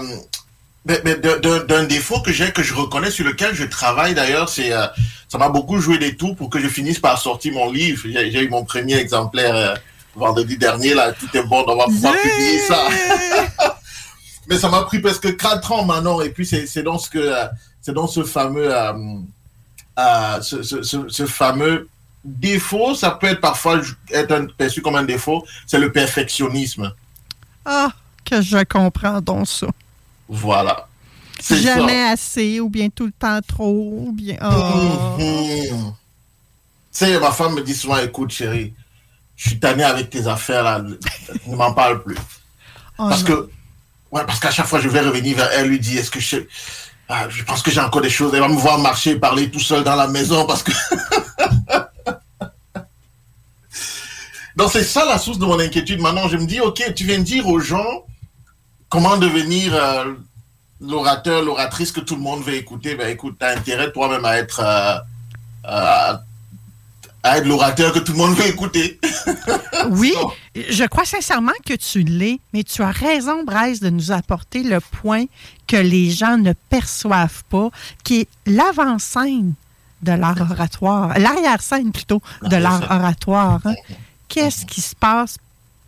d'un 0.85 1.83
défaut 1.83 2.21
que 2.21 2.31
j'ai, 2.31 2.51
que 2.51 2.63
je 2.63 2.73
reconnais, 2.73 3.11
sur 3.11 3.25
lequel 3.25 3.53
je 3.53 3.65
travaille 3.65 4.13
d'ailleurs. 4.15 4.49
C'est, 4.49 4.71
euh, 4.71 4.85
ça 5.27 5.37
m'a 5.37 5.49
beaucoup 5.49 5.79
joué 5.79 5.97
des 5.97 6.15
tours 6.15 6.35
pour 6.35 6.49
que 6.49 6.59
je 6.59 6.67
finisse 6.67 6.99
par 6.99 7.19
sortir 7.21 7.53
mon 7.53 7.71
livre. 7.71 8.03
J'ai, 8.05 8.43
eu 8.43 8.49
mon 8.49 8.63
premier 8.63 8.95
exemplaire 8.95 9.55
euh, 9.55 9.75
vendredi 10.15 10.57
dernier. 10.57 10.93
Là, 10.93 11.11
tout 11.11 11.27
est 11.35 11.43
bon, 11.43 11.63
on 11.67 11.75
va 11.75 11.85
pouvoir 11.85 12.13
publier 12.15 12.59
ça. 12.67 12.87
Mais 14.49 14.57
ça 14.57 14.69
m'a 14.69 14.83
pris 14.83 14.99
presque 14.99 15.35
4 15.35 15.71
ans 15.73 15.83
maintenant. 15.83 16.21
Et 16.21 16.29
puis, 16.29 16.45
c'est, 16.45 16.81
dans 16.83 16.97
ce 16.97 17.09
que, 17.09 17.33
c'est 17.81 17.93
dans 17.93 18.07
ce 18.07 18.23
fameux, 18.23 18.73
euh, 18.73 18.93
euh, 19.99 20.41
ce, 20.41 20.63
ce- 20.63 20.83
ce- 20.83 21.09
ce 21.09 21.25
fameux 21.25 21.89
défaut. 22.23 22.95
Ça 22.95 23.11
peut 23.11 23.27
être 23.27 23.41
parfois 23.41 23.81
être 24.13 24.31
un- 24.31 24.45
perçu 24.45 24.81
comme 24.81 24.95
un 24.95 25.03
défaut. 25.03 25.43
C'est 25.65 25.79
le 25.79 25.91
perfectionnisme. 25.91 26.93
Ah, 27.65 27.91
que 28.29 28.41
je 28.41 28.63
comprends 28.63 29.21
donc 29.21 29.47
ça. 29.47 29.67
Voilà. 30.27 30.87
Ça. 31.39 31.55
Jamais 31.55 32.03
assez, 32.03 32.59
ou 32.59 32.69
bien 32.69 32.89
tout 32.89 33.05
le 33.05 33.11
temps 33.11 33.39
trop, 33.47 34.05
ou 34.07 34.11
bien. 34.11 34.37
Oh. 34.41 35.17
Mhm. 35.19 35.93
Tu 36.91 37.05
sais, 37.05 37.19
ma 37.19 37.31
femme 37.31 37.53
me 37.53 37.61
dit 37.61 37.75
souvent, 37.75 37.97
écoute 37.99 38.31
chérie, 38.31 38.73
je 39.35 39.49
suis 39.49 39.59
tanné 39.59 39.83
avec 39.83 40.09
tes 40.09 40.27
affaires 40.27 40.63
là, 40.63 40.81
ne 40.81 41.55
m'en 41.55 41.73
parle 41.73 42.03
plus. 42.03 42.17
Oh 42.97 43.07
parce 43.07 43.23
non. 43.23 43.27
que, 43.27 43.49
ouais, 44.11 44.25
parce 44.25 44.39
qu'à 44.39 44.49
chaque 44.49 44.65
fois 44.65 44.79
je 44.79 44.89
vais 44.89 45.01
revenir 45.01 45.37
vers 45.37 45.51
elle, 45.51 45.67
lui 45.67 45.79
dire, 45.79 45.99
est-ce 45.99 46.09
que 46.09 46.19
je, 46.19 46.37
ah, 47.07 47.27
je 47.29 47.43
pense 47.43 47.61
que 47.61 47.69
j'ai 47.69 47.81
encore 47.81 48.01
des 48.01 48.09
choses, 48.09 48.33
elle 48.33 48.39
va 48.39 48.47
me 48.47 48.57
voir 48.57 48.79
marcher, 48.79 49.15
parler 49.17 49.51
tout 49.51 49.59
seul 49.59 49.83
dans 49.83 49.95
la 49.95 50.07
maison 50.07 50.45
parce 50.45 50.63
que. 50.63 50.71
Donc 54.55 54.71
c'est 54.71 54.83
ça 54.83 55.05
la 55.05 55.19
source 55.19 55.37
de 55.37 55.45
mon 55.45 55.59
inquiétude. 55.59 56.01
Maintenant, 56.01 56.27
je 56.27 56.35
me 56.35 56.47
dis, 56.47 56.59
ok, 56.59 56.95
tu 56.95 57.05
viens 57.05 57.19
de 57.19 57.23
dire 57.23 57.47
aux 57.47 57.59
gens 57.59 58.05
comment 58.89 59.17
devenir 59.17 59.73
euh, 59.75 60.13
l'orateur, 60.81 61.43
l'oratrice 61.43 61.91
que 61.91 61.99
tout 62.01 62.15
le 62.15 62.21
monde 62.21 62.43
veut 62.43 62.55
écouter? 62.55 62.95
Ben 62.95 63.09
écoute, 63.09 63.37
tu 63.39 63.45
as 63.45 63.49
intérêt 63.57 63.91
toi-même 63.91 64.25
à 64.25 64.37
être, 64.37 64.59
euh, 64.63 64.97
euh, 65.65 66.17
à 67.23 67.37
être 67.37 67.45
l'orateur 67.47 67.91
que 67.93 67.99
tout 67.99 68.11
le 68.13 68.17
monde 68.17 68.35
veut 68.35 68.47
écouter. 68.47 68.99
Oui, 69.91 70.13
je 70.55 70.83
crois 70.85 71.05
sincèrement 71.05 71.51
que 71.65 71.73
tu 71.75 72.01
l'es, 72.01 72.39
mais 72.51 72.63
tu 72.63 72.81
as 72.81 72.91
raison, 72.91 73.43
Bryce, 73.43 73.79
de 73.79 73.89
nous 73.89 74.11
apporter 74.11 74.63
le 74.63 74.81
point 74.81 75.25
que 75.67 75.77
les 75.77 76.09
gens 76.09 76.37
ne 76.37 76.51
perçoivent 76.53 77.43
pas, 77.45 77.69
qui 78.03 78.21
est 78.21 78.27
l'avant-scène 78.47 79.53
de 80.01 80.11
l'art 80.11 80.41
oratoire, 80.41 81.17
l'arrière-scène 81.19 81.91
plutôt 81.91 82.21
de 82.41 82.55
l'art 82.57 82.81
L'arrière-scène. 82.81 82.97
oratoire. 82.99 83.59
hein. 83.65 83.75
Qu'est-ce 84.27 84.65
qui 84.65 84.81
se 84.81 84.95
passe 84.95 85.37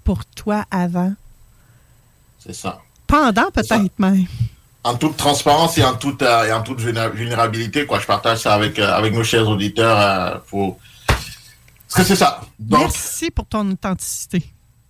pour 0.04 0.24
toi 0.26 0.64
avant? 0.72 1.14
C'est 2.40 2.54
ça. 2.56 2.80
Pendant 3.10 3.52
peut-être 3.52 4.00
même. 4.00 4.26
En 4.86 4.96
toute 4.96 5.18
transparence 5.18 5.78
et 5.78 5.84
en 5.84 5.96
toute, 5.96 6.22
euh, 6.22 6.46
et 6.46 6.54
en 6.54 6.62
toute 6.64 6.80
vulnéra- 6.80 7.10
vulnérabilité, 7.10 7.86
quoi. 7.86 8.00
Je 8.00 8.06
partage 8.06 8.38
ça 8.40 8.54
avec, 8.54 8.80
euh, 8.80 8.94
avec 8.94 9.14
nos 9.14 9.24
chers 9.26 9.48
auditeurs. 9.48 10.00
euh, 10.00 10.38
pour... 10.48 10.78
Parce 11.08 11.96
que 11.96 12.04
c'est 12.04 12.16
ça. 12.16 12.40
Donc, 12.60 12.82
Merci 12.82 13.30
pour 13.32 13.46
ton 13.46 13.70
authenticité. 13.72 14.44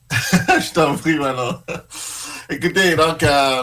je 0.59 0.73
t'en 0.73 0.95
prie 0.95 1.15
maintenant. 1.15 1.61
Écoutez, 2.51 2.95
donc, 2.95 3.21
euh, 3.21 3.61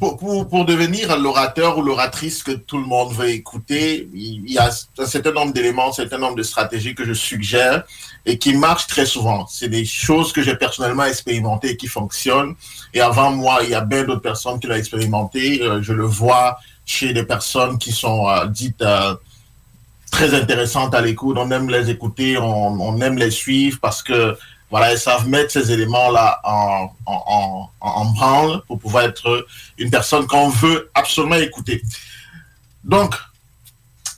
pour, 0.00 0.16
pour, 0.48 0.64
devenir 0.64 1.18
l'orateur 1.18 1.76
ou 1.76 1.82
l'oratrice 1.82 2.42
que 2.42 2.52
tout 2.52 2.78
le 2.78 2.86
monde 2.86 3.12
veut 3.12 3.28
écouter, 3.28 4.08
il 4.14 4.50
y 4.50 4.56
a 4.56 4.70
un 4.98 5.06
certain 5.06 5.32
nombre 5.32 5.52
d'éléments, 5.52 5.90
un 5.90 5.92
certain 5.92 6.16
nombre 6.16 6.36
de 6.36 6.42
stratégies 6.42 6.94
que 6.94 7.04
je 7.04 7.12
suggère 7.12 7.84
et 8.24 8.38
qui 8.38 8.54
marchent 8.54 8.86
très 8.86 9.04
souvent. 9.04 9.46
C'est 9.46 9.68
des 9.68 9.84
choses 9.84 10.32
que 10.32 10.40
j'ai 10.42 10.56
personnellement 10.56 11.04
expérimentées 11.04 11.72
et 11.72 11.76
qui 11.76 11.88
fonctionnent. 11.88 12.54
Et 12.94 13.02
avant 13.02 13.32
moi, 13.32 13.58
il 13.64 13.68
y 13.68 13.74
a 13.74 13.82
bien 13.82 14.04
d'autres 14.04 14.22
personnes 14.22 14.58
qui 14.58 14.66
l'ont 14.66 14.76
expérimenté. 14.76 15.60
Euh, 15.62 15.82
je 15.82 15.92
le 15.92 16.04
vois 16.04 16.58
chez 16.86 17.12
des 17.12 17.24
personnes 17.24 17.76
qui 17.76 17.92
sont 17.92 18.30
euh, 18.30 18.46
dites 18.46 18.82
très 20.10 20.34
intéressantes 20.34 20.94
à 20.94 21.02
l'écoute. 21.02 21.36
On 21.38 21.50
aime 21.50 21.68
les 21.68 21.90
écouter, 21.90 22.38
on 22.38 22.98
aime 23.02 23.18
les 23.18 23.30
suivre 23.30 23.78
parce 23.80 24.02
que 24.02 24.36
voilà, 24.72 24.90
ils 24.94 24.98
savent 24.98 25.28
mettre 25.28 25.52
ces 25.52 25.70
éléments-là 25.70 26.40
en, 26.44 26.90
en, 27.04 27.68
en, 27.78 28.04
branle 28.06 28.62
pour 28.66 28.78
pouvoir 28.78 29.04
être 29.04 29.46
une 29.76 29.90
personne 29.90 30.26
qu'on 30.26 30.48
veut 30.48 30.90
absolument 30.94 31.36
écouter. 31.36 31.82
Donc, 32.82 33.14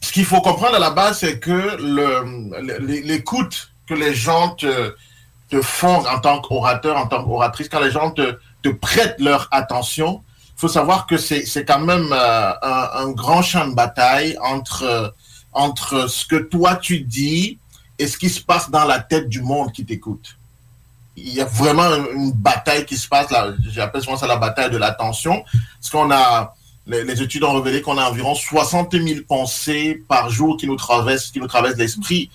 ce 0.00 0.12
qu'il 0.12 0.24
faut 0.24 0.40
comprendre 0.40 0.76
à 0.76 0.78
la 0.78 0.90
base, 0.90 1.18
c'est 1.18 1.40
que 1.40 1.76
l'écoute 3.02 3.72
que 3.88 3.94
les 3.94 4.14
gens 4.14 4.50
te, 4.50 4.94
font 5.60 6.06
en 6.06 6.20
tant 6.20 6.40
qu'orateur, 6.40 6.96
en 6.98 7.08
tant 7.08 7.24
qu'oratrice, 7.24 7.68
quand 7.68 7.80
les 7.80 7.90
gens 7.90 8.12
te, 8.12 8.38
te 8.62 8.68
prêtent 8.68 9.18
leur 9.18 9.48
attention, 9.50 10.22
il 10.56 10.60
faut 10.60 10.68
savoir 10.68 11.08
que 11.08 11.16
c'est 11.16 11.64
quand 11.64 11.80
même 11.80 12.12
euh, 12.12 12.52
un, 12.62 12.90
un 13.06 13.10
grand 13.10 13.42
champ 13.42 13.66
de 13.66 13.74
bataille 13.74 14.38
entre, 14.40 15.16
entre 15.52 16.08
ce 16.08 16.24
que 16.24 16.36
toi 16.36 16.76
tu 16.76 17.00
dis 17.00 17.58
et 17.98 18.06
ce 18.06 18.16
qui 18.16 18.28
se 18.28 18.40
passe 18.40 18.70
dans 18.70 18.84
la 18.84 19.00
tête 19.00 19.28
du 19.28 19.42
monde 19.42 19.72
qui 19.72 19.84
t'écoute. 19.84 20.36
Il 21.16 21.32
y 21.32 21.40
a 21.40 21.44
vraiment 21.44 21.88
une 22.12 22.32
bataille 22.32 22.84
qui 22.86 22.96
se 22.96 23.08
passe 23.08 23.30
là. 23.30 23.52
J'appelle 23.70 24.02
souvent 24.02 24.16
ça 24.16 24.26
la 24.26 24.36
bataille 24.36 24.70
de 24.70 24.76
l'attention. 24.76 25.44
Parce 25.80 25.90
qu'on 25.90 26.10
a, 26.10 26.54
les, 26.86 27.22
études 27.22 27.44
ont 27.44 27.54
révélé 27.54 27.82
qu'on 27.82 27.98
a 27.98 28.08
environ 28.08 28.34
60 28.34 28.92
000 28.92 29.20
pensées 29.26 30.02
par 30.08 30.30
jour 30.30 30.56
qui 30.56 30.66
nous 30.66 30.76
traversent, 30.76 31.30
qui 31.30 31.40
nous 31.40 31.46
traversent 31.46 31.76
l'esprit. 31.76 32.30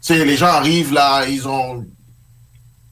C'est 0.00 0.24
les 0.24 0.36
gens 0.36 0.46
arrivent 0.46 0.92
là, 0.92 1.26
ils 1.26 1.48
ont, 1.48 1.86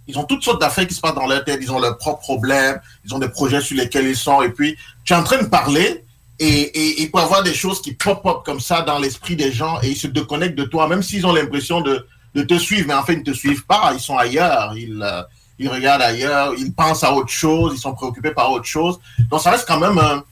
ils 0.06 0.19
ont 0.19 0.24
toutes 0.24 0.43
sortes 0.43 0.60
d'affaires 0.60 0.86
qui 0.86 0.94
se 0.94 1.01
passent 1.01 1.14
dans 1.14 1.27
leur 1.27 1.44
tête, 1.44 1.59
ils 1.60 1.70
ont 1.70 1.78
leurs 1.78 1.98
propres 1.98 2.20
problèmes, 2.20 2.81
ils 3.05 3.14
ont 3.14 3.19
des 3.19 3.28
projets 3.28 3.60
sur 3.60 3.77
lesquels 3.77 4.06
ils 4.06 4.16
sont, 4.16 4.40
et 4.40 4.48
puis 4.48 4.77
tu 5.05 5.12
es 5.12 5.16
en 5.16 5.23
train 5.23 5.43
de 5.43 5.48
parler, 5.48 6.05
et, 6.39 6.48
et 6.48 7.02
il 7.02 7.10
peut 7.10 7.19
y 7.19 7.23
avoir 7.23 7.43
des 7.43 7.52
choses 7.52 7.82
qui 7.82 7.93
pop-up 7.93 8.39
comme 8.44 8.60
ça 8.60 8.81
dans 8.81 8.98
l'esprit 8.98 9.36
des 9.36 9.52
gens, 9.52 9.78
et 9.82 9.90
ils 9.90 9.97
se 9.97 10.06
déconnectent 10.06 10.56
de 10.56 10.64
toi, 10.64 10.89
même 10.89 11.02
s'ils 11.02 11.27
ont 11.27 11.35
l'impression 11.35 11.82
de, 11.82 12.06
de 12.34 12.42
te 12.42 12.59
suivre, 12.59 12.88
mais 12.88 12.94
en 12.94 13.02
fait, 13.02 13.14
ils 13.14 13.18
ne 13.20 13.24
te 13.24 13.32
suivent 13.32 13.66
pas, 13.66 13.92
ils 13.94 14.00
sont 14.00 14.16
ailleurs, 14.16 14.74
ils, 14.76 15.02
euh, 15.02 15.22
ils 15.59 15.68
regardent 15.68 16.02
ailleurs, 16.02 16.54
ils 16.56 16.72
pensent 16.72 17.04
à 17.04 17.12
autre 17.12 17.30
chose, 17.30 17.74
ils 17.76 17.80
sont 17.80 17.92
préoccupés 17.92 18.32
par 18.32 18.50
autre 18.50 18.64
chose. 18.64 18.98
Donc 19.30 19.40
ça 19.40 19.50
reste 19.50 19.66
quand 19.66 19.78
même 19.78 19.98
un, 19.98 20.24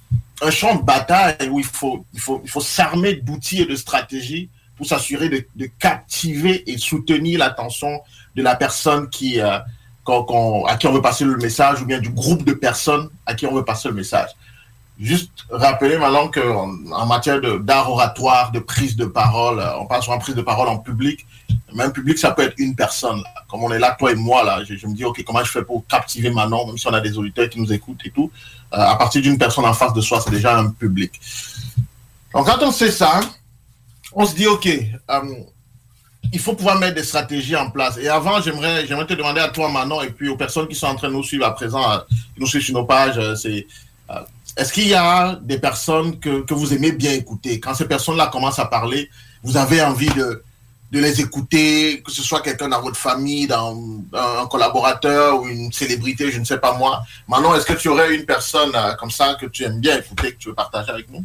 un 0.43 0.51
champ 0.51 0.75
de 0.77 0.83
bataille 0.83 1.49
où 1.51 1.59
il 1.59 1.65
faut, 1.65 2.05
il 2.15 2.21
faut, 2.21 2.41
il 2.45 2.51
faut 2.51 2.61
s'armer 2.61 3.15
d'outils 3.15 3.63
et 3.63 3.67
de 3.67 3.77
stratégies 3.77 4.49
pour 4.77 4.87
s'assurer 4.87 5.29
de, 5.29 5.67
captiver 5.79 6.71
et 6.71 6.79
soutenir 6.79 7.39
l'attention 7.39 8.01
de 8.35 8.43
la 8.43 8.57
personne 8.57 9.11
qui, 9.11 9.41
euh, 9.41 9.59
à 10.69 10.77
qui 10.77 10.87
on 10.87 10.93
veut 10.93 11.03
passer 11.03 11.25
le 11.25 11.37
message 11.37 11.83
ou 11.83 11.85
bien 11.85 11.99
du 11.99 12.09
groupe 12.09 12.45
de 12.45 12.55
personnes 12.55 13.11
à 13.27 13.35
qui 13.35 13.47
on 13.47 13.55
veut 13.55 13.65
passer 13.65 13.89
le 13.89 13.95
message. 13.95 14.31
Juste 14.99 15.31
rappeler 15.51 15.99
maintenant 15.99 16.29
qu'en 16.29 16.75
en 16.93 17.07
matière 17.07 17.41
d'art 17.61 17.91
oratoire, 17.91 18.53
de 18.53 18.59
prise 18.59 18.97
de 18.97 19.05
parole, 19.05 19.59
euh, 19.59 19.79
on 19.79 19.87
parle 19.87 20.03
souvent 20.03 20.17
de 20.17 20.23
prise 20.23 20.35
de 20.35 20.43
parole 20.43 20.69
en 20.69 20.79
public. 20.79 21.27
Même 21.75 21.93
public, 21.93 22.19
ça 22.19 22.33
peut 22.33 22.43
être 22.43 22.55
une 22.59 22.75
personne. 22.75 23.23
Comme 23.49 23.63
on 23.63 23.73
est 23.73 23.79
là, 23.79 23.97
toi 23.99 24.13
et 24.13 24.15
moi, 24.15 24.45
là, 24.45 24.61
je, 24.65 24.87
me 24.87 24.95
dis, 24.95 25.05
OK, 25.05 25.23
comment 25.25 25.45
je 25.45 25.51
fais 25.51 25.63
pour 25.63 25.87
captiver 25.87 26.31
Manon, 26.31 26.67
même 26.67 26.79
si 26.79 26.87
on 26.87 26.93
a 26.93 27.01
des 27.01 27.17
auditeurs 27.17 27.49
qui 27.49 27.61
nous 27.61 27.73
écoutent 27.73 28.01
et 28.05 28.11
tout. 28.11 28.31
Euh, 28.73 28.79
à 28.79 28.97
partir 28.97 29.23
d'une 29.23 29.39
personne 29.39 29.65
en 29.65 29.75
face 29.75 29.93
de 29.93 30.01
soi, 30.01 30.21
c'est 30.21 30.31
déjà 30.31 30.57
un 30.59 30.71
public. 30.71 31.21
Donc, 32.35 32.47
quand 32.47 32.63
on 32.63 32.71
sait 32.71 32.91
ça, 32.91 33.21
on 34.13 34.25
se 34.25 34.35
dit, 34.35 34.47
OK, 34.47 34.67
euh, 34.67 35.21
il 36.33 36.39
faut 36.39 36.55
pouvoir 36.55 36.79
mettre 36.79 36.95
des 36.95 37.03
stratégies 37.03 37.57
en 37.57 37.71
place. 37.71 37.97
Et 37.99 38.09
avant, 38.09 38.41
j'aimerais, 38.41 38.87
j'aimerais 38.87 39.07
te 39.07 39.15
demander 39.15 39.41
à 39.41 39.49
toi, 39.49 39.71
Manon, 39.71 40.03
et 40.03 40.11
puis 40.11 40.29
aux 40.29 40.37
personnes 40.37 40.69
qui 40.69 40.75
sont 40.75 40.87
en 40.87 40.95
train 40.95 41.09
de 41.09 41.15
nous 41.15 41.25
suivre 41.25 41.47
à 41.47 41.55
présent, 41.55 41.91
euh, 41.91 41.99
qui 42.35 42.41
nous 42.41 42.47
suivent 42.47 42.63
sur 42.63 42.75
nos 42.75 42.85
pages, 42.85 43.21
c'est, 43.35 43.67
est-ce 44.57 44.73
qu'il 44.73 44.89
y 44.89 44.95
a 44.95 45.39
des 45.43 45.59
personnes 45.59 46.19
que, 46.19 46.43
que 46.43 46.55
vous 46.55 46.75
aimez 46.75 46.93
bien 46.93 47.13
écouter? 47.13 47.61
Quand 47.61 47.75
ces 47.75 47.87
personnes-là 47.87 48.27
commencent 48.27 48.59
à 48.59 48.67
parler, 48.67 49.09
vous 49.43 49.57
avez 49.57 49.81
envie 49.83 50.11
de, 50.11 50.43
de 50.91 50.99
les 51.01 51.21
écouter, 51.21 52.03
que 52.03 52.11
ce 52.11 52.23
soit 52.23 52.41
quelqu'un 52.41 52.69
dans 52.69 52.83
votre 52.83 52.97
famille, 52.97 53.47
dans 53.47 53.77
un 54.13 54.47
collaborateur 54.47 55.41
ou 55.41 55.49
une 55.49 55.73
célébrité, 55.73 56.31
je 56.33 56.39
ne 56.39 56.45
sais 56.45 56.59
pas 56.59 56.77
moi. 56.77 57.03
Manon, 57.29 57.55
est-ce 57.55 57.67
que 57.67 57.75
tu 57.75 57.89
aurais 57.89 58.15
une 58.15 58.25
personne 58.25 58.73
euh, 58.75 58.95
comme 58.95 59.11
ça 59.11 59.37
que 59.41 59.47
tu 59.47 59.63
aimes 59.65 59.81
bien 59.81 59.99
écouter, 59.99 60.33
que 60.33 60.39
tu 60.39 60.49
veux 60.49 60.55
partager 60.55 60.91
avec 60.91 61.11
nous? 61.11 61.25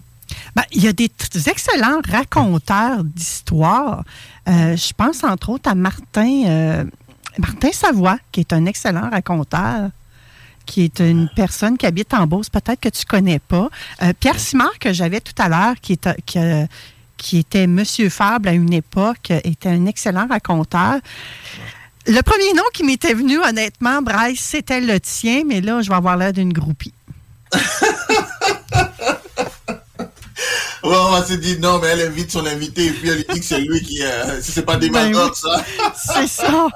Ben, 0.55 0.63
il 0.71 0.83
y 0.83 0.87
a 0.87 0.93
des 0.93 1.09
excellents 1.47 1.99
raconteurs 2.09 3.03
d'histoires. 3.03 4.03
Euh, 4.47 4.75
je 4.75 4.93
pense 4.93 5.23
entre 5.23 5.49
autres 5.49 5.69
à 5.69 5.75
Martin. 5.75 6.43
euh, 6.47 6.83
Martin 7.37 7.71
Savoie, 7.71 8.17
qui 8.31 8.41
est 8.41 8.53
un 8.53 8.65
excellent 8.65 9.09
raconteur, 9.09 9.89
qui 10.65 10.83
est 10.83 10.99
une 10.99 11.29
personne 11.35 11.77
qui 11.77 11.85
habite 11.85 12.13
en 12.13 12.25
Beauce, 12.27 12.49
peut-être 12.49 12.79
que 12.79 12.89
tu 12.89 13.05
connais 13.05 13.39
pas. 13.39 13.69
Euh, 14.01 14.13
Pierre 14.19 14.39
Simard, 14.39 14.77
que 14.79 14.93
j'avais 14.93 15.19
tout 15.19 15.33
à 15.37 15.49
l'heure, 15.49 15.75
qui, 15.81 15.93
est, 15.93 16.67
qui 17.25 17.39
était 17.39 17.65
Monsieur 17.65 18.09
Fable 18.09 18.47
à 18.49 18.51
une 18.51 18.71
époque, 18.71 19.31
était 19.43 19.69
un 19.69 19.87
excellent 19.87 20.27
raconteur. 20.29 20.97
Le 22.05 22.21
premier 22.21 22.53
nom 22.53 22.61
qui 22.71 22.83
m'était 22.83 23.15
venu, 23.15 23.39
honnêtement, 23.39 24.03
Bryce, 24.03 24.41
c'était 24.41 24.79
le 24.79 24.99
tien, 24.99 25.41
mais 25.43 25.59
là, 25.59 25.81
je 25.81 25.89
vais 25.89 25.95
avoir 25.95 26.17
l'air 26.17 26.33
d'une 26.33 26.53
groupie. 26.53 26.93
Ouais, 30.83 30.93
on 30.95 31.09
va 31.13 31.25
se 31.25 31.33
dire 31.33 31.57
non, 31.61 31.79
mais 31.79 31.87
elle 31.87 32.01
invite 32.01 32.29
son 32.29 32.45
invité 32.45 32.85
et 32.85 32.91
puis 32.91 33.09
elle 33.09 33.25
dit 33.27 33.39
que 33.39 33.45
c'est 33.45 33.59
lui 33.61 33.81
qui. 33.81 34.03
Euh, 34.03 34.39
c'est 34.39 34.63
pas 34.63 34.77
des 34.77 34.89
Ben 34.91 35.11
oui. 35.15 35.31
ça. 35.33 35.65
C'est 35.95 36.27
ça. 36.27 36.67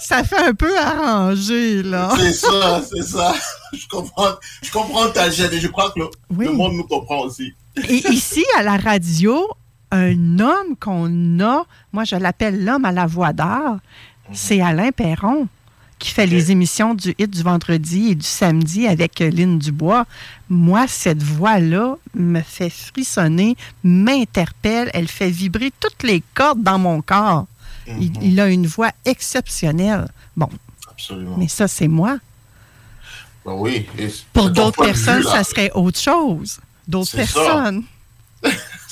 Ça 0.00 0.24
fait 0.24 0.38
un 0.48 0.52
peu 0.54 0.76
arrangé, 0.76 1.80
là. 1.84 2.12
C'est 2.18 2.32
ça, 2.32 2.82
c'est 2.90 3.04
ça. 3.06 3.34
Je 3.72 3.86
comprends, 3.86 4.32
je 4.62 4.70
comprends 4.72 5.08
ta 5.10 5.30
gêne 5.30 5.52
et 5.52 5.60
je 5.60 5.68
crois 5.68 5.92
que 5.92 6.00
le, 6.00 6.06
Oui. 6.36 6.46
le 6.46 6.52
monde 6.54 6.72
nous 6.72 6.86
comprend 6.88 7.20
aussi. 7.20 7.52
Et 7.88 8.02
ici, 8.12 8.44
à 8.58 8.64
la 8.64 8.78
radio, 8.78 9.46
un 9.90 10.38
homme 10.40 10.76
qu'on 10.80 11.40
a, 11.40 11.64
moi 11.92 12.04
je 12.04 12.16
l'appelle 12.16 12.64
l'homme 12.64 12.84
à 12.84 12.92
la 12.92 13.06
voix 13.06 13.32
d'art, 13.32 13.78
c'est 14.32 14.60
Alain 14.60 14.90
Perron 14.92 15.48
qui 15.98 16.10
fait 16.10 16.26
les 16.26 16.50
émissions 16.52 16.94
du 16.94 17.14
hit 17.18 17.30
du 17.30 17.42
vendredi 17.42 18.08
et 18.10 18.14
du 18.14 18.26
samedi 18.26 18.86
avec 18.86 19.20
euh, 19.22 19.30
Lynn 19.30 19.58
Dubois. 19.58 20.04
Moi, 20.50 20.86
cette 20.88 21.22
voix-là 21.22 21.96
me 22.14 22.42
fait 22.42 22.68
frissonner, 22.68 23.56
m'interpelle, 23.82 24.90
elle 24.92 25.08
fait 25.08 25.30
vibrer 25.30 25.72
toutes 25.80 26.02
les 26.02 26.22
cordes 26.34 26.62
dans 26.62 26.78
mon 26.78 27.00
corps. 27.00 27.46
il, 27.86 28.12
il 28.22 28.38
a 28.40 28.48
une 28.48 28.66
voix 28.66 28.90
exceptionnelle. 29.06 30.06
Bon, 30.36 30.50
Absolument. 30.90 31.36
mais 31.38 31.48
ça, 31.48 31.66
c'est 31.66 31.88
moi. 31.88 32.18
Ben 33.46 33.52
oui. 33.54 33.86
et 33.96 34.08
Pour 34.34 34.50
d'autres 34.50 34.82
vue, 34.84 34.88
personnes, 34.92 35.22
ça 35.22 35.44
serait 35.44 35.70
autre 35.74 35.98
chose. 35.98 36.60
D'autres 36.86 37.16
personnes. 37.16 37.84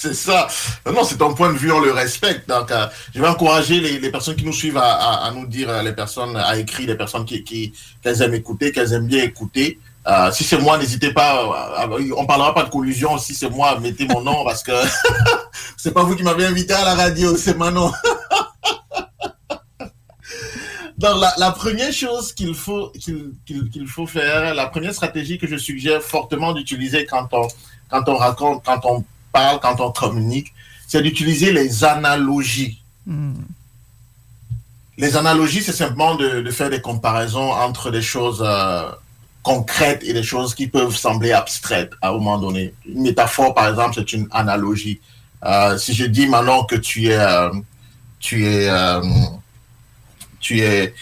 C'est 0.05 0.12
ça. 0.12 0.48
Non, 0.85 1.02
c'est 1.02 1.16
ton 1.16 1.32
point 1.32 1.51
de 1.51 1.56
vue, 1.56 1.72
on 1.72 1.81
le 1.81 1.90
respecte. 1.90 2.47
Donc, 2.47 2.70
euh, 2.70 2.86
je 3.14 3.22
vais 3.22 3.26
encourager 3.26 3.81
les, 3.81 4.10
personnes 4.10 4.36
qui 4.36 4.44
nous 4.44 4.52
suivent 4.52 4.76
à, 4.76 5.32
nous 5.35 5.47
dire, 5.47 5.70
euh, 5.70 5.82
les 5.82 5.94
personnes 5.94 6.36
à 6.36 6.59
écrire, 6.59 6.89
les 6.89 6.94
personnes 6.94 7.24
qui, 7.24 7.72
qu'elles 8.02 8.20
aiment 8.20 8.35
écouter, 8.35 8.70
qu'elles 8.70 8.93
aiment 8.93 9.06
bien 9.06 9.24
écouter. 9.24 9.78
Euh, 10.06 10.31
si 10.31 10.44
c'est 10.44 10.59
moi, 10.59 10.76
n'hésitez 10.76 11.14
pas. 11.14 11.89
euh, 11.89 12.12
on 12.18 12.26
parlera 12.26 12.55
pas 12.55 12.64
de 12.64 12.68
collusion. 12.68 13.16
Si 13.16 13.35
c'est 13.35 13.48
moi, 13.48 13.81
mettez 13.81 14.06
mon 14.06 14.20
nom 14.20 14.44
parce 14.44 14.62
que 14.62 14.72
c'est 15.78 15.94
pas 15.94 16.02
vous 16.02 16.16
qui 16.16 16.22
m'avez 16.22 16.44
invité 16.44 16.74
à 16.74 16.85
la 16.85 16.94
radio, 16.94 17.35
c'est 17.39 17.56
Manon. 17.56 17.90
Donc, 20.98 21.24
la, 21.39 21.51
première 21.52 21.94
chose 21.94 22.35
qu'il 22.35 22.55
faut, 22.55 22.93
qu'il 22.94 23.89
faut 23.89 24.06
faire, 24.06 24.55
la 24.55 24.66
première 24.66 24.93
stratégie 24.93 25.39
que 25.39 25.47
je 25.47 25.56
suggère 25.56 26.02
fortement 26.02 26.52
d'utiliser 26.52 27.06
quand 27.06 27.26
on, 27.32 27.48
quand 27.89 28.06
on 28.09 28.16
raconte, 28.16 28.62
quand 28.64 28.81
on 28.85 29.02
parle, 29.35 29.59
quand 29.61 29.81
on 29.81 29.90
communique, 29.90 30.55
c'est 30.86 31.02
d'utiliser 31.02 31.52
les 31.52 31.85
analogies. 31.85 32.81
Les 34.97 35.16
analogies, 35.16 35.62
c'est 35.62 35.73
simplement 35.73 36.15
de, 36.15 36.40
de 36.40 36.51
faire 36.51 36.70
des 36.70 36.81
comparaisons 36.81 37.51
entre 37.51 37.90
des 37.90 38.01
choses 38.01 38.43
euh, 38.47 38.89
concrètes 39.43 40.02
et 40.05 40.12
des 40.12 40.23
choses 40.23 40.55
qui 40.55 40.69
peuvent 40.69 40.97
sembler 40.97 41.32
abstraites 41.32 41.93
à 42.01 42.09
un 42.11 42.12
moment 42.12 42.39
donné. 42.39 42.73
Une 42.86 43.02
métaphore, 43.02 43.52
par 43.55 43.69
exemple, 43.69 43.94
c'est 43.97 44.12
une 44.12 44.28
analogie. 44.31 45.01
Euh, 45.44 45.77
si 45.77 45.93
je 45.94 46.05
dis 46.05 46.27
maintenant 46.27 46.65
que 46.65 46.77
tu 46.77 47.09
es, 47.09 47.19
euh, 47.19 47.51
tu 48.20 48.47
es, 48.47 48.70
tu 50.40 50.61
es, 50.61 50.94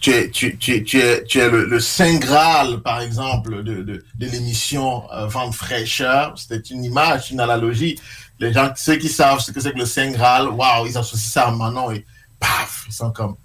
tu 0.00 0.10
es, 0.10 0.30
tu, 0.30 0.56
tu- 0.58 0.82
tu 0.84 1.00
es, 1.00 1.24
tu 1.24 1.38
es 1.40 1.48
le, 1.48 1.80
Saint 1.80 2.16
Graal, 2.18 2.80
par 2.82 3.00
exemple, 3.00 3.62
de, 3.62 3.82
de, 3.82 4.04
de 4.14 4.26
l'émission 4.26 5.04
euh, 5.12 5.26
Vente 5.26 5.54
fraîcheur. 5.54 6.34
C'était 6.36 6.58
une 6.74 6.84
image, 6.84 7.30
une 7.30 7.40
analogie. 7.40 7.98
Les 8.38 8.52
gens, 8.52 8.70
ceux 8.76 8.96
qui 8.96 9.08
savent 9.08 9.40
ce 9.40 9.52
que 9.52 9.60
c'est 9.60 9.72
que 9.72 9.78
le 9.78 9.86
Saint 9.86 10.10
Graal, 10.10 10.48
waouh, 10.48 10.86
ils 10.86 10.96
associent 10.98 11.30
ça 11.30 11.48
à 11.48 11.50
Manon 11.50 11.90
et 11.92 12.04
paf, 12.40 12.84
ils 12.88 12.92
sont 12.94 13.10
comme. 13.10 13.36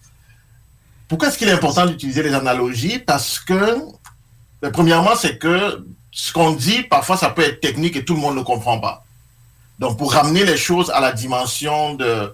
Pourquoi 1.07 1.29
est-ce 1.29 1.37
qu'il 1.37 1.47
est 1.47 1.53
important 1.53 1.85
d'utiliser 1.85 2.23
les 2.23 2.33
analogies? 2.33 2.99
Parce 2.99 3.39
que, 3.39 3.77
ben, 4.61 4.71
premièrement, 4.71 5.15
c'est 5.15 5.37
que 5.37 5.85
ce 6.11 6.33
qu'on 6.33 6.51
dit, 6.51 6.83
parfois, 6.83 7.15
ça 7.17 7.29
peut 7.29 7.43
être 7.43 7.61
technique 7.61 7.95
et 7.95 8.03
tout 8.03 8.15
le 8.15 8.19
monde 8.19 8.35
ne 8.35 8.41
comprend 8.43 8.79
pas. 8.79 9.05
Donc, 9.79 9.97
pour 9.97 10.11
ramener 10.13 10.43
les 10.43 10.57
choses 10.57 10.89
à 10.89 10.99
la 10.99 11.11
dimension 11.11 11.93
de, 11.93 12.33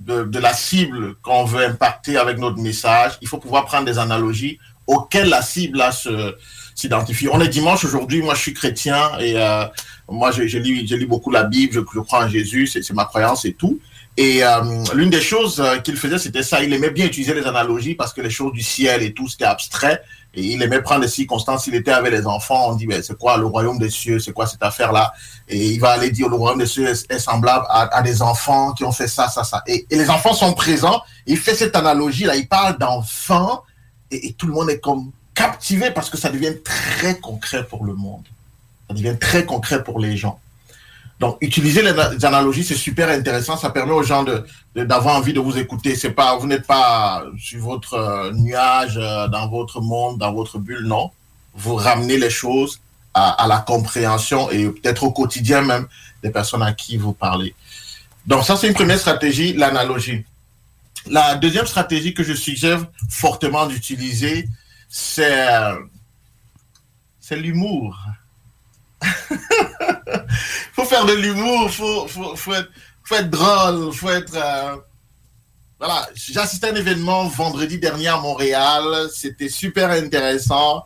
de, 0.00 0.38
la 0.38 0.52
cible 0.52 1.16
qu'on 1.22 1.44
veut 1.44 1.64
impacter 1.64 2.16
avec 2.16 2.38
notre 2.38 2.58
message, 2.58 3.18
il 3.20 3.28
faut 3.28 3.38
pouvoir 3.38 3.66
prendre 3.66 3.84
des 3.84 3.98
analogies 3.98 4.58
auxquelles 4.86 5.28
la 5.28 5.42
cible 5.42 5.82
se 5.92 6.36
s'identifie. 6.74 7.28
On 7.28 7.40
est 7.40 7.48
dimanche 7.48 7.84
aujourd'hui, 7.84 8.22
moi 8.22 8.34
je 8.34 8.40
suis 8.40 8.54
chrétien 8.54 9.10
et 9.18 9.34
euh, 9.36 9.64
moi 10.08 10.30
je, 10.30 10.46
je, 10.46 10.58
lis, 10.58 10.86
je 10.86 10.94
lis 10.94 11.06
beaucoup 11.06 11.32
la 11.32 11.42
Bible, 11.42 11.74
je, 11.74 12.00
crois 12.00 12.24
en 12.24 12.28
Jésus, 12.28 12.68
c'est 12.68 12.82
c'est 12.82 12.94
ma 12.94 13.04
croyance 13.04 13.44
et 13.44 13.52
tout. 13.52 13.80
Et 14.16 14.42
euh, 14.42 14.84
l'une 14.94 15.10
des 15.10 15.20
choses 15.20 15.60
euh, 15.60 15.78
qu'il 15.78 15.96
faisait, 15.96 16.18
c'était 16.18 16.42
ça. 16.42 16.62
Il 16.62 16.72
aimait 16.72 16.90
bien 16.90 17.06
utiliser 17.06 17.34
les 17.34 17.46
analogies 17.46 17.94
parce 17.94 18.12
que 18.12 18.20
les 18.20 18.30
choses 18.30 18.52
du 18.52 18.62
ciel 18.62 19.02
et 19.02 19.12
tout, 19.12 19.28
c'était 19.28 19.44
abstrait. 19.44 20.02
Et 20.38 20.52
il 20.52 20.62
aimait 20.62 20.80
prendre 20.80 21.00
des 21.00 21.08
circonstances. 21.08 21.66
Il 21.66 21.74
était 21.74 21.90
avec 21.90 22.12
les 22.12 22.24
enfants. 22.24 22.70
On 22.70 22.76
dit, 22.76 22.86
ben, 22.86 23.02
c'est 23.02 23.18
quoi 23.18 23.36
le 23.38 23.46
royaume 23.46 23.76
des 23.76 23.90
cieux? 23.90 24.20
C'est 24.20 24.32
quoi 24.32 24.46
cette 24.46 24.62
affaire-là? 24.62 25.12
Et 25.48 25.70
il 25.70 25.80
va 25.80 25.90
aller 25.90 26.12
dire, 26.12 26.28
le 26.28 26.36
royaume 26.36 26.60
des 26.60 26.66
cieux 26.66 26.86
est, 26.86 27.18
semblable 27.18 27.66
à, 27.68 28.02
des 28.02 28.22
enfants 28.22 28.72
qui 28.72 28.84
ont 28.84 28.92
fait 28.92 29.08
ça, 29.08 29.28
ça, 29.28 29.42
ça. 29.42 29.64
Et, 29.66 29.84
les 29.90 30.08
enfants 30.08 30.32
sont 30.32 30.52
présents. 30.52 31.02
Il 31.26 31.38
fait 31.38 31.56
cette 31.56 31.74
analogie-là. 31.74 32.36
Il 32.36 32.46
parle 32.46 32.78
d'enfants. 32.78 33.64
Et 34.12 34.32
tout 34.34 34.46
le 34.46 34.52
monde 34.52 34.70
est 34.70 34.78
comme 34.78 35.10
captivé 35.34 35.90
parce 35.90 36.08
que 36.08 36.16
ça 36.16 36.30
devient 36.30 36.54
très 36.62 37.18
concret 37.18 37.64
pour 37.64 37.84
le 37.84 37.94
monde. 37.94 38.22
Ça 38.86 38.94
devient 38.94 39.16
très 39.18 39.44
concret 39.44 39.82
pour 39.82 39.98
les 39.98 40.16
gens. 40.16 40.38
Donc, 41.18 41.36
utiliser 41.40 41.82
les, 41.82 42.24
analogies, 42.24 42.62
c'est 42.62 42.76
super 42.76 43.08
intéressant. 43.08 43.56
Ça 43.56 43.70
permet 43.70 43.92
aux 43.92 44.04
gens 44.04 44.24
d'avoir 44.74 45.16
envie 45.16 45.32
de 45.32 45.40
vous 45.40 45.58
écouter. 45.58 45.96
C'est 45.96 46.12
pas, 46.12 46.36
vous 46.36 46.46
n'êtes 46.46 46.66
pas 46.66 47.24
sur 47.36 47.60
votre 47.60 47.94
euh, 47.94 48.32
nuage, 48.32 48.96
euh, 48.96 49.26
dans 49.26 49.48
votre 49.48 49.80
monde, 49.80 50.18
dans 50.18 50.32
votre 50.32 50.58
bulle, 50.58 50.84
non. 50.84 51.10
Vous 51.54 51.74
ramenez 51.74 52.18
les 52.18 52.30
choses 52.30 52.80
à, 53.14 53.30
à 53.42 53.48
la 53.48 53.58
compréhension 53.58 54.48
et 54.50 54.68
peut-être 54.68 55.02
au 55.02 55.10
quotidien 55.10 55.62
même 55.62 55.88
des 56.22 56.30
personnes 56.30 56.62
à 56.62 56.72
qui 56.72 56.96
vous 56.96 57.12
parlez. 57.12 57.54
Donc, 58.24 58.44
ça, 58.44 58.56
c'est 58.56 58.68
une 58.68 58.74
première 58.74 58.98
stratégie, 58.98 59.54
l'analogie. 59.54 60.24
La 61.06 61.34
deuxième 61.34 61.66
stratégie 61.66 62.14
que 62.14 62.22
je 62.22 62.34
suggère 62.34 62.84
fortement 63.08 63.66
d'utiliser, 63.66 64.48
c'est, 64.88 65.48
euh, 65.48 65.76
c'est 67.20 67.36
l'humour. 67.36 67.98
faut 70.74 70.84
faire 70.84 71.04
de 71.06 71.12
l'humour, 71.14 71.70
faut, 71.70 72.08
faut, 72.08 72.36
faut, 72.36 72.54
être, 72.54 72.70
faut 73.04 73.14
être 73.16 73.30
drôle, 73.30 73.92
faut 73.92 74.10
être. 74.10 74.34
euh, 74.36 74.76
Voilà, 75.78 76.08
j'ai 76.14 76.38
assisté 76.38 76.66
à 76.68 76.70
un 76.72 76.74
événement 76.74 77.28
vendredi 77.28 77.78
dernier 77.78 78.08
à 78.08 78.16
Montréal, 78.18 78.82
c'était 79.14 79.48
super 79.48 79.90
intéressant. 79.90 80.84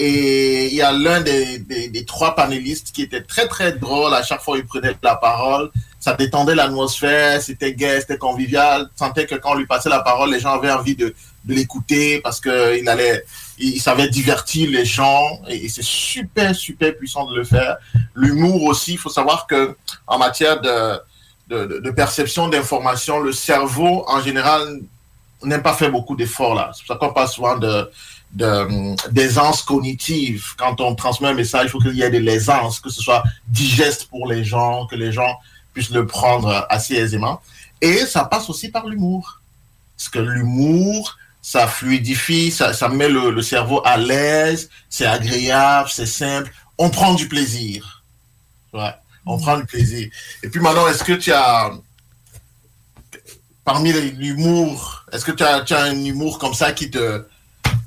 Et 0.00 0.68
il 0.68 0.74
y 0.74 0.82
a 0.82 0.92
l'un 0.92 1.20
des, 1.22 1.58
des, 1.58 2.04
trois 2.04 2.36
panélistes 2.36 2.92
qui 2.92 3.02
était 3.02 3.22
très 3.22 3.48
très 3.48 3.72
drôle 3.72 4.14
à 4.14 4.22
chaque 4.22 4.40
fois 4.42 4.56
il 4.56 4.64
prenait 4.64 4.94
la 5.02 5.16
parole. 5.16 5.70
Ça 5.98 6.14
détendait 6.14 6.54
l'atmosphère, 6.54 7.42
c'était 7.42 7.74
gai, 7.74 7.98
c'était 8.00 8.16
convivial. 8.18 8.84
Tu 8.96 9.04
sentais 9.04 9.26
que 9.26 9.34
quand 9.34 9.52
on 9.52 9.56
lui 9.56 9.66
passait 9.66 9.88
la 9.88 10.00
parole, 10.00 10.30
les 10.30 10.38
gens 10.38 10.54
avaient 10.54 10.70
envie 10.70 10.94
de, 10.94 11.12
de 11.44 11.54
l'écouter 11.54 12.20
parce 12.20 12.40
qu'il 12.40 12.88
allait, 12.88 13.24
il, 13.58 13.80
savait 13.80 14.08
divertir 14.08 14.70
les 14.70 14.84
gens 14.84 15.40
et, 15.48 15.68
c'est 15.68 15.82
super 15.82 16.54
super 16.54 16.96
puissant 16.96 17.30
de 17.30 17.36
le 17.36 17.44
faire. 17.44 17.76
L'humour 18.14 18.64
aussi, 18.64 18.92
il 18.92 18.98
faut 18.98 19.10
savoir 19.10 19.46
que 19.46 19.76
en 20.06 20.18
matière 20.18 20.60
de, 20.60 21.00
de, 21.48 21.90
perception 21.90 22.48
d'information, 22.48 23.20
le 23.20 23.32
cerveau 23.32 24.04
en 24.08 24.20
général 24.20 24.80
n'aime 25.42 25.62
pas 25.62 25.74
faire 25.74 25.90
beaucoup 25.90 26.16
d'efforts 26.16 26.54
là. 26.54 26.70
C'est 26.74 26.84
pour 26.86 26.94
ça 26.94 26.98
qu'on 26.98 27.12
parle 27.12 27.28
souvent 27.28 27.56
de 27.56 27.90
d'aisance 29.10 29.62
cognitive. 29.62 30.54
Quand 30.58 30.82
on 30.82 30.94
transmet 30.94 31.28
un 31.28 31.34
message, 31.34 31.66
il 31.66 31.70
faut 31.70 31.78
qu'il 31.78 31.94
y 31.94 32.02
ait 32.02 32.10
de 32.10 32.18
l'aisance, 32.18 32.78
que 32.78 32.90
ce 32.90 33.00
soit 33.00 33.22
digeste 33.48 34.08
pour 34.08 34.26
les 34.26 34.44
gens, 34.44 34.86
que 34.86 34.96
les 34.96 35.12
gens 35.12 35.38
puissent 35.72 35.90
le 35.90 36.06
prendre 36.06 36.66
assez 36.68 36.94
aisément. 36.94 37.40
Et 37.80 37.98
ça 37.98 38.24
passe 38.24 38.50
aussi 38.50 38.68
par 38.68 38.86
l'humour. 38.86 39.40
Parce 39.96 40.10
que 40.10 40.18
l'humour, 40.18 41.16
ça 41.48 41.66
fluidifie, 41.66 42.50
ça, 42.50 42.74
ça 42.74 42.90
met 42.90 43.08
le, 43.08 43.30
le 43.30 43.40
cerveau 43.40 43.80
à 43.82 43.96
l'aise, 43.96 44.68
c'est 44.90 45.06
agréable, 45.06 45.88
c'est 45.90 46.04
simple. 46.04 46.52
On 46.76 46.90
prend 46.90 47.14
du 47.14 47.26
plaisir. 47.26 48.04
Ouais, 48.74 48.92
on 49.24 49.38
prend 49.38 49.56
du 49.56 49.64
plaisir. 49.64 50.10
Et 50.42 50.50
puis 50.50 50.60
maintenant, 50.60 50.86
est-ce 50.88 51.02
que 51.02 51.14
tu 51.14 51.32
as, 51.32 51.70
parmi 53.64 53.94
l'humour, 53.94 55.06
est-ce 55.10 55.24
que 55.24 55.32
tu 55.32 55.42
as, 55.42 55.62
tu 55.62 55.72
as 55.72 55.84
un 55.84 56.04
humour 56.04 56.38
comme 56.38 56.52
ça 56.52 56.72
qui 56.72 56.90
te, 56.90 57.24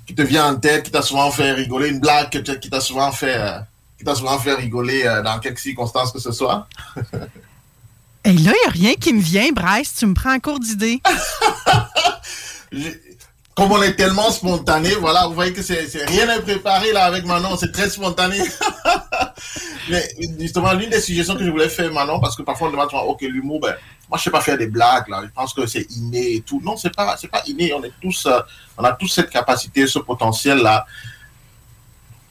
qui 0.07 0.15
te 0.15 0.23
vient 0.23 0.53
en 0.53 0.55
tête, 0.55 0.81
qui 0.81 0.91
t'a 0.91 1.03
souvent 1.03 1.29
fait 1.29 1.51
rigoler, 1.51 1.89
une 1.89 1.99
blague 1.99 2.31
qui 2.31 2.69
t'a 2.71 2.81
souvent 2.81 3.11
fait, 3.11 3.35
euh, 3.35 3.59
qui 3.99 4.03
t'a 4.03 4.15
souvent 4.15 4.39
fait 4.39 4.55
rigoler 4.55 5.03
euh, 5.05 5.21
dans 5.21 5.37
quelques 5.37 5.59
circonstances 5.59 6.11
que 6.11 6.19
ce 6.19 6.31
soit? 6.31 6.67
Et 8.23 8.33
là, 8.33 8.53
il 8.55 8.61
n'y 8.63 8.65
a 8.65 8.69
rien 8.69 8.93
qui 8.95 9.13
me 9.13 9.21
vient, 9.21 9.51
Bryce. 9.51 9.93
Tu 9.93 10.07
me 10.07 10.15
prends 10.15 10.33
en 10.33 10.39
cours 10.39 10.59
d'idée. 10.59 10.99
comme 13.55 13.71
on 13.71 13.81
est 13.81 13.95
tellement 13.95 14.31
spontané, 14.31 14.91
voilà, 14.95 15.27
vous 15.27 15.33
voyez 15.33 15.51
que 15.53 15.61
c'est 15.61 15.85
rien 16.07 16.25
n'est 16.25 16.41
préparé 16.41 16.93
là 16.93 17.03
avec 17.05 17.25
Manon, 17.25 17.57
c'est 17.57 17.71
très 17.71 17.89
spontané. 17.89 18.37
Mais 19.89 20.07
justement, 20.39 20.71
l'une 20.73 20.89
des 20.89 21.01
suggestions 21.01 21.35
que 21.35 21.43
je 21.43 21.49
voulais 21.49 21.69
faire 21.69 21.91
Manon, 21.91 22.19
parce 22.19 22.35
que 22.35 22.43
parfois 22.43 22.69
on 22.69 22.71
demande, 22.71 22.89
ok, 22.93 23.21
l'humour, 23.21 23.59
ben, 23.59 23.75
moi 24.09 24.17
je 24.17 24.23
sais 24.23 24.31
pas 24.31 24.41
faire 24.41 24.57
des 24.57 24.67
blagues 24.67 25.09
là, 25.09 25.21
je 25.23 25.29
pense 25.31 25.53
que 25.53 25.65
c'est 25.65 25.85
inné 25.91 26.35
et 26.35 26.41
tout. 26.41 26.61
Non, 26.63 26.77
c'est 26.77 26.95
pas, 26.95 27.17
c'est 27.17 27.27
pas 27.27 27.43
inné, 27.45 27.73
on 27.73 27.83
est 27.83 27.91
tous, 28.01 28.25
euh, 28.25 28.39
on 28.77 28.83
a 28.83 28.93
tous 28.93 29.07
cette 29.07 29.29
capacité, 29.29 29.85
ce 29.85 29.99
potentiel 29.99 30.59
là. 30.59 30.85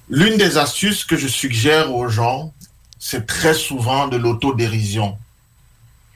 L'une 0.09 0.37
des 0.39 0.57
astuces 0.59 1.05
que 1.05 1.17
je 1.17 1.29
suggère 1.29 1.95
aux 1.95 2.09
gens, 2.09 2.53
c'est 2.99 3.27
très 3.27 3.55
souvent 3.55 4.09
de 4.09 4.17
l'autodérision. 4.17 5.19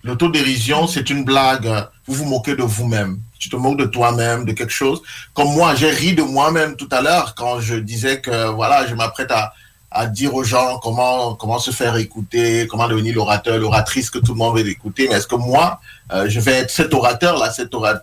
L'autodérision, 0.02 0.86
c'est 0.86 1.08
une 1.10 1.24
blague. 1.24 1.66
euh, 1.66 1.82
Vous 2.06 2.14
vous 2.14 2.24
moquez 2.26 2.56
de 2.56 2.62
vous-même. 2.62 3.20
Tu 3.44 3.50
te 3.50 3.56
moques 3.56 3.76
de 3.76 3.84
toi-même, 3.84 4.46
de 4.46 4.52
quelque 4.52 4.72
chose. 4.72 5.02
Comme 5.34 5.50
moi, 5.52 5.74
j'ai 5.74 5.90
ri 5.90 6.14
de 6.14 6.22
moi-même 6.22 6.76
tout 6.76 6.88
à 6.90 7.02
l'heure 7.02 7.34
quand 7.34 7.60
je 7.60 7.74
disais 7.74 8.22
que 8.22 8.36
voilà, 8.60 8.86
je 8.86 8.94
m'apprête 8.94 9.30
à, 9.30 9.52
à 9.90 10.06
dire 10.06 10.32
aux 10.34 10.44
gens 10.44 10.78
comment 10.78 11.34
comment 11.34 11.58
se 11.58 11.70
faire 11.70 11.94
écouter, 11.96 12.66
comment 12.70 12.88
devenir 12.88 13.14
l'orateur, 13.14 13.58
l'oratrice 13.58 14.08
que 14.08 14.18
tout 14.18 14.32
le 14.32 14.38
monde 14.38 14.56
veut 14.56 14.66
écouter. 14.66 15.08
Mais 15.08 15.16
est-ce 15.16 15.26
que 15.26 15.34
moi, 15.34 15.78
euh, 16.14 16.26
je 16.26 16.40
vais 16.40 16.52
être 16.62 16.70
cet 16.70 16.94
orateur 16.94 17.36
là, 17.38 17.52
cet 17.52 17.74
orat- 17.74 18.02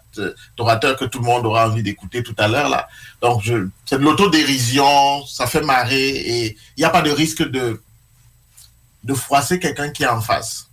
orateur 0.59 0.95
que 0.95 1.05
tout 1.05 1.18
le 1.23 1.26
monde 1.26 1.43
aura 1.47 1.68
envie 1.68 1.81
d'écouter 1.81 2.22
tout 2.22 2.35
à 2.38 2.47
l'heure 2.47 2.69
là. 2.69 2.88
Donc 3.23 3.41
c'est 3.88 3.97
de 3.97 4.03
l'autodérision, 4.03 5.26
ça 5.26 5.47
fait 5.47 5.61
marrer 5.61 6.09
et 6.34 6.55
il 6.77 6.80
n'y 6.81 6.85
a 6.85 6.91
pas 6.91 7.01
de 7.01 7.09
risque 7.09 7.41
de 7.57 7.81
de 9.09 9.13
froisser 9.15 9.57
quelqu'un 9.57 9.89
qui 9.89 10.03
est 10.03 10.13
en 10.19 10.22
face. 10.22 10.68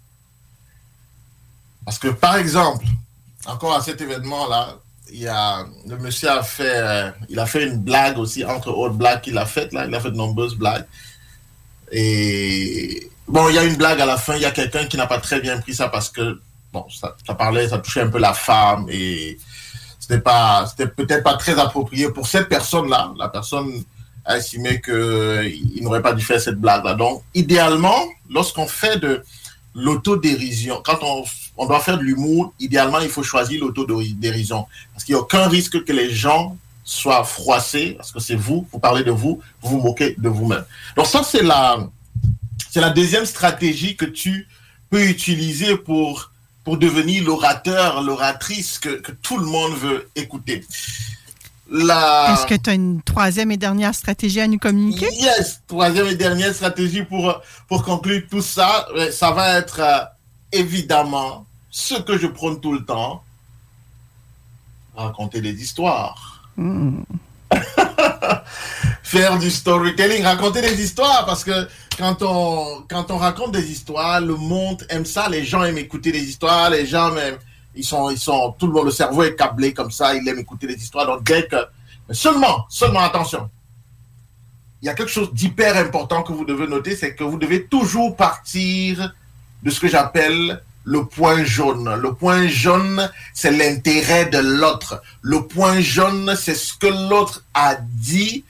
Parce 1.87 1.99
que, 1.99 2.09
par 2.09 2.37
exemple, 2.37 2.85
encore 3.47 3.75
à 3.75 3.81
cet 3.81 4.01
événement-là, 4.01 4.77
il 5.11 5.21
y 5.21 5.29
a, 5.29 5.65
le 5.87 5.97
monsieur 5.99 6.31
a 6.31 6.43
fait, 6.43 6.77
euh, 6.77 7.11
il 7.29 7.39
a 7.39 7.47
fait 7.47 7.65
une 7.65 7.79
blague 7.79 8.19
aussi, 8.19 8.45
entre 8.45 8.71
autres 8.71 8.95
blagues 8.95 9.23
qu'il 9.23 9.39
a 9.39 9.47
faites, 9.47 9.73
là, 9.73 9.87
il 9.87 9.95
a 9.95 10.01
fait 10.01 10.11
de 10.11 10.17
nombreuses 10.17 10.57
blagues. 10.57 10.85
Et 11.93 13.09
bon, 13.27 13.49
il 13.49 13.55
y 13.55 13.59
a 13.59 13.65
une 13.65 13.77
blague 13.77 14.01
à 14.01 14.07
la 14.07 14.17
fin, 14.17 14.37
il 14.37 14.43
y 14.43 14.47
a 14.47 14.51
quelqu'un 14.51 14.85
qui 14.85 14.97
n'a 14.97 15.07
pas 15.07 15.19
très 15.19 15.41
bien 15.41 15.59
pris 15.61 15.75
ça 15.75 15.89
parce 15.89 16.11
que, 16.11 16.41
bon, 16.73 16.85
ça, 16.91 17.35
parlait, 17.35 17.69
ça 17.69 17.79
touchait 17.79 18.03
un 18.03 18.09
peu 18.09 18.19
la 18.19 18.35
femme 18.35 18.87
et 18.91 19.39
c'était 19.99 20.21
pas, 20.21 20.67
c'était 20.67 20.91
peut-être 20.91 21.23
pas 21.23 21.37
très 21.37 21.59
approprié 21.59 22.11
pour 22.11 22.27
cette 22.27 22.49
personne-là. 22.49 23.13
La 23.19 23.29
personne 23.29 23.85
a 24.27 24.37
estimé 24.37 24.81
qu'il 24.83 25.83
n'aurait 25.83 26.03
pas 26.03 26.13
dû 26.13 26.23
faire 26.23 26.41
cette 26.41 26.61
blague-là. 26.61 26.95
Donc, 26.95 27.23
idéalement, 27.35 27.99
lorsqu'on 28.29 28.67
fait 28.67 28.99
de 28.99 29.23
l'autodérision, 29.75 30.83
quand 30.85 30.99
on, 31.03 31.25
on 31.59 31.67
doit 31.67 31.81
faire 31.81 31.99
de 31.99 32.05
l'humour, 32.05 32.55
idéalement, 32.59 33.01
il 33.01 33.11
faut 33.11 33.23
choisir 33.23 33.61
l'autodérision. 33.61 34.67
Parce 34.93 35.05
qu'il 35.05 35.15
n'y 35.15 35.21
a 35.21 35.23
aucun 35.23 35.49
risque 35.49 35.85
que 35.85 35.93
les 35.93 36.11
gens 36.11 36.57
soient 36.85 37.25
froissés, 37.25 37.95
parce 37.99 38.13
que 38.13 38.21
c'est 38.21 38.37
vous, 38.37 38.67
vous 38.73 38.79
parlez 38.79 39.05
de 39.05 39.11
vous, 39.11 39.41
vous 39.61 39.71
vous 39.71 39.81
moquez 39.81 40.15
de 40.17 40.29
vous-même. 40.29 40.65
Donc 40.97 41.07
ça, 41.07 41.23
c'est 41.23 41.43
la, 41.43 41.79
c'est 42.71 42.81
la 42.81 42.91
deuxième 42.91 43.27
stratégie 43.27 43.97
que 43.97 44.07
tu 44.07 44.49
peux 44.89 45.05
utiliser 45.05 45.77
pour, 45.77 46.31
pour 46.65 46.79
devenir 46.79 47.25
l'orateur, 47.25 48.03
l'oratrice 48.03 48.79
que, 48.79 49.01
que 49.01 49.13
tout 49.13 49.37
le 49.37 49.45
monde 49.45 49.75
veut 49.75 50.09
écouter. 50.17 50.65
La... 51.71 52.33
Est-ce 52.33 52.47
que 52.47 52.55
tu 52.55 52.71
as 52.71 52.75
une 52.75 53.03
troisième 53.03 53.51
et 53.51 53.59
dernière 53.59 53.95
stratégie 53.95 54.41
à 54.41 54.49
nous 54.49 54.59
communiquer? 54.59 55.13
Yes, 55.13 55.61
troisième 55.67 56.07
et 56.07 56.15
dernière 56.15 56.55
stratégie 56.55 57.03
pour, 57.03 57.43
pour 57.69 57.85
conclure 57.85 58.23
tout 58.31 58.41
ça, 58.41 58.89
euh, 58.97 59.11
ça 59.11 59.33
va 59.33 59.59
être 59.59 59.81
euh, 59.81 59.99
évidemment 60.53 61.45
ce 61.71 61.95
que 61.95 62.19
je 62.19 62.27
prône 62.27 62.61
tout 62.61 62.73
le 62.73 62.85
temps, 62.85 63.23
raconter 64.97 65.41
des 65.41 65.63
histoires. 65.63 66.45
Hmm. 66.57 67.03
Faire 69.03 69.39
du 69.39 69.51
storytelling, 69.51 70.23
raconter 70.23 70.61
des 70.61 70.83
histoires, 70.83 71.25
parce 71.25 71.45
que 71.45 71.69
quand 71.97 72.23
on, 72.23 72.85
quand 72.89 73.11
on 73.11 73.17
raconte 73.17 73.53
des 73.53 73.71
histoires, 73.71 74.21
le 74.21 74.37
monde 74.37 74.85
aime 74.91 75.07
ça, 75.07 75.29
les 75.29 75.45
gens 75.45 75.65
aiment 75.65 75.79
écouter 75.79 76.13
des 76.13 76.23
histoires, 76.23 76.71
les 76.71 76.85
gens 76.87 77.11
même, 77.13 77.37
ils 77.75 77.85
sont, 77.85 78.11
ils 78.11 78.19
sont, 78.19 78.55
tout 78.59 78.67
le 78.67 78.73
monde, 78.73 78.87
le 78.87 78.91
cerveau 78.91 79.23
est 79.23 79.35
câblé 79.35 79.73
comme 79.73 79.91
ça, 79.91 80.15
ils 80.15 80.27
aiment 80.29 80.39
écouter 80.39 80.67
des 80.67 80.77
histoires, 80.77 81.07
donc 81.07 81.23
dès 81.23 81.47
que, 81.47 81.57
mais 82.09 82.15
seulement, 82.15 82.67
seulement 82.69 83.01
attention, 83.01 83.49
il 84.83 84.87
y 84.87 84.89
a 84.89 84.95
quelque 84.95 85.11
chose 85.11 85.33
d'hyper 85.33 85.77
important 85.77 86.23
que 86.23 86.33
vous 86.33 86.45
devez 86.45 86.67
noter, 86.67 86.95
c'est 86.95 87.15
que 87.15 87.25
vous 87.25 87.39
devez 87.39 87.67
toujours 87.67 88.15
partir 88.15 89.15
de 89.63 89.71
ce 89.71 89.81
que 89.81 89.89
j'appelle 89.89 90.63
le 90.89 91.05
point 91.05 91.45
jaune. 91.45 91.95
Le 92.01 92.15
point 92.15 92.49
jaune, 92.49 93.11
c'est 93.35 93.51
l'intérêt 93.51 94.25
de 94.27 94.39
l'autre. 94.39 95.03
Le 95.21 95.43
point 95.43 95.81
jaune, 95.81 96.35
c'est 96.35 96.55
ce 96.55 96.73
que 96.73 96.87
l'autre 96.87 97.45
a 97.53 97.77
dit 97.77 98.43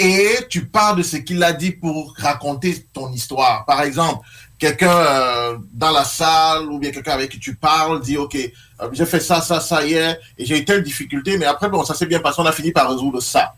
et 0.00 0.38
tu 0.50 0.66
pars 0.66 0.96
de 0.96 1.04
ce 1.04 1.18
qu'il 1.18 1.40
a 1.44 1.52
dit 1.52 1.70
pour 1.70 2.14
raconter 2.18 2.84
ton 2.92 3.12
histoire. 3.12 3.64
Par 3.64 3.80
exemple, 3.82 4.26
quelqu'un 4.58 4.90
euh, 4.90 5.56
dans 5.72 5.92
la 5.92 6.04
salle 6.04 6.66
ou 6.66 6.80
bien 6.80 6.90
quelqu'un 6.90 7.12
avec 7.12 7.30
qui 7.30 7.38
tu 7.38 7.54
parles 7.54 8.00
dit, 8.00 8.16
OK, 8.16 8.34
euh, 8.34 8.88
j'ai 8.92 9.06
fait 9.06 9.20
ça, 9.20 9.40
ça, 9.40 9.60
ça 9.60 9.86
hier 9.86 10.16
et 10.36 10.44
j'ai 10.44 10.58
eu 10.58 10.64
telle 10.64 10.82
difficulté, 10.82 11.38
mais 11.38 11.46
après, 11.46 11.68
bon, 11.68 11.84
ça 11.84 11.94
s'est 11.94 12.06
bien 12.06 12.18
passé, 12.18 12.40
on 12.40 12.46
a 12.46 12.50
fini 12.50 12.72
par 12.72 12.90
résoudre 12.90 13.20
ça 13.20 13.54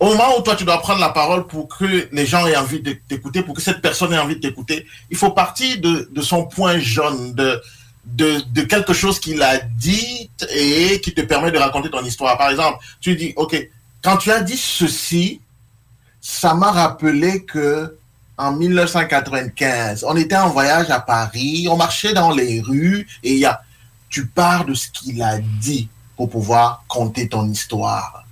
au 0.00 0.06
moment 0.06 0.38
où 0.38 0.42
toi 0.42 0.56
tu 0.56 0.64
dois 0.64 0.80
prendre 0.80 1.00
la 1.00 1.10
parole 1.10 1.46
pour 1.46 1.68
que 1.68 2.08
les 2.10 2.26
gens 2.26 2.46
aient 2.46 2.56
envie 2.56 2.80
de 2.80 2.92
t'écouter, 2.92 3.42
pour 3.42 3.54
que 3.54 3.60
cette 3.60 3.82
personne 3.82 4.12
ait 4.14 4.18
envie 4.18 4.36
de 4.36 4.40
t'écouter, 4.40 4.86
il 5.10 5.16
faut 5.16 5.30
partir 5.30 5.78
de, 5.78 6.22
son 6.22 6.46
point 6.46 6.78
jaune, 6.78 7.34
de, 7.34 8.62
quelque 8.62 8.94
chose 8.94 9.20
qu'il 9.20 9.42
a 9.42 9.58
dit 9.58 10.30
et 10.54 11.00
qui 11.02 11.12
te 11.12 11.20
permet 11.20 11.50
de 11.50 11.58
raconter 11.58 11.90
ton 11.90 12.02
histoire. 12.02 12.38
Par 12.38 12.50
exemple, 12.50 12.78
tu 13.00 13.14
dis, 13.14 13.34
OK, 13.36 13.54
quand 14.02 14.16
tu 14.16 14.32
as 14.32 14.40
dit 14.40 14.56
ceci, 14.56 15.42
ça 16.18 16.54
m'a 16.54 16.72
rappelé 16.72 17.44
que 17.44 17.94
en 18.38 18.52
1995, 18.52 20.06
on 20.08 20.16
était 20.16 20.36
en 20.36 20.48
voyage 20.48 20.88
à 20.88 21.00
Paris, 21.00 21.68
on 21.70 21.76
marchait 21.76 22.14
dans 22.14 22.30
les 22.30 22.62
rues 22.62 23.06
et 23.22 23.42
tu 24.08 24.26
pars 24.26 24.64
de 24.64 24.72
ce 24.72 24.88
qu'il 24.88 25.22
a 25.22 25.38
dit 25.38 25.90
pour 26.16 26.30
pouvoir 26.30 26.84
compter 26.88 27.28
ton 27.28 27.46
histoire. 27.50 28.24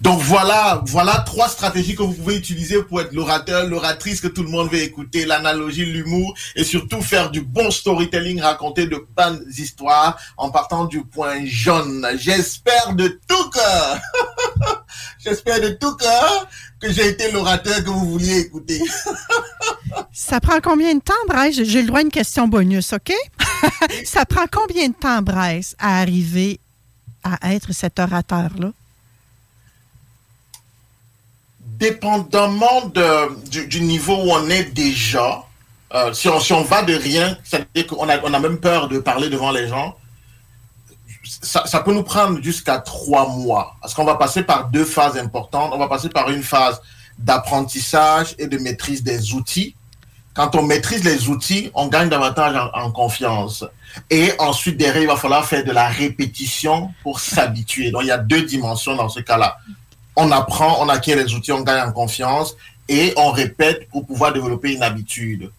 Donc 0.00 0.20
voilà, 0.20 0.82
voilà 0.86 1.22
trois 1.26 1.48
stratégies 1.48 1.94
que 1.94 2.02
vous 2.02 2.14
pouvez 2.14 2.36
utiliser 2.36 2.82
pour 2.82 3.00
être 3.00 3.12
l'orateur, 3.12 3.66
l'oratrice 3.66 4.20
que 4.20 4.28
tout 4.28 4.42
le 4.42 4.48
monde 4.48 4.70
veut 4.70 4.82
écouter, 4.82 5.24
l'analogie, 5.24 5.84
l'humour 5.84 6.34
et 6.56 6.64
surtout 6.64 7.00
faire 7.00 7.30
du 7.30 7.40
bon 7.40 7.70
storytelling, 7.70 8.40
raconter 8.40 8.86
de 8.86 9.04
bonnes 9.16 9.44
histoires 9.56 10.18
en 10.36 10.50
partant 10.50 10.84
du 10.84 11.04
point 11.04 11.44
jaune. 11.44 12.06
J'espère 12.18 12.94
de 12.94 13.20
tout 13.28 13.50
cœur, 13.50 14.00
j'espère 15.18 15.60
de 15.60 15.70
tout 15.70 15.94
cœur 15.96 16.48
que 16.80 16.92
j'ai 16.92 17.08
été 17.08 17.30
l'orateur 17.32 17.82
que 17.82 17.90
vous 17.90 18.12
vouliez 18.12 18.38
écouter. 18.38 18.80
Ça 20.12 20.40
prend 20.40 20.60
combien 20.62 20.94
de 20.94 21.00
temps, 21.00 21.14
Bryce? 21.28 21.62
J'ai 21.64 21.80
le 21.82 21.88
droit 21.88 22.00
à 22.00 22.02
une 22.02 22.10
question 22.10 22.46
bonus, 22.46 22.92
OK? 22.92 23.12
Ça 24.04 24.24
prend 24.24 24.46
combien 24.50 24.88
de 24.88 24.94
temps, 24.94 25.22
Bryce, 25.22 25.74
à 25.78 26.00
arriver 26.00 26.60
à 27.24 27.54
être 27.54 27.72
cet 27.72 27.98
orateur-là? 27.98 28.72
Dépendamment 31.78 32.92
du, 33.50 33.80
niveau 33.80 34.14
où 34.14 34.32
on 34.32 34.48
est 34.50 34.74
déjà, 34.74 35.44
euh, 35.94 36.12
si, 36.12 36.28
on, 36.28 36.40
si 36.40 36.52
on 36.52 36.62
va 36.62 36.82
de 36.82 36.94
rien, 36.94 37.38
c'est-à-dire 37.44 37.86
qu'on 37.86 38.08
a, 38.08 38.18
on 38.24 38.34
a 38.34 38.38
même 38.38 38.58
peur 38.58 38.88
de 38.88 38.98
parler 38.98 39.30
devant 39.30 39.52
les 39.52 39.68
gens, 39.68 39.96
ça, 41.24 41.80
peut 41.80 41.92
nous 41.92 42.02
prendre 42.02 42.42
jusqu'à 42.42 42.78
trois 42.78 43.28
mois. 43.28 43.76
Parce 43.80 43.94
qu'on 43.94 44.04
va 44.04 44.14
passer 44.14 44.42
par 44.42 44.68
deux 44.68 44.84
phases 44.84 45.16
importantes. 45.18 45.72
On 45.74 45.78
va 45.78 45.88
passer 45.88 46.08
par 46.08 46.30
une 46.30 46.42
phase 46.42 46.80
d'apprentissage 47.18 48.34
et 48.38 48.46
de 48.46 48.58
maîtrise 48.58 49.02
des 49.02 49.34
outils. 49.34 49.74
Quand 50.34 50.54
on 50.54 50.62
maîtrise 50.62 51.04
les 51.04 51.28
outils, 51.28 51.70
on 51.74 51.88
gagne 51.88 52.08
davantage 52.08 52.56
en 52.72 52.90
confiance. 52.92 53.64
Et 54.08 54.32
ensuite, 54.38 54.76
derrière, 54.76 55.02
il 55.02 55.08
va 55.08 55.16
falloir 55.16 55.44
faire 55.44 55.64
de 55.64 55.72
la 55.72 55.88
répétition 55.88 56.90
pour 57.02 57.20
s'habituer. 57.20 57.90
Donc, 57.90 58.02
il 58.02 58.08
y 58.08 58.12
a 58.12 58.18
deux 58.18 58.42
dimensions 58.42 58.96
dans 58.96 59.08
ce 59.08 59.20
cas-là 59.20 59.58
on 60.18 60.30
apprend, 60.32 60.84
on 60.84 60.88
acquiert 60.88 61.16
les 61.16 61.32
outils, 61.34 61.52
on 61.52 61.62
gagne 61.62 61.88
en 61.88 61.92
confiance 61.92 62.56
et 62.88 63.14
on 63.16 63.30
répète 63.30 63.88
pour 63.88 64.04
pouvoir 64.04 64.32
développer 64.32 64.74
une 64.74 64.82
habitude. 64.82 65.50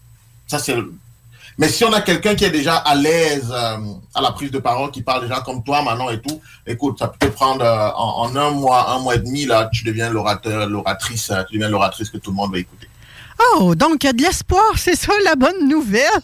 Mais 1.57 1.69
si 1.69 1.84
on 1.84 1.94
a 1.94 2.02
quelqu'un 2.02 2.36
qui 2.36 2.45
est 2.45 2.52
déjà 2.52 2.76
à 2.76 2.95
l'aise 2.95 3.52
euh, 3.52 3.77
à 4.15 4.22
la 4.22 4.31
prise 4.31 4.52
de 4.52 4.60
parole, 4.60 4.91
qui 4.91 5.02
parle 5.02 5.23
déjà 5.23 5.41
comme 5.41 5.64
toi, 5.64 5.81
Manon 5.81 6.10
et 6.10 6.22
tout, 6.22 6.41
écoute, 6.65 6.99
ça 6.99 7.07
peut 7.07 7.27
te 7.27 7.31
prendre 7.34 7.64
euh, 7.64 7.90
en, 7.95 8.26
en, 8.26 8.36
un 8.36 8.52
mois, 8.52 8.91
un 8.91 8.99
mois 8.99 9.15
et 9.15 9.19
demi, 9.19 9.45
là, 9.45 9.69
tu 9.72 9.84
deviens 9.84 10.10
l'orateur, 10.10 10.68
l'oratrice, 10.68 11.31
tu 11.49 11.56
deviens 11.56 11.69
l'oratrice 11.69 12.10
que 12.10 12.18
tout 12.18 12.31
le 12.31 12.38
monde 12.38 12.52
va 12.52 12.60
écouter. 12.60 12.88
Oh, 13.53 13.76
donc 13.76 14.03
il 14.03 14.07
y 14.07 14.10
a 14.10 14.14
de 14.14 14.22
l'espoir, 14.22 14.77
c'est 14.77 14.95
ça 14.95 15.14
la 15.23 15.36
bonne 15.36 15.68
nouvelle? 15.68 16.22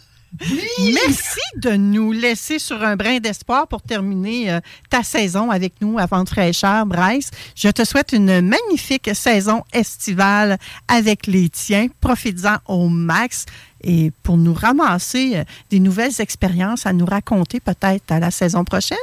Merci 0.80 1.40
de 1.58 1.72
nous 1.72 2.12
laisser 2.12 2.60
sur 2.60 2.84
un 2.84 2.96
brin 2.96 3.20
d'espoir 3.20 3.68
pour 3.68 3.82
terminer 3.82 4.52
euh, 4.52 4.60
ta 4.90 5.04
saison 5.04 5.50
avec 5.50 5.74
nous 5.82 5.98
à 5.98 6.06
Vente 6.06 6.30
fraîcheur, 6.30 6.86
Bryce. 6.86 7.32
Je 7.56 7.70
te 7.70 7.86
souhaite 7.86 8.12
une 8.12 8.42
magnifique 8.42 9.10
saison 9.16 9.64
estivale 9.72 10.58
avec 10.88 11.28
les 11.28 11.50
tiens. 11.50 11.88
Profites-en 12.02 12.58
au 12.68 12.90
max 12.90 13.46
et 13.84 14.12
pour 14.24 14.38
nous 14.38 14.54
ramasser 14.54 15.38
euh, 15.38 15.44
des 15.70 15.80
nouvelles 15.80 16.20
expériences 16.20 16.86
à 16.86 16.94
nous 16.94 17.06
raconter 17.06 17.60
peut-être 17.60 18.12
à 18.12 18.20
la 18.20 18.32
saison 18.32 18.64
prochaine. 18.64 18.98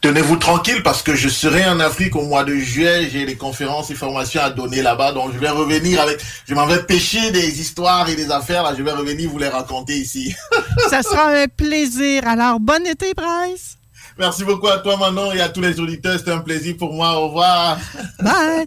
Tenez-vous 0.00 0.36
tranquille 0.36 0.82
parce 0.82 1.02
que 1.02 1.14
je 1.14 1.28
serai 1.28 1.66
en 1.66 1.80
Afrique 1.80 2.16
au 2.16 2.22
mois 2.22 2.44
de 2.44 2.54
juillet. 2.54 3.08
J'ai 3.10 3.26
des 3.26 3.36
conférences 3.36 3.90
et 3.90 3.94
formations 3.94 4.40
à 4.40 4.50
donner 4.50 4.82
là-bas. 4.82 5.12
Donc, 5.12 5.32
je 5.32 5.38
vais 5.38 5.48
revenir 5.48 6.00
avec, 6.00 6.20
je 6.48 6.54
m'en 6.54 6.66
vais 6.66 6.82
pêcher 6.82 7.30
des 7.30 7.60
histoires 7.60 8.08
et 8.08 8.16
des 8.16 8.30
affaires. 8.30 8.62
Là, 8.62 8.74
je 8.76 8.82
vais 8.82 8.92
revenir 8.92 9.30
vous 9.30 9.38
les 9.38 9.48
raconter 9.48 9.94
ici. 9.94 10.34
Ça 10.90 11.02
sera 11.02 11.28
un 11.28 11.48
plaisir. 11.48 12.26
Alors, 12.26 12.60
bon 12.60 12.84
été, 12.86 13.12
Bryce. 13.14 13.78
Merci 14.18 14.44
beaucoup 14.44 14.68
à 14.68 14.78
toi, 14.78 14.96
Manon, 14.96 15.32
et 15.32 15.40
à 15.40 15.48
tous 15.48 15.60
les 15.60 15.78
auditeurs. 15.78 16.18
C'était 16.18 16.32
un 16.32 16.38
plaisir 16.38 16.76
pour 16.78 16.92
moi. 16.92 17.18
Au 17.18 17.28
revoir. 17.28 17.78
Bye. 18.20 18.64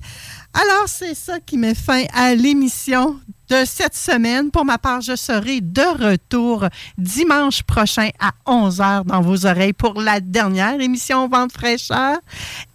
Alors, 0.54 0.88
c'est 0.88 1.16
ça 1.16 1.40
qui 1.40 1.58
met 1.58 1.76
fin 1.76 2.04
à 2.14 2.36
l'émission 2.36 3.20
de 3.50 3.66
cette 3.66 3.96
semaine. 3.96 4.52
Pour 4.52 4.66
ma 4.66 4.78
part, 4.78 5.02
je 5.02 5.16
serai 5.16 5.62
de 5.62 6.10
retour 6.12 6.68
dimanche 6.98 7.64
prochain 7.64 8.10
à 8.20 8.32
11h 8.46 9.06
dans 9.06 9.22
vos 9.22 9.46
oreilles 9.46 9.74
pour 9.74 10.00
la 10.00 10.20
dernière 10.20 10.80
émission 10.80 11.28
Vente 11.28 11.52
fraîcheur. 11.52 12.18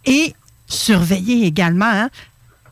Et 0.05 0.33
surveillez 0.67 1.45
également 1.45 1.85
hein, 1.85 2.09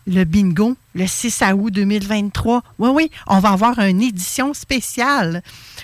le 0.07 0.23
bingo 0.23 0.75
le 0.95 1.07
6 1.07 1.43
août 1.57 1.71
2023. 1.71 2.63
Oui, 2.79 2.89
oui, 2.93 3.11
on 3.27 3.39
va 3.39 3.49
avoir 3.49 3.79
une 3.79 4.01
édition 4.01 4.53
spéciale. 4.53 5.41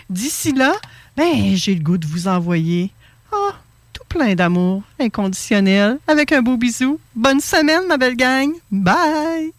D'ici 0.10 0.52
là, 0.52 0.74
ben, 1.18 1.56
j'ai 1.56 1.76
le 1.76 1.82
goût 1.82 1.98
de 1.98 2.06
vous 2.06 2.28
envoyer 2.28 2.92
oh, 3.32 3.52
tout 3.94 4.04
plein 4.08 4.36
d'amour 4.36 4.84
inconditionnel 5.00 6.00
avec 6.08 6.32
un 6.32 6.42
beau 6.42 6.58
bisou. 6.58 7.00
Bonne 7.16 7.42
semaine, 7.42 7.88
ma 7.88 7.98
belle 7.98 8.16
gang. 8.16 8.52
Bye! 8.72 9.59